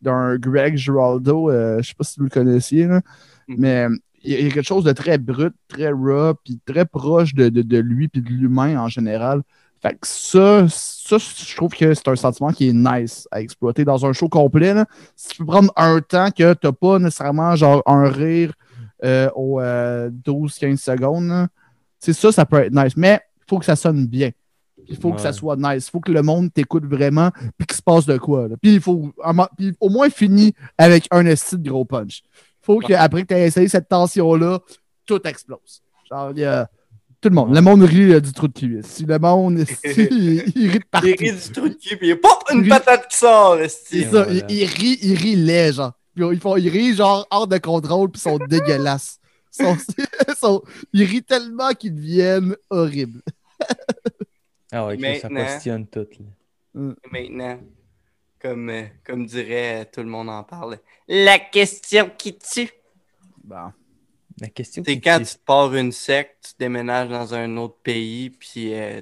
d'un 0.00 0.36
Greg 0.36 0.76
Giraldo. 0.76 1.50
euh, 1.50 1.80
je 1.82 1.88
sais 1.88 1.94
pas 1.96 2.04
si 2.04 2.18
vous 2.18 2.24
le 2.24 2.30
connaissiez, 2.30 2.86
là. 2.86 3.00
Mhm. 3.48 3.56
mais 3.58 3.84
euh, 3.84 3.96
il 4.26 4.32
y 4.32 4.46
a 4.46 4.50
quelque 4.50 4.66
chose 4.66 4.84
de 4.84 4.92
très 4.92 5.18
brut, 5.18 5.52
très 5.68 5.90
raw, 5.90 6.32
puis 6.42 6.58
très 6.64 6.86
proche 6.86 7.34
de, 7.34 7.50
de, 7.50 7.60
de 7.60 7.78
lui 7.78 8.08
puis 8.08 8.22
de 8.22 8.28
l'humain 8.30 8.78
en 8.78 8.88
général. 8.88 9.42
Fait 9.82 9.92
que 9.92 10.06
ça, 10.06 10.66
ça, 10.70 11.18
je 11.18 11.54
trouve 11.56 11.74
que 11.74 11.92
c'est 11.92 12.08
un 12.08 12.16
sentiment 12.16 12.50
qui 12.50 12.70
est 12.70 12.72
nice 12.72 13.28
à 13.30 13.42
exploiter 13.42 13.84
dans 13.84 14.06
un 14.06 14.14
show 14.14 14.30
complet. 14.30 14.72
là. 14.72 14.86
Si 15.14 15.28
tu 15.28 15.38
peux 15.38 15.44
prendre 15.44 15.70
un 15.76 16.00
temps 16.00 16.30
que 16.30 16.54
t'as 16.54 16.72
pas 16.72 16.98
nécessairement 16.98 17.54
genre 17.54 17.82
un 17.84 18.08
rire 18.08 18.54
euh, 19.04 19.28
aux 19.36 19.60
12-15 19.60 20.78
secondes, 20.78 21.48
c'est 21.98 22.14
ça, 22.14 22.32
ça 22.32 22.46
peut 22.46 22.60
être 22.60 22.72
nice. 22.72 22.96
Mais 22.96 23.20
il 23.36 23.44
faut 23.46 23.58
que 23.58 23.66
ça 23.66 23.76
sonne 23.76 24.06
bien. 24.06 24.30
Il 24.88 24.96
faut 24.96 25.12
que 25.12 25.20
ça 25.20 25.32
soit 25.32 25.56
nice. 25.56 25.86
Il 25.88 25.90
faut 25.90 26.00
que 26.00 26.12
le 26.12 26.22
monde 26.22 26.52
t'écoute 26.52 26.84
vraiment 26.84 27.30
puis 27.56 27.66
qu'il 27.66 27.76
se 27.76 27.82
passe 27.82 28.06
de 28.06 28.16
quoi. 28.18 28.48
là. 28.48 28.56
Puis 28.60 28.74
il 28.74 28.80
faut 28.80 29.12
puis 29.56 29.74
au 29.80 29.88
moins 29.88 30.10
finir 30.10 30.52
avec 30.78 31.06
un 31.10 31.24
esti 31.26 31.56
de 31.58 31.68
gros 31.70 31.84
punch. 31.84 32.22
Il 32.62 32.64
faut 32.66 32.78
qu'après 32.78 33.22
que 33.22 33.28
tu 33.28 33.34
aies 33.34 33.46
essayé 33.46 33.68
cette 33.68 33.88
tension-là, 33.88 34.60
tout 35.06 35.20
explose. 35.26 35.82
Genre, 36.10 36.30
il 36.32 36.38
y 36.40 36.44
a 36.44 36.68
tout 37.20 37.28
le 37.30 37.34
monde. 37.34 37.54
Le 37.54 37.60
monde 37.62 37.82
rit 37.82 38.12
euh, 38.12 38.20
du 38.20 38.32
trou 38.32 38.48
de 38.48 38.52
cuisse. 38.52 38.86
Si 38.86 39.04
le 39.04 39.18
monde, 39.18 39.58
esti, 39.60 40.08
il, 40.10 40.52
il 40.56 40.70
rit 40.70 40.78
de 40.78 40.84
partout. 40.90 41.06
Il 41.08 41.16
rit 41.30 41.32
du 41.32 41.52
trou 41.52 41.68
de 41.68 41.74
cul, 41.74 41.96
puis 41.96 42.08
il 42.08 42.20
pop, 42.20 42.42
une 42.52 42.68
patate 42.68 43.08
qui 43.08 43.16
sort, 43.16 43.56
C'est 43.68 44.02
ça, 44.04 44.24
voilà. 44.24 44.32
il, 44.48 44.56
il 44.56 44.64
rit, 44.66 44.98
il 45.02 45.14
rit 45.14 45.36
laid, 45.36 45.72
genre. 45.72 45.92
Puis 46.14 46.24
Ils, 46.32 46.38
font, 46.40 46.56
ils 46.56 46.68
rient 46.68 46.94
genre 46.94 47.26
hors 47.30 47.46
de 47.46 47.58
contrôle, 47.58 48.10
puis 48.10 48.20
ils 48.20 48.30
sont 48.30 48.38
dégueulasses. 48.38 49.18
Ils, 49.58 49.64
sont- 49.64 49.76
ils 50.28 50.34
sont- 50.36 50.62
ils 50.92 51.04
rient 51.04 51.22
tellement 51.22 51.70
qu'ils 51.72 51.94
deviennent 51.94 52.54
horribles. 52.70 53.22
Ah 54.74 54.86
ouais, 54.86 54.96
ça 55.20 55.28
Maintenant- 55.28 55.44
postillonne 55.52 55.86
tout. 55.86 56.06
là. 56.74 56.94
Maintenant, 57.12 57.60
comme, 58.40 58.68
euh, 58.70 58.84
comme 59.04 59.24
dirait 59.26 59.82
euh, 59.82 59.84
tout 59.90 60.00
le 60.00 60.08
monde 60.08 60.28
en 60.28 60.42
parle, 60.42 60.78
la 61.08 61.38
question 61.38 62.10
qui 62.18 62.36
tue. 62.36 62.70
Bon. 63.44 63.72
La 64.40 64.48
question 64.48 64.82
C'est 64.84 65.00
quand 65.00 65.18
tue- 65.18 65.26
tu 65.26 65.34
te 65.36 65.44
pars 65.44 65.72
une 65.74 65.92
secte, 65.92 66.48
tu 66.48 66.52
déménages 66.58 67.08
dans 67.08 67.34
un 67.34 67.56
autre 67.56 67.76
pays, 67.82 68.30
puis 68.30 68.74
euh, 68.74 69.00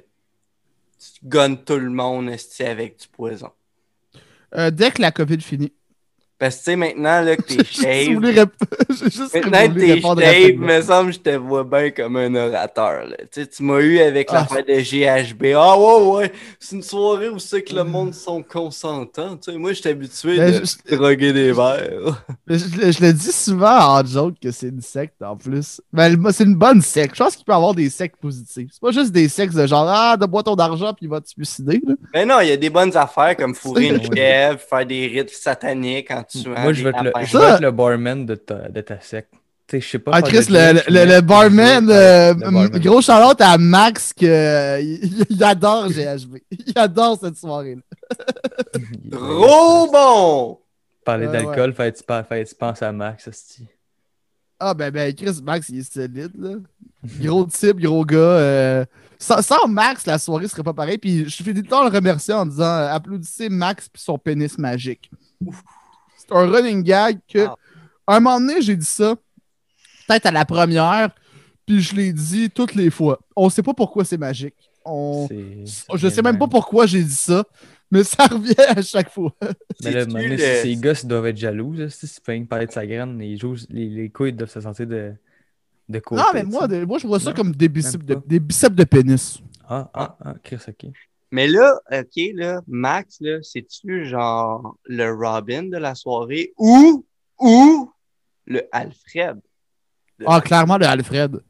tu 0.99 1.25
gonnes 1.27 1.63
tout 1.63 1.77
le 1.79 1.89
monde 1.89 2.29
avec 2.59 2.99
du 2.99 3.07
poison. 3.07 3.49
Euh, 4.55 4.69
dès 4.69 4.91
que 4.91 5.01
la 5.01 5.11
COVID 5.11 5.41
finit. 5.41 5.73
Parce 6.43 6.55
que 6.55 6.59
tu 6.59 6.65
sais, 6.71 6.75
maintenant 6.75 7.21
là, 7.21 7.37
que 7.37 7.41
t'es 7.47 7.57
Je 7.63 7.81
shave, 7.81 8.21
j'ai 8.89 9.05
juste 9.09 9.33
maintenant 9.33 9.73
que 9.73 9.79
t'es 9.79 10.01
shave, 10.01 10.57
me 10.59 10.81
semble 10.81 11.09
que 11.11 11.15
je 11.15 11.19
te 11.21 11.29
vois 11.37 11.63
bien 11.63 11.89
comme 11.91 12.17
un 12.17 12.35
orateur. 12.35 13.07
Là. 13.07 13.15
Tu 13.31 13.41
sais, 13.41 13.47
tu 13.47 13.63
m'as 13.63 13.79
eu 13.79 13.99
avec 13.99 14.27
Ah. 14.31 14.45
l'affaire 14.49 14.65
de 14.65 14.73
GHB. 14.73 15.53
Ah 15.55 15.79
ouais, 15.79 16.05
ouais, 16.17 16.31
c'est 16.59 16.75
une 16.75 16.83
soirée 16.83 17.29
où 17.29 17.39
c'est 17.39 17.61
que 17.61 17.73
le 17.73 17.85
monde 17.85 18.13
sont 18.13 18.43
consentants. 18.43 19.37
Tu 19.37 19.53
sais, 19.53 19.57
moi, 19.57 19.71
je 19.71 19.79
suis 19.79 19.89
habitué 19.89 20.37
Mais 20.37 20.51
de 20.59 20.65
je- 20.65 20.95
droguer 20.97 21.31
des 21.31 21.53
verres. 21.53 22.25
Mais 22.47 22.57
Je, 22.57 22.77
le- 22.77 22.91
je 22.91 23.01
le 23.01 23.13
dis 23.13 23.31
souvent 23.31 23.77
en 23.99 24.05
joke 24.05 24.35
que 24.41 24.51
c'est 24.51 24.67
une 24.67 24.81
secte 24.81 25.21
en 25.23 25.37
plus. 25.37 25.79
Mais 25.93 26.09
c'est 26.31 26.43
une 26.43 26.55
bonne 26.55 26.81
secte. 26.81 27.15
Je 27.15 27.23
pense 27.23 27.37
qu'il 27.37 27.45
peut 27.45 27.53
y 27.53 27.55
avoir 27.55 27.73
des 27.73 27.89
sectes 27.89 28.17
positives. 28.17 28.67
C'est 28.69 28.81
pas 28.81 28.91
juste 28.91 29.13
des 29.13 29.29
sectes 29.29 29.55
de 29.55 29.65
genre 29.65 29.87
Ah, 29.87 30.17
donne-moi 30.17 30.43
ton 30.43 30.55
argent 30.55 30.93
puis 30.93 31.05
il 31.05 31.09
va 31.09 31.21
te 31.21 31.29
suicider. 31.29 31.79
là. 31.87 31.93
Mais 32.13 32.25
non, 32.25 32.41
il 32.41 32.49
y 32.49 32.51
a 32.51 32.57
des 32.57 32.69
bonnes 32.69 32.95
affaires 32.97 33.37
comme 33.37 33.55
fourrer 33.55 33.87
une 33.87 34.01
chèvre, 34.13 34.59
faire 34.59 34.85
des 34.85 35.07
rites 35.07 35.29
sataniques 35.29 36.11
en 36.11 36.23
tuant 36.41 36.59
Moi, 36.61 36.73
je 36.73 36.83
vais, 36.83 36.89
être 36.89 37.03
le, 37.03 37.11
je 37.25 37.37
être 37.37 37.61
le 37.61 37.71
barman 37.71 38.25
de 38.25 38.35
ta, 38.35 38.69
de 38.69 38.81
ta 38.81 38.99
sais, 39.01 39.25
je 39.71 39.87
sais 39.87 39.99
pas. 39.99 40.11
Ah, 40.13 40.21
Chris, 40.21 40.45
le, 40.49 40.73
le, 40.87 41.21
barman, 41.21 41.85
veux 41.85 41.91
euh, 41.93 42.31
être 42.31 42.37
le 42.39 42.51
barman. 42.51 42.79
gros 42.79 43.01
charlotte 43.01 43.41
à 43.41 43.57
Max, 43.57 44.13
que, 44.13 44.25
euh, 44.25 44.79
il, 44.81 45.25
il 45.29 45.43
adore 45.43 45.89
GHB. 45.89 46.37
Il 46.51 46.73
adore 46.77 47.17
cette 47.19 47.37
soirée-là. 47.37 47.81
Trop 49.11 49.91
bon! 49.91 50.59
Parler 51.05 51.27
Ouais, 51.27 51.33
d'alcool, 51.33 51.73
fait 51.73 51.91
tu 51.93 52.03
pa- 52.03 52.23
fait 52.23 52.45
tu 52.45 52.55
penses 52.55 52.81
à 52.81 52.91
Max, 52.91 53.27
hostie? 53.27 53.67
Ah, 54.59 54.73
ben, 54.73 54.91
ben, 54.91 55.13
Chris, 55.13 55.39
Max, 55.43 55.67
il 55.69 55.79
est 55.79 55.93
solide, 55.93 56.31
là. 56.37 56.55
Gros 57.19 57.45
type, 57.45 57.79
gros 57.81 58.05
gars. 58.05 58.17
euh, 58.17 58.85
Sans, 59.19 59.41
sans 59.41 59.67
Max, 59.67 60.05
la 60.05 60.17
soirée 60.17 60.47
serait 60.47 60.63
pas 60.63 60.73
pareille. 60.73 60.97
Puis 60.97 61.27
je 61.29 61.43
fais 61.43 61.53
tout 61.53 61.61
le 61.61 61.67
temps 61.67 61.83
le 61.83 61.89
remercier 61.89 62.33
en 62.33 62.45
disant 62.45 62.63
euh, 62.63 62.87
applaudissez 62.93 63.49
Max 63.49 63.89
puis 63.89 64.01
son 64.01 64.17
pénis 64.17 64.57
magique. 64.57 65.11
C'est 66.27 66.33
un 66.35 66.49
running 66.49 66.83
gag 66.83 67.19
que. 67.27 67.45
Ah. 67.47 67.55
Un 68.07 68.19
moment 68.19 68.39
donné, 68.39 68.61
j'ai 68.61 68.75
dit 68.75 68.85
ça, 68.85 69.15
peut-être 70.07 70.25
à 70.25 70.31
la 70.31 70.43
première, 70.45 71.09
puis 71.65 71.79
je 71.81 71.95
l'ai 71.95 72.11
dit 72.11 72.49
toutes 72.49 72.75
les 72.75 72.89
fois. 72.89 73.19
On 73.35 73.49
sait 73.49 73.63
pas 73.63 73.73
pourquoi 73.73 74.03
c'est 74.03 74.17
magique. 74.17 74.55
On... 74.83 75.27
C'est- 75.29 75.63
Je 75.95 76.09
sais 76.09 76.21
même 76.21 76.33
même. 76.33 76.39
pas 76.39 76.47
pourquoi 76.49 76.85
j'ai 76.85 77.01
dit 77.03 77.15
ça, 77.15 77.45
mais 77.89 78.03
ça 78.03 78.25
revient 78.31 78.53
à 78.67 78.81
chaque 78.81 79.09
fois. 79.09 79.31
Mais 79.83 79.91
là, 79.91 80.03
le- 80.05 80.37
ces 80.37 80.75
gars 80.75 80.99
ils 81.01 81.07
doivent 81.07 81.27
être 81.27 81.37
jaloux, 81.37 81.71
là, 81.73 81.89
si 81.89 82.07
tu 82.07 82.33
une 82.33 82.45
parler 82.47 82.67
de 82.67 82.71
sa 82.73 82.85
graine, 82.85 83.17
les, 83.17 83.37
joues, 83.37 83.55
les, 83.69 83.87
les 83.87 84.09
couilles 84.09 84.33
doivent 84.33 84.49
se 84.51 84.59
sentir 84.59 84.85
de, 84.87 85.13
de 85.87 85.99
côté. 85.99 86.21
non, 86.21 86.27
mais 86.33 86.43
moi, 86.43 86.67
de- 86.67 86.83
moi, 86.83 86.97
je 86.97 87.07
vois 87.07 87.21
ça 87.21 87.29
Non, 87.29 87.35
comme 87.35 87.55
des 87.55 87.69
biceps, 87.69 88.03
de, 88.03 88.17
des 88.25 88.39
biceps 88.41 88.75
de 88.75 88.83
pénis. 88.83 89.39
Ah, 89.69 89.89
ah, 89.93 90.17
ah, 90.25 90.33
Chris, 90.43 90.57
ok. 90.67 90.91
Mais 91.33 91.47
là, 91.47 91.79
OK, 91.91 92.21
là, 92.35 92.61
Max, 92.67 93.17
là, 93.19 93.39
c'est-tu 93.41 94.05
genre 94.05 94.77
le 94.85 95.11
Robin 95.11 95.63
de 95.63 95.77
la 95.77 95.95
soirée 95.95 96.53
ou, 96.59 97.03
ou 97.39 97.91
le 98.45 98.61
Alfred? 98.71 99.39
Ah, 100.27 100.39
clairement, 100.41 100.77
le 100.77 100.85
Alfred. 100.85 101.41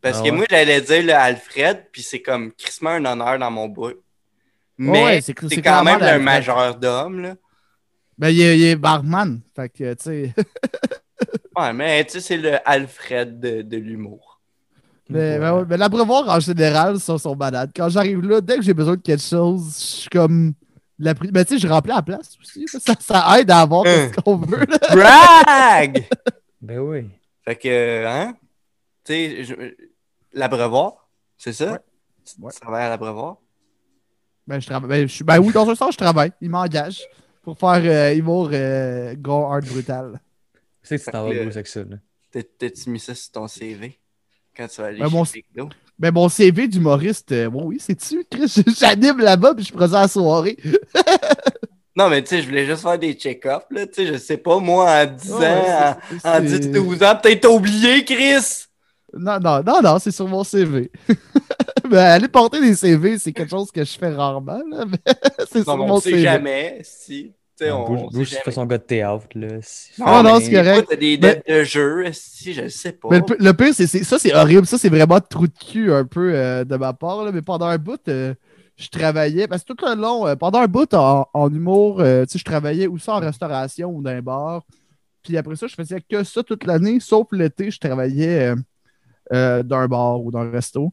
Parce 0.00 0.18
Ah 0.18 0.22
que 0.24 0.30
ouais? 0.30 0.36
moi, 0.38 0.46
j'allais 0.50 0.80
dire 0.80 1.04
le 1.04 1.14
Alfred, 1.14 1.86
puis 1.92 2.02
c'est 2.02 2.20
comme 2.20 2.50
crissement 2.52 2.90
un 2.90 3.04
honneur 3.04 3.38
dans 3.38 3.50
mon 3.52 3.68
bout. 3.68 3.94
Mais 4.76 5.04
ouais, 5.04 5.20
c'est- 5.20 5.34
quand 5.62 5.84
même 5.84 5.94
un 5.94 5.98
l'Alfred. 6.00 6.24
majordome, 6.24 7.20
là. 7.22 7.36
Ben, 8.18 8.30
il 8.30 8.40
est, 8.40 8.58
il 8.58 8.64
est 8.64 8.76
barman. 8.76 9.40
Fait 9.54 9.68
que, 9.68 9.94
tu 9.94 10.02
sais. 10.02 10.34
Ouais, 11.56 11.72
mais 11.72 12.04
tu 12.06 12.12
sais, 12.14 12.20
c'est 12.20 12.36
le 12.38 12.58
Alfred 12.68 13.38
de, 13.38 13.62
de 13.62 13.76
l'humour. 13.76 14.31
Mais, 15.08 15.38
Ouais. 15.38 15.64
mais 15.68 15.76
l'abreuvoir, 15.76 16.28
en 16.28 16.40
général, 16.40 16.98
sont, 17.00 17.18
sont 17.18 17.36
malades. 17.36 17.70
Quand 17.74 17.88
j'arrive 17.88 18.22
là, 18.22 18.40
dès 18.40 18.56
que 18.56 18.62
j'ai 18.62 18.74
besoin 18.74 18.96
de 18.96 19.00
quelque 19.02 19.22
chose, 19.22 19.74
je 19.78 19.84
suis 20.00 20.08
comme. 20.10 20.54
La 20.98 21.14
pri- 21.14 21.32
Ben, 21.32 21.44
tu 21.44 21.54
sais, 21.54 21.58
je 21.58 21.66
remplis 21.72 21.90
la 21.92 22.02
place 22.02 22.36
aussi. 22.40 22.64
Ça, 22.68 22.94
ça 23.00 23.40
aide 23.40 23.50
à 23.50 23.60
avoir 23.60 23.84
Hein? 23.86 24.10
ce 24.14 24.20
qu'on 24.20 24.36
veut. 24.36 24.64
là. 24.66 24.78
Brag! 24.90 26.06
Ben 26.60 26.78
oui. 26.78 27.10
fait 27.44 27.56
que, 27.56 28.06
hein? 28.06 28.34
Tu 29.04 29.12
sais, 29.12 29.44
je- 29.44 29.74
l'abreuvoir, 30.32 31.08
c'est 31.36 31.52
ça? 31.52 31.72
Ouais. 31.72 31.78
Tu 32.24 32.40
Ouais. 32.40 32.52
travailles 32.52 32.84
à 32.84 32.88
l'abreuvoir? 32.90 33.38
Ben, 34.46 34.60
je 34.60 34.66
travaille. 34.66 34.88
Ben, 34.88 35.08
je 35.08 35.24
ben 35.24 35.38
oui, 35.40 35.52
dans 35.52 35.68
un 35.68 35.74
sens, 35.74 35.94
je 35.94 35.98
travaille. 35.98 36.30
Il 36.40 36.50
m'engage 36.50 37.02
pour 37.42 37.58
faire 37.58 37.80
euh, 37.84 38.14
humour 38.14 38.50
euh, 38.52 39.14
gore 39.16 39.52
hard 39.54 39.64
brutal. 39.66 40.20
C'est 40.84 40.98
que 40.98 41.04
tu 41.04 41.10
t'en 41.10 41.24
vas 41.26 41.34
gros 41.34 41.42
avec 41.48 41.66
ça, 41.66 41.80
là. 41.82 41.96
T'as- 42.30 42.42
T'as-tu 42.58 42.90
mis 42.90 43.00
ça 43.00 43.14
sur 43.16 43.32
ton 43.32 43.48
CV? 43.48 43.98
Quand 44.56 44.68
tu 44.68 44.80
vas 44.80 44.88
aller 44.88 45.00
Ben, 45.00 45.08
mon- 45.08 45.24
chez 45.24 45.44
McDo? 45.54 45.68
Ben, 45.98 46.12
mon 46.12 46.28
CV 46.28 46.68
d'humoriste, 46.68 47.32
euh, 47.32 47.48
bon, 47.50 47.66
oui, 47.66 47.76
c'est-tu, 47.80 48.24
Chris? 48.30 48.52
J'anime 48.78 49.18
là-bas 49.18 49.54
puis 49.54 49.64
je 49.64 49.72
présente 49.72 50.02
la 50.02 50.08
soirée. 50.08 50.56
Non, 51.94 52.08
mais 52.08 52.22
tu 52.22 52.30
sais, 52.30 52.42
je 52.42 52.46
voulais 52.48 52.64
juste 52.64 52.82
faire 52.82 52.98
des 52.98 53.12
check-ups, 53.14 53.66
là. 53.70 53.86
Tu 53.86 53.94
sais, 53.94 54.06
je 54.06 54.16
sais 54.16 54.38
pas, 54.38 54.58
moi, 54.58 54.90
en 55.02 55.06
10 55.06 55.30
Ouais, 55.30 55.40
ans, 55.42 55.94
en, 56.24 56.28
en 56.30 56.40
c'est- 56.40 56.40
10-12 56.40 57.02
ans, 57.02 57.16
peut-être 57.22 57.42
t'as 57.42 57.48
oublié, 57.50 58.04
Chris! 58.04 58.66
Non, 59.14 59.38
non, 59.40 59.62
non, 59.62 59.82
non, 59.82 59.98
c'est 59.98 60.10
sur 60.10 60.26
mon 60.26 60.42
CV. 60.42 60.90
ben, 61.90 61.98
aller 61.98 62.28
porter 62.28 62.60
des 62.60 62.74
CV, 62.74 63.18
c'est 63.18 63.32
quelque 63.32 63.50
chose 63.50 63.70
que 63.70 63.84
je 63.84 63.98
fais 63.98 64.08
rarement, 64.14 64.62
là, 64.70 64.86
mais 64.86 64.98
c'est 65.50 65.64
sur 65.64 65.76
mon 65.76 65.94
on 65.94 66.00
sait 66.00 66.16
CV. 66.16 66.22
jamais, 66.22 66.80
si. 66.82 67.34
On, 67.70 67.86
Bouge, 67.86 68.00
on 68.02 68.06
Bouge, 68.08 68.28
tu 68.28 68.32
jamais. 68.32 68.42
fais 68.44 68.50
son 68.50 68.66
gars 68.66 68.78
de 68.78 68.82
théâtre, 68.82 69.26
là. 69.34 69.48
Si- 69.62 70.00
Non, 70.00 70.22
non, 70.22 70.40
c'est 70.40 70.50
correct. 70.52 70.86
T'as 70.90 70.96
des 70.96 71.16
dettes 71.16 71.44
de 71.48 71.62
jeu, 71.64 72.04
si, 72.12 72.52
je 72.54 72.68
sais 72.68 72.92
pas. 72.92 73.08
Mais 73.10 73.18
le, 73.18 73.24
pi- 73.24 73.34
le 73.38 73.52
pire, 73.52 73.74
c'est 73.74 73.86
c'est- 73.86 74.04
ça, 74.04 74.18
c'est 74.18 74.34
horrible. 74.34 74.66
Ça, 74.66 74.78
c'est 74.78 74.88
vraiment 74.88 75.20
trou 75.20 75.46
de 75.46 75.52
cul 75.70 75.92
un 75.92 76.04
peu 76.04 76.32
euh, 76.34 76.64
de 76.64 76.76
ma 76.76 76.92
part. 76.92 77.24
là. 77.24 77.32
Mais 77.32 77.42
pendant 77.42 77.66
un 77.66 77.78
bout, 77.78 78.00
euh, 78.08 78.34
je 78.76 78.88
travaillais. 78.88 79.46
Parce 79.46 79.62
que 79.64 79.72
tout 79.72 79.84
le 79.86 79.94
long, 79.94 80.26
euh, 80.26 80.34
pendant 80.34 80.58
un 80.60 80.66
bout 80.66 80.92
en, 80.94 81.26
en 81.32 81.50
humour, 81.50 82.00
euh, 82.00 82.24
tu 82.24 82.32
sais, 82.32 82.38
je 82.38 82.44
travaillais 82.44 82.86
ou 82.86 82.98
ça 82.98 83.14
en 83.14 83.20
restauration 83.20 83.90
ou 83.90 84.02
dans 84.02 84.10
un 84.10 84.22
bar. 84.22 84.62
Puis 85.22 85.36
après 85.36 85.54
ça, 85.56 85.66
je 85.68 85.74
faisais 85.74 86.00
que 86.00 86.24
ça 86.24 86.42
toute 86.42 86.64
l'année, 86.64 86.98
sauf 86.98 87.28
l'été, 87.32 87.70
je 87.70 87.78
travaillais 87.78 88.48
euh, 88.50 88.56
euh, 89.32 89.62
dans 89.62 89.76
un 89.78 89.86
bar 89.88 90.20
ou 90.20 90.30
dans 90.32 90.40
un 90.40 90.50
resto. 90.50 90.92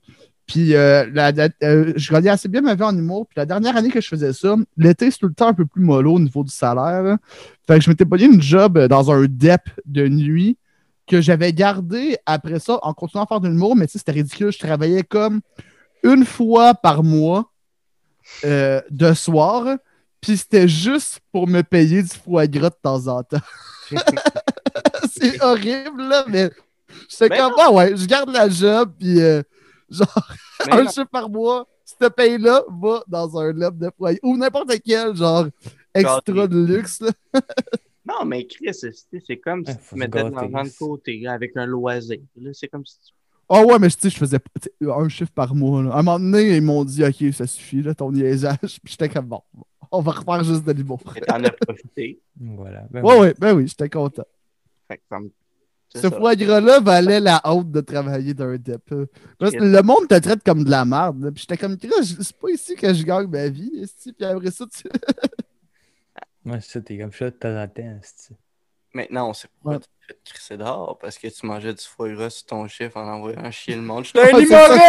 Puis 0.49 0.73
euh, 0.73 1.05
la- 1.13 1.31
la- 1.31 1.49
euh, 1.61 1.93
je 1.95 2.11
gagnais 2.11 2.31
assez 2.31 2.47
bien 2.47 2.61
ma 2.61 2.73
vie 2.73 2.81
en 2.81 2.97
humour. 2.97 3.27
Puis 3.27 3.35
la 3.37 3.45
dernière 3.45 3.77
année 3.77 3.89
que 3.91 4.01
je 4.01 4.07
faisais 4.07 4.33
ça, 4.33 4.55
l'été, 4.77 5.11
c'est 5.11 5.19
tout 5.19 5.27
le 5.27 5.33
temps 5.35 5.47
un 5.49 5.53
peu 5.53 5.67
plus 5.67 5.83
mollo 5.83 6.13
au 6.15 6.19
niveau 6.19 6.43
du 6.43 6.49
salaire. 6.51 7.03
là. 7.03 7.17
Fait 7.67 7.77
que 7.77 7.81
je 7.85 7.89
m'étais 7.91 8.03
pogné 8.05 8.25
une 8.25 8.41
job 8.41 8.75
euh, 8.79 8.87
dans 8.87 9.11
un 9.11 9.25
DEP 9.29 9.61
de 9.85 10.07
nuit 10.07 10.57
que 11.07 11.21
j'avais 11.21 11.53
gardé 11.53 12.17
après 12.25 12.57
ça 12.59 12.79
en 12.81 12.95
continuant 12.95 13.25
à 13.25 13.27
faire 13.27 13.41
de 13.41 13.47
l'humour, 13.47 13.75
mais 13.75 13.85
tu 13.85 13.91
sais, 13.93 13.97
c'était 13.99 14.11
ridicule. 14.13 14.51
Je 14.51 14.57
travaillais 14.57 15.03
comme 15.03 15.41
une 16.03 16.25
fois 16.25 16.73
par 16.73 17.03
mois 17.03 17.51
euh, 18.43 18.81
de 18.89 19.13
soir, 19.13 19.77
puis 20.21 20.35
c'était 20.35 20.67
juste 20.67 21.19
pour 21.31 21.47
me 21.47 21.61
payer 21.61 22.01
du 22.01 22.09
foie 22.09 22.47
gras 22.47 22.69
de 22.71 22.75
temps 22.81 23.07
en 23.07 23.21
temps. 23.21 23.37
c'est 25.11 25.41
horrible, 25.43 26.03
là, 26.09 26.25
mais 26.27 26.49
Mais 27.29 27.37
comme, 27.37 27.53
ah 27.59 27.71
ouais, 27.71 27.95
je 27.95 28.05
garde 28.07 28.31
la 28.31 28.49
job, 28.49 28.91
puis 28.99 29.19
genre, 29.89 30.27
Mais 30.67 30.73
un 30.73 30.83
non. 30.83 30.89
chiffre 30.89 31.09
par 31.11 31.29
mois, 31.29 31.67
cette 31.85 32.13
paye-là 32.15 32.63
va 32.81 33.03
dans 33.07 33.37
un 33.39 33.53
lab 33.53 33.77
de 33.77 33.89
foyer, 33.97 34.19
ou 34.23 34.37
n'importe 34.37 34.71
quel, 34.85 35.15
genre, 35.15 35.47
extra 35.93 36.21
Gâté. 36.27 36.47
de 36.47 36.65
luxe, 36.65 37.01
là. 37.01 37.11
Non, 38.07 38.25
mais 38.25 38.47
Chris, 38.47 38.73
c'est 38.73 38.91
c'est 39.27 39.37
comme 39.37 39.63
si 39.63 39.71
Ouais, 39.71 39.77
tu 39.89 39.95
mettais 39.95 40.23
de 40.23 40.29
l'argent 40.31 40.63
de 40.63 40.77
côté 40.79 41.27
avec 41.27 41.55
un 41.55 41.67
loisir. 41.67 42.17
Là, 42.37 42.49
C'est 42.53 42.67
comme 42.67 42.83
si 42.83 42.95
tu... 43.05 43.13
Ah 43.47 43.63
ouais, 43.63 43.77
mais 43.77 43.87
tu 43.89 43.97
sais, 43.99 44.09
je 44.09 44.17
faisais 44.17 44.39
un 44.81 45.09
chiffre 45.09 45.31
par 45.31 45.53
mois, 45.53 45.83
là. 45.83 45.91
À 45.91 45.99
un 45.99 46.01
moment 46.01 46.19
donné, 46.19 46.55
ils 46.57 46.61
m'ont 46.61 46.83
dit, 46.85 47.03
OK, 47.03 47.31
ça 47.33 47.45
suffit, 47.45 47.83
là, 47.83 47.93
ton 47.93 48.11
niaisage, 48.11 48.57
puis 48.83 48.91
j'étais 48.93 49.09
comme, 49.09 49.25
bon, 49.27 49.41
on 49.91 50.01
va 50.01 50.11
refaire 50.13 50.43
juste 50.43 50.63
de 50.65 50.71
l'humour. 50.71 50.99
T'en 51.27 51.43
as 51.43 51.51
profité. 51.51 52.19
Voilà. 52.39 52.87
Ben 52.89 53.03
Ouais, 53.03 53.13
oui. 53.13 53.19
ouais, 53.21 53.33
ben 53.37 53.53
oui, 53.55 53.67
j'étais 53.67 53.89
content. 53.89 54.25
Fait 54.87 54.97
que 54.97 55.03
ça 55.07 55.19
me- 55.19 55.31
Ce 55.93 56.07
foie 56.07 56.35
gras-là 56.35 56.79
valait 56.79 57.19
la 57.19 57.41
honte 57.43 57.71
de 57.71 57.81
travailler 57.81 58.33
d'un 58.33 58.57
dep. 58.57 58.91
euh. 58.91 59.07
Parce 59.39 59.51
que 59.51 59.63
le 59.63 59.81
monde 59.81 60.07
te 60.07 60.19
traite 60.19 60.43
comme 60.43 60.63
de 60.63 60.69
la 60.69 60.85
merde. 60.85 61.23
là. 61.23 61.31
Puis 61.31 61.41
j'étais 61.41 61.57
comme, 61.57 61.77
c'est 61.79 62.37
pas 62.37 62.49
ici 62.49 62.75
que 62.75 62.93
je 62.93 63.03
gagne 63.03 63.27
ma 63.27 63.49
vie. 63.49 63.85
Puis 64.03 64.25
après 64.25 64.51
ça, 64.51 64.65
tu... 64.67 64.87
Ouais, 66.45 66.59
c'est 66.61 66.71
ça, 66.73 66.81
t'es 66.81 66.97
comme 66.97 67.11
ça 67.11 67.25
de 67.25 67.35
temps 67.35 67.61
en 67.61 67.67
temps. 67.67 67.99
Maintenant, 68.93 69.29
on 69.29 69.33
sait 69.33 69.47
pourquoi 69.55 69.73
Ouais. 69.73 69.79
tu 69.79 69.87
te 69.87 70.13
fait 70.13 70.19
crisser 70.33 70.57
dehors. 70.57 70.97
Parce 70.99 71.17
que 71.19 71.27
tu 71.27 71.45
mangeais 71.45 71.73
du 71.73 71.83
foie 71.83 72.09
gras 72.09 72.29
sur 72.31 72.45
ton 72.47 72.67
chiffre 72.67 72.97
en 72.97 73.07
envoyant 73.07 73.51
chier 73.51 73.75
le 73.75 73.81
monde. 73.81 74.05
J'étais 74.05 74.19
un 74.33 74.37
Ouais, 74.37 74.45
c'est 74.45 74.47
humoriste! 74.47 74.79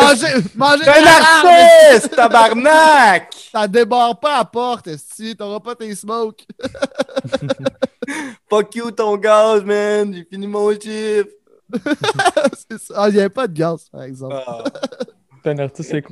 manger, 0.00 0.50
manger 0.54 0.78
de 0.78 0.84
T'es 0.84 0.98
un 0.98 1.92
artiste, 1.92 2.16
tabarnak! 2.16 3.34
Ça 3.52 3.68
débarre 3.68 4.18
pas 4.18 4.36
à 4.36 4.38
la 4.38 4.44
porte, 4.46 4.86
esti. 4.86 5.36
T'auras 5.36 5.60
pas 5.60 5.74
tes 5.74 5.94
smokes. 5.94 6.46
Fuck 8.48 8.74
you 8.76 8.90
ton 8.90 9.16
gaz, 9.16 9.62
man! 9.64 10.14
J'ai 10.14 10.24
fini 10.24 10.46
mon 10.46 10.70
chiffre! 10.72 11.28
C'est 12.68 12.78
ça. 12.78 12.94
Ah, 12.96 13.08
il 13.08 13.14
n'y 13.14 13.20
avait 13.20 13.28
pas 13.28 13.46
de 13.48 13.52
gaz, 13.58 13.88
par 13.90 14.02
exemple. 14.02 14.36
Ah, 14.46 14.64
T'es 15.42 15.50
un 15.50 15.58
artiste, 15.58 15.90
c'est 15.90 16.02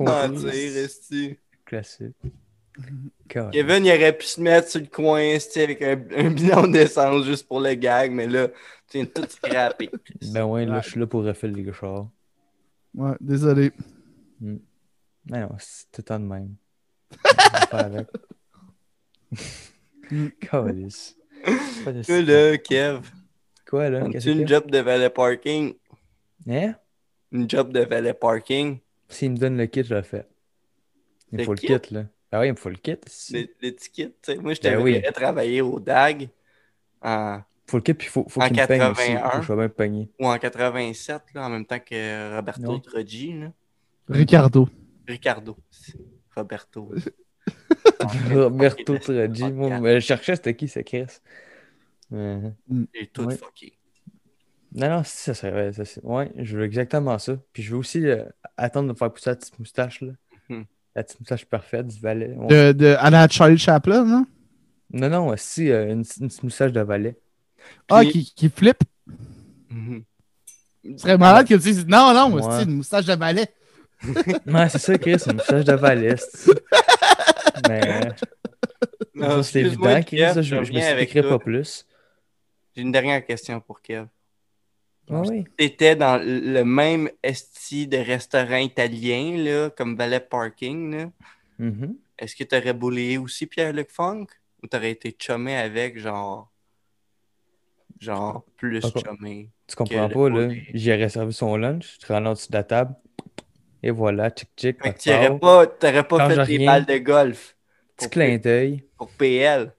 esti. 0.83 1.37
Classique. 1.65 2.15
God. 3.33 3.51
Kevin, 3.51 3.85
il 3.85 3.91
aurait 3.91 4.17
pu 4.17 4.25
se 4.25 4.41
mettre 4.41 4.69
sur 4.69 4.81
le 4.81 4.87
coin, 4.87 5.37
avec 5.55 5.81
un, 5.81 6.01
un 6.15 6.29
bidon 6.31 6.67
d'essence 6.67 7.25
juste 7.25 7.47
pour 7.47 7.59
le 7.59 7.73
gag, 7.73 8.11
mais 8.11 8.27
là, 8.27 8.49
tu 8.89 8.97
viens 8.97 9.03
de 9.03 9.09
tout 9.09 9.29
scraper. 9.29 9.89
Ben 10.33 10.45
ouais, 10.45 10.65
là, 10.65 10.81
je 10.81 10.89
suis 10.89 10.99
là 10.99 11.07
pour 11.07 11.23
refaire 11.23 11.51
les 11.51 11.71
chars. 11.73 12.07
Ouais, 12.93 13.13
désolé. 13.19 13.71
Non, 14.41 14.59
non, 15.27 15.49
c'est 15.57 15.85
tout 15.91 15.99
le 15.99 16.03
temps 16.03 16.19
de 16.19 16.25
même. 16.25 16.55
Avec. 17.71 18.07
Mm. 20.11 20.27
Calice. 20.39 21.17
De 21.85 22.03
Toi, 22.03 22.21
là, 22.21 22.57
Kev, 22.57 23.01
Quoi, 23.67 23.89
là? 23.89 24.07
Qu'est-ce 24.09 24.29
as-tu 24.29 24.39
une 24.39 24.47
job 24.47 24.69
de 24.69 24.79
valet 24.79 25.09
parking? 25.09 25.73
Hein? 26.47 26.75
Une 27.31 27.49
job 27.49 27.71
de 27.71 27.81
valet 27.81 28.13
parking? 28.13 28.79
S'il 29.09 29.31
me 29.31 29.37
donne 29.37 29.57
le 29.57 29.65
kit, 29.65 29.83
je 29.83 29.93
le 29.93 30.01
fais. 30.01 30.27
Il 31.31 31.43
faut 31.43 31.53
le 31.53 31.57
kit? 31.57 31.67
kit, 31.67 31.93
là. 31.93 32.05
Ah 32.35 32.41
oui, 32.41 32.47
il 32.47 32.51
me 32.51 32.57
faut 32.57 32.69
le 32.69 32.75
kit. 32.75 32.97
L'étiquette, 33.61 34.15
tu 34.21 34.33
sais. 34.33 34.37
Moi, 34.37 34.53
je 34.53 34.61
Ben 34.61 34.71
t'avais 34.77 34.83
oui. 34.83 35.01
travailler 35.13 35.61
au 35.61 35.79
DAG 35.79 36.29
en, 37.01 37.39
faut 37.67 37.77
le 37.77 37.83
kit, 37.83 37.93
puis 37.93 38.07
il 38.07 38.09
faut, 38.09 38.25
faut 38.27 38.41
En 38.41 38.47
qu'il 38.47 38.57
me 38.61 38.67
peigne 38.67 38.81
aussi. 38.81 39.13
81. 39.13 39.29
Faut 39.29 39.35
que 39.37 39.41
je 39.41 39.45
sois 39.45 39.55
bien 39.55 39.69
peigné. 39.69 40.09
ou 40.19 40.27
en 40.27 40.37
87, 40.37 41.21
là, 41.33 41.45
en 41.45 41.49
même 41.49 41.65
temps 41.65 41.79
que 41.79 42.35
Roberto 42.35 42.61
Non. 42.63 42.79
Troggi, 42.79 43.39
là. 43.39 43.51
Ricardo. 44.09 44.67
Ricardo. 45.07 45.57
Roberto. 46.35 46.91
Roberto 48.33 48.97
Troggi. 48.97 49.51
Moi, 49.51 49.93
je 49.95 49.99
cherchais 49.99 50.35
c'était 50.35 50.55
qui, 50.55 50.67
c'est 50.67 50.83
Chris. 50.83 51.05
Euh, 52.13 52.49
J'ai 52.93 53.07
tout 53.07 53.23
Ouais. 53.25 53.35
fucké. 53.37 53.77
Non, 54.73 54.89
non, 54.89 55.03
si, 55.03 55.17
ça 55.17 55.33
serait. 55.33 55.71
Ça, 55.73 55.85
c'est- 55.85 56.03
ouais, 56.03 56.31
je 56.37 56.57
veux 56.57 56.63
exactement 56.65 57.17
ça. 57.17 57.37
Puis 57.53 57.63
je 57.63 57.71
veux 57.71 57.77
aussi 57.77 58.05
euh, 58.05 58.25
attendre 58.57 58.91
de 58.93 58.97
faire 58.97 59.11
pousser 59.11 59.29
la 59.29 59.35
petite 59.37 59.57
moustache, 59.57 60.01
là. 60.01 60.11
Mhm. 60.49 60.65
La 60.95 61.03
petite 61.03 61.19
moustache 61.19 61.45
parfaite 61.45 61.87
du 61.87 61.99
valet. 61.99 62.35
De, 62.49 62.71
de, 62.71 62.95
à 62.99 63.09
la 63.09 63.27
Charlie 63.27 63.57
Chaplin, 63.57 64.05
non? 64.05 64.25
Non, 64.93 65.09
non, 65.09 65.33
si, 65.37 65.69
euh, 65.69 65.85
une, 65.91 66.03
une 66.21 66.27
petite 66.29 66.43
moustache 66.43 66.71
de 66.71 66.79
valet. 66.81 67.17
Ah, 67.89 68.05
qui, 68.05 68.31
qui 68.35 68.49
flippe? 68.49 68.83
Mhm. 69.69 70.03
Ce 70.93 70.97
serait 70.99 71.17
malade 71.17 71.47
que 71.47 71.55
tu 71.55 71.59
dises, 71.59 71.85
non, 71.87 72.13
non, 72.13 72.29
moi, 72.29 72.47
Ouais. 72.47 72.57
c'est 72.59 72.63
une 72.65 72.75
moustache 72.77 73.05
de 73.05 73.15
balai. 73.15 73.47
Ouais, 74.45 74.69
c'est 74.69 74.77
ça, 74.77 74.97
Chris, 74.97 75.17
une 75.27 75.33
moustache 75.33 75.65
de 75.65 75.73
valet. 75.73 76.15
c'est- 76.17 76.51
Mais. 77.67 78.09
C'est 79.43 79.61
évident, 79.61 80.01
Chris. 80.03 80.17
Je 80.35 80.41
je, 80.41 80.41
je 80.41 80.55
me 80.55 80.59
reviens 80.59 80.85
avec 80.87 81.03
expliquerai 81.03 81.27
toi. 81.29 81.39
pas 81.39 81.43
plus. 81.43 81.85
J'ai 82.75 82.81
une 82.83 82.91
dernière 82.91 83.25
question 83.25 83.59
pour 83.61 83.81
Kev. 83.81 84.05
Ah 85.09 85.21
oui. 85.27 85.43
T'étais 85.57 85.95
dans 85.95 86.17
le 86.17 86.63
même 86.63 87.09
esti 87.21 87.87
de 87.87 87.97
restaurant 87.97 88.57
italien, 88.57 89.37
là, 89.37 89.69
comme 89.69 89.95
valet 89.95 90.19
parking, 90.19 90.95
là. 90.95 91.11
Mhm. 91.59 91.95
Est-ce 92.17 92.35
que 92.35 92.43
t'aurais 92.43 92.73
boulé 92.73 93.17
aussi 93.17 93.45
Pierre-Luc 93.45 93.91
Funk? 93.91 94.27
Ou 94.63 94.67
t'aurais 94.67 94.91
été 94.91 95.15
chumé 95.19 95.55
avec, 95.55 95.99
genre... 95.99 96.51
Genre, 97.99 98.43
plus 98.57 98.81
chumé? 98.81 99.49
Tu 99.67 99.75
comprends 99.75 100.09
pas, 100.09 100.29
là. 100.29 100.49
J'aurais 100.73 101.09
servi 101.09 101.33
son 101.33 101.55
lunch, 101.55 101.97
tu 101.99 102.11
rentres 102.11 102.27
en 102.27 102.33
dessous 102.33 102.49
de 102.49 102.57
la 102.57 102.63
table. 102.63 102.95
Et 103.83 103.91
voilà, 103.91 104.29
tchic 104.31 104.49
tchic. 104.57 104.77
Passe 104.79 105.03
t'aurais 105.03 105.37
pas, 105.37 105.67
pas 106.03 106.29
fait 106.29 106.45
des 106.45 106.57
rien. 106.57 106.65
balles 106.65 106.85
de 106.85 106.97
golf 106.97 107.55
Petit 107.95 108.09
clin 108.09 108.37
d'œil. 108.37 108.83
pour 108.97 109.09
PL. 109.11 109.71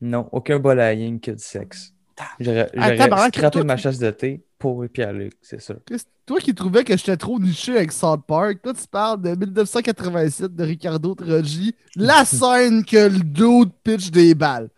Non, 0.00 0.28
aucun 0.32 0.58
bol 0.58 0.80
à 0.80 0.94
ligne 0.94 1.18
que 1.20 1.30
du 1.30 1.42
sexe. 1.42 1.94
J'aurais 2.40 2.70
Ah, 2.76 3.28
scrappé 3.28 3.62
ma 3.64 3.76
chasse 3.76 3.98
de 3.98 4.10
thé 4.10 4.42
pour 4.58 4.84
Pierre-Luc, 4.92 5.34
c'est 5.42 5.60
sûr. 5.60 5.76
Toi 6.26 6.40
qui 6.40 6.54
trouvais 6.54 6.84
que 6.84 6.96
j'étais 6.96 7.16
trop 7.16 7.38
niché 7.38 7.76
avec 7.76 7.92
South 7.92 8.22
Park, 8.26 8.58
toi 8.62 8.74
tu 8.74 8.86
parles 8.86 9.22
de 9.22 9.30
1987 9.34 10.54
de 10.54 10.64
Ricardo 10.64 11.14
Troggi, 11.14 11.74
la 11.96 12.24
scène 12.26 12.84
que 12.84 13.08
le 13.08 13.20
dude 13.20 13.70
pitch 13.82 14.10
des 14.10 14.34
balles. 14.34 14.68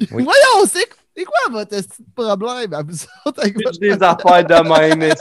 Oui. 0.00 0.06
Voyons, 0.10 0.66
c'est 0.66 0.86
c'est 1.16 1.24
quoi 1.24 1.50
votre 1.50 1.74
problème 2.14 2.72
à 2.74 2.82
vous 2.84 2.94
autres? 3.26 3.40
Avec 3.40 3.56
votre- 3.56 3.78
des 3.80 3.90
affaires 4.00 4.44
de 4.44 4.98
même. 5.00 5.12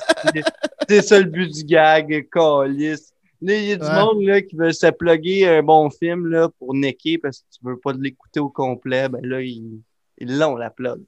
C'est 0.87 1.01
ça 1.01 1.17
le 1.19 1.25
but 1.25 1.51
du 1.51 1.63
gag, 1.63 2.27
calice. 2.31 3.11
Là, 3.41 3.55
il 3.55 3.65
y 3.65 3.71
a 3.71 3.75
du 3.77 3.83
Ouais. 3.85 3.93
monde 3.95 4.21
là, 4.23 4.41
qui 4.43 4.55
veut 4.55 4.71
se 4.73 4.87
plugger 4.91 5.47
un 5.47 5.63
bon 5.63 5.89
film 5.89 6.27
là, 6.27 6.49
pour 6.59 6.75
niquer 6.75 7.17
parce 7.17 7.39
que 7.39 7.45
tu 7.51 7.59
veux 7.63 7.79
pas 7.79 7.93
l'écouter 7.93 8.39
au 8.39 8.49
complet. 8.49 9.09
Ben 9.09 9.21
là, 9.25 9.41
ils 9.41 9.81
l'ont, 10.21 10.55
la 10.55 10.69
plug. 10.69 11.01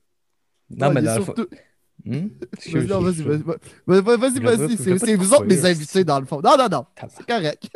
Non, 0.70 0.92
mais 0.92 1.02
dans 1.02 1.16
le 1.16 1.22
fond. 1.24 1.34
surtout- 1.36 1.56
Hmm? 2.06 2.30
Vas-y, 2.72 2.88
non, 2.88 3.02
vas-y, 3.02 3.22
vas-y, 3.24 3.42
vas-y, 4.40 4.78
c'est 4.78 5.16
vous 5.16 5.34
autres 5.34 5.46
mes 5.46 5.66
invités 5.66 6.06
dans 6.06 6.18
le 6.22 6.26
fond. 6.26 6.40
Non, 6.42 6.56
non, 6.58 6.70
non, 6.72 6.86
c'est 7.10 7.26
correct. 7.26 7.68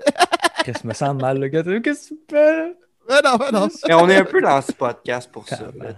Qu'est-ce 0.64 0.82
que 0.84 0.88
me 0.88 0.94
sent 0.94 1.14
mal, 1.16 1.40
le 1.42 1.50
gars? 1.50 1.62
Qu'est-ce 1.62 2.10
que 2.12 2.16
tu 2.16 2.20
fais, 2.30 2.58
là? 2.58 2.70
Ouais, 3.10 3.20
non, 3.22 3.38
ouais, 3.38 3.52
non. 3.52 3.68
Mais 3.86 3.94
on 3.96 4.08
est 4.08 4.16
un 4.16 4.24
peu 4.24 4.42
dans 4.42 4.62
ce 4.62 4.72
podcast 4.72 5.30
pour 5.30 5.46
ça. 5.50 5.70
là. 5.78 5.90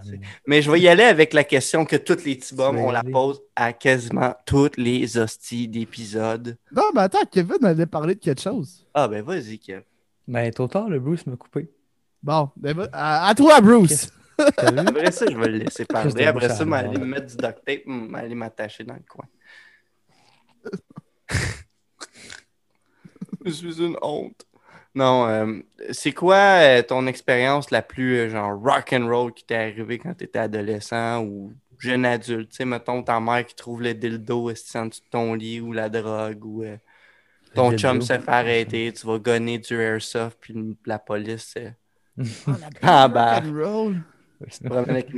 Mais 0.48 0.64
je 0.64 0.72
vais 0.72 0.80
y 0.82 0.88
aller 0.88 1.04
avec 1.04 1.34
la 1.34 1.44
question 1.44 1.86
que 1.86 1.96
tous 1.98 2.26
les 2.26 2.36
petits 2.36 2.56
veux 2.56 2.64
on 2.64 2.90
la 2.90 3.04
pose 3.04 3.44
à 3.56 3.74
quasiment 3.74 4.34
toutes 4.48 4.78
les 4.78 5.20
hosties 5.20 5.68
d'épisodes. 5.68 6.58
Non, 6.76 6.82
mais 6.96 7.02
attends, 7.02 7.20
Kevin 7.32 7.64
allait 7.64 7.86
parler 7.86 8.16
de 8.16 8.20
quelque 8.22 8.42
chose. 8.42 8.88
Ah 8.96 9.08
ben 9.08 9.24
vas-y, 9.24 9.60
Kev. 9.60 9.84
Ben, 10.28 10.52
trop 10.52 10.68
tard, 10.68 10.90
le 10.90 11.00
Bruce 11.00 11.28
m'a 11.28 11.36
coupé. 11.36 11.70
Bon, 12.24 12.50
ben, 12.58 12.90
à 12.92 13.32
toi, 13.38 13.62
Bruce. 13.62 14.10
Après 14.38 15.12
ça, 15.12 15.26
je 15.30 15.38
vais 15.38 15.48
le 15.48 15.58
laisser 15.60 15.86
parler. 15.86 16.26
Après 16.26 16.50
ça, 16.50 16.64
à 16.64 16.66
m'aller 16.66 16.98
mort. 16.98 17.00
me 17.00 17.06
mettre 17.06 17.28
du 17.28 17.38
duct 17.38 17.66
tape, 17.66 17.86
m'aller 17.86 18.36
m'attacher 18.36 18.84
dans 18.84 18.96
le 18.96 19.04
coin. 19.08 19.26
je 23.46 23.50
suis 23.52 23.82
une 23.82 23.98
honte. 24.02 24.46
Non, 24.94 25.28
euh, 25.28 25.60
c'est 25.92 26.14
quoi 26.14 26.36
euh, 26.62 26.82
ton 26.82 27.06
expérience 27.08 27.70
la 27.70 27.82
plus 27.82 28.18
euh, 28.18 28.30
genre 28.30 28.58
rock 28.62 28.94
and 28.94 29.08
roll 29.08 29.34
qui 29.34 29.44
t'est 29.46 29.56
arrivée 29.56 30.00
quand 30.00 30.14
t'étais 30.14 30.40
adolescent 30.40 31.22
ou 31.24 31.54
jeune 31.78 32.06
adulte? 32.06 32.50
Tu 32.52 32.56
sais, 32.58 32.66
mettons 32.66 33.04
ta 33.04 33.20
mère 33.20 33.46
qui 33.46 33.56
trouve 33.56 33.82
le 33.82 33.94
dildo 33.94 34.50
en 34.50 34.52
dessous 34.54 35.02
de 35.02 35.10
ton 35.12 35.34
lit 35.34 35.60
ou 35.60 35.74
la 35.74 35.90
drogue 35.90 36.46
ou 36.46 36.64
euh, 36.64 36.78
ton 37.54 37.72
Le 37.72 37.78
chum 37.78 38.00
dildo. 38.00 38.06
se 38.06 38.20
fait 38.20 38.30
arrêter, 38.32 38.94
tu 38.94 39.06
vas 39.06 39.20
gonner 39.20 39.60
du 39.60 39.74
airsoft 39.80 40.38
puis 40.40 40.78
la 40.86 41.00
police 41.00 41.56
euh, 41.58 41.72
Ah, 42.48 43.04
Ah, 43.04 43.08
bah. 43.10 43.40
rock'n'roll. 43.42 43.96
se 43.96 43.96
promène 43.96 43.96
avec 43.96 44.04
une 44.06 44.15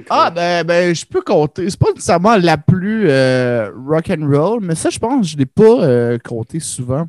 Ah, 0.10 0.30
ben, 0.32 0.64
ben, 0.66 0.96
je 0.96 1.06
peux 1.06 1.22
compter. 1.22 1.70
C'est 1.70 1.80
pas 1.80 1.92
nécessairement 1.92 2.38
la 2.38 2.58
plus 2.58 3.10
euh, 3.10 3.72
rock'n'roll, 3.88 4.60
mais 4.62 4.76
ça, 4.76 4.90
je 4.90 5.00
pense, 5.00 5.28
je 5.32 5.38
l'ai 5.38 5.46
pas 5.46 5.64
euh, 5.84 6.18
compté 6.18 6.60
souvent. 6.60 7.08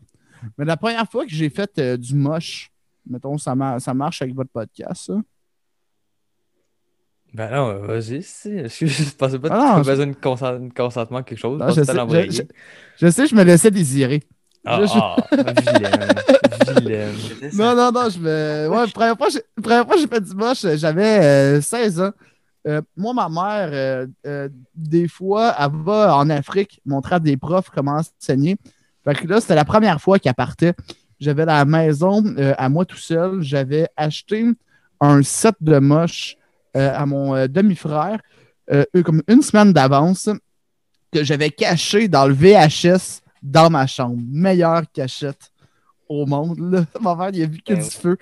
Mais 0.57 0.65
la 0.65 0.77
première 0.77 1.09
fois 1.11 1.25
que 1.25 1.31
j'ai 1.33 1.51
fait 1.51 1.71
euh, 1.79 1.97
du 1.97 2.15
moche, 2.15 2.71
mettons, 3.09 3.37
ça, 3.39 3.55
mar- 3.55 3.81
ça 3.81 3.93
marche 3.95 4.23
avec 4.23 4.35
votre 4.35 4.51
podcast, 4.51 5.07
ça. 5.07 5.15
Ben 7.35 7.51
non, 7.51 7.81
vas-y, 7.87 8.23
si. 8.23 8.51
Je 8.69 9.15
pensais 9.15 9.39
pas 9.39 9.49
que 9.49 9.55
Ah 9.55 9.59
tu 9.59 9.65
non, 9.67 9.73
avais 9.75 9.91
besoin 9.91 10.07
de 10.07 10.15
consent- 10.17 10.59
de 10.59 10.73
consentement, 10.73 11.23
quelque 11.23 11.39
chose. 11.39 11.59
Non, 11.61 11.69
Je 11.69 11.75
je, 11.75 11.81
pensais 11.81 11.81
que 11.81 11.87
sais, 11.87 11.87
t'allais 11.93 11.99
l'envoyer. 11.99 12.31
je- 12.31 12.37
je- 12.43 13.07
je 13.07 13.11
sais, 13.11 13.27
je 13.27 13.35
me 13.35 13.43
laissais 13.45 13.71
désirer. 13.71 14.23
Ah, 14.71 14.81
je- 14.87 14.99
ah, 14.99 15.17
vilaine. 16.75 17.15
Non, 17.55 17.75
non, 17.75 17.93
non, 17.93 18.09
je 18.11 18.19
me. 18.19 18.69
Ouais, 18.69 18.77
la 18.87 18.87
première 18.93 19.17
fois, 19.17 19.29
j'ai- 19.31 20.07
fait 20.09 20.21
du 20.21 20.35
moche, 20.35 20.67
j'avais 20.77 21.19
euh, 21.25 21.61
16 21.61 22.01
ans. 22.01 22.11
Euh, 22.67 22.83
moi, 22.97 23.15
ma 23.15 23.29
mère, 23.29 23.71
euh, 23.73 24.07
euh, 24.27 24.49
des 24.75 25.09
fois, 25.09 25.55
elle 25.59 25.71
va 25.85 26.17
en 26.17 26.29
Afrique 26.29 26.81
montrer 26.85 27.15
à 27.17 27.19
des 27.21 27.37
profs 27.37 27.71
comment 27.75 28.01
enseigner. 28.21 28.57
Fait 29.05 29.15
que 29.15 29.27
là, 29.27 29.41
c'était 29.41 29.55
la 29.55 29.65
première 29.65 30.01
fois 30.01 30.19
qu'elle 30.19 30.35
partait. 30.35 30.75
J'avais 31.21 31.45
la 31.47 31.65
maison 31.65 32.23
euh, 32.37 32.55
à 32.59 32.69
moi 32.69 32.85
tout 32.85 32.97
seul. 32.99 33.41
J'avais 33.43 33.89
acheté 33.97 34.45
un 35.01 35.23
set 35.23 35.55
de 35.61 35.79
moche 35.79 36.37
euh, 36.77 36.93
à 36.95 37.07
mon 37.07 37.35
euh, 37.35 37.47
demi-frère, 37.49 38.19
euh, 38.71 38.85
comme 39.05 39.23
une 39.29 39.41
semaine 39.43 39.73
d'avance, 39.73 40.29
que 41.13 41.25
j'avais 41.25 41.51
caché 41.51 42.07
dans 42.09 42.27
le 42.27 42.35
VHS 42.35 43.23
dans 43.43 43.71
ma 43.71 43.87
chambre. 43.87 44.19
Meilleure 44.27 44.83
cachette 44.93 45.53
au 46.09 46.27
monde. 46.27 46.59
Là. 46.59 46.85
Ma 47.01 47.15
mère, 47.15 47.31
il 47.33 47.43
a 47.43 47.47
vu 47.47 47.59
que 47.59 47.75
Ben 47.75 47.83
du 47.83 47.91
feu. 47.91 48.17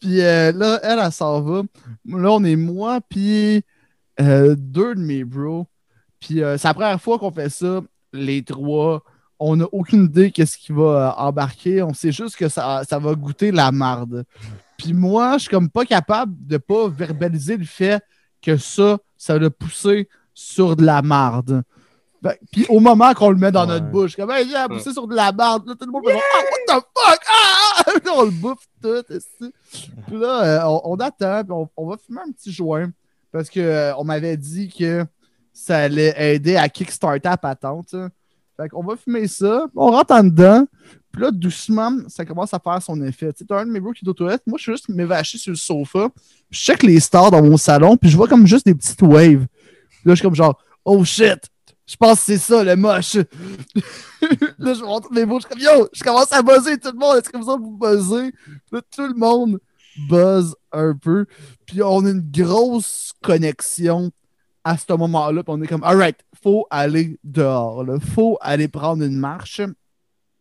Puis 0.00 0.20
euh, 0.20 0.52
là, 0.52 0.80
elle, 0.82 0.98
elle 1.02 1.12
s'en 1.12 1.40
va. 1.40 1.62
Là, 2.06 2.30
on 2.32 2.44
est 2.44 2.56
moi, 2.56 3.00
puis 3.08 3.62
euh, 4.20 4.54
deux 4.56 4.94
de 4.94 5.00
mes 5.00 5.24
bros. 5.24 5.66
Puis 6.20 6.42
euh, 6.42 6.56
c'est 6.56 6.68
la 6.68 6.74
première 6.74 7.00
fois 7.00 7.18
qu'on 7.18 7.30
fait 7.30 7.50
ça, 7.50 7.80
les 8.12 8.42
trois. 8.42 9.02
On 9.38 9.56
n'a 9.56 9.66
aucune 9.72 10.04
idée 10.04 10.30
qu'est-ce 10.30 10.56
qui 10.56 10.72
va 10.72 11.14
embarquer. 11.18 11.82
On 11.82 11.92
sait 11.92 12.12
juste 12.12 12.36
que 12.36 12.48
ça, 12.48 12.82
ça 12.88 12.98
va 12.98 13.14
goûter 13.14 13.52
la 13.52 13.70
marde. 13.70 14.24
Puis 14.78 14.94
moi, 14.94 15.34
je 15.34 15.42
suis 15.42 15.50
comme 15.50 15.68
pas 15.68 15.84
capable 15.84 16.34
de 16.46 16.56
pas 16.56 16.88
verbaliser 16.88 17.56
le 17.56 17.64
fait 17.64 18.02
que 18.40 18.56
ça, 18.56 18.98
ça 19.16 19.38
l'a 19.38 19.50
poussé 19.50 20.08
sur 20.32 20.76
de 20.76 20.84
la 20.84 21.02
marde. 21.02 21.62
Fait- 22.22 22.40
Puis 22.50 22.66
au 22.68 22.80
moment 22.80 23.12
qu'on 23.14 23.30
le 23.30 23.36
met 23.36 23.52
dans 23.52 23.62
Ouais. 23.62 23.74
notre 23.74 23.86
bouche, 23.90 24.16
comme 24.16 24.30
hey, 24.30 24.48
j'ai 24.48 24.54
poussé 24.74 24.92
sur 24.92 25.06
de 25.06 25.14
la 25.14 25.32
là, 25.36 25.58
tout 25.60 25.76
le 25.80 25.92
monde 25.92 26.02
fait 26.06 26.12
genre, 26.12 26.22
Ah, 26.34 26.42
what 26.74 26.80
the 26.80 26.84
fuck? 26.96 27.20
Ah! 27.30 28.12
On 28.16 28.24
le 28.24 28.30
bouffe 28.30 28.66
tout. 28.82 29.50
Puis 30.06 30.16
là, 30.18 30.44
euh, 30.44 30.64
on, 30.66 30.80
on 30.92 30.96
attend, 30.96 31.42
puis 31.44 31.52
on, 31.52 31.68
on 31.76 31.88
va 31.88 31.96
fumer 32.04 32.20
un 32.26 32.32
petit 32.32 32.52
joint 32.52 32.90
parce 33.32 33.50
qu'on 33.50 34.04
m'avait 34.04 34.36
dit 34.36 34.68
que 34.68 35.04
ça 35.52 35.78
allait 35.78 36.14
aider 36.34 36.56
à 36.56 36.68
kickstarter 36.68 37.28
la 37.28 37.36
patente. 37.36 37.94
hein. 37.94 38.08
Fait 38.56 38.68
qu'on 38.70 38.82
va 38.82 38.96
fumer 38.96 39.28
ça, 39.28 39.66
on 39.76 39.90
rentre 39.90 40.14
en 40.14 40.24
dedans, 40.24 40.64
puis 41.12 41.22
là, 41.22 41.30
doucement, 41.30 41.92
ça 42.08 42.24
commence 42.24 42.54
à 42.54 42.58
faire 42.58 42.80
son 42.80 43.02
effet. 43.02 43.32
Tu 43.32 43.40
sais, 43.40 43.44
t'as 43.46 43.60
un 43.60 43.66
de 43.66 43.70
mes 43.70 43.80
bros 43.80 43.92
qui 43.92 44.04
est 44.04 44.08
aux 44.08 44.14
toilettes, 44.14 44.42
moi, 44.46 44.56
je 44.58 44.62
suis 44.62 44.72
juste 44.72 44.88
m'évacher 44.88 45.36
sur 45.36 45.50
le 45.50 45.56
sofa, 45.56 46.08
puis 46.50 46.58
je 46.58 46.60
check 46.60 46.82
les 46.82 46.98
stars 47.00 47.30
dans 47.30 47.42
mon 47.42 47.56
salon, 47.58 47.96
puis 47.98 48.08
je 48.10 48.16
vois 48.16 48.28
comme 48.28 48.46
juste 48.46 48.64
des 48.64 48.74
petites 48.74 49.02
waves. 49.02 49.46
Puis 49.46 50.00
là, 50.06 50.12
je 50.12 50.14
suis 50.14 50.22
comme 50.22 50.34
genre, 50.34 50.58
oh 50.86 51.04
shit, 51.04 51.38
je 51.86 51.96
pense 51.96 52.18
que 52.18 52.24
c'est 52.24 52.38
ça, 52.38 52.64
le 52.64 52.74
moche. 52.74 53.14
là, 54.58 54.74
je 54.74 54.82
montre 54.82 55.12
mes 55.12 55.24
bros, 55.24 55.38
je 55.40 55.46
comme, 55.46 55.60
yo, 55.60 55.88
je 55.92 56.02
commence 56.02 56.32
à 56.32 56.42
buzzer, 56.42 56.78
tout 56.78 56.90
le 56.92 56.98
monde, 56.98 57.18
est-ce 57.18 57.30
que 57.30 57.36
vous 57.36 57.48
autres, 57.48 57.62
vous 57.62 57.76
buzzez? 57.76 58.32
Là, 58.72 58.80
tout 58.94 59.06
le 59.06 59.14
monde 59.14 59.60
buzz 60.08 60.54
un 60.72 60.94
peu, 60.94 61.26
puis 61.64 61.82
on 61.82 62.04
a 62.04 62.10
une 62.10 62.28
grosse 62.30 63.12
connexion 63.22 64.10
à 64.64 64.76
ce 64.76 64.92
moment-là, 64.92 65.44
puis 65.44 65.54
on 65.56 65.62
est 65.62 65.68
comme, 65.68 65.84
alright, 65.84 66.18
faut 66.42 66.66
aller 66.70 67.18
dehors, 67.22 67.84
là. 67.84 67.98
faut 68.00 68.36
aller 68.40 68.66
prendre 68.66 69.04
une 69.04 69.16
marche. 69.16 69.62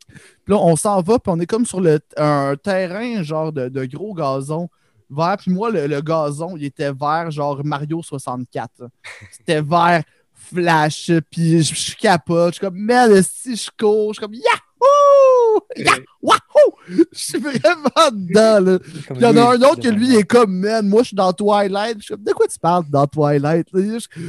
Puis 0.08 0.54
là, 0.54 0.58
on 0.58 0.76
s'en 0.76 1.02
va, 1.02 1.20
puis 1.20 1.32
on 1.32 1.40
est 1.40 1.46
comme 1.46 1.66
sur 1.66 1.80
le, 1.80 2.00
un 2.18 2.56
terrain, 2.56 3.22
genre 3.22 3.52
de, 3.52 3.86
gros 3.86 4.16
gazon 4.16 4.68
vert. 5.12 5.38
Puis 5.38 5.52
moi, 5.52 5.70
le, 5.70 5.86
le 5.86 6.02
gazon, 6.02 6.58
il 6.58 6.66
était 6.66 6.92
vert, 6.92 7.30
genre 7.30 7.64
Mario 7.64 8.02
64. 8.02 8.90
C'était 9.32 9.62
vert 9.62 10.04
flash, 10.46 11.12
puis 11.32 11.64
je, 11.64 11.76
je 11.76 11.96
capote. 11.96 12.54
Je 12.54 12.60
suis 12.60 12.66
comme, 12.66 12.78
merde, 12.78 13.22
si 13.22 13.56
je 13.56 13.70
cours, 13.78 14.14
je 14.14 14.20
suis 14.20 14.22
comme, 14.22 14.34
yahoo! 14.34 15.45
Yah! 15.78 15.92
Wahoo! 16.22 16.74
Je 16.90 17.04
suis 17.14 17.38
vraiment 17.40 18.10
dedans, 18.12 18.60
là. 18.60 18.80
Il 19.16 19.22
y 19.22 19.26
en 19.26 19.38
a 19.38 19.56
un 19.56 19.62
autre 19.62 19.82
que 19.82 19.88
lui 19.90 20.08
il 20.10 20.16
est 20.16 20.24
comme, 20.24 20.60
man, 20.60 20.88
moi 20.88 21.02
je 21.04 21.08
suis 21.10 21.16
dans 21.16 21.32
Twilight. 21.34 21.98
Je 22.00 22.04
suis 22.06 22.14
comme, 22.16 22.24
de 22.24 22.32
quoi 22.32 22.48
tu 22.48 22.58
parles 22.60 22.86
dans 22.90 23.06
Twilight? 23.08 23.68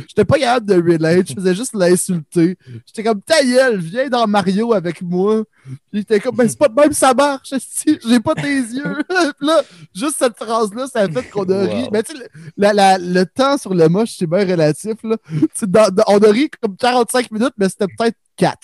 J'étais 0.09 0.25
pas 0.25 0.39
capable 0.39 0.67
de 0.67 0.75
relate, 0.93 1.29
je 1.29 1.35
faisais 1.35 1.55
juste 1.55 1.75
l'insulter. 1.75 2.59
J'étais 2.87 3.03
comme, 3.05 3.21
ta 3.23 3.43
gueule, 3.45 3.79
viens 3.79 4.09
dans 4.09 4.27
Mario 4.27 4.73
avec 4.75 5.01
moi. 5.03 5.45
Puis 5.65 5.75
il 5.95 5.99
était 6.01 6.21
comme, 6.21 6.37
ben 6.37 6.49
c'est 6.49 6.59
pas 6.59 6.69
de 6.69 6.75
même, 6.81 6.93
ça 6.93 7.13
marche, 7.13 7.53
j'ai 7.85 8.21
pas 8.21 8.35
tes 8.35 8.43
yeux. 8.57 9.03
Puis 9.39 9.47
là, 9.49 9.63
juste 9.95 10.17
cette 10.19 10.37
phrase-là, 10.37 10.87
ça 10.87 11.01
a 11.01 11.09
fait 11.09 11.25
qu'on 11.29 11.45
a 11.51 11.61
ri. 11.65 11.83
Wow. 11.83 11.89
Mais 11.93 12.03
tu 12.05 12.17
sais, 12.17 12.23
le, 12.23 12.29
la- 12.57 12.73
la- 12.73 12.99
le 12.99 13.27
temps 13.27 13.59
sur 13.59 13.75
le 13.75 13.89
moche, 13.89 14.15
c'est 14.17 14.27
bien 14.29 14.47
relatif. 14.47 14.95
Là. 15.03 15.17
Dans- 15.63 15.89
dans- 15.93 16.05
on 16.07 16.19
a 16.19 16.31
ri 16.31 16.49
comme 16.63 16.77
45 16.77 17.31
minutes, 17.33 17.55
mais 17.59 17.69
c'était 17.69 17.87
peut-être 17.99 18.17
4. 18.37 18.59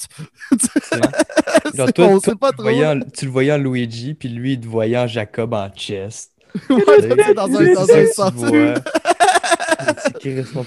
Genre, 1.75 1.93
toi, 1.93 2.21
toi, 2.21 2.52
pas 2.57 2.63
tu, 2.63 2.63
trop. 2.63 3.27
le 3.27 3.31
voyais 3.31 3.53
en 3.53 3.59
Luigi, 3.59 4.15
puis 4.15 4.29
lui, 4.29 4.53
il 4.55 4.61
te 4.61 4.67
voyait 4.67 4.99
en 4.99 5.07
Jacob 5.07 5.55
en 5.55 5.69
chest. 5.71 6.33
Ouais, 6.69 6.83
dans 7.35 7.45
un, 7.47 7.59
C'est 7.59 7.75
dans 7.75 7.91
un 7.91 8.07
sens. 8.07 8.33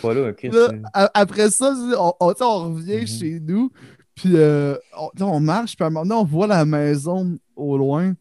pas 0.02 0.14
là, 0.14 0.34
Chris. 0.34 0.50
Là, 0.50 0.70
après 1.14 1.50
ça, 1.50 1.74
on, 1.98 2.70
revient 2.74 3.02
Mhm. 3.02 3.08
chez 3.08 3.40
nous, 3.40 3.72
puis 4.16 4.32
euh, 4.36 4.76
on, 4.98 5.10
on 5.26 5.40
marche, 5.40 5.76
puis 5.76 5.84
à 5.84 5.88
un 5.88 5.90
moment 5.92 6.06
donné, 6.06 6.20
on 6.22 6.26
voit 6.26 6.48
la 6.48 6.66
maison 6.66 7.38
au 7.56 7.78
loin. 7.78 8.14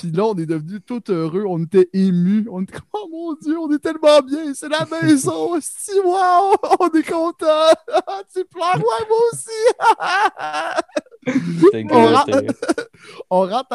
Puis 0.00 0.10
là, 0.12 0.24
on 0.24 0.34
est 0.36 0.46
devenu 0.46 0.80
tout 0.80 1.02
heureux, 1.10 1.44
on 1.46 1.62
était 1.62 1.88
émus. 1.92 2.46
On 2.50 2.62
était 2.62 2.72
comme, 2.72 2.86
oh 2.94 3.08
mon 3.10 3.34
Dieu, 3.34 3.58
on 3.58 3.70
est 3.72 3.78
tellement 3.78 4.20
bien, 4.22 4.52
c'est 4.54 4.68
la 4.68 4.86
maison, 4.86 5.58
si 5.60 5.92
wow, 6.04 6.54
on 6.80 6.88
est 6.90 7.08
content. 7.08 7.70
tu 8.34 8.44
pleures, 8.46 8.76
ouais, 8.76 9.06
moi 9.08 9.18
aussi. 9.32 9.50
On 11.90 12.06
rentre- 12.14 12.26
c'était- 12.38 12.82
on 13.30 13.40
rentre 13.46 13.72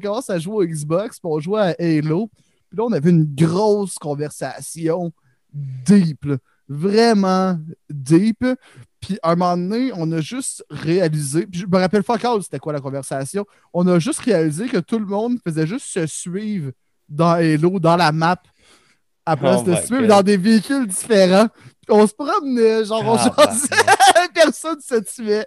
commence 0.00 0.30
à 0.30 0.38
jouer 0.38 0.54
au 0.56 0.64
Xbox, 0.66 1.20
puis 1.20 1.30
on 1.30 1.38
jouait 1.40 1.60
à 1.60 1.74
Halo. 1.78 2.30
Puis 2.68 2.76
là, 2.76 2.84
on 2.84 2.92
avait 2.92 3.10
une 3.10 3.24
grosse 3.34 3.94
conversation 3.96 5.12
deep, 5.52 6.24
là. 6.24 6.36
vraiment 6.68 7.58
deep. 7.90 8.44
Puis 9.00 9.18
à 9.22 9.30
un 9.32 9.36
moment 9.36 9.56
donné, 9.56 9.92
on 9.94 10.10
a 10.12 10.20
juste 10.20 10.64
réalisé, 10.70 11.46
puis 11.46 11.60
je 11.60 11.66
me 11.66 11.78
rappelle 11.78 12.02
pas 12.02 12.14
encore 12.14 12.42
c'était 12.42 12.58
quoi 12.58 12.72
la 12.72 12.80
conversation, 12.80 13.46
on 13.72 13.86
a 13.86 13.98
juste 13.98 14.20
réalisé 14.20 14.66
que 14.66 14.78
tout 14.78 14.98
le 14.98 15.06
monde 15.06 15.38
faisait 15.46 15.66
juste 15.66 15.86
se 15.86 16.06
suivre 16.06 16.72
dans 17.08 17.32
Halo, 17.32 17.78
dans 17.78 17.96
la 17.96 18.10
map, 18.12 18.42
à 19.24 19.36
place 19.36 19.60
Oh 19.64 19.70
de 19.70 19.74
se 19.76 19.86
suivre 19.86 20.00
God. 20.02 20.08
dans 20.08 20.22
des 20.22 20.36
véhicules 20.36 20.86
différents. 20.86 21.46
Puis 21.86 21.96
on 21.96 22.06
se 22.06 22.14
promenait, 22.14 22.84
genre, 22.84 23.02
on 23.06 23.14
Ah, 23.16 23.32
jasait, 23.50 24.28
personne 24.34 24.80
se 24.80 24.96
tuait. 25.00 25.46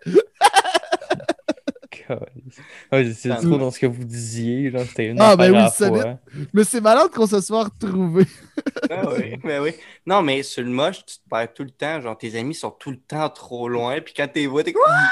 Ouais, 2.92 3.14
c'est 3.14 3.30
trop 3.30 3.58
dans 3.58 3.72
ce 3.72 3.80
que 3.80 3.86
vous 3.86 4.04
disiez, 4.04 4.72
genre, 4.72 4.86
c'était 4.88 5.08
une 5.08 5.22
Ah, 5.22 5.36
ben 5.36 5.52
oui, 5.52 5.72
fois. 5.72 6.20
Mais 6.54 6.64
c'est 6.64 6.82
malade 6.82 7.10
qu'on 7.12 7.28
se 7.28 7.42
soit 7.42 7.66
retrouvés. 7.66 8.28
Ah 8.90 9.04
oui, 9.18 9.38
ben 9.44 9.62
oui. 9.62 9.72
Non, 10.06 10.22
mais 10.22 10.44
sur 10.44 10.64
le 10.64 10.70
moche, 10.70 11.06
tu 11.06 11.18
te 11.18 11.30
perds 11.30 11.54
tout 11.54 11.64
le 11.64 11.72
temps. 11.72 12.02
Genre, 12.02 12.18
tes 12.18 12.38
amis 12.38 12.56
sont 12.56 12.72
tout 12.72 12.92
le 12.92 13.00
temps 13.00 13.30
trop 13.30 13.70
loin. 13.70 14.00
Puis 14.02 14.14
quand 14.16 14.28
t'es 14.32 14.46
vois, 14.46 14.64
t'es 14.64 14.74
comme. 14.74 14.84
Ah! 14.88 15.10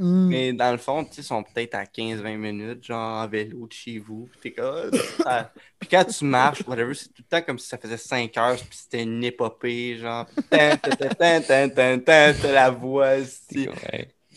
Mm. 0.00 0.28
Mais 0.28 0.52
dans 0.54 0.72
le 0.72 0.78
fond, 0.78 1.04
tu 1.04 1.12
sais, 1.12 1.20
ils 1.20 1.24
sont 1.24 1.42
peut-être 1.42 1.74
à 1.74 1.84
15-20 1.84 2.36
minutes, 2.38 2.84
genre 2.84 3.22
en 3.22 3.28
vélo 3.28 3.66
de 3.66 3.72
chez 3.72 3.98
vous. 3.98 4.30
Puis 4.32 4.40
t'es 4.40 4.52
comme. 4.52 4.90
Ah. 5.26 5.50
Puis 5.78 5.90
quand 5.90 6.04
tu 6.04 6.24
marches, 6.24 6.62
whatever, 6.66 6.94
c'est 6.94 7.08
tout 7.08 7.22
le 7.22 7.24
temps 7.24 7.44
comme 7.44 7.58
si 7.58 7.68
ça 7.68 7.76
faisait 7.76 7.98
5 7.98 8.34
heures. 8.38 8.56
Puis 8.56 8.78
c'était 8.82 9.02
une 9.02 9.22
épopée, 9.22 9.98
genre. 9.98 10.26
Tan, 10.50 12.32
la 12.44 12.70
voix. 12.70 13.16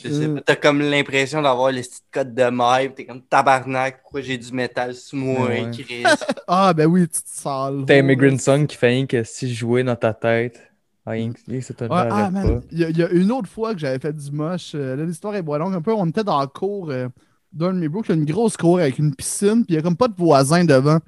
Je 0.04 0.10
sais 0.10 0.28
pas, 0.30 0.42
t'as 0.42 0.56
comme 0.56 0.80
l'impression 0.82 1.42
d'avoir 1.42 1.72
les 1.72 1.82
petites 1.82 2.04
codes 2.12 2.34
de 2.36 2.50
maille. 2.50 2.88
puis 2.90 2.96
T'es 2.96 3.06
comme 3.06 3.22
tabarnak, 3.22 4.02
pourquoi 4.02 4.22
j'ai 4.22 4.38
du 4.38 4.52
métal 4.52 4.94
sous 4.96 5.16
moi, 5.16 5.50
Ouais. 5.50 5.72
Chris? 5.72 6.04
Ah, 6.48 6.74
ben 6.74 6.88
oui, 6.88 7.08
tu 7.08 7.22
te 7.22 7.30
sens 7.30 7.86
T'as 7.88 7.98
Immigrant 7.98 8.38
Song 8.38 8.68
qui 8.68 8.76
fait 8.76 8.88
rien 8.90 9.06
que 9.06 9.24
si 9.24 9.50
je 9.50 9.56
jouais 9.60 9.84
dans 9.84 9.96
ta 9.96 10.14
tête. 10.14 10.60
Ah, 11.06 11.14
te 11.16 11.84
Ouais, 11.84 11.90
ah, 11.90 12.30
man, 12.32 12.62
il 12.72 12.80
y, 12.80 12.84
a- 12.86 12.90
il 12.90 12.98
y 12.98 13.04
a 13.04 13.10
une 13.10 13.32
autre 13.32 13.50
fois 13.50 13.74
que 13.74 13.80
j'avais 13.80 14.00
fait 14.00 14.14
du 14.14 14.32
moche. 14.32 14.72
euh, 14.76 14.96
là, 14.96 15.04
l'histoire 15.06 15.36
est 15.36 15.42
moins 15.42 15.58
longue 15.58 15.74
un 15.74 15.82
peu. 15.82 15.94
On 15.94 16.08
était 16.08 16.24
dans 16.24 16.40
la 16.40 16.48
cour 16.48 16.90
euh, 16.92 17.10
d'un 17.52 17.74
de 17.74 17.80
mes 17.80 17.90
bros 17.90 18.02
qui 18.02 18.12
a 18.14 18.16
une 18.16 18.24
grosse 18.26 18.56
cour 18.56 18.80
avec 18.80 19.00
une 19.00 19.14
piscine, 19.14 19.66
puis 19.66 19.74
il 19.74 19.78
n'y 19.78 19.80
a 19.80 19.82
comme 19.82 19.98
pas 19.98 20.08
de 20.08 20.16
voisins 20.16 20.64
devant. 20.64 21.00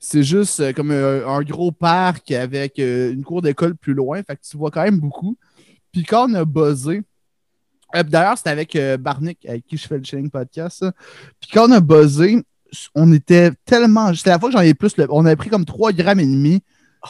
C'est 0.00 0.24
juste 0.24 0.60
euh, 0.60 0.72
comme 0.72 0.90
euh, 0.90 1.26
un 1.28 1.42
gros 1.42 1.70
parc 1.72 2.30
avec 2.32 2.78
euh, 2.80 3.12
une 3.12 3.22
cour 3.24 3.40
d'école 3.40 3.76
plus 3.76 3.94
loin. 3.94 4.20
Fait 4.24 4.34
que 4.36 4.42
tu 4.42 4.56
vois 4.56 4.70
quand 4.72 4.82
même 4.82 4.98
beaucoup. 4.98 5.36
Puis 5.92 6.02
quand 6.02 6.28
on 6.30 6.34
a 6.34 6.44
buzzé, 6.44 7.02
d'ailleurs, 8.02 8.36
c'était 8.38 8.50
avec 8.50 8.74
euh, 8.76 8.96
Barnick, 8.96 9.44
avec 9.46 9.66
qui 9.66 9.76
je 9.76 9.86
fais 9.86 9.98
le 9.98 10.04
Chilling 10.04 10.30
Podcast. 10.30 10.84
Puis 11.40 11.50
quand 11.52 11.68
on 11.68 11.72
a 11.72 11.80
buzzé, 11.80 12.42
on 12.94 13.12
était 13.12 13.50
tellement. 13.64 14.12
C'était 14.14 14.30
la 14.30 14.38
fois 14.38 14.48
que 14.50 14.54
j'en 14.56 14.62
ai 14.62 14.74
plus. 14.74 14.96
le- 14.96 15.06
On 15.10 15.24
avait 15.24 15.36
pris 15.36 15.50
comme 15.50 15.64
3 15.64 15.92
grammes 15.92 16.20
et 16.20 16.26
demi. 16.26 16.62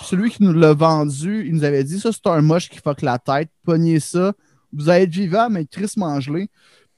Celui 0.02 0.30
qui 0.30 0.42
nous 0.42 0.52
l'a 0.52 0.74
vendu, 0.74 1.46
il 1.46 1.54
nous 1.54 1.64
avait 1.64 1.82
dit 1.82 1.98
ça, 1.98 2.10
c'est 2.12 2.26
un 2.28 2.42
moche 2.42 2.68
qui 2.68 2.78
fuck 2.78 3.00
la 3.02 3.18
tête. 3.18 3.48
Pognez 3.64 3.98
ça. 4.00 4.32
Vous 4.72 4.90
allez 4.90 5.04
être 5.04 5.10
vivant, 5.10 5.48
mais 5.48 5.64
Chris 5.64 5.90
gelé. 6.20 6.48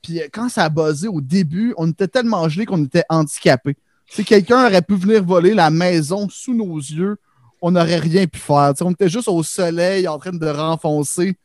Puis 0.03 0.21
euh, 0.21 0.27
quand 0.33 0.49
ça 0.49 0.65
a 0.65 0.69
buzzé 0.69 1.07
au 1.07 1.21
début, 1.21 1.75
on 1.77 1.89
était 1.91 2.09
tellement 2.09 2.49
gelé 2.49 2.67
qu'on 2.67 2.83
était 2.85 3.05
handicapés. 3.09 3.77
Si 4.11 4.25
quelqu'un 4.25 4.67
aurait 4.67 4.83
pu 4.83 4.95
venir 4.97 5.23
voler 5.23 5.55
la 5.55 5.71
maison 5.71 6.29
sous 6.31 6.55
nos 6.55 6.77
yeux, 6.77 7.19
on 7.61 7.73
n'aurait 7.73 7.99
rien 7.99 8.27
pu 8.27 8.39
faire. 8.39 8.73
On 8.81 8.91
était 8.93 9.09
juste 9.09 9.29
au 9.29 9.43
soleil 9.43 10.09
en 10.09 10.19
train 10.19 10.33
de 10.33 10.47
renfoncer 10.47 11.37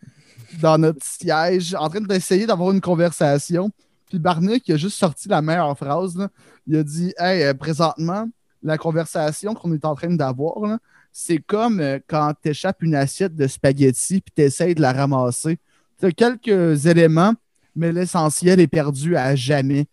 dans 0.61 0.77
notre 0.77 1.03
siège, 1.05 1.75
en 1.75 1.89
train 1.89 2.01
d'essayer 2.01 2.45
d'avoir 2.45 2.71
une 2.71 2.81
conversation. 2.81 3.71
Puis 4.09 4.19
Barnick 4.19 4.67
il 4.67 4.75
a 4.75 4.77
juste 4.77 4.97
sorti 4.97 5.27
la 5.27 5.41
meilleure 5.41 5.77
phrase. 5.77 6.15
là. 6.15 6.29
Il 6.67 6.75
a 6.75 6.83
dit 6.83 7.13
Hey, 7.17 7.43
euh, 7.43 7.53
présentement, 7.53 8.27
la 8.61 8.77
conversation 8.77 9.53
qu'on 9.53 9.73
est 9.73 9.85
en 9.85 9.95
train 9.95 10.13
d'avoir, 10.13 10.79
c'est 11.11 11.39
comme 11.39 11.79
euh, 11.79 11.99
quand 12.07 12.33
tu 12.41 12.49
échappes 12.49 12.81
une 12.81 12.95
assiette 12.95 13.35
de 13.35 13.47
spaghettis 13.47 14.21
puis 14.21 14.33
tu 14.35 14.41
essaies 14.43 14.75
de 14.75 14.81
la 14.81 14.93
ramasser. 14.93 15.59
Tu 15.99 16.05
as 16.05 16.11
quelques 16.11 16.85
éléments, 16.85 17.33
mais 17.75 17.91
l'essentiel 17.91 18.59
est 18.59 18.67
perdu 18.67 19.15
à 19.15 19.35
jamais. 19.35 19.85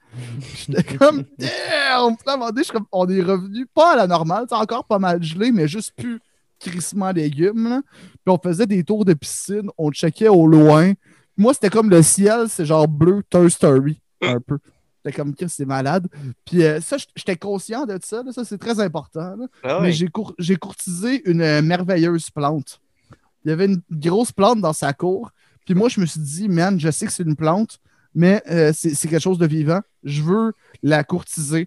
J'étais 0.54 0.82
comme, 0.98 1.24
damn! 1.38 2.16
Là, 2.26 2.50
on 2.92 3.08
est 3.08 3.22
revenu 3.22 3.66
pas 3.66 3.92
à 3.92 3.96
la 3.96 4.06
normale, 4.06 4.46
c'est 4.48 4.54
encore 4.54 4.84
pas 4.84 4.98
mal 4.98 5.22
gelé, 5.22 5.52
mais 5.52 5.68
juste 5.68 5.92
plus 5.96 6.20
crissement 6.60 7.10
légumes. 7.10 7.68
là. 7.68 7.82
Puis 8.24 8.28
on 8.34 8.38
faisait 8.38 8.66
des 8.66 8.84
tours 8.84 9.04
de 9.04 9.14
piscine, 9.14 9.68
on 9.78 9.90
checkait 9.90 10.28
au 10.28 10.46
loin. 10.46 10.92
Moi, 11.36 11.54
c'était 11.54 11.70
comme 11.70 11.90
le 11.90 12.02
ciel, 12.02 12.46
c'est 12.48 12.66
genre 12.66 12.86
bleu 12.86 13.22
Toy 13.30 13.50
Story, 13.50 14.00
un 14.20 14.38
peu. 14.40 14.58
C'était 15.02 15.16
comme, 15.16 15.34
Chris, 15.34 15.48
c'est 15.48 15.64
malade. 15.64 16.06
Puis 16.44 16.62
euh, 16.62 16.78
ça, 16.82 16.98
j'étais 17.16 17.36
conscient 17.36 17.86
de 17.86 17.98
ça, 18.04 18.22
là, 18.22 18.32
ça 18.32 18.44
c'est 18.44 18.58
très 18.58 18.78
important. 18.80 19.34
là. 19.36 19.46
Ah 19.62 19.78
Mais 19.80 19.92
j'ai 19.92 20.08
cour- 20.08 20.34
j'ai 20.38 20.56
courtisé 20.56 21.22
une 21.28 21.40
euh, 21.40 21.62
merveilleuse 21.62 22.28
plante. 22.30 22.80
Il 23.44 23.48
y 23.48 23.52
avait 23.52 23.64
une 23.64 23.80
grosse 23.90 24.30
plante 24.32 24.60
dans 24.60 24.74
sa 24.74 24.92
cour. 24.92 25.30
Puis 25.64 25.74
moi, 25.74 25.88
je 25.88 26.00
me 26.00 26.04
suis 26.06 26.20
dit, 26.20 26.48
man, 26.50 26.78
je 26.78 26.90
sais 26.90 27.06
que 27.06 27.12
c'est 27.12 27.22
une 27.22 27.36
plante, 27.36 27.78
mais 28.14 28.42
euh, 28.50 28.72
c'est 28.74 28.94
c'est 28.94 29.08
quelque 29.08 29.22
chose 29.22 29.38
de 29.38 29.46
vivant. 29.46 29.80
Je 30.04 30.20
veux 30.22 30.52
la 30.82 31.02
courtiser. 31.04 31.66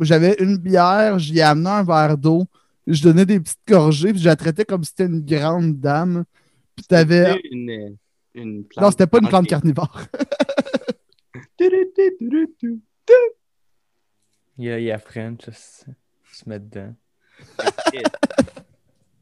J'avais 0.00 0.34
une 0.40 0.56
bière, 0.56 1.20
j'y 1.20 1.38
ai 1.38 1.42
amené 1.42 1.68
un 1.70 1.84
verre 1.84 2.18
d'eau, 2.18 2.46
je 2.86 3.02
donnais 3.02 3.26
des 3.26 3.40
petites 3.40 3.58
gorgées, 3.66 4.12
puis 4.12 4.20
je 4.20 4.26
la 4.28 4.36
traitais 4.36 4.64
comme 4.64 4.84
si 4.84 4.90
c'était 4.90 5.06
une 5.06 5.24
grande 5.24 5.80
dame. 5.80 6.24
Puis 6.76 6.84
t'avais. 6.86 7.32
C'était 7.34 7.48
Une, 7.52 7.96
une 8.34 8.64
plante. 8.64 8.84
Non, 8.84 8.90
c'était 8.90 9.06
pas 9.06 9.18
une 9.18 9.28
plante 9.28 9.46
carnivore. 9.46 10.00
Il 14.56 14.64
y 14.66 14.70
a, 14.70 14.78
il 14.78 14.84
y 14.84 14.92
a 14.92 14.98
French, 14.98 15.40
ça 15.46 15.52
se 15.52 15.84
se 16.32 16.48
met 16.48 16.58
dedans. 16.60 16.94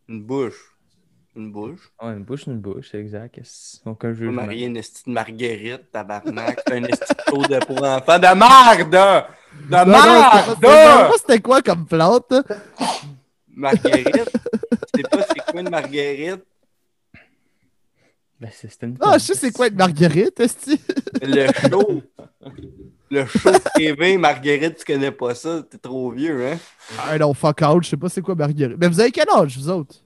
Une 0.08 0.22
bouche. 0.22 0.76
Une 1.34 1.50
bouche. 1.52 1.90
Ah, 1.98 2.08
une 2.12 2.24
bouche, 2.24 2.46
une 2.46 2.60
bouche, 2.60 2.88
c'est 2.90 2.98
exact. 2.98 3.40
Aucun 3.86 4.08
Pas 4.08 4.14
jugement. 4.14 4.32
marier 4.32 4.66
une 4.66 4.76
esti 4.76 5.04
de 5.06 5.12
marguerite, 5.12 5.90
tabarnak. 5.90 6.60
C'est 6.66 6.74
un 6.74 6.84
esti 6.84 7.14
de 7.14 7.30
pot 7.30 7.46
de 7.48 7.58
pour 7.64 7.82
enfants. 7.82 8.18
De 8.18 8.34
merde! 8.34 8.90
De 9.70 9.90
merde! 9.90 11.12
C'était 11.18 11.40
quoi 11.40 11.62
comme 11.62 11.86
plante? 11.86 12.34
Marguerite? 13.54 14.14
Tu 14.94 15.02
sais 15.02 15.02
pas 15.08 15.22
c'est 15.22 15.40
quoi 15.40 15.60
une 15.60 15.70
marguerite? 15.70 16.42
Ben, 18.40 18.50
c'est- 18.52 18.82
une 18.82 18.96
Ah, 19.00 19.18
je 19.18 19.24
sais 19.24 19.34
c'est 19.34 19.52
quoi 19.52 19.68
une 19.68 19.76
marguerite, 19.76 20.40
esti? 20.40 20.80
Le 21.22 21.48
show. 21.52 22.02
Le 23.10 23.26
show 23.26 23.52
TV, 23.74 24.16
Marguerite, 24.16 24.78
tu 24.78 24.84
connais 24.84 25.12
pas 25.12 25.34
ça, 25.34 25.62
t'es 25.62 25.78
trop 25.78 26.10
vieux, 26.10 26.46
hein? 26.46 26.58
Ah 26.98 27.18
non, 27.18 27.32
fuck 27.34 27.60
out, 27.62 27.84
je 27.84 27.90
sais 27.90 27.96
pas 27.96 28.08
c'est 28.08 28.22
quoi 28.22 28.34
marguerite. 28.34 28.76
Mais 28.78 28.88
vous 28.88 28.98
avez 28.98 29.10
quel 29.12 29.28
âge, 29.28 29.56
vous 29.58 29.68
autres? 29.68 29.96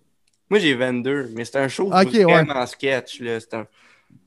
Moi, 0.51 0.59
j'ai 0.61 0.75
22, 0.75 1.31
mais 1.35 1.45
c'est 1.45 1.57
un 1.57 1.69
show 1.69 1.91
Ok, 1.93 2.15
vraiment 2.15 2.67
sketch, 2.67 3.21
là. 3.21 3.41
C'est 3.41 3.55
un... 3.55 3.67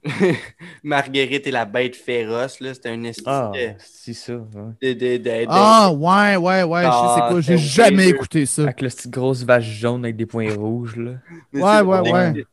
Marguerite 0.84 1.48
et 1.48 1.52
la 1.52 1.66
bête 1.66 1.96
féroce, 1.96 2.60
là. 2.60 2.74
C'était 2.74 2.90
un 2.90 3.04
esti 3.04 3.24
Ah, 3.26 3.52
de... 3.54 3.72
c'est 3.80 4.14
ça. 4.14 4.34
ouais. 4.34 4.94
de, 4.94 5.18
de, 5.18 5.46
Ah, 5.50 5.92
ouais, 5.92 6.36
ouais, 6.38 6.64
ouais, 6.64 6.82
je 6.82 6.86
sais 6.86 6.90
Ah, 6.92 7.28
quoi. 7.30 7.42
J'ai 7.42 7.58
c'était 7.58 7.84
jamais 7.84 8.08
écouté 8.10 8.46
ça. 8.46 8.64
Avec 8.64 8.82
le 8.82 8.90
petite 8.90 9.12
grosse 9.12 9.44
vache 9.44 9.66
jaune 9.66 10.06
avec 10.06 10.16
des 10.16 10.26
points 10.26 10.54
rouges, 10.54 10.96
là. 10.96 11.12
Ouais, 11.54 11.82
ouais, 11.82 12.12
ouais. 12.12 12.46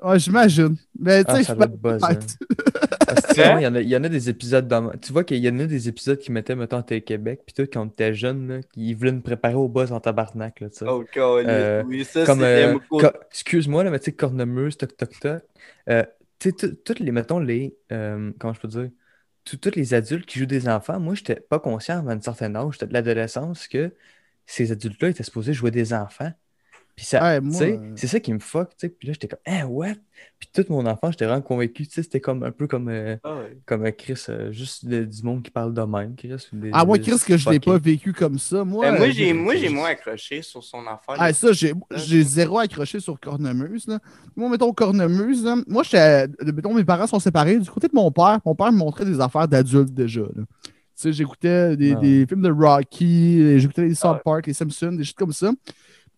Ouais, 0.00 0.18
j'imagine. 0.18 0.76
Mais 0.98 1.24
tu 1.24 1.30
Ah, 1.30 1.38
sais, 1.38 1.44
ça 1.44 1.54
je 1.54 1.54
doit 1.54 1.66
être 1.66 1.76
buzzant. 1.80 2.26
Parce 3.06 3.22
que, 3.22 3.28
tu 3.28 3.34
sais, 3.36 3.44
Hein? 3.44 3.60
Il 3.60 3.62
y, 3.64 3.66
en 3.66 3.74
a- 3.74 3.80
il 3.82 3.88
y 3.88 3.96
en 3.96 4.04
a 4.04 4.08
des 4.08 4.28
épisodes 4.30 4.68
dans... 4.68 4.90
Tu 4.98 5.12
vois 5.12 5.24
qu'il 5.24 5.38
y 5.44 5.48
en 5.50 5.58
a 5.60 5.66
des 5.66 5.88
épisodes 5.88 6.18
qui 6.18 6.32
mettaient, 6.32 6.56
mettons, 6.56 6.82
Télé-Québec, 6.82 7.42
puis 7.46 7.54
tout, 7.54 7.70
quand 7.72 7.82
on 7.84 7.88
était 7.90 8.14
jeune, 8.14 8.48
là, 8.48 8.60
ils 8.76 8.94
voulaient 8.96 9.12
nous 9.12 9.22
préparer 9.22 9.54
au 9.54 9.68
buzz 9.68 9.92
en 9.92 10.00
tabarnak, 10.00 10.60
là, 10.60 10.70
tu 10.70 10.78
sais. 10.78 10.86
Oh, 10.86 11.04
Euh, 11.46 11.84
oui, 11.84 12.04
ça, 12.04 12.26
Comme, 12.26 12.44
c'était 12.44 12.44
euh, 12.44 12.78
co- 12.96 13.08
excuse-moi, 13.30 13.84
là, 13.84 13.90
mais 13.90 13.98
tu 14.00 14.06
sais, 14.06 14.12
cornemuse, 14.16 14.76
toc, 14.78 14.96
toc, 14.96 15.18
toc. 15.20 15.42
Euh, 15.90 16.04
tu 16.38 16.50
sais, 16.50 16.52
tout- 16.56 16.76
toutes 16.84 17.00
les, 17.00 17.12
mettons, 17.12 17.38
les, 17.40 17.76
euh, 17.92 18.32
comment 18.38 18.54
je 18.54 18.60
peux 18.60 18.68
dire, 18.68 18.90
tous 19.44 19.56
tous 19.58 19.74
les 19.76 19.94
adultes 19.94 20.26
qui 20.26 20.38
jouent 20.40 20.46
des 20.46 20.68
enfants, 20.68 21.00
moi, 21.00 21.14
j'étais 21.14 21.36
pas 21.40 21.58
conscient 21.60 22.06
à 22.06 22.12
un 22.12 22.20
certain 22.20 22.54
âge, 22.56 22.74
j'étais 22.74 22.86
de 22.88 22.92
l'adolescence, 22.94 23.68
que 23.68 23.94
ces 24.46 24.72
adultes-là 24.72 25.10
étaient 25.10 25.22
supposés 25.24 25.52
jouer 25.54 25.70
des 25.70 25.92
enfants. 25.94 26.32
Puis 26.98 27.06
ça, 27.06 27.40
moi, 27.40 27.62
euh, 27.62 27.92
c'est 27.94 28.08
ça 28.08 28.18
qui 28.18 28.32
me 28.32 28.40
fuck, 28.40 28.70
tu 28.70 28.74
sais. 28.78 28.88
Puis 28.88 29.06
là, 29.06 29.14
j'étais 29.14 29.28
comme, 29.28 29.38
hein, 29.46 29.66
what? 29.66 29.94
Puis 30.40 30.48
tout 30.52 30.64
mon 30.68 30.84
enfant, 30.84 31.12
j'étais 31.12 31.26
vraiment 31.26 31.42
convaincu, 31.42 31.86
tu 31.86 31.92
sais, 31.94 32.02
c'était 32.02 32.18
comme 32.18 32.42
un 32.42 32.50
peu 32.50 32.66
comme, 32.66 32.88
euh, 32.88 33.16
Ah 33.22 33.36
ouais. 33.36 33.56
comme 33.66 33.86
euh, 33.86 33.92
Chris, 33.92 34.20
euh, 34.28 34.50
juste 34.50 34.84
de- 34.84 35.04
du 35.04 35.22
monde 35.22 35.44
qui 35.44 35.52
parle 35.52 35.72
de 35.72 35.80
même, 35.82 36.16
Chris. 36.16 36.34
des- 36.52 36.70
Ah, 36.72 36.84
moi, 36.84 36.98
des 36.98 37.04
Chris, 37.04 37.20
que 37.24 37.36
je 37.36 37.48
l'ai 37.50 37.60
pas 37.60 37.78
vécu 37.78 38.12
comme 38.12 38.36
ça. 38.40 38.64
Moi, 38.64 38.84
Euh, 38.86 38.98
moi, 38.98 39.10
j'ai 39.10 39.32
moi, 39.32 39.54
j'ai 39.54 39.68
moins 39.68 39.90
accroché 39.90 40.42
sur 40.42 40.64
son 40.64 40.80
affaire. 40.88 41.14
Ah, 41.18 41.32
ça, 41.32 41.52
j'ai 41.52 41.72
j'ai 41.94 42.22
zéro 42.24 42.58
accroché 42.58 42.98
sur 42.98 43.20
Cornemuse. 43.20 43.86
Là. 43.86 44.00
Moi, 44.34 44.48
mettons, 44.48 44.72
Cornemuse, 44.72 45.44
là, 45.44 45.54
moi, 45.68 45.84
j'étais. 45.84 46.26
Mettons, 46.52 46.74
mes 46.74 46.84
parents 46.84 47.06
sont 47.06 47.20
séparés. 47.20 47.60
Du 47.60 47.70
côté 47.70 47.86
de 47.86 47.94
mon 47.94 48.10
père, 48.10 48.40
mon 48.44 48.56
père 48.56 48.72
me 48.72 48.78
montrait 48.78 49.04
des 49.04 49.20
affaires 49.20 49.46
d'adultes 49.46 49.94
déjà. 49.94 50.22
là. 50.22 50.42
Tu 50.64 51.02
sais, 51.02 51.12
j'écoutais 51.12 51.76
des, 51.76 51.92
Ah. 51.92 52.00
des 52.00 52.26
films 52.26 52.42
de 52.42 52.50
Rocky, 52.50 53.60
j'écoutais 53.60 53.82
les 53.86 53.94
South 53.94 54.16
Ah. 54.18 54.22
Park, 54.24 54.48
les 54.48 54.52
Simpsons, 54.52 54.90
des 54.90 55.04
choses 55.04 55.14
comme 55.14 55.32
ça. 55.32 55.52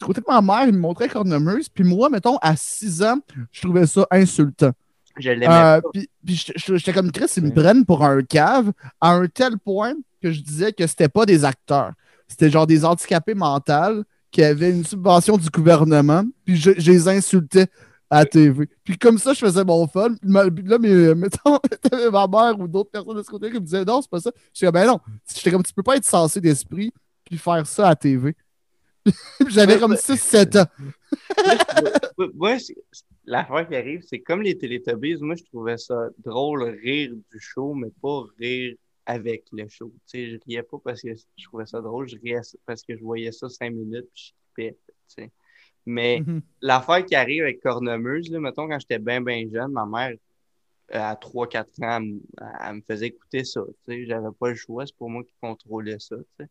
Du 0.00 0.06
côté 0.06 0.20
de 0.20 0.26
ma 0.28 0.40
mère, 0.40 0.66
il 0.66 0.72
me 0.74 0.78
montrait 0.78 1.08
Cornemuse. 1.08 1.68
Puis 1.68 1.84
moi, 1.84 2.08
mettons, 2.08 2.36
à 2.38 2.56
6 2.56 3.02
ans, 3.02 3.18
je 3.52 3.60
trouvais 3.60 3.86
ça 3.86 4.06
insultant. 4.10 4.72
Je 5.18 5.30
l'aimais 5.30 5.48
Euh, 5.50 5.80
puis 6.24 6.42
j'étais- 6.66 6.92
comme 6.92 7.12
Chris, 7.12 7.26
ils 7.36 7.42
me 7.42 7.50
prennent 7.52 7.84
pour 7.84 8.02
un 8.04 8.22
cave 8.22 8.72
à 9.00 9.10
un 9.12 9.26
tel 9.26 9.58
point 9.58 9.94
que 10.22 10.30
je 10.32 10.40
disais 10.40 10.72
que 10.72 10.86
c'était 10.86 11.08
pas 11.08 11.26
des 11.26 11.44
acteurs. 11.44 11.92
C'était 12.28 12.48
genre 12.48 12.66
des 12.66 12.84
handicapés 12.84 13.34
mentaux 13.34 14.04
qui 14.30 14.42
avaient 14.42 14.70
une 14.70 14.84
subvention 14.84 15.36
du 15.36 15.50
gouvernement, 15.50 16.22
puis 16.44 16.56
je, 16.56 16.70
je 16.78 16.92
les 16.92 17.08
insultais 17.08 17.66
à 18.08 18.24
TV. 18.24 18.68
Puis 18.84 18.96
comme 18.96 19.18
ça, 19.18 19.34
je 19.34 19.40
faisais 19.40 19.64
mon 19.64 19.86
fun. 19.86 20.14
Là, 20.22 20.44
mais, 20.80 21.14
mettons, 21.14 21.58
t'avais 21.82 22.10
ma 22.10 22.26
mère 22.26 22.58
ou 22.58 22.66
d'autres 22.68 22.90
personnes 22.90 23.16
de 23.16 23.22
ce 23.22 23.28
côté 23.30 23.48
qui 23.50 23.54
me 23.56 23.60
disaient 23.60 23.84
non, 23.84 24.00
c'est 24.00 24.10
pas 24.10 24.20
ça. 24.20 24.30
J'étais 24.54 24.66
comme, 24.66 24.74
ben 24.80 24.86
non. 24.86 25.00
J'étais 25.34 25.50
comme, 25.50 25.62
tu 25.62 25.74
peux 25.74 25.82
pas 25.82 25.96
être 25.96 26.04
censé 26.06 26.40
d'esprit 26.40 26.92
puis 27.24 27.36
faire 27.36 27.66
ça 27.66 27.88
à 27.88 27.96
TV. 27.96 28.34
J'avais 29.48 29.74
Ouais, 29.74 29.80
comme 29.80 29.92
ouais. 29.92 29.96
6-7 29.96 30.56
ans. 30.56 30.66
Moi, 32.16 32.28
moi, 32.34 32.58
c'est- 32.58 32.76
l'affaire 33.24 33.66
qui 33.68 33.76
arrive, 33.76 34.02
c'est 34.02 34.20
comme 34.20 34.42
les 34.42 34.56
Teletubbies, 34.58 35.16
moi, 35.20 35.34
je 35.36 35.44
trouvais 35.44 35.78
ça 35.78 36.08
drôle, 36.18 36.62
rire 36.82 37.12
du 37.14 37.40
show, 37.40 37.74
mais 37.74 37.90
pas 38.02 38.24
rire 38.38 38.76
avec 39.06 39.44
le 39.52 39.66
show. 39.68 39.92
Tu 40.06 40.18
sais, 40.18 40.30
je 40.30 40.36
riais 40.46 40.62
pas 40.62 40.78
parce 40.84 41.02
que 41.02 41.08
je 41.14 41.44
trouvais 41.44 41.66
ça 41.66 41.80
drôle, 41.80 42.08
je 42.08 42.16
riais 42.22 42.40
parce 42.66 42.82
que 42.82 42.96
je 42.96 43.02
voyais 43.02 43.32
ça 43.32 43.48
cinq 43.48 43.70
minutes, 43.72 44.08
puis 44.14 44.24
je 44.26 44.32
trippais, 44.54 44.78
tu 44.86 44.94
sais. 45.24 45.30
Mais 45.86 46.20
Mhm. 46.20 46.42
l'affaire 46.60 47.04
qui 47.04 47.14
arrive 47.14 47.42
avec 47.44 47.60
Cornemuse, 47.62 48.30
là, 48.30 48.38
mettons, 48.38 48.68
quand 48.68 48.78
j'étais 48.78 48.98
bien, 48.98 49.20
bien 49.22 49.44
jeune, 49.52 49.72
ma 49.72 49.86
mère, 49.86 50.14
euh, 50.94 50.98
à 50.98 51.16
3-4 51.16 51.70
ans, 51.82 51.96
elle, 51.98 52.02
me- 52.02 52.20
elle 52.60 52.74
me 52.76 52.80
faisait 52.82 53.06
écouter 53.06 53.44
ça, 53.44 53.62
tu 53.66 53.92
sais. 53.94 54.06
J'avais 54.06 54.28
pas 54.38 54.50
le 54.50 54.54
choix, 54.56 54.84
c'est 54.86 54.94
pour 54.96 55.08
moi 55.08 55.24
qui 55.24 55.32
contrôlais 55.40 55.98
ça, 55.98 56.16
tu 56.16 56.24
sais. 56.44 56.48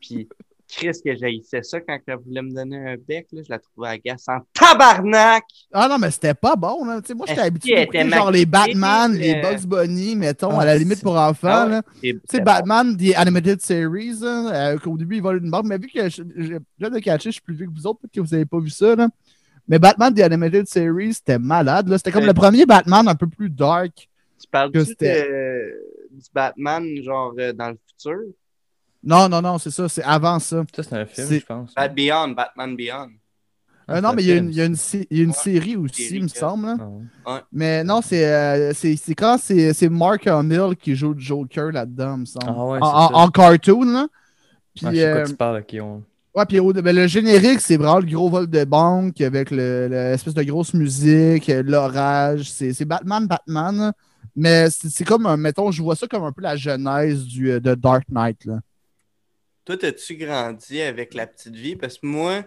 Puis, 0.00 0.28
Chris, 0.68 0.92
que 1.04 1.16
j'haïssais 1.16 1.62
ça 1.62 1.80
quand 1.80 1.98
elle 2.06 2.16
voulait 2.16 2.42
me 2.42 2.52
donner 2.52 2.76
un 2.76 2.96
bec, 2.96 3.26
là, 3.32 3.42
je 3.44 3.50
la 3.50 3.58
trouvais 3.58 3.88
agaçante. 3.88 4.44
Tabarnak! 4.52 5.44
Ah 5.72 5.88
non, 5.88 5.98
mais 5.98 6.10
c'était 6.10 6.34
pas 6.34 6.56
bon. 6.56 6.84
Moi, 6.84 7.00
j'étais 7.26 7.40
habitué 7.40 7.74
d'écouter 7.74 8.00
était 8.00 8.10
genre 8.10 8.30
les 8.30 8.44
Batman, 8.44 9.12
les 9.14 9.34
euh, 9.34 9.42
Bugs 9.42 9.66
Bunny, 9.66 10.14
mettons, 10.14 10.58
Ah, 10.58 10.62
à 10.62 10.64
la 10.66 10.76
limite 10.76 11.02
pour 11.02 11.16
enfants. 11.16 11.48
Ah 11.48 11.82
ouais, 12.02 12.12
Tu 12.12 12.20
sais, 12.30 12.40
Batman, 12.40 12.96
The 12.96 13.16
Animated 13.16 13.60
Series, 13.62 14.18
hein, 14.22 14.50
euh, 14.52 14.78
qu'au 14.78 14.96
début, 14.98 15.16
il 15.16 15.22
vole 15.22 15.42
une 15.42 15.50
barbe. 15.50 15.66
Mais 15.66 15.78
vu 15.78 15.88
que 15.88 16.06
viens 16.78 16.90
de 16.90 16.98
catcher, 16.98 17.30
je 17.30 17.34
suis 17.34 17.42
plus 17.42 17.54
vieux 17.54 17.66
que 17.66 17.72
vous 17.74 17.86
autres, 17.86 18.00
peut-être 18.00 18.12
que 18.12 18.20
vous 18.20 18.34
n'avez 18.34 18.46
pas 18.46 18.60
vu 18.60 18.70
ça. 18.70 18.94
Là. 18.94 19.08
Mais 19.66 19.78
Batman, 19.78 20.14
The 20.14 20.20
Animated 20.20 20.66
Series, 20.66 21.14
c'était 21.14 21.38
malade. 21.38 21.90
C'était 21.96 22.12
comme 22.12 22.26
le 22.26 22.34
premier 22.34 22.66
Batman 22.66 23.08
un 23.08 23.14
peu 23.14 23.26
plus 23.26 23.50
dark. 23.50 24.08
Tu 24.40 24.46
parles 24.50 24.70
que 24.70 24.78
de, 24.78 25.74
du 26.10 26.26
Batman, 26.32 26.84
genre, 27.02 27.34
euh, 27.38 27.52
dans 27.52 27.70
le 27.70 27.78
futur? 27.86 28.20
Non, 29.02 29.28
non, 29.28 29.40
non, 29.40 29.58
c'est 29.58 29.70
ça, 29.70 29.88
c'est 29.88 30.02
avant 30.02 30.38
ça. 30.38 30.64
Ça, 30.74 30.82
c'est 30.82 30.92
un 30.96 31.06
film, 31.06 31.28
je 31.30 31.46
pense. 31.46 31.74
Bat 31.74 31.88
Beyond, 31.88 32.28
Batman 32.30 32.76
Beyond. 32.76 33.10
Euh, 33.90 34.00
non, 34.02 34.12
mais 34.12 34.22
il 34.22 34.28
y 34.28 34.32
a 34.32 34.36
une, 34.36 34.50
il 34.50 34.54
y 34.56 34.60
a 34.60 34.66
une, 34.66 34.76
sé- 34.76 35.06
il 35.10 35.16
y 35.18 35.20
a 35.22 35.24
une 35.24 35.32
série 35.32 35.76
aussi, 35.76 36.02
série 36.02 36.16
il 36.16 36.22
me 36.24 36.28
semble. 36.28 36.66
là. 36.66 36.76
Ah 37.24 37.32
ouais. 37.34 37.40
Mais 37.52 37.82
non, 37.84 38.02
c'est 38.02 38.26
euh, 38.26 38.72
c'est 38.74 38.96
c'est 38.96 39.14
quand 39.14 39.38
c'est 39.42 39.72
c'est 39.72 39.88
Mark 39.88 40.26
Hamill 40.26 40.76
qui 40.78 40.94
joue 40.94 41.14
le 41.14 41.20
Joker 41.20 41.72
là-dedans, 41.72 42.16
il 42.16 42.20
me 42.20 42.24
semble. 42.26 42.44
Ah 42.48 42.64
ouais, 42.66 42.78
en, 42.82 42.84
c'est 42.84 42.96
en- 42.96 43.08
ça. 43.08 43.14
en 43.14 43.28
cartoon, 43.30 43.84
là. 43.84 44.06
Puis, 44.74 44.86
Ah, 44.86 44.90
je 44.92 44.96
sais 44.96 45.06
euh, 45.06 45.14
quoi 45.14 45.24
tu 45.24 45.36
parles, 45.36 45.64
qui 45.64 45.80
ont... 45.80 46.02
Ouais, 46.34 46.44
puis 46.46 46.60
ben, 46.60 46.94
le 46.94 47.06
générique, 47.06 47.60
c'est 47.60 47.78
vraiment 47.78 47.98
le 47.98 48.04
gros 48.06 48.28
vol 48.28 48.46
de 48.46 48.64
banque 48.64 49.20
avec 49.22 49.50
le- 49.50 49.88
l'espèce 49.88 50.34
de 50.34 50.42
grosse 50.42 50.74
musique, 50.74 51.50
l'orage. 51.64 52.50
C'est 52.50 52.74
c'est 52.74 52.84
Batman, 52.84 53.26
Batman. 53.26 53.92
Mais 54.36 54.68
c'est 54.70 54.90
c'est 54.90 55.04
comme, 55.04 55.24
un, 55.26 55.36
mettons, 55.38 55.70
je 55.70 55.82
vois 55.82 55.96
ça 55.96 56.06
comme 56.06 56.24
un 56.24 56.32
peu 56.32 56.42
la 56.42 56.56
genèse 56.56 57.24
du, 57.24 57.58
de 57.58 57.74
Dark 57.74 58.04
Knight. 58.10 58.44
Là. 58.44 58.58
Toi, 59.68 59.76
as-tu 59.84 60.16
grandi 60.16 60.80
avec 60.80 61.12
la 61.12 61.26
petite 61.26 61.54
vie? 61.54 61.76
Parce 61.76 61.98
que 61.98 62.06
moi, 62.06 62.42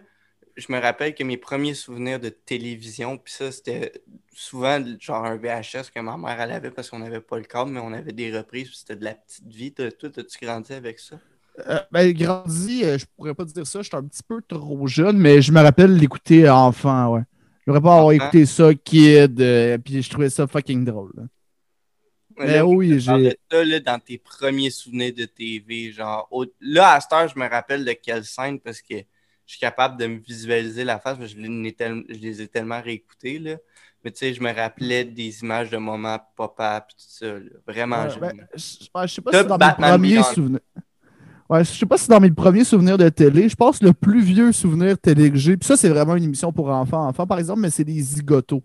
je 0.58 0.72
me 0.72 0.80
rappelle 0.80 1.14
que 1.14 1.24
mes 1.24 1.38
premiers 1.38 1.76
souvenirs 1.76 2.20
de 2.20 2.30
télévision, 2.30 3.20
puis 3.20 3.32
ça, 3.32 3.52
c'était 3.52 3.92
souvent 4.34 4.84
genre 5.00 5.24
un 5.24 5.36
VHS 5.36 5.92
que 5.94 6.00
ma 6.00 6.18
mère 6.18 6.42
elle 6.42 6.52
avait 6.52 6.72
parce 6.72 6.90
qu'on 6.90 6.98
n'avait 6.98 7.22
pas 7.22 7.38
le 7.38 7.44
câble, 7.44 7.70
mais 7.70 7.80
on 7.80 7.94
avait 7.94 8.12
des 8.12 8.36
reprises, 8.36 8.70
puis 8.70 8.78
c'était 8.78 8.96
de 8.96 9.04
la 9.04 9.14
petite 9.14 9.46
vie. 9.46 9.72
Toi, 9.72 9.86
as-tu 9.86 10.44
grandi 10.44 10.74
avec 10.74 10.98
ça? 10.98 11.20
Euh, 11.68 11.78
ben, 11.92 12.12
grandi, 12.12 12.84
euh, 12.86 12.98
je 12.98 13.06
pourrais 13.16 13.36
pas 13.36 13.46
dire 13.46 13.68
ça, 13.68 13.84
j'étais 13.84 13.98
un 13.98 14.04
petit 14.04 14.24
peu 14.28 14.42
trop 14.42 14.88
jeune, 14.88 15.20
mais 15.20 15.44
je 15.44 15.52
me 15.52 15.62
rappelle 15.62 15.96
l'écouter 15.96 16.50
enfant, 16.50 17.14
ouais. 17.14 17.22
Je 17.68 17.72
devrais 17.72 17.84
pas 17.84 17.98
avoir 17.98 18.14
écouté 18.14 18.48
ça, 18.48 18.74
kid, 18.74 19.40
euh, 19.40 19.78
puis 19.78 20.02
je 20.02 20.10
trouvais 20.10 20.32
ça 20.32 20.48
fucking 20.48 20.86
drôle. 20.86 21.28
Mais 22.46 22.58
Là, 22.58 22.66
oui, 22.66 23.00
j'ai. 23.00 23.36
ça, 23.52 23.64
là, 23.64 23.80
dans 23.80 24.00
tes 24.00 24.18
premiers 24.18 24.70
souvenirs 24.70 25.14
de 25.14 25.26
TV, 25.26 25.92
genre, 25.92 26.28
au- 26.32 26.46
là, 26.60 26.94
à 26.94 27.02
cette 27.02 27.14
heure, 27.14 27.28
je 27.28 27.38
me 27.40 27.48
rappelle 27.48 27.86
de 27.86 27.94
quelle 27.94 28.26
scène 28.26 28.60
parce 28.60 28.82
que 28.82 28.96
je 28.98 29.04
suis 29.58 29.60
capable 29.60 29.98
de 30.00 30.08
me 30.08 30.20
visualiser 30.20 30.84
la 30.84 31.00
face, 31.00 31.18
parce 31.18 31.34
que 31.34 31.40
je, 31.42 31.48
l'ai 31.48 31.74
tel- 31.74 32.04
je 32.10 32.16
les 32.16 32.42
ai 32.42 32.48
tellement 32.48 32.82
réécoutés, 32.82 33.40
là. 33.40 33.58
Mais 34.04 34.12
tu 34.12 34.20
sais, 34.20 34.34
je 34.34 34.42
me 34.42 34.52
rappelais 34.52 35.06
des 35.06 35.42
images 35.44 35.70
de 35.70 35.78
moments 35.78 36.20
papa 36.36 36.82
pis 36.88 36.96
tout 36.96 37.04
ça, 37.08 37.26
là. 37.40 37.50
Vraiment 37.68 38.08
Ouais, 38.08 38.16
ben, 38.20 38.34
je 38.56 38.88
ouais, 38.96 39.08
je 39.08 39.14
sais 39.16 39.22
pas 39.22 39.34
si 39.34 39.46
dans 39.46 39.58
mes 39.60 39.70
premiers 39.72 40.24
souvenirs. 40.24 40.60
Ouais, 41.50 41.64
je 41.66 41.72
sais 41.72 41.86
pas 41.86 41.98
si 41.98 42.08
dans 42.10 42.20
mes 42.22 42.32
premiers 42.32 42.64
souvenirs 42.64 42.98
de 42.98 43.10
télé, 43.10 43.50
je 43.50 43.56
pense 43.56 43.80
que 43.80 43.86
le 43.86 43.94
plus 43.94 44.22
vieux 44.24 44.52
souvenir 44.54 44.98
télé 44.98 45.32
que 45.32 45.38
j'ai, 45.38 45.58
puis 45.58 45.68
ça, 45.68 45.78
c'est 45.78 45.90
vraiment 45.90 46.16
une 46.16 46.24
émission 46.24 46.54
pour 46.54 46.70
enfants, 46.70 47.08
enfants 47.08 47.28
par 47.28 47.40
exemple, 47.40 47.62
mais 47.62 47.70
c'est 47.70 47.84
des 47.84 48.00
zigotos. 48.02 48.64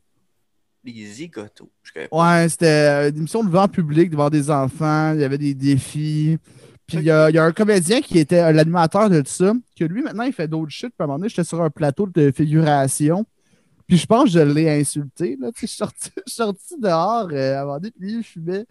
Les 0.87 1.05
zigotos. 1.07 1.71
Ouais, 2.13 2.49
c'était 2.49 2.67
euh, 2.67 3.11
une 3.11 3.17
émission 3.19 3.43
devant 3.43 3.67
public, 3.69 4.11
devant 4.11 4.31
des 4.31 4.51
enfants, 4.51 5.13
il 5.15 5.21
y 5.21 5.25
avait 5.25 5.39
des 5.39 5.55
défis. 5.55 6.39
Puis 6.87 6.99
il 6.99 7.03
y, 7.03 7.11
a 7.11 7.29
y 7.31 7.39
a 7.39 7.45
un 7.45 7.53
comédien 7.53 8.01
qui 8.01 8.19
était 8.19 8.41
euh, 8.41 8.53
l'animateur 8.53 9.11
de 9.11 9.21
tout 9.21 9.27
ça, 9.31 9.53
que 9.77 9.85
lui, 9.85 10.03
maintenant, 10.03 10.23
il 10.23 10.33
fait 10.33 10.47
d'autres 10.47 10.71
shit. 10.71 10.91
Puis 10.91 10.95
à 11.01 11.05
un 11.05 11.07
moment 11.09 11.19
donné, 11.19 11.29
j'étais 11.29 11.43
sur 11.45 11.61
un 11.61 11.71
plateau 11.71 12.07
de 12.07 12.31
figuration. 12.31 13.27
Puis 13.89 13.97
je 13.99 14.07
pense 14.07 14.25
que 14.25 14.31
je 14.31 14.39
l'ai 14.39 14.71
insulté. 14.81 15.37
Là. 15.41 15.51
Je 15.55 15.59
suis 15.67 15.69
sorti, 15.77 16.11
sorti 16.27 16.75
dehors 16.79 17.29
euh, 17.33 17.57
à 17.57 17.63
un 17.63 17.65
moment 17.65 17.79
donné, 17.79 17.91
puis 17.91 18.13
lui, 18.13 18.23
je 18.23 18.29
fumais. 18.29 18.65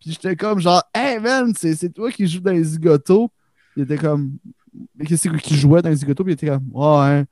Puis 0.00 0.10
j'étais 0.12 0.34
comme 0.34 0.58
genre, 0.58 0.82
Hey 0.92 1.20
man, 1.20 1.52
c'est 1.56 1.92
toi 1.92 2.10
qui 2.10 2.26
joues 2.26 2.40
dans 2.40 2.50
les 2.52 2.64
zigotos. 2.64 3.30
Il 3.76 3.84
était 3.84 3.98
comme, 3.98 4.32
mais 4.96 5.04
qu'est-ce 5.06 5.28
que- 5.28 5.36
qui 5.36 5.54
jouait 5.54 5.80
dans 5.82 5.90
les 5.90 5.96
zigotos? 5.96 6.24
Puis 6.24 6.32
il 6.32 6.34
était 6.34 6.48
comme, 6.48 6.68
ouais. 6.72 7.20
Il, 7.20 7.26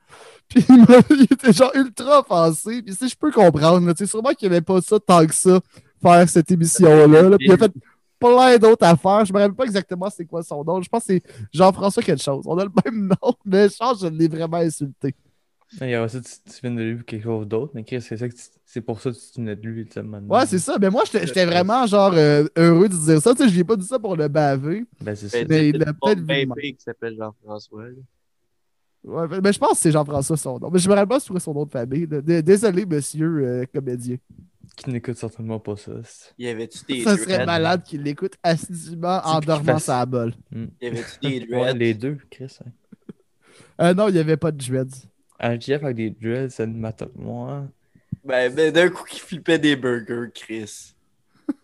m'a- 0.68 1.00
il 1.10 1.22
était 1.30 1.52
genre 1.52 1.72
ultra 1.74 2.20
offensé. 2.20 2.82
Puis 2.82 2.94
si 2.94 3.08
je 3.08 3.16
peux 3.16 3.30
comprendre, 3.30 3.92
tu 3.92 3.98
sais, 3.98 4.06
sûrement 4.10 4.30
qu'il 4.30 4.48
n'aimait 4.48 4.60
pas 4.62 4.80
ça 4.80 4.98
tant 5.00 5.26
que 5.26 5.34
ça, 5.34 5.60
faire 6.02 6.28
cette 6.28 6.50
émission-là. 6.50 7.22
là. 7.22 7.36
Puis 7.38 7.46
il 7.48 7.52
a 7.52 7.56
fait 7.58 7.72
plein 8.18 8.58
d'autres 8.58 8.84
affaires. 8.86 9.24
Je 9.24 9.32
me 9.32 9.38
rappelle 9.38 9.54
pas 9.56 9.64
exactement 9.64 10.08
c'est 10.10 10.24
quoi 10.26 10.42
son 10.42 10.62
nom. 10.64 10.80
Je 10.82 10.88
pense 10.88 11.04
que 11.06 11.14
c'est 11.14 11.22
Jean-François 11.52 12.02
quelque 12.02 12.22
chose. 12.22 12.44
On 12.46 12.58
a 12.58 12.64
le 12.64 12.70
même 12.84 13.06
nom, 13.22 13.32
mais 13.44 13.68
je 13.68 13.76
pense 13.76 14.00
que 14.00 14.08
je 14.08 14.12
l'ai 14.12 14.28
vraiment 14.28 14.58
insulté. 14.58 15.14
Il 15.80 15.88
y 15.88 15.94
a 15.94 16.02
aussi, 16.02 16.20
tu, 16.20 16.30
tu 16.52 16.60
viens 16.64 16.72
de 16.72 16.82
lui 16.82 17.04
quelque 17.04 17.22
chose 17.22 17.46
d'autre, 17.46 17.70
mais 17.76 17.84
Chris, 17.84 18.02
c'est 18.02 18.16
ça 18.16 18.28
que 18.28 18.34
tu- 18.34 18.40
c'est 18.66 18.80
pour 18.80 19.00
ça 19.00 19.12
que 19.12 19.16
tu 19.16 19.40
venais 19.40 19.54
de 19.54 19.64
lui, 19.68 19.86
tu 19.86 19.92
sais, 19.92 20.02
maintenant. 20.02 20.36
Ouais, 20.36 20.44
c'est 20.46 20.58
ça. 20.58 20.76
Mais 20.80 20.90
moi, 20.90 21.04
j'étais 21.06 21.24
j'étais 21.28 21.46
vraiment 21.46 21.86
genre 21.86 22.12
euh, 22.14 22.44
heureux 22.56 22.88
de 22.88 22.96
dire 22.96 23.22
ça. 23.22 23.32
Tu 23.36 23.42
sais, 23.44 23.48
je 23.48 23.54
lui 23.54 23.60
ai 23.60 23.64
pas 23.64 23.76
dit 23.76 23.86
ça 23.86 24.00
pour 24.00 24.16
le 24.16 24.26
baver. 24.26 24.84
Ben, 25.00 25.14
c'est 25.14 25.28
ça. 25.28 25.38
Ben, 25.38 25.46
Mais 25.48 25.58
c'est 25.58 25.68
il 25.68 25.82
a 25.82 25.92
peut-être 25.92 26.18
vu 26.18 26.26
le 26.26 26.46
bébé 26.54 26.72
qui 26.72 26.82
s'appelle 26.82 27.14
Jean-François. 27.16 27.84
Ouais, 29.02 29.26
mais- 29.42 29.52
je 29.52 29.58
pense 29.58 29.72
que 29.72 29.76
c'est 29.78 29.92
Jean-François 29.92 30.36
son 30.36 30.58
nom. 30.58 30.70
Mais 30.70 30.78
je 30.78 30.88
me 30.88 30.94
rappelle 30.94 31.08
pas 31.08 31.20
c'est 31.20 31.30
quoi 31.30 31.40
son 31.40 31.54
nom 31.54 31.64
de 31.64 31.70
famille. 31.70 32.06
Désolé, 32.06 32.84
monsieur 32.84 33.26
euh, 33.44 33.64
comédien. 33.72 34.16
Qui 34.76 34.90
n'écoute 34.90 35.16
certainement 35.16 35.58
pas 35.58 35.76
ça. 35.76 35.92
c'est- 36.04 36.32
Y 36.38 36.48
avait-tu 36.48 36.78
des 36.86 37.02
Ça 37.02 37.16
serait 37.16 37.34
dreads? 37.36 37.46
malade 37.46 37.82
qu'il 37.82 38.02
l'écoute 38.02 38.34
assidûment 38.42 39.20
en 39.24 39.40
dormant 39.40 39.72
fasse- 39.74 39.84
sa 39.84 40.04
bol. 40.06 40.32
Y 40.80 40.86
avait-tu 40.86 41.18
des 41.22 41.40
Ouais, 41.54 41.60
dreads? 41.72 41.78
les 41.78 41.94
deux, 41.94 42.18
Chris. 42.30 42.56
Hein. 42.64 42.70
Euh, 43.80 43.94
non, 43.94 44.08
il 44.08 44.14
n'y 44.14 44.20
avait 44.20 44.36
pas 44.36 44.52
de 44.52 44.58
dreads. 44.58 45.06
Un 45.38 45.58
GF 45.58 45.82
avec 45.82 45.96
des 45.96 46.10
dreads, 46.10 46.50
c'est 46.50 46.62
animateur. 46.64 47.08
Moi, 47.16 47.64
Ben, 48.24 48.54
ben 48.54 48.70
d'un 48.72 48.90
coup, 48.90 49.04
qui 49.04 49.18
flippait 49.20 49.58
des 49.58 49.76
burgers, 49.76 50.30
Chris. 50.34 50.92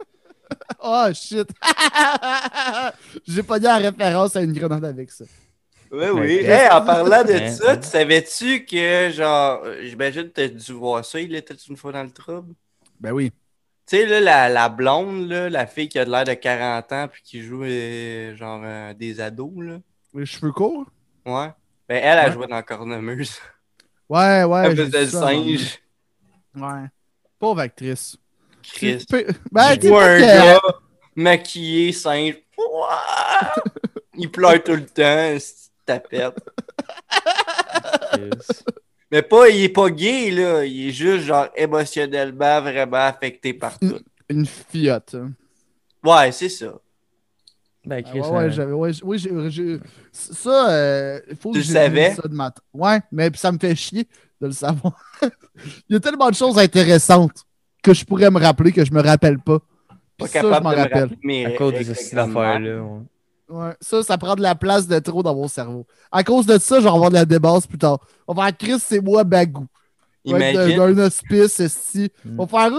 Oh 0.82 1.06
shit! 1.12 1.48
J'ai 3.26 3.42
pas 3.42 3.58
dit 3.58 3.64
la 3.64 3.76
référence 3.78 4.36
à 4.36 4.42
une 4.42 4.52
grenade 4.52 4.84
avec 4.84 5.10
ça. 5.10 5.24
Ouais, 5.90 6.06
Ben, 6.06 6.10
oui. 6.12 6.36
Chris. 6.38 6.46
Hey, 6.46 6.68
en 6.70 6.84
parlant 6.84 7.24
de 7.24 7.32
Hein, 7.32 7.50
ça, 7.50 7.76
tu 7.76 7.86
savais-tu 7.88 8.64
que, 8.64 9.10
genre, 9.10 9.62
j'imagine 9.82 10.24
que 10.24 10.28
t'as 10.28 10.48
dû 10.48 10.72
voir 10.72 11.04
ça, 11.04 11.20
il 11.20 11.34
était 11.34 11.54
une 11.68 11.76
fois 11.76 11.92
dans 11.92 12.02
le 12.02 12.10
trouble? 12.10 12.54
Ben 13.00 13.12
oui. 13.12 13.30
Tu 13.88 13.96
sais, 13.98 14.06
là, 14.06 14.20
la, 14.20 14.48
la 14.48 14.68
blonde, 14.68 15.28
là, 15.28 15.48
la 15.48 15.66
fille 15.66 15.88
qui 15.88 15.98
a 15.98 16.04
de 16.04 16.10
l'air 16.10 16.24
de 16.24 16.34
40 16.34 16.92
ans 16.92 17.08
puis 17.08 17.22
qui 17.22 17.42
joue, 17.42 17.62
euh, 17.64 18.34
genre, 18.34 18.60
euh, 18.64 18.94
des 18.94 19.20
ados, 19.20 19.52
là. 19.58 19.78
Les 20.14 20.26
cheveux 20.26 20.52
courts? 20.52 20.86
Ouais. 21.24 21.50
Ben, 21.88 22.00
elle, 22.02 22.26
Ouais. 22.26 22.32
jouait 22.32 22.46
dans 22.48 22.62
Cornemuse. 22.62 23.38
Ouais, 24.08 24.44
ouais. 24.44 24.62
Elle 24.66 24.76
faisait 24.76 25.00
le 25.04 25.06
singe. 25.10 25.78
Ouais. 26.56 26.86
Pauvre 27.38 27.60
actrice. 27.60 28.16
Chris. 28.62 28.98
Tu 28.98 29.06
peux- 29.06 29.26
Ben, 29.52 29.76
tu 29.76 29.94
un 29.94 30.18
gars 30.18 30.60
maquillé, 31.14 31.92
singe. 31.92 32.34
Ouah! 32.58 33.54
Il 34.14 34.30
pleure 34.30 34.62
tout 34.64 34.72
le 34.74 34.86
temps, 34.86 35.36
c'est 35.38 35.70
tapette. 35.86 36.34
Mais 39.10 39.22
pas, 39.22 39.48
il 39.48 39.62
est 39.64 39.68
pas 39.68 39.88
gay, 39.90 40.30
là. 40.30 40.64
Il 40.64 40.88
est 40.88 40.92
juste, 40.92 41.26
genre, 41.26 41.48
émotionnellement 41.56 42.60
vraiment 42.60 42.96
affecté 43.06 43.54
par 43.54 43.78
tout. 43.78 43.98
Une 44.28 44.44
fiotte. 44.46 45.14
hein. 45.14 45.30
Ouais, 46.04 46.32
c'est 46.32 46.48
ça. 46.48 46.72
Ben, 47.84 48.02
Ah, 48.04 48.08
Chris, 48.10 48.20
ouais, 48.20 48.28
ouais, 48.30 48.60
hein. 48.60 48.72
Ouais, 48.72 48.90
oui, 49.04 49.18
j'ai- 49.48 49.78
Ça, 50.10 50.70
euh, 50.70 51.20
il 51.30 51.36
faut 51.36 51.50
Tu 51.50 51.54
que 51.54 51.58
le 51.58 51.64
j'ai 51.64 51.72
savais? 51.72 52.14
ça 52.14 52.22
de 52.22 52.34
matin. 52.34 52.60
Ouais, 52.74 53.00
mais 53.12 53.30
ça 53.36 53.52
me 53.52 53.58
fait 53.58 53.76
chier 53.76 54.08
de 54.40 54.46
le 54.48 54.52
savoir. 54.52 54.98
il 55.88 55.92
y 55.92 55.96
a 55.96 56.00
tellement 56.00 56.28
de 56.28 56.34
choses 56.34 56.58
intéressantes 56.58 57.44
que 57.82 57.94
je 57.94 58.04
pourrais 58.04 58.30
me 58.32 58.40
rappeler 58.40 58.72
que 58.72 58.84
je 58.84 58.92
me 58.92 59.00
rappelle 59.00 59.38
pas. 59.38 59.60
Pas 60.18 60.26
ça, 60.26 60.40
capable 60.40 60.56
je 60.56 60.62
m'en 60.64 60.70
de 60.70 60.76
me 60.76 60.82
rappelle. 60.82 61.08
à 61.46 61.50
cause 61.56 61.72
de 61.74 61.78
ouais. 61.78 63.02
Ouais, 63.48 63.73
ça, 63.81 64.02
ça 64.02 64.18
prend 64.18 64.35
de 64.35 64.43
la 64.43 64.55
place 64.55 64.89
de 64.89 64.98
trop 64.98 65.23
dans 65.23 65.35
mon 65.35 65.47
cerveau. 65.47 65.86
À 66.10 66.24
cause 66.24 66.47
de 66.47 66.59
ça, 66.59 66.78
je 66.78 66.85
vais 66.85 66.90
avoir 66.90 67.10
de 67.10 67.14
la 67.14 67.24
débase 67.24 67.66
plus 67.66 67.78
tard. 67.78 68.01
On 68.27 68.35
va 68.35 68.47
faire 68.47 68.56
Chris, 68.56 68.81
c'est 68.81 69.01
moi 69.01 69.23
Bagou. 69.24 69.66
Imagine, 70.24 70.77
D'un 70.77 70.98
hospice, 70.98 71.60
esti. 71.60 72.10
Mm. 72.24 72.40
On 72.40 72.44
va 72.44 72.68
faire 72.68 72.78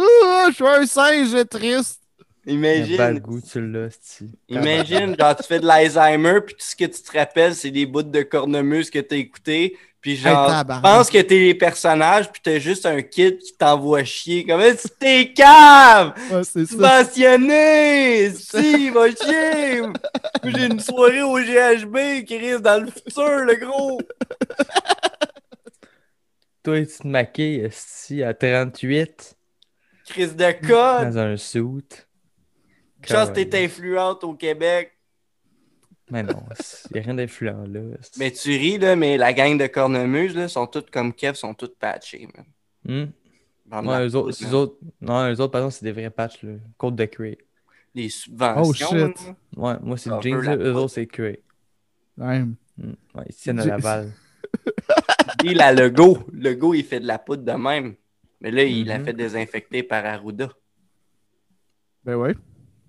je 0.50 0.54
suis 0.54 0.68
un 0.68 0.86
singe 0.86 1.48
triste. 1.50 2.02
Imagine, 2.46 2.98
bagou, 2.98 3.42
tu 3.42 3.60
l'as, 3.60 4.24
imagine, 4.48 5.18
genre, 5.20 5.36
tu 5.36 5.44
fais 5.44 5.60
de 5.60 5.66
l'Alzheimer, 5.66 6.40
puis 6.46 6.56
tout 6.56 6.64
ce 6.64 6.78
que 6.78 6.86
tu 6.86 7.02
te 7.02 7.18
rappelles, 7.18 7.54
c'est 7.54 7.72
des 7.72 7.86
bouts 7.86 8.04
de 8.04 8.22
cornemuse 8.22 8.90
que 8.90 9.00
t'as 9.00 9.18
écouté, 9.18 9.78
puis 10.08 10.16
genre, 10.16 10.44
Hey, 10.46 10.48
tu 10.52 10.56
tabarnak. 10.56 10.84
penses 10.84 11.10
que 11.10 11.18
t'es 11.22 11.38
les 11.38 11.54
personnages, 11.54 12.32
puis 12.32 12.42
t'as 12.42 12.60
juste 12.60 12.86
un 12.86 13.02
kid 13.02 13.40
qui 13.40 13.58
t'envoie 13.58 14.06
chier. 14.06 14.46
Comment 14.46 14.64
tu 14.72 14.88
t'es 14.98 15.34
cave? 15.34 16.14
Ouais, 16.32 16.44
c'est 16.46 16.66
ça. 16.66 17.04
Subventionné! 17.04 18.32
Si, 18.32 18.90
va 18.90 19.08
chier! 19.10 19.82
J'ai 20.46 20.66
une 20.68 20.80
soirée 20.80 21.24
au 21.24 21.38
GHB 21.38 22.24
qui 22.26 22.38
risque 22.38 22.62
dans 22.62 22.82
le 22.82 22.90
futur, 22.90 23.40
le 23.44 23.56
gros! 23.56 24.00
Toi, 26.64 26.86
tu 26.86 26.98
te 27.00 27.08
maquilles, 27.08 27.66
esti, 27.66 28.24
à 28.24 28.34
38, 28.34 29.36
Crise 30.08 30.36
de 30.38 30.52
code! 30.66 31.12
dans 31.12 31.18
un 31.18 31.36
suit. 31.36 31.84
Chance 33.06 33.34
t'es 33.34 33.64
influente 33.64 34.24
au 34.24 34.34
Québec. 34.36 34.97
Mais 36.10 36.24
non, 36.24 36.42
il 36.90 36.94
n'y 36.94 37.00
a 37.00 37.04
rien 37.04 37.14
d'influent 37.16 37.66
là. 37.68 37.82
Mais 38.18 38.32
tu 38.32 38.50
ris, 38.52 38.78
là, 38.78 38.96
mais 38.96 39.18
la 39.18 39.34
gang 39.34 39.58
de 39.58 39.68
cornemuses, 39.68 40.36
là, 40.36 40.48
sont 40.48 40.66
toutes 40.68 40.90
comme 40.90 41.14
Kev, 41.14 41.34
sont 41.36 41.54
toutes 41.54 41.78
patchées, 41.78 42.28
man. 42.36 42.46
Hmm? 42.86 43.12
La 43.70 43.82
Ouais, 43.82 44.08
eux 44.08 44.16
autres, 44.16 44.38
poudre, 44.38 44.50
eux 44.50 44.54
autres, 44.56 44.78
non, 45.02 45.28
eux 45.30 45.42
autres, 45.42 45.52
par 45.52 45.62
exemple, 45.62 45.74
c'est 45.74 45.84
des 45.86 45.92
vrais 45.92 46.10
patchs, 46.10 46.42
là. 46.44 46.54
Côte 46.78 46.96
de 46.96 47.04
Cray. 47.06 47.38
Les 47.94 48.08
subventions. 48.08 48.88
Oh, 48.90 48.94
shit. 48.94 49.28
là. 49.28 49.36
Ouais, 49.58 49.76
moi, 49.82 49.98
c'est 49.98 50.10
Ah, 50.12 50.20
jeans, 50.22 50.36
eux, 50.36 50.42
la 50.42 50.56
là, 50.56 50.56
eux 50.56 50.60
poudre. 50.72 50.84
autres, 50.84 50.94
c'est 50.94 51.08
Cray. 51.08 51.40
Ouais. 52.18 52.40
Hmm. 52.40 52.94
Ouais, 53.14 53.24
ils 53.28 53.36
tiennent 53.36 53.60
à 53.60 53.66
Laval. 53.66 54.12
Et 55.44 55.54
la 55.54 55.74
logo. 55.74 56.20
Le 56.32 56.54
go, 56.54 56.74
il 56.74 56.86
fait 56.86 57.00
de 57.02 57.08
la 57.08 57.20
poudre 57.20 57.44
de 57.44 57.52
même. 57.52 57.96
Mais 58.40 58.52
là, 58.52 58.64
il 58.64 58.86
l'a 58.88 59.00
Mhm. 59.00 59.06
fait 59.06 59.14
désinfecter 59.14 59.84
par 59.84 60.06
Arruda. 60.06 60.50
Ben 62.06 62.16
ouais. 62.16 62.36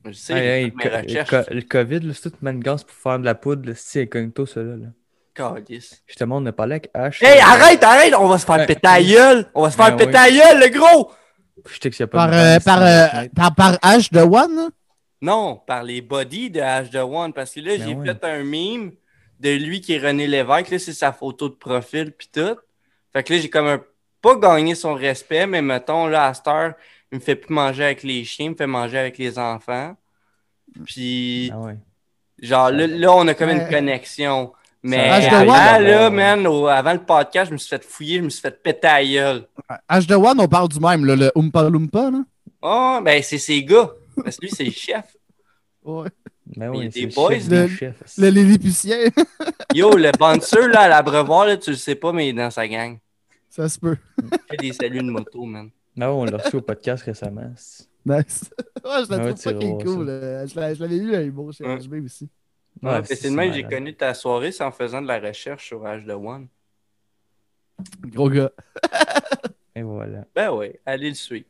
Je 0.09 0.13
sais, 0.19 0.33
Hey, 0.35 0.41
j'ai 0.41 0.47
hey, 0.49 0.65
fait 0.71 0.75
mes 0.77 0.83
co- 0.83 0.89
le, 0.89 1.03
recherches. 1.21 1.31
co- 1.49 1.55
le 1.55 1.61
COVID, 1.63 2.15
c'est 2.15 2.31
toute 2.31 2.43
manigance 2.43 2.85
pour 2.85 2.95
faire 2.97 3.19
de 3.19 3.25
la 3.25 3.35
poudre, 3.35 3.73
c'est 3.77 4.03
incognito, 4.03 4.47
ça, 4.47 4.61
là. 4.61 4.77
là. 4.77 4.87
Calice. 5.35 6.03
Justement, 6.07 6.39
on 6.39 6.47
a 6.47 6.53
parlé 6.53 6.73
avec 6.77 6.93
H. 6.95 7.25
Hey, 7.25 7.39
euh, 7.39 7.43
arrête, 7.45 7.83
arrête! 7.85 8.15
On 8.19 8.27
va 8.27 8.39
se 8.39 8.45
faire 8.47 8.57
Ouais. 8.57 8.67
péter 8.67 8.81
la 8.83 9.03
gueule! 9.03 9.47
On 9.55 9.63
va 9.63 9.71
se 9.71 9.77
faire 9.77 9.91
Ben 9.91 9.97
péter 9.97 10.13
la 10.13 10.31
gueule, 10.31 10.61
le 10.61 10.69
gros! 10.79 11.13
Je 11.69 11.75
sais 11.75 11.91
qu'il 11.91 12.01
y 12.01 12.03
a 12.03 12.07
pas 12.09 12.19
Par, 12.27 12.31
de 12.31 12.35
euh, 12.35 12.61
par, 12.61 12.83
euh, 12.83 13.27
par, 13.37 13.55
par 13.55 13.73
H 13.75 14.13
de 14.13 14.21
One? 14.21 14.71
Non, 15.21 15.61
par 15.67 15.83
les 15.85 16.01
bodies 16.01 16.51
de 16.51 16.61
H 16.61 16.91
de 16.91 16.99
One. 16.99 17.33
Parce 17.33 17.53
que 17.53 17.61
là, 17.61 17.77
Ben 17.77 17.87
j'ai 17.89 17.95
ouais. 17.95 18.07
fait 18.07 18.25
un 18.25 18.43
meme 18.45 18.93
de 19.39 19.51
lui 19.51 19.81
qui 19.81 19.95
est 19.95 19.99
René 19.99 20.27
Lévesque. 20.27 20.71
Là, 20.71 20.79
c'est 20.79 20.93
sa 20.93 21.13
photo 21.13 21.49
de 21.49 21.55
profil 21.55 22.13
puis 22.13 22.29
tout. 22.33 22.57
Fait 23.13 23.23
que 23.23 23.33
là, 23.33 23.39
j'ai 23.41 23.51
comme 23.51 23.67
un... 23.67 23.81
pas 24.21 24.37
gagné 24.37 24.75
son 24.75 24.95
respect, 24.95 25.47
mais 25.47 25.63
mettons, 25.63 26.07
là, 26.07 26.27
à 26.27 26.35
cette 26.35 26.49
heure, 26.49 26.75
il 27.13 27.17
me 27.19 27.21
fait 27.21 27.37
plus 27.37 27.53
manger 27.55 27.85
avec 27.85 28.03
les 28.03 28.25
chiens, 28.25 28.47
il 28.47 28.51
me 28.51 28.57
fait 28.57 28.67
manger 28.67 28.99
avec 28.99 29.19
les 29.19 29.39
enfants. 29.39 29.97
Puis, 30.85 31.51
Ah 31.53 31.59
ouais. 31.61 31.77
genre, 32.41 32.71
là, 32.71 32.87
là, 32.87 33.13
on 33.15 33.27
a 33.29 33.35
comme 33.35 33.51
une 33.51 33.59
Ouais. 33.59 33.71
connexion. 33.71 34.53
Mais 34.83 35.09
H 35.09 35.31
de 35.31 35.35
avant, 35.35 35.79
là, 35.81 36.11
man, 36.11 36.47
au- 36.47 36.67
avant 36.69 36.93
le 36.93 37.01
podcast, 37.05 37.49
je 37.49 37.53
me 37.53 37.59
suis 37.59 37.69
fait 37.69 37.83
fouiller, 37.85 38.19
je 38.19 38.23
me 38.23 38.29
suis 38.31 38.41
fait 38.41 38.63
péter 38.63 38.87
la 38.87 39.05
gueule. 39.05 39.49
H 39.91 40.07
de 40.07 40.15
One, 40.15 40.41
on 40.41 40.47
parle 40.49 40.69
du 40.69 40.79
même, 40.79 41.05
là, 41.05 41.17
le 41.17 41.33
Oompa 41.35 41.69
Loompa, 41.69 42.11
là. 42.11 42.23
Oh, 42.63 43.01
ben, 43.05 43.23
c'est 43.23 43.39
ses 43.39 43.65
gars. 43.65 43.91
Parce 44.23 44.37
que 44.37 44.43
lui, 44.47 44.51
c'est 44.51 44.65
le 44.65 44.71
chef. 44.71 45.05
Ouais. 45.85 46.09
Ben 46.47 46.71
Mais 46.71 46.79
oui, 46.79 46.91
le 46.95 47.15
boys, 47.15 47.35
chef 47.35 47.49
des 47.49 47.63
le- 47.63 47.69
chefs. 47.69 48.03
Le 48.19 48.29
Lilliputien, 48.31 48.99
Yo, 49.75 49.91
le 49.97 50.11
bouncer, 50.19 50.69
là, 50.69 50.83
à 50.83 50.89
l'abreuvoir, 50.89 51.45
là, 51.47 51.57
tu 51.57 51.71
le 51.71 51.77
sais 51.77 51.95
pas, 51.95 52.13
mais 52.13 52.27
il 52.27 52.31
est 52.31 52.33
dans 52.43 52.51
sa 52.51 52.67
gang. 52.69 52.99
ça 53.51 53.69
se 53.69 53.79
peut. 53.79 53.97
Il 54.23 54.29
fait 54.51 54.57
des 54.59 54.73
saluts 54.73 54.99
de 55.03 55.11
moto, 55.11 55.45
man. 55.45 55.71
Ben 55.99 56.07
ouais, 56.09 56.15
on 56.15 56.25
l'a 56.25 56.37
reçu 56.39 56.57
au 56.57 56.61
podcast 56.62 57.03
récemment. 57.03 57.53
Nice. 58.07 58.51
ouais, 58.85 59.05
je 59.05 59.11
la 59.11 59.16
Ah 59.16 59.25
ouais, 59.25 59.35
trouve 59.35 59.37
fucking 59.43 59.83
cool. 59.85 60.07
ça. 60.07 60.12
euh, 60.12 60.47
Je 60.47 60.61
l'avais 60.81 60.99
vu 60.99 61.15
à 61.15 61.23
Humour 61.23 61.53
chez 61.53 61.65
Ouais. 61.65 61.77
HB 61.79 62.05
aussi. 62.05 62.29
Ouais, 62.83 63.05
c'est 63.05 63.25
le 63.29 63.35
même 63.35 63.51
que 63.51 63.57
j'ai 63.57 63.65
connu 63.65 63.95
ta 63.97 64.15
soirée, 64.15 64.53
c'est 64.53 64.62
en 64.62 64.70
faisant 64.70 65.03
de 65.03 65.09
la 65.09 65.19
recherche 65.19 65.66
sur 65.66 65.83
H 65.83 66.05
de 66.05 66.12
One. 66.12 66.47
Gros 68.07 68.31
gars. 68.31 68.53
Et 69.75 69.83
voilà. 69.83 70.25
Ben 70.35 70.53
ouais, 70.53 70.81
allez 70.87 71.09
le 71.09 71.15
suivre. 71.15 71.47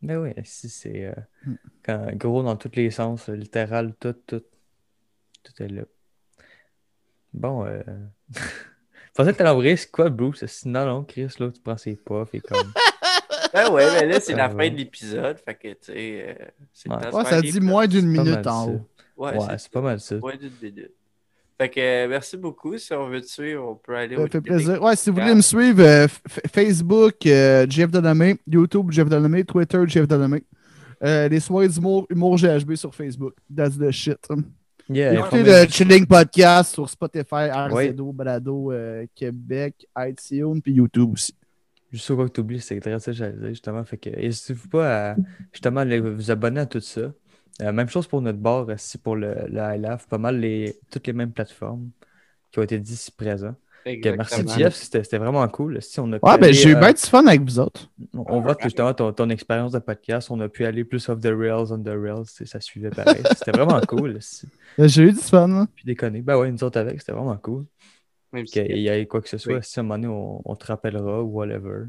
Ben 0.00 0.16
oui, 0.18 0.30
si 0.44 0.68
c'est 0.70 1.06
euh, 1.06 1.14
Hmm. 1.44 2.16
gros 2.16 2.42
dans 2.42 2.56
tous 2.56 2.70
les 2.74 2.90
sens, 2.90 3.28
littéral, 3.28 3.94
tout, 4.00 4.14
tout. 4.26 4.42
Tout 5.42 5.62
est 5.62 5.68
là. 5.68 5.82
Bon, 7.34 7.66
euh. 7.66 7.82
Je 8.30 9.14
pensais 9.14 9.32
que 9.32 9.38
t'allais 9.38 9.50
envoyer 9.50 9.76
c'est 9.76 9.90
quoi, 9.90 10.08
Bruce? 10.08 10.64
Non, 10.64 10.86
non, 10.86 11.04
Chris, 11.04 11.28
là, 11.38 11.50
tu 11.50 11.60
prends 11.60 11.76
ses 11.76 11.96
puffs 11.96 12.34
et 12.34 12.40
comme. 12.40 12.72
Ben 13.52 13.70
ouais, 13.70 13.84
mais 14.00 14.06
là, 14.06 14.14
c'est 14.20 14.32
Ça 14.32 14.36
la 14.38 14.48
va. 14.48 14.56
fin 14.64 14.70
de 14.70 14.76
l'épisode, 14.76 15.36
fait 15.44 15.54
que, 15.54 15.68
tu 15.68 15.76
sais, 15.82 16.36
euh, 16.40 16.44
c'est 16.72 16.88
Ouais. 16.90 17.14
Ouais, 17.14 17.24
ça 17.24 17.40
dit 17.42 17.60
moins 17.60 17.86
d'une 17.86 18.06
minute 18.06 18.46
en 18.46 18.64
ça. 18.66 18.70
haut. 18.70 18.80
Ouais, 19.16 19.36
Ouais, 19.36 19.58
c'est 19.58 19.70
pas 19.70 19.80
mal 19.82 20.00
ça. 20.00 20.16
Moins 20.16 20.36
d'une 20.36 20.52
minute. 20.62 20.90
Fait 21.60 21.68
que, 21.68 21.80
euh, 21.80 22.08
merci 22.08 22.36
beaucoup. 22.36 22.76
Si 22.78 22.92
on 22.94 23.08
veut 23.08 23.20
te 23.20 23.26
suivre, 23.26 23.64
on 23.68 23.74
peut 23.74 23.94
aller 23.94 24.16
Ça 24.16 24.22
au 24.22 24.24
fait 24.24 24.30
Québec. 24.30 24.52
plaisir. 24.52 24.82
Ouais, 24.82 24.96
si 24.96 25.10
vous 25.10 25.16
voulez 25.20 25.34
me 25.34 25.42
suivre, 25.42 25.82
euh, 25.82 26.08
Facebook, 26.52 27.14
euh, 27.26 27.66
Jeff 27.68 27.90
Denomé, 27.90 28.36
YouTube, 28.50 28.90
Jeff 28.90 29.08
Denomé, 29.08 29.44
Twitter, 29.44 29.78
Jeff 29.86 30.08
Denomé. 30.08 30.42
Euh, 31.04 31.28
les 31.28 31.40
soirées 31.40 31.68
d'humour, 31.68 32.06
humour 32.10 32.36
GHB 32.38 32.74
sur 32.74 32.94
Facebook. 32.94 33.34
That's 33.54 33.76
the 33.78 33.90
shit. 33.90 34.18
Yeah, 34.88 35.14
Écoutez 35.14 35.42
le 35.42 35.66
Chilling 35.68 36.06
Podcast 36.06 36.74
sur 36.74 36.88
Spotify, 36.88 37.48
RZO. 37.50 38.12
Balado, 38.12 38.72
euh, 38.72 39.06
Québec, 39.14 39.86
iTunes, 39.98 40.60
puis 40.60 40.72
YouTube 40.72 41.12
aussi. 41.12 41.34
Juste 41.92 42.10
au 42.10 42.16
cas 42.16 42.24
que 42.24 42.32
tu 42.32 42.40
oublies, 42.40 42.60
c'est 42.60 42.80
très 42.80 42.98
j'allais 43.12 43.32
dire, 43.34 43.48
justement. 43.48 43.84
Fait 43.84 43.98
que 43.98 44.10
n'hésitez 44.10 44.54
pas 44.70 45.10
à 45.10 45.16
justement 45.52 45.84
vous 45.84 46.30
abonner 46.30 46.60
à 46.60 46.66
tout 46.66 46.80
ça. 46.80 47.12
Euh, 47.60 47.70
même 47.72 47.88
chose 47.88 48.06
pour 48.06 48.22
notre 48.22 48.38
bar, 48.38 48.66
aussi 48.68 48.96
pour 48.96 49.14
le, 49.14 49.34
le 49.48 49.58
High 49.60 49.80
Laugh, 49.80 50.06
pas 50.08 50.18
mal 50.18 50.40
les, 50.40 50.78
toutes 50.90 51.06
les 51.06 51.12
mêmes 51.12 51.32
plateformes 51.32 51.90
qui 52.50 52.58
ont 52.58 52.62
été 52.62 52.78
dit 52.78 52.94
ici 52.94 53.10
présents. 53.10 53.54
Merci. 53.84 54.44
Jeff, 54.56 54.74
c'était 54.74 55.02
c'était 55.02 55.18
vraiment 55.18 55.46
cool. 55.48 55.82
Si 55.82 55.98
on 55.98 56.06
a 56.12 56.16
Ouais, 56.16 56.18
ben 56.22 56.44
aller, 56.44 56.52
j'ai 56.52 56.70
eu 56.70 56.76
euh, 56.76 56.78
bien 56.78 56.92
du 56.92 57.00
fun 57.00 57.26
avec 57.26 57.42
vous 57.42 57.58
autres. 57.58 57.90
On 58.14 58.24
on 58.28 58.40
voit 58.40 58.54
que 58.54 58.62
justement 58.64 58.94
ton, 58.94 59.12
ton 59.12 59.28
expérience 59.28 59.72
de 59.72 59.80
podcast, 59.80 60.30
on 60.30 60.38
a 60.40 60.48
pu 60.48 60.64
aller 60.64 60.84
plus 60.84 61.08
off 61.08 61.20
the 61.20 61.32
rails, 61.34 61.72
on 61.72 61.78
the 61.78 61.88
rails, 61.88 62.26
ça 62.26 62.60
suivait 62.60 62.90
pareil. 62.90 63.22
C'était 63.36 63.50
vraiment 63.50 63.80
cool. 63.80 64.18
Euh, 64.78 64.88
J'ai 64.88 65.02
eu 65.02 65.12
du 65.12 65.18
fun. 65.18 65.48
là. 65.48 65.66
Puis 65.74 65.84
déconner. 65.84 66.22
Ben 66.22 66.38
ouais, 66.38 66.50
nous 66.52 66.62
autres 66.62 66.78
avec, 66.78 67.00
c'était 67.00 67.12
vraiment 67.12 67.36
cool. 67.36 67.64
Même 68.32 68.46
si- 68.46 68.52
Qu'il 68.54 68.78
y 68.78 68.88
ait 68.88 69.06
quoi 69.06 69.20
que 69.20 69.28
ce 69.28 69.38
soit, 69.38 69.54
Oui. 69.54 69.60
si 69.62 69.78
à 69.78 69.82
un 69.82 69.84
moment 69.84 69.98
donné, 69.98 70.08
on, 70.14 70.42
on 70.44 70.56
te 70.56 70.66
rappellera 70.66 71.22
ou 71.22 71.26
whatever, 71.28 71.84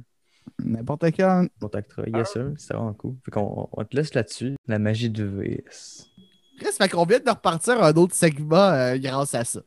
N'importe 0.62 1.06
quand. 1.18 1.46
on 1.46 1.60
contactera. 1.68 2.04
Yes 2.14 2.32
sir, 2.34 2.52
c'était 2.58 2.74
vraiment 2.74 2.94
cool. 2.94 3.16
Fait 3.24 3.32
qu'on 3.32 3.70
on 3.72 3.84
te 3.86 3.96
laisse 3.96 4.14
là-dessus. 4.14 4.56
La 4.68 4.78
magie 4.78 5.10
du 5.10 5.26
VS. 5.26 6.08
Chris, 6.60 6.68
fait 6.78 6.90
qu'on 6.90 7.06
vient 7.06 7.20
de 7.20 7.30
repartir 7.30 7.82
un 7.82 7.94
autre 7.94 8.14
segment 8.14 8.58
euh, 8.58 8.98
grâce 8.98 9.34
à 9.36 9.44
ça. 9.46 9.62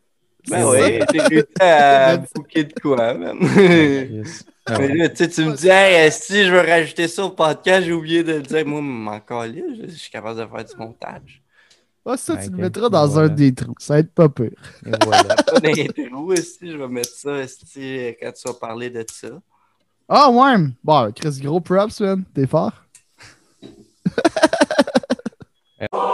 Ben 0.48 0.58
C'est 0.58 0.64
ouais, 0.64 1.00
ça. 1.00 1.06
j'ai 1.12 1.20
réussi 1.22 1.46
à 1.60 2.16
bouquer 2.34 2.64
de 2.64 2.72
quoi, 2.74 3.14
man. 3.14 3.36
Yes. 3.40 4.44
Ah 4.66 4.76
Mais 4.78 4.94
là, 4.94 5.08
tu 5.08 5.16
sais, 5.16 5.28
tu 5.30 5.44
me 5.44 5.54
dis, 5.56 5.68
hey, 5.68 6.10
si 6.12 6.44
je 6.44 6.52
veux 6.52 6.60
rajouter 6.60 7.08
ça 7.08 7.24
au 7.24 7.30
podcast, 7.30 7.86
j'ai 7.86 7.92
oublié 7.92 8.22
de 8.22 8.34
le 8.34 8.42
dire. 8.42 8.66
Moi, 8.66 9.14
encore 9.14 9.44
là, 9.46 9.52
je 9.82 9.90
suis 9.90 10.10
capable 10.10 10.38
de 10.40 10.46
faire 10.46 10.64
du 10.64 10.76
montage. 10.76 11.42
Ah, 12.08 12.16
ça, 12.16 12.36
ben, 12.36 12.44
tu 12.44 12.50
le 12.50 12.56
mettras 12.58 12.88
dans 12.88 13.18
un 13.18 13.24
hein. 13.24 13.28
des 13.28 13.52
trous. 13.52 13.74
Ça 13.78 13.94
va 13.94 14.00
être 14.00 14.14
pas 14.14 14.28
pire. 14.28 14.52
Et 14.86 14.92
voilà. 15.04 15.34
pas 15.62 15.72
dans 16.60 16.70
je 16.70 16.76
vais 16.76 16.88
mettre 16.88 17.10
ça 17.10 17.42
quand 17.42 18.32
tu 18.32 18.46
vas 18.46 18.54
parler 18.54 18.90
de 18.90 19.04
ça. 19.10 19.28
Ah, 20.08 20.28
oh, 20.30 20.40
ouais! 20.40 20.54
Bon, 20.84 21.12
Chris, 21.12 21.40
gros 21.42 21.60
props, 21.60 22.00
man. 22.00 22.22
T'es 22.32 22.46
fort. 22.46 22.72